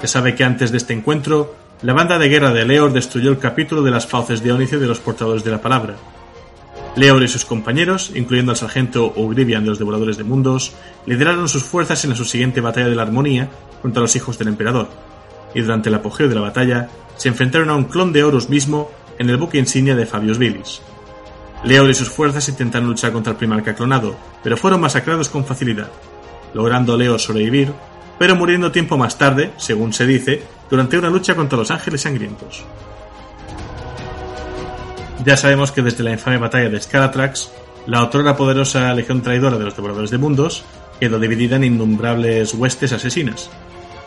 [0.02, 3.40] Se sabe que antes de este encuentro, la banda de guerra de Leor destruyó el
[3.40, 5.96] capítulo de las fauces de Ónice de los portadores de la palabra.
[6.96, 10.74] Leor y sus compañeros, incluyendo al sargento Ogrivian de los Devoradores de Mundos,
[11.06, 13.50] lideraron sus fuerzas en la subsiguiente batalla de la Armonía
[13.82, 14.88] contra los hijos del emperador,
[15.54, 18.90] y durante el apogeo de la batalla se enfrentaron a un clon de Horus mismo
[19.20, 20.82] en el buque insignia de Fabius Vilis.
[21.64, 25.90] Leor y sus fuerzas intentaron luchar contra el primarca clonado, pero fueron masacrados con facilidad
[26.53, 27.74] logrando Leo sobrevivir,
[28.17, 32.66] pero muriendo tiempo más tarde, según se dice, durante una lucha contra los ángeles sangrientos.
[35.24, 37.51] Ya sabemos que desde la infame batalla de Scalatrax,
[37.85, 40.64] la otrora poderosa legión traidora de los devoradores de mundos
[41.00, 43.50] quedó dividida en innumerables huestes asesinas.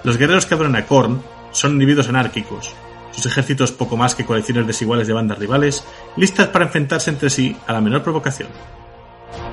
[0.04, 2.74] Los guerreros que adoran a Korn son individuos anárquicos,
[3.12, 5.84] sus ejércitos poco más que colecciones desiguales de bandas rivales,
[6.16, 8.48] listas para enfrentarse entre sí a la menor provocación.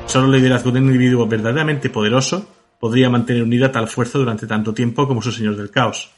[0.06, 2.46] Solo el liderazgo de un individuo verdaderamente poderoso
[2.80, 6.12] podría mantener unida tal fuerza durante tanto tiempo como su señor del caos.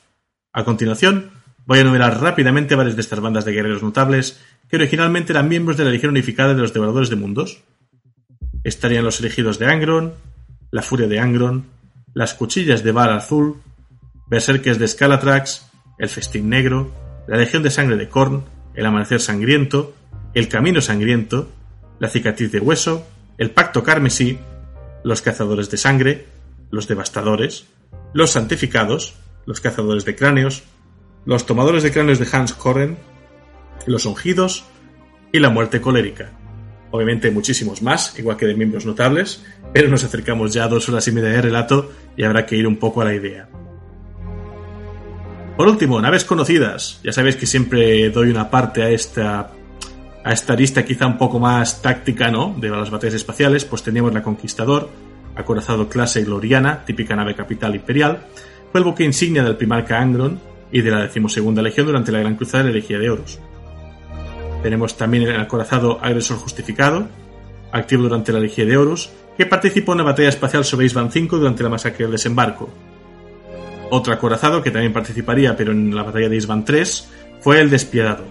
[0.51, 1.31] A continuación,
[1.65, 4.39] voy a enumerar rápidamente varias de estas bandas de guerreros notables
[4.69, 7.63] que originalmente eran miembros de la Legión Unificada de los Devoradores de Mundos.
[8.63, 10.13] Estarían los elegidos de Angron,
[10.71, 11.65] la Furia de Angron,
[12.13, 13.61] las Cuchillas de Bar Azul,
[14.27, 16.91] Berserkers de Scalatrax, el Festín Negro,
[17.27, 19.93] la Legión de Sangre de Korn, el Amanecer Sangriento,
[20.33, 21.49] el Camino Sangriento,
[21.99, 23.05] la Cicatriz de Hueso,
[23.37, 24.39] el Pacto Carmesí,
[25.03, 26.25] los Cazadores de Sangre,
[26.71, 27.65] los Devastadores,
[28.13, 29.15] los Santificados,
[29.45, 30.63] los Cazadores de Cráneos,
[31.25, 32.97] los Tomadores de Cráneos de Hans Korren,
[33.85, 34.65] los Ungidos
[35.31, 36.31] y la Muerte Colérica.
[36.91, 41.07] Obviamente muchísimos más, igual que de miembros notables, pero nos acercamos ya a dos horas
[41.07, 43.47] y media de relato y habrá que ir un poco a la idea.
[45.55, 46.99] Por último, naves conocidas.
[47.03, 49.51] Ya sabéis que siempre doy una parte a esta
[50.23, 52.55] a esta lista quizá un poco más táctica, ¿no?
[52.57, 54.89] De las batallas espaciales, pues teníamos la Conquistador,
[55.35, 58.25] acorazado clase Gloriana, típica nave capital imperial,
[58.71, 60.39] fue el buque insignia del primarca Angron
[60.71, 63.39] y de la decimosegunda legión durante la Gran Cruzada de la Herejía de Horus.
[64.61, 67.07] Tenemos también el acorazado Agresor Justificado,
[67.71, 71.37] activo durante la Legión de Horus, que participó en la batalla espacial sobre Isban 5
[71.37, 72.69] durante la masacre del desembarco,
[73.89, 77.09] otro acorazado que también participaría, pero en la batalla de Isban 3,
[77.39, 78.23] fue el Despiadado.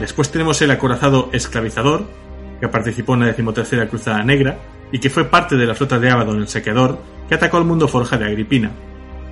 [0.00, 2.04] Después tenemos el acorazado Esclavizador,
[2.60, 4.58] que participó en la decimotercera Cruzada Negra
[4.92, 7.88] y que fue parte de la flota de Abaddon el Saqueador, que atacó al mundo
[7.88, 8.70] forja de Agripina.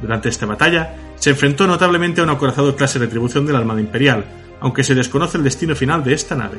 [0.00, 4.24] Durante esta batalla, se enfrentó notablemente a un acorazado clase retribución de la Armada Imperial,
[4.60, 6.58] aunque se desconoce el destino final de esta nave.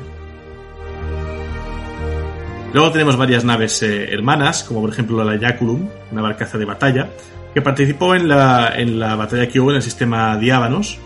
[2.73, 7.09] Luego tenemos varias naves eh, hermanas, como por ejemplo la Yaculum, una barcaza de batalla,
[7.53, 10.99] que participó en la, en la batalla que hubo en el sistema Diábanos,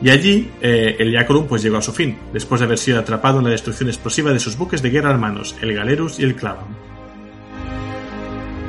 [0.00, 3.38] y allí eh, el Yacolum pues llegó a su fin, después de haber sido atrapado
[3.38, 6.89] en la destrucción explosiva de sus buques de guerra hermanos, el Galerus y el Clavam.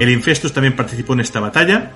[0.02, 1.92] El Infestus también participó en esta batalla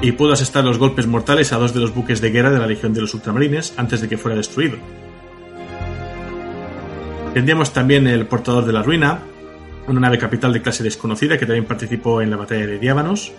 [0.00, 2.66] y pudo asestar los golpes mortales a dos de los buques de guerra de la
[2.68, 4.76] Legión de los Ultramarines antes de que fuera destruido.
[7.34, 9.18] Tendríamos también el Portador de la Ruina,
[9.88, 13.32] una nave capital de clase desconocida que también participó en la batalla de Diábanos,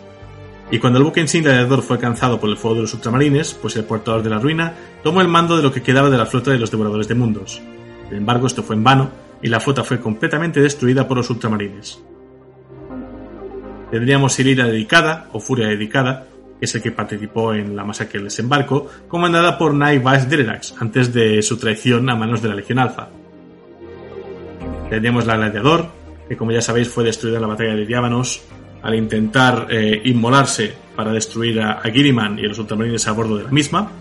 [0.72, 3.53] y cuando el buque insignia de Ador fue alcanzado por el fuego de los ultramarines,
[3.53, 6.25] pues el portador de la ruina tomó el mando de lo que quedaba de la
[6.25, 7.61] flota de los devoradores de mundos.
[8.09, 9.09] Sin embargo, esto fue en vano,
[9.41, 12.01] y la flota fue completamente destruida por los ultramarines.
[13.92, 16.27] Tendríamos Ilira dedicada, o Furia dedicada,
[16.59, 20.76] que es el que participó en la masacre del desembarco, comandada por Nai Vas Dererax,
[20.80, 23.09] antes de su traición a manos de la Legión Alfa.
[24.90, 25.88] Tendríamos la Gladiador,
[26.27, 28.42] que como ya sabéis fue destruida en la batalla de Diábanos,
[28.82, 33.43] al intentar eh, inmolarse para destruir a, Giriman y a los ultramarines a bordo de
[33.43, 33.92] la misma.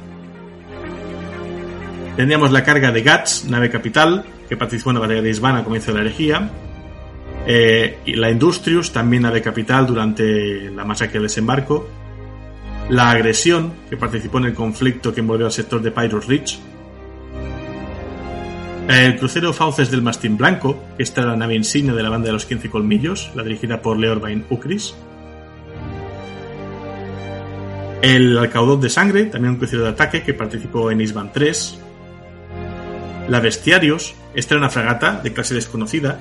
[2.16, 5.64] Tendríamos la carga de Gats, nave capital, que participó en la batalla de Isbana a
[5.64, 6.50] comienzo de la herejía.
[7.46, 11.88] Eh, y la Industrius, también nave capital durante la masacre del desembarco.
[12.90, 16.58] La agresión, que participó en el conflicto que envolvió al sector de Pyrus Ridge
[18.88, 22.32] el crucero Fauces del Mastín Blanco, que está la nave insignia de la banda de
[22.32, 24.94] los 15 colmillos, la dirigida por Leorvain Ukris.
[28.00, 31.78] El Alcaudón de Sangre, también un crucero de ataque que participó en Isban 3.
[33.28, 36.18] La Bestiarios, esta era una fragata de clase desconocida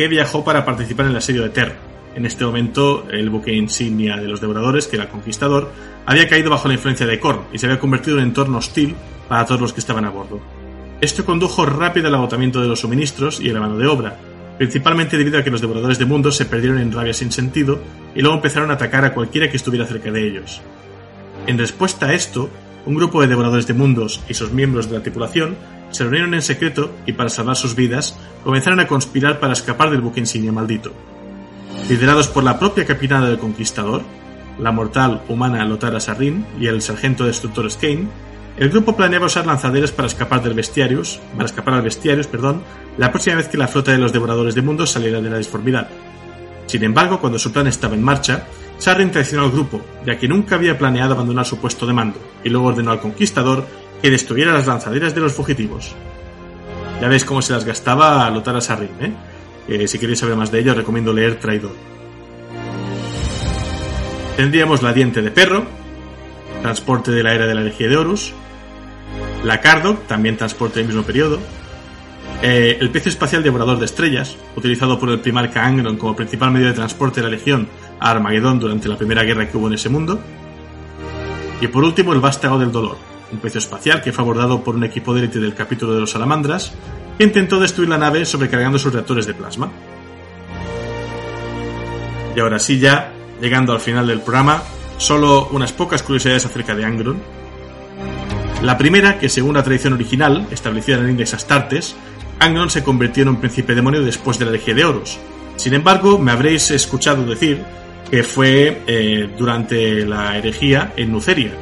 [0.00, 1.74] que viajó para participar en el asedio de Terra.
[2.14, 5.70] En este momento, el buque insignia de los devoradores, que era Conquistador,
[6.06, 8.96] había caído bajo la influencia de Korn y se había convertido en un entorno hostil
[9.28, 10.40] para todos los que estaban a bordo.
[11.02, 14.16] Esto condujo rápido al agotamiento de los suministros y a la mano de obra,
[14.56, 17.78] principalmente debido a que los devoradores de mundos se perdieron en rabia sin sentido
[18.14, 20.62] y luego empezaron a atacar a cualquiera que estuviera cerca de ellos.
[21.46, 22.48] En respuesta a esto,
[22.86, 25.56] un grupo de devoradores de mundos y sus miembros de la tripulación
[25.90, 30.00] se reunieron en secreto y para salvar sus vidas comenzaron a conspirar para escapar del
[30.00, 30.92] buque insignia maldito.
[31.88, 34.02] Liderados por la propia capitana del Conquistador,
[34.58, 38.06] la mortal humana Lotara Sarrin y el sargento destructor Skane,
[38.56, 42.62] el grupo planeaba usar lanzaderas para escapar del bestiarius, para escapar al bestiarius, perdón,
[42.98, 45.88] la próxima vez que la flota de los devoradores de mundos saliera de la disformidad.
[46.66, 48.46] Sin embargo, cuando su plan estaba en marcha,
[48.78, 52.48] Sarrin traicionó al grupo, ya que nunca había planeado abandonar su puesto de mando, y
[52.48, 53.66] luego ordenó al conquistador
[54.02, 55.94] que destruyera las lanzaderas de los fugitivos.
[57.00, 59.86] Ya veis cómo se las gastaba a lotar a Sarrin, ¿eh?
[59.86, 61.72] si queréis saber más de ello, recomiendo leer Traidor.
[64.36, 65.64] Tendríamos la diente de perro,
[66.62, 68.32] transporte de la era de la herejía de Horus,
[69.44, 71.38] la Cardoc, también transporte del mismo periodo.
[72.42, 76.68] Eh, el pez espacial devorador de estrellas, utilizado por el primarca Angron como principal medio
[76.68, 79.90] de transporte de la Legión a Armagedón durante la primera guerra que hubo en ese
[79.90, 80.20] mundo.
[81.60, 82.96] Y por último, el vástago del dolor,
[83.32, 86.10] un pez espacial que fue abordado por un equipo de élite del capítulo de los
[86.10, 86.72] salamandras,
[87.18, 89.70] que intentó destruir la nave sobrecargando sus reactores de plasma.
[92.34, 94.62] Y ahora sí ya, llegando al final del programa,
[94.98, 97.20] solo unas pocas curiosidades acerca de Angron.
[98.62, 101.96] La primera, que según la tradición original, establecida en el Index Astartes,
[102.38, 105.18] Angron se convirtió en un príncipe demonio después de la herejía de Horus.
[105.56, 107.62] Sin embargo, me habréis escuchado decir
[108.10, 111.52] que fue eh, durante la herejía en Nuceria.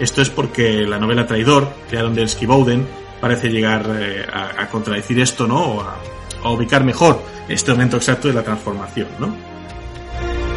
[0.00, 2.86] Esto es porque la novela Traidor de Aaron Delsky Bowden
[3.20, 5.60] parece llegar eh, a, contradecir esto, ¿no?
[5.60, 9.34] O a, ubicar mejor este momento exacto de la transformación, ¿no?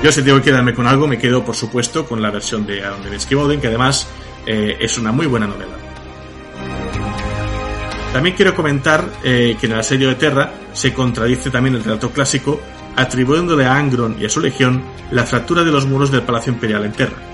[0.03, 2.83] Yo si tengo que quedarme con algo, me quedo por supuesto con la versión de
[2.83, 4.07] Aaron Delsky Bowden, que además
[4.45, 5.73] eh, es una muy buena novela.
[8.13, 12.11] También quiero comentar eh, que en el asedio de Terra se contradice también el relato
[12.11, 12.59] clásico,
[12.95, 16.85] atribuyéndole a Angron y a su legión la fractura de los muros del Palacio Imperial
[16.85, 17.30] en Terra.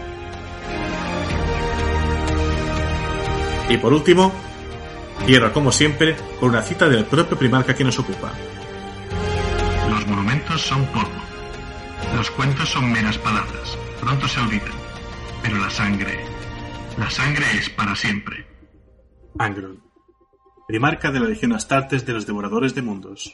[3.69, 4.31] Y por último,
[5.25, 8.31] cierro como siempre con una cita del propio primarca que nos ocupa.
[9.89, 11.09] Los monumentos son polvo.
[12.15, 13.77] Los cuentos son meras palabras.
[13.99, 14.71] Pronto se olvidan.
[15.43, 16.19] Pero la sangre...
[16.97, 18.47] La sangre es para siempre.
[19.37, 19.87] Angron
[20.67, 23.33] primarca de la Legión Astartes de los Devoradores de Mundos.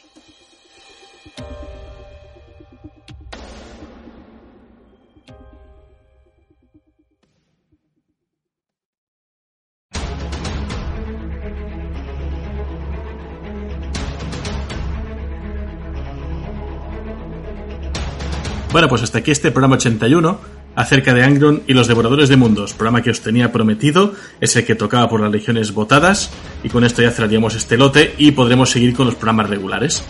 [18.74, 20.40] Bueno, pues hasta aquí este programa 81
[20.76, 24.66] acerca de Angron y los Devoradores de Mundos, programa que os tenía prometido, es el
[24.66, 26.32] que tocaba por las legiones votadas,
[26.64, 30.04] y con esto ya cerraríamos este lote y podremos seguir con los programas regulares.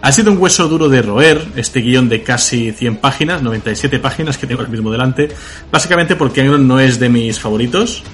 [0.00, 4.38] Ha sido un hueso duro de roer este guion de casi 100 páginas, 97 páginas
[4.38, 5.28] que tengo ahora mismo delante,
[5.70, 8.04] básicamente porque Angron no es de mis favoritos,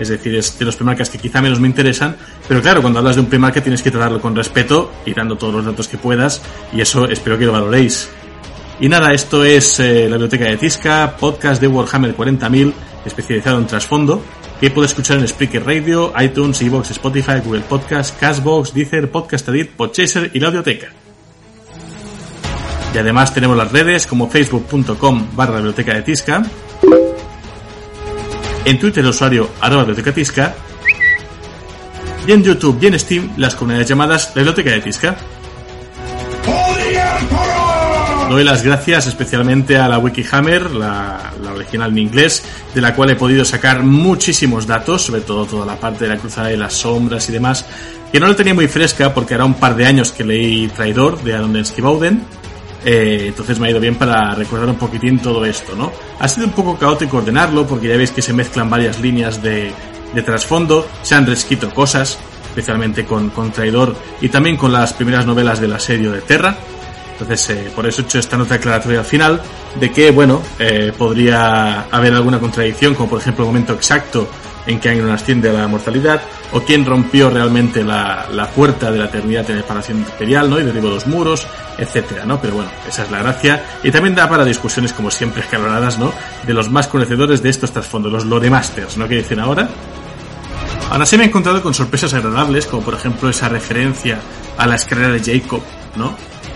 [0.00, 2.16] es decir, es de los primarcas que quizá menos me interesan,
[2.48, 5.54] pero claro, cuando hablas de un primarca tienes que tratarlo con respeto y dando todos
[5.54, 6.42] los datos que puedas,
[6.72, 8.10] y eso espero que lo valoréis.
[8.80, 12.72] Y nada, esto es eh, la biblioteca de Tisca, podcast de Warhammer 40.000,
[13.04, 14.22] especializado en trasfondo,
[14.60, 19.70] que puedes escuchar en Spreaker Radio, iTunes, Evox, Spotify, Google Podcast, Castbox, Deezer, Podcast Edit,
[19.70, 20.88] Podchaser y la audioteca.
[22.94, 26.42] Y además tenemos las redes como facebook.com barra biblioteca de Tisca,
[28.64, 30.54] en Twitter el usuario arroba biblioteca Tisca,
[32.26, 35.16] y en YouTube y en Steam las comunidades llamadas la biblioteca de Tisca.
[38.32, 42.42] Doy las gracias especialmente a la Wikihammer, la, la, original en inglés,
[42.74, 46.16] de la cual he podido sacar muchísimos datos, sobre todo toda la parte de la
[46.16, 47.66] cruzada de las sombras y demás,
[48.10, 51.22] que no lo tenía muy fresca porque era un par de años que leí Traidor
[51.22, 52.22] de Aaron Densky Bowden.
[52.86, 55.92] Eh, entonces me ha ido bien para recordar un poquitín todo esto, ¿no?
[56.18, 59.74] Ha sido un poco caótico ordenarlo porque ya veis que se mezclan varias líneas de,
[60.14, 65.26] de trasfondo, se han rescrito cosas, especialmente con, con Traidor y también con las primeras
[65.26, 66.56] novelas del asedio de Terra.
[67.22, 69.40] Entonces, eh, por eso he hecho esta nota aclaratoria al final
[69.78, 74.28] de que, bueno, eh, podría haber alguna contradicción, como por ejemplo el momento exacto
[74.66, 76.20] en que Angron asciende a la mortalidad,
[76.52, 80.58] o quién rompió realmente la, la, puerta de la eternidad en el Palacio Imperial, ¿no?
[80.58, 81.46] Y derribó los muros,
[81.78, 82.40] etcétera, ¿no?
[82.40, 83.64] Pero bueno, esa es la gracia.
[83.82, 86.12] Y también da para discusiones, como siempre, escalonadas, ¿no?
[86.44, 89.08] De los más conocedores de estos trasfondos, los Lore Masters, ¿no?
[89.08, 89.68] Que dicen ahora.
[90.90, 94.20] Ahora sí me he encontrado con sorpresas agradables, como por ejemplo esa referencia
[94.58, 95.62] a la escalera de Jacob,
[95.96, 96.14] ¿no?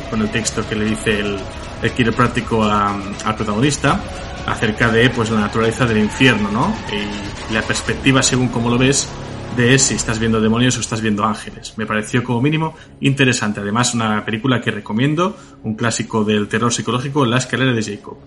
[0.08, 1.38] Con el texto que le dice el,
[1.82, 4.00] el quiropráctico al protagonista
[4.46, 6.74] acerca de pues la naturaleza del infierno, ¿no?
[6.92, 9.08] Y la perspectiva según como lo ves
[9.56, 11.74] de si estás viendo demonios o estás viendo ángeles.
[11.76, 13.60] Me pareció como mínimo interesante.
[13.60, 18.18] Además, una película que recomiendo, un clásico del terror psicológico, La escalera de Jacob.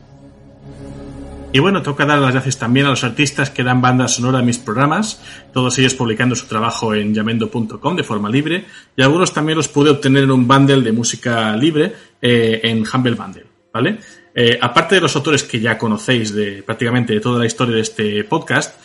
[1.51, 4.43] Y bueno, toca dar las gracias también a los artistas que dan banda sonora a
[4.43, 5.19] mis programas,
[5.51, 9.89] todos ellos publicando su trabajo en yamendo.com de forma libre, y algunos también los pude
[9.89, 13.97] obtener en un bundle de música libre eh, en Humble Bundle, ¿vale?
[14.35, 17.81] Eh, aparte de los autores que ya conocéis de prácticamente de toda la historia de
[17.81, 18.79] este podcast,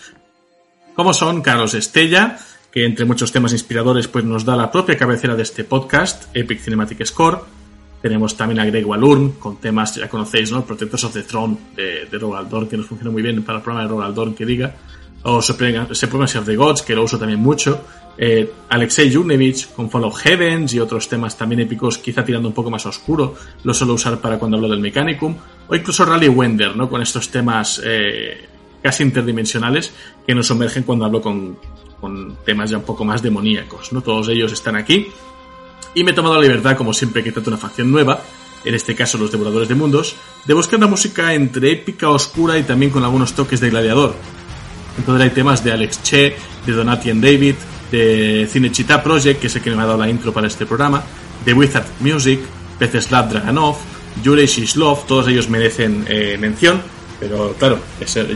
[0.94, 2.39] como son Carlos Estella,
[2.73, 6.60] que entre muchos temas inspiradores pues nos da la propia cabecera de este podcast, Epic
[6.60, 7.43] Cinematic Score,
[8.05, 10.62] tenemos también a Greg Walloon con temas, ya conocéis, ¿no?
[10.62, 13.84] Protectors of the Throne de, de Rogaldor, que nos funciona muy bien para el programa
[13.84, 14.76] de Rogaldor que diga.
[15.23, 17.81] O Supremacy of the Gods, que lo uso también mucho.
[18.18, 22.52] Eh, Alexei Yurnevich con Fall of Heavens y otros temas también épicos, quizá tirando un
[22.52, 23.36] poco más oscuro.
[23.62, 25.34] Lo suelo usar para cuando hablo del Mechanicum.
[25.66, 26.91] O incluso Rally Wender, ¿no?
[26.91, 28.36] Con estos temas eh,
[28.83, 29.94] casi interdimensionales
[30.26, 31.57] que nos sumergen cuando hablo con,
[32.02, 34.02] con temas ya un poco más demoníacos, ¿no?
[34.02, 35.07] Todos ellos están aquí
[35.94, 38.20] Y me he tomado la libertad, como siempre que trato una facción nueva,
[38.64, 42.64] en este caso los Devoradores de Mundos, de buscar una música entre épica, oscura y
[42.64, 44.14] también con algunos toques de gladiador.
[44.98, 47.55] Entonces hay temas de Alex Che, de Donatian David,
[47.90, 51.02] de Cinechita Project, que es el que me ha dado la intro para este programa,
[51.44, 52.40] de Wizard Music,
[52.78, 53.76] Petzeslav Draganov,
[54.23, 56.81] Yurei Shislov, todos ellos merecen eh, mención,
[57.25, 57.78] pero claro,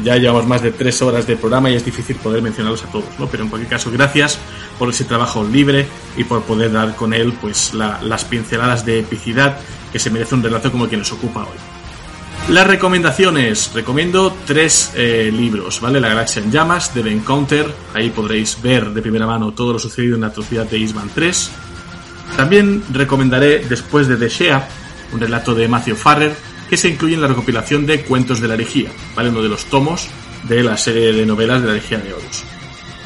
[0.03, 3.19] ya llevamos más de tres horas de programa y es difícil poder mencionarlos a todos,
[3.19, 3.27] ¿no?
[3.27, 4.39] Pero en cualquier caso, gracias
[4.79, 5.87] por ese trabajo libre
[6.17, 9.59] y por poder dar con él pues las pinceladas de epicidad
[9.93, 12.53] que se merece un relato como el que nos ocupa hoy.
[12.53, 13.73] Las recomendaciones.
[13.75, 16.01] Recomiendo tres eh, libros, ¿vale?
[16.01, 17.71] La Galaxia en Llamas, de Ben Counter.
[17.93, 21.51] Ahí podréis ver de primera mano todo lo sucedido en la atrocidad de Isman 3.
[22.39, 24.63] También recomendaré Después de The
[25.13, 26.35] un relato de Matthew Farrer,
[26.69, 29.31] que se incluye en la recopilación de Cuentos de la Herejía, ¿vale?
[29.31, 30.09] Uno de los tomos
[30.45, 32.45] de la serie de novelas de la Herejía de Horus.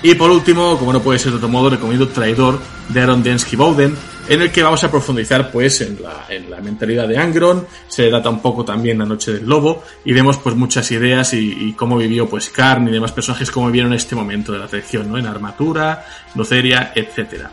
[0.03, 2.59] Y por último, como no puede ser de otro modo, recomiendo Traidor
[2.89, 3.97] de Aaron Densky Bowden,
[4.29, 8.11] en el que vamos a profundizar pues en la, en la mentalidad de Angron, se
[8.11, 11.97] data un poco también la noche del lobo y vemos pues muchas ideas y, cómo
[11.97, 15.19] vivió pues Karn y demás personajes cómo vivieron este momento de la traición, ¿no?
[15.19, 17.51] En armatura, luceria, etcétera.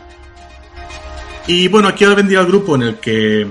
[1.46, 3.46] Y bueno, aquí ahora vendría el grupo en el que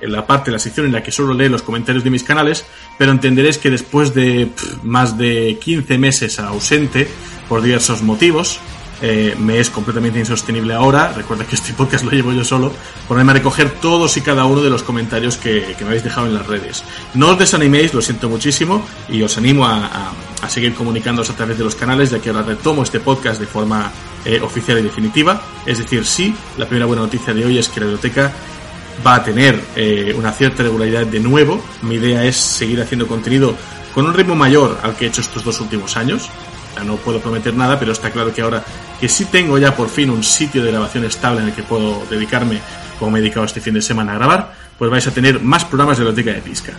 [0.00, 2.24] en la parte, de la sección en la que solo lee los comentarios de mis
[2.24, 2.64] canales,
[2.98, 4.50] pero entenderéis que después de
[4.82, 7.08] más de 15 meses ausente,
[7.48, 8.60] por diversos motivos,
[9.00, 12.72] eh, me es completamente insostenible ahora, recuerda que este podcast lo llevo yo solo,
[13.06, 16.34] ponerme a recoger todos y cada uno de los comentarios que, me habéis dejado en
[16.34, 16.82] las redes.
[17.14, 20.12] No os desaniméis, lo siento muchísimo, y os animo a,
[20.48, 23.92] seguir comunicándoos a través de los canales, ya que ahora retomo este podcast de forma
[24.24, 25.42] eh, oficial y definitiva.
[25.64, 28.32] Es decir, sí, la primera buena noticia de hoy es que la biblioteca
[29.06, 31.62] va a tener eh, una cierta regularidad de nuevo.
[31.82, 33.54] Mi idea es seguir haciendo contenido
[33.94, 36.28] con un ritmo mayor al que he hecho estos dos últimos años.
[36.76, 38.64] Ya no puedo prometer nada, pero está claro que ahora
[39.00, 42.04] que sí tengo ya por fin un sitio de grabación estable en el que puedo
[42.10, 42.60] dedicarme,
[42.98, 45.64] como me he dedicado este fin de semana a grabar, pues vais a tener más
[45.64, 46.72] programas de biblioteca de Pisca.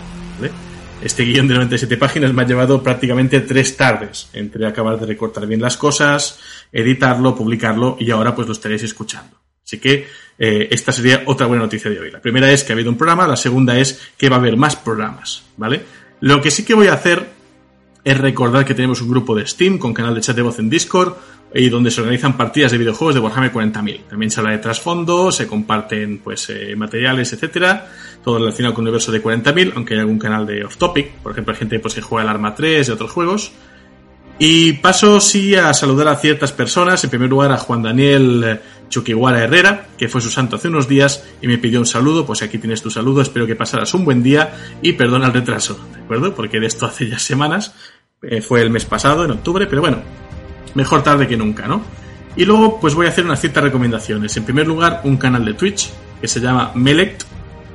[1.02, 5.46] Este guion de 97 páginas me ha llevado prácticamente tres tardes entre acabar de recortar
[5.46, 6.38] bien las cosas,
[6.72, 9.38] editarlo, publicarlo y ahora pues lo estaréis escuchando.
[9.64, 10.08] Así que
[10.42, 12.10] eh, esta sería otra buena noticia de hoy.
[12.10, 14.56] La primera es que ha habido un programa, la segunda es que va a haber
[14.56, 15.82] más programas, ¿vale?
[16.20, 17.28] Lo que sí que voy a hacer
[18.02, 20.70] es recordar que tenemos un grupo de Steam con canal de chat de voz en
[20.70, 21.12] Discord
[21.54, 24.08] y donde se organizan partidas de videojuegos de Warhammer 40.000.
[24.08, 27.90] También se habla de trasfondo, se comparten pues eh, materiales, etcétera,
[28.24, 31.32] todo relacionado con el universo de 40.000, aunque hay algún canal de off topic, por
[31.32, 33.52] ejemplo, hay gente pues, que juega el Arma 3 y otros juegos.
[34.42, 37.04] Y paso sí a saludar a ciertas personas.
[37.04, 41.26] En primer lugar a Juan Daniel Chuquiwara Herrera, que fue su santo hace unos días
[41.42, 42.24] y me pidió un saludo.
[42.24, 43.20] Pues aquí tienes tu saludo.
[43.20, 46.34] Espero que pasaras un buen día y perdona el retraso, ¿de acuerdo?
[46.34, 47.74] Porque de esto hace ya semanas.
[48.22, 49.98] Eh, fue el mes pasado, en octubre, pero bueno,
[50.74, 51.82] mejor tarde que nunca, ¿no?
[52.34, 54.34] Y luego, pues voy a hacer unas ciertas recomendaciones.
[54.38, 57.24] En primer lugar, un canal de Twitch que se llama Melect,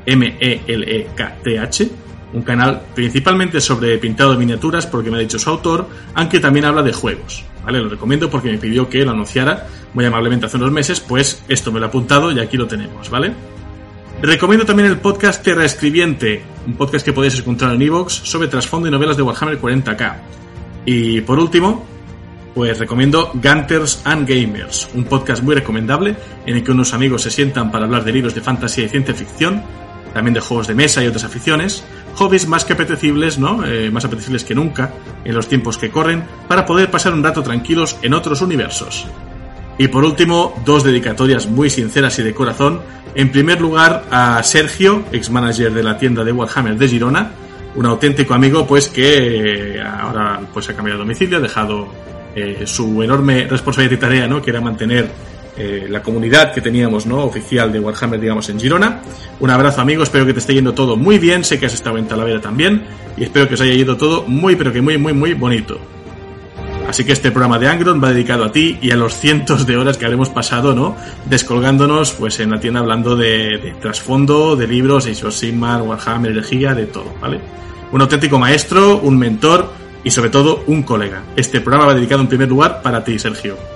[0.07, 1.89] M-E-L-E-K-T-H
[2.35, 6.65] un canal principalmente sobre pintado de miniaturas porque me ha dicho su autor, aunque también
[6.65, 7.43] habla de juegos.
[7.63, 7.79] ¿Vale?
[7.79, 11.71] Lo recomiendo porque me pidió que lo anunciara muy amablemente hace unos meses, pues esto
[11.71, 13.33] me lo he apuntado y aquí lo tenemos, ¿vale?
[14.21, 18.87] Recomiendo también el podcast Terra Escribiente, un podcast que podéis encontrar en Evox sobre trasfondo
[18.87, 20.15] y novelas de Warhammer 40k.
[20.85, 21.85] Y por último,
[22.53, 26.15] pues recomiendo Gunters and Gamers, un podcast muy recomendable
[26.45, 29.15] en el que unos amigos se sientan para hablar de libros de fantasía y ciencia
[29.15, 29.63] ficción,
[30.15, 31.83] también de juegos de mesa y otras aficiones,
[32.15, 33.65] hobbies más que apetecibles, ¿no?
[33.65, 34.93] Eh, más apetecibles que nunca
[35.25, 39.07] en los tiempos que corren, para poder pasar un rato tranquilos en otros universos.
[39.77, 42.79] Y por último, dos dedicatorias muy sinceras y de corazón.
[43.13, 47.31] En primer lugar, a Sergio, ex manager de la tienda de Warhammer de Girona,
[47.75, 51.89] un auténtico amigo, pues que eh, ahora pues ha cambiado de domicilio, ha dejado
[52.33, 54.41] eh, su enorme responsabilidad y tarea, ¿no?
[54.41, 55.11] Que era mantener
[55.57, 57.23] eh, la comunidad que teníamos, ¿no?
[57.23, 59.01] Oficial de Warhammer, digamos, en Girona.
[59.39, 61.97] Un abrazo, amigo, espero que te esté yendo todo muy bien, sé que has estado
[61.97, 62.83] en Talavera también,
[63.15, 65.79] y espero que os haya ido todo muy, pero que muy, muy, muy bonito.
[66.87, 69.75] Así que este programa de Angron va dedicado a ti y a los cientos de
[69.75, 70.95] horas que habremos pasado, ¿no?
[71.25, 76.85] Descolgándonos, pues, en la tienda hablando de, trasfondo, de libros, Age of Warhammer, herejía, de
[76.85, 77.39] todo, ¿vale?
[77.91, 79.71] Un auténtico maestro, un mentor
[80.03, 81.23] y sobre todo un colega.
[81.35, 83.74] Este programa va dedicado en primer lugar para ti, Sergio.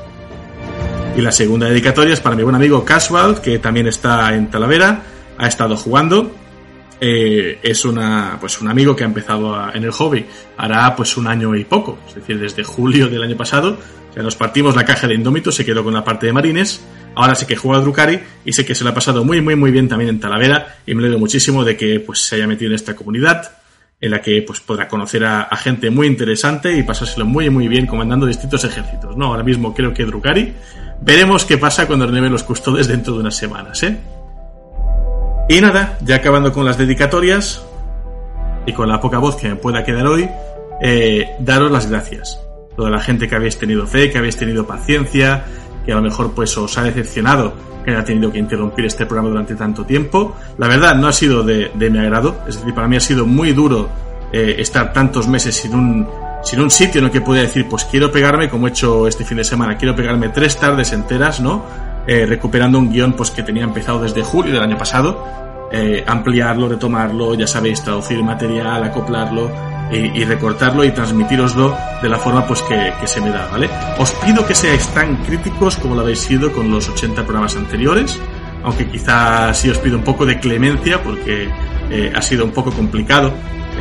[1.16, 5.04] Y la segunda dedicatoria es para mi buen amigo Casual, que también está en Talavera,
[5.38, 6.32] ha estado jugando.
[7.02, 10.26] Eh, es una, pues un amigo que ha empezado en el hobby
[10.58, 13.78] hará pues un año y poco, es decir, desde julio del año pasado.
[14.16, 16.82] Ya nos partimos la caja de Indómito, se quedó con la parte de Marines.
[17.16, 19.56] Ahora sé que juega a Drukari y sé que se lo ha pasado muy, muy,
[19.56, 22.70] muy bien también en Talavera y me alegro muchísimo de que pues se haya metido
[22.70, 23.52] en esta comunidad
[24.02, 27.86] en la que pues podrá conocer a, gente muy interesante y pasárselo muy muy bien
[27.86, 29.18] comandando distintos ejércitos.
[29.18, 30.54] No, ahora mismo creo que Drukari
[31.02, 33.98] Veremos qué pasa cuando renueve los custodes dentro de unas semanas, ¿eh?
[35.48, 37.64] Y nada, ya acabando con las dedicatorias
[38.66, 40.30] y con la poca voz que me pueda quedar hoy,
[40.82, 42.40] eh, daros las gracias.
[42.76, 45.46] Toda la gente que habéis tenido fe, que habéis tenido paciencia,
[45.86, 47.54] que a lo mejor pues os ha decepcionado
[47.84, 50.36] que haya tenido que interrumpir este programa durante tanto tiempo.
[50.58, 53.54] La verdad no ha sido de, mi agrado, es decir, para mí ha sido muy
[53.54, 53.90] duro
[54.32, 56.08] eh, estar tantos meses sin un,
[56.44, 59.26] sin un sitio en el que pueda decir, pues quiero pegarme, como he hecho este
[59.26, 61.66] fin de semana, quiero pegarme tres tardes enteras, ¿no?
[62.08, 65.24] Eh, recuperando un guion pues que tenía empezado desde julio del año pasado,
[65.72, 69.52] eh, ampliarlo, retomarlo, ya sabéis, traducir material, acoplarlo
[69.92, 73.70] y, recortarlo y transmitiroslo de la forma pues que, se me da, ¿vale?
[73.98, 78.20] Os pido que seáis tan críticos como lo habéis sido con los 80 programas anteriores,
[78.64, 81.50] aunque quizás sí os pido un poco de clemencia porque
[81.90, 83.34] eh, ha sido un poco complicado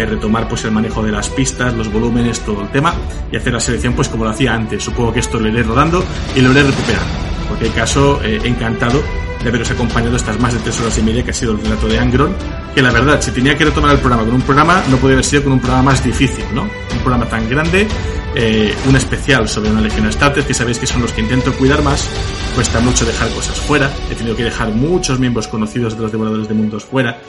[0.06, 2.94] retomar pues el manejo de las pistas, los volúmenes, todo el tema
[3.30, 4.82] y hacer la selección pues como lo hacía antes.
[4.84, 6.04] Supongo que esto lo iré rodando
[6.34, 9.02] y lo iré recuperando cualquier caso, eh, encantado
[9.42, 11.86] de haberos acompañado estas más de tres horas y media que ha sido el relato
[11.88, 12.34] de Angron,
[12.74, 15.24] que la verdad, si tenía que retomar el programa con un programa, no podría haber
[15.24, 16.62] sido con un programa más difícil, ¿no?
[16.62, 17.86] Un programa tan grande,
[18.34, 21.82] eh, un especial sobre una legión starter, que sabéis que son los que intento cuidar
[21.82, 22.08] más,
[22.54, 26.48] cuesta mucho dejar cosas fuera, he tenido que dejar muchos miembros conocidos de los devoradores
[26.48, 27.20] de mundos fuera,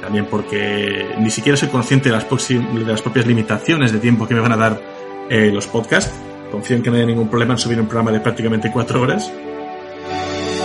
[0.00, 2.24] también porque ni siquiera soy consciente de las,
[3.02, 4.80] propias limitaciones de tiempo que me van a dar
[5.30, 6.12] eh, los podcasts,
[6.50, 9.30] confío en que no haya ningún problema en subir un programa de prácticamente cuatro horas,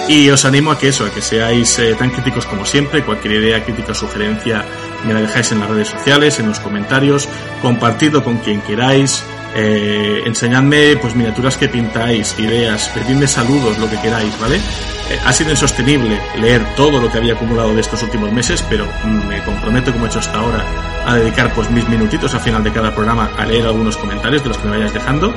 [0.08, 3.04] y os animo a que eso, a que seáis eh, tan críticos como siempre.
[3.04, 4.66] Cualquier idea, crítica o sugerencia
[5.08, 7.30] me la dejáis en las redes sociales, en los comentarios,
[7.62, 9.24] compartidlo con quien queráis.
[9.56, 14.58] Eh, enseñadme pues miniaturas que pintáis, ideas, pedidme saludos, lo que queráis, ¿vale?
[14.58, 18.88] Eh, ha sido insostenible leer todo lo que había acumulado de estos últimos meses, pero
[19.06, 20.66] me comprometo, como he hecho hasta ahora,
[21.06, 24.50] a dedicar pues mis minutitos al final de cada programa a leer algunos comentarios de
[24.50, 25.34] los que me vayáis dejando.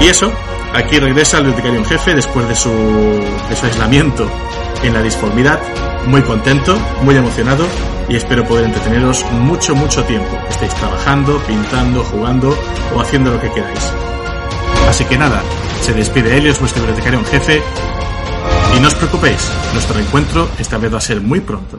[0.00, 0.30] Y eso,
[0.74, 2.68] Aquí regresa el bibliotecario en jefe después de su,
[3.48, 4.28] de su aislamiento
[4.86, 5.60] en la disformidad,
[6.06, 7.66] muy contento, muy emocionado
[8.08, 10.36] y espero poder entreteneros mucho, mucho tiempo.
[10.48, 12.56] Estéis trabajando, pintando, jugando
[12.94, 13.92] o haciendo lo que queráis.
[14.88, 15.42] Así que nada,
[15.80, 17.62] se despide Helios, vuestro bibliotecario en jefe,
[18.76, 21.78] y no os preocupéis, nuestro encuentro esta vez va a ser muy pronto.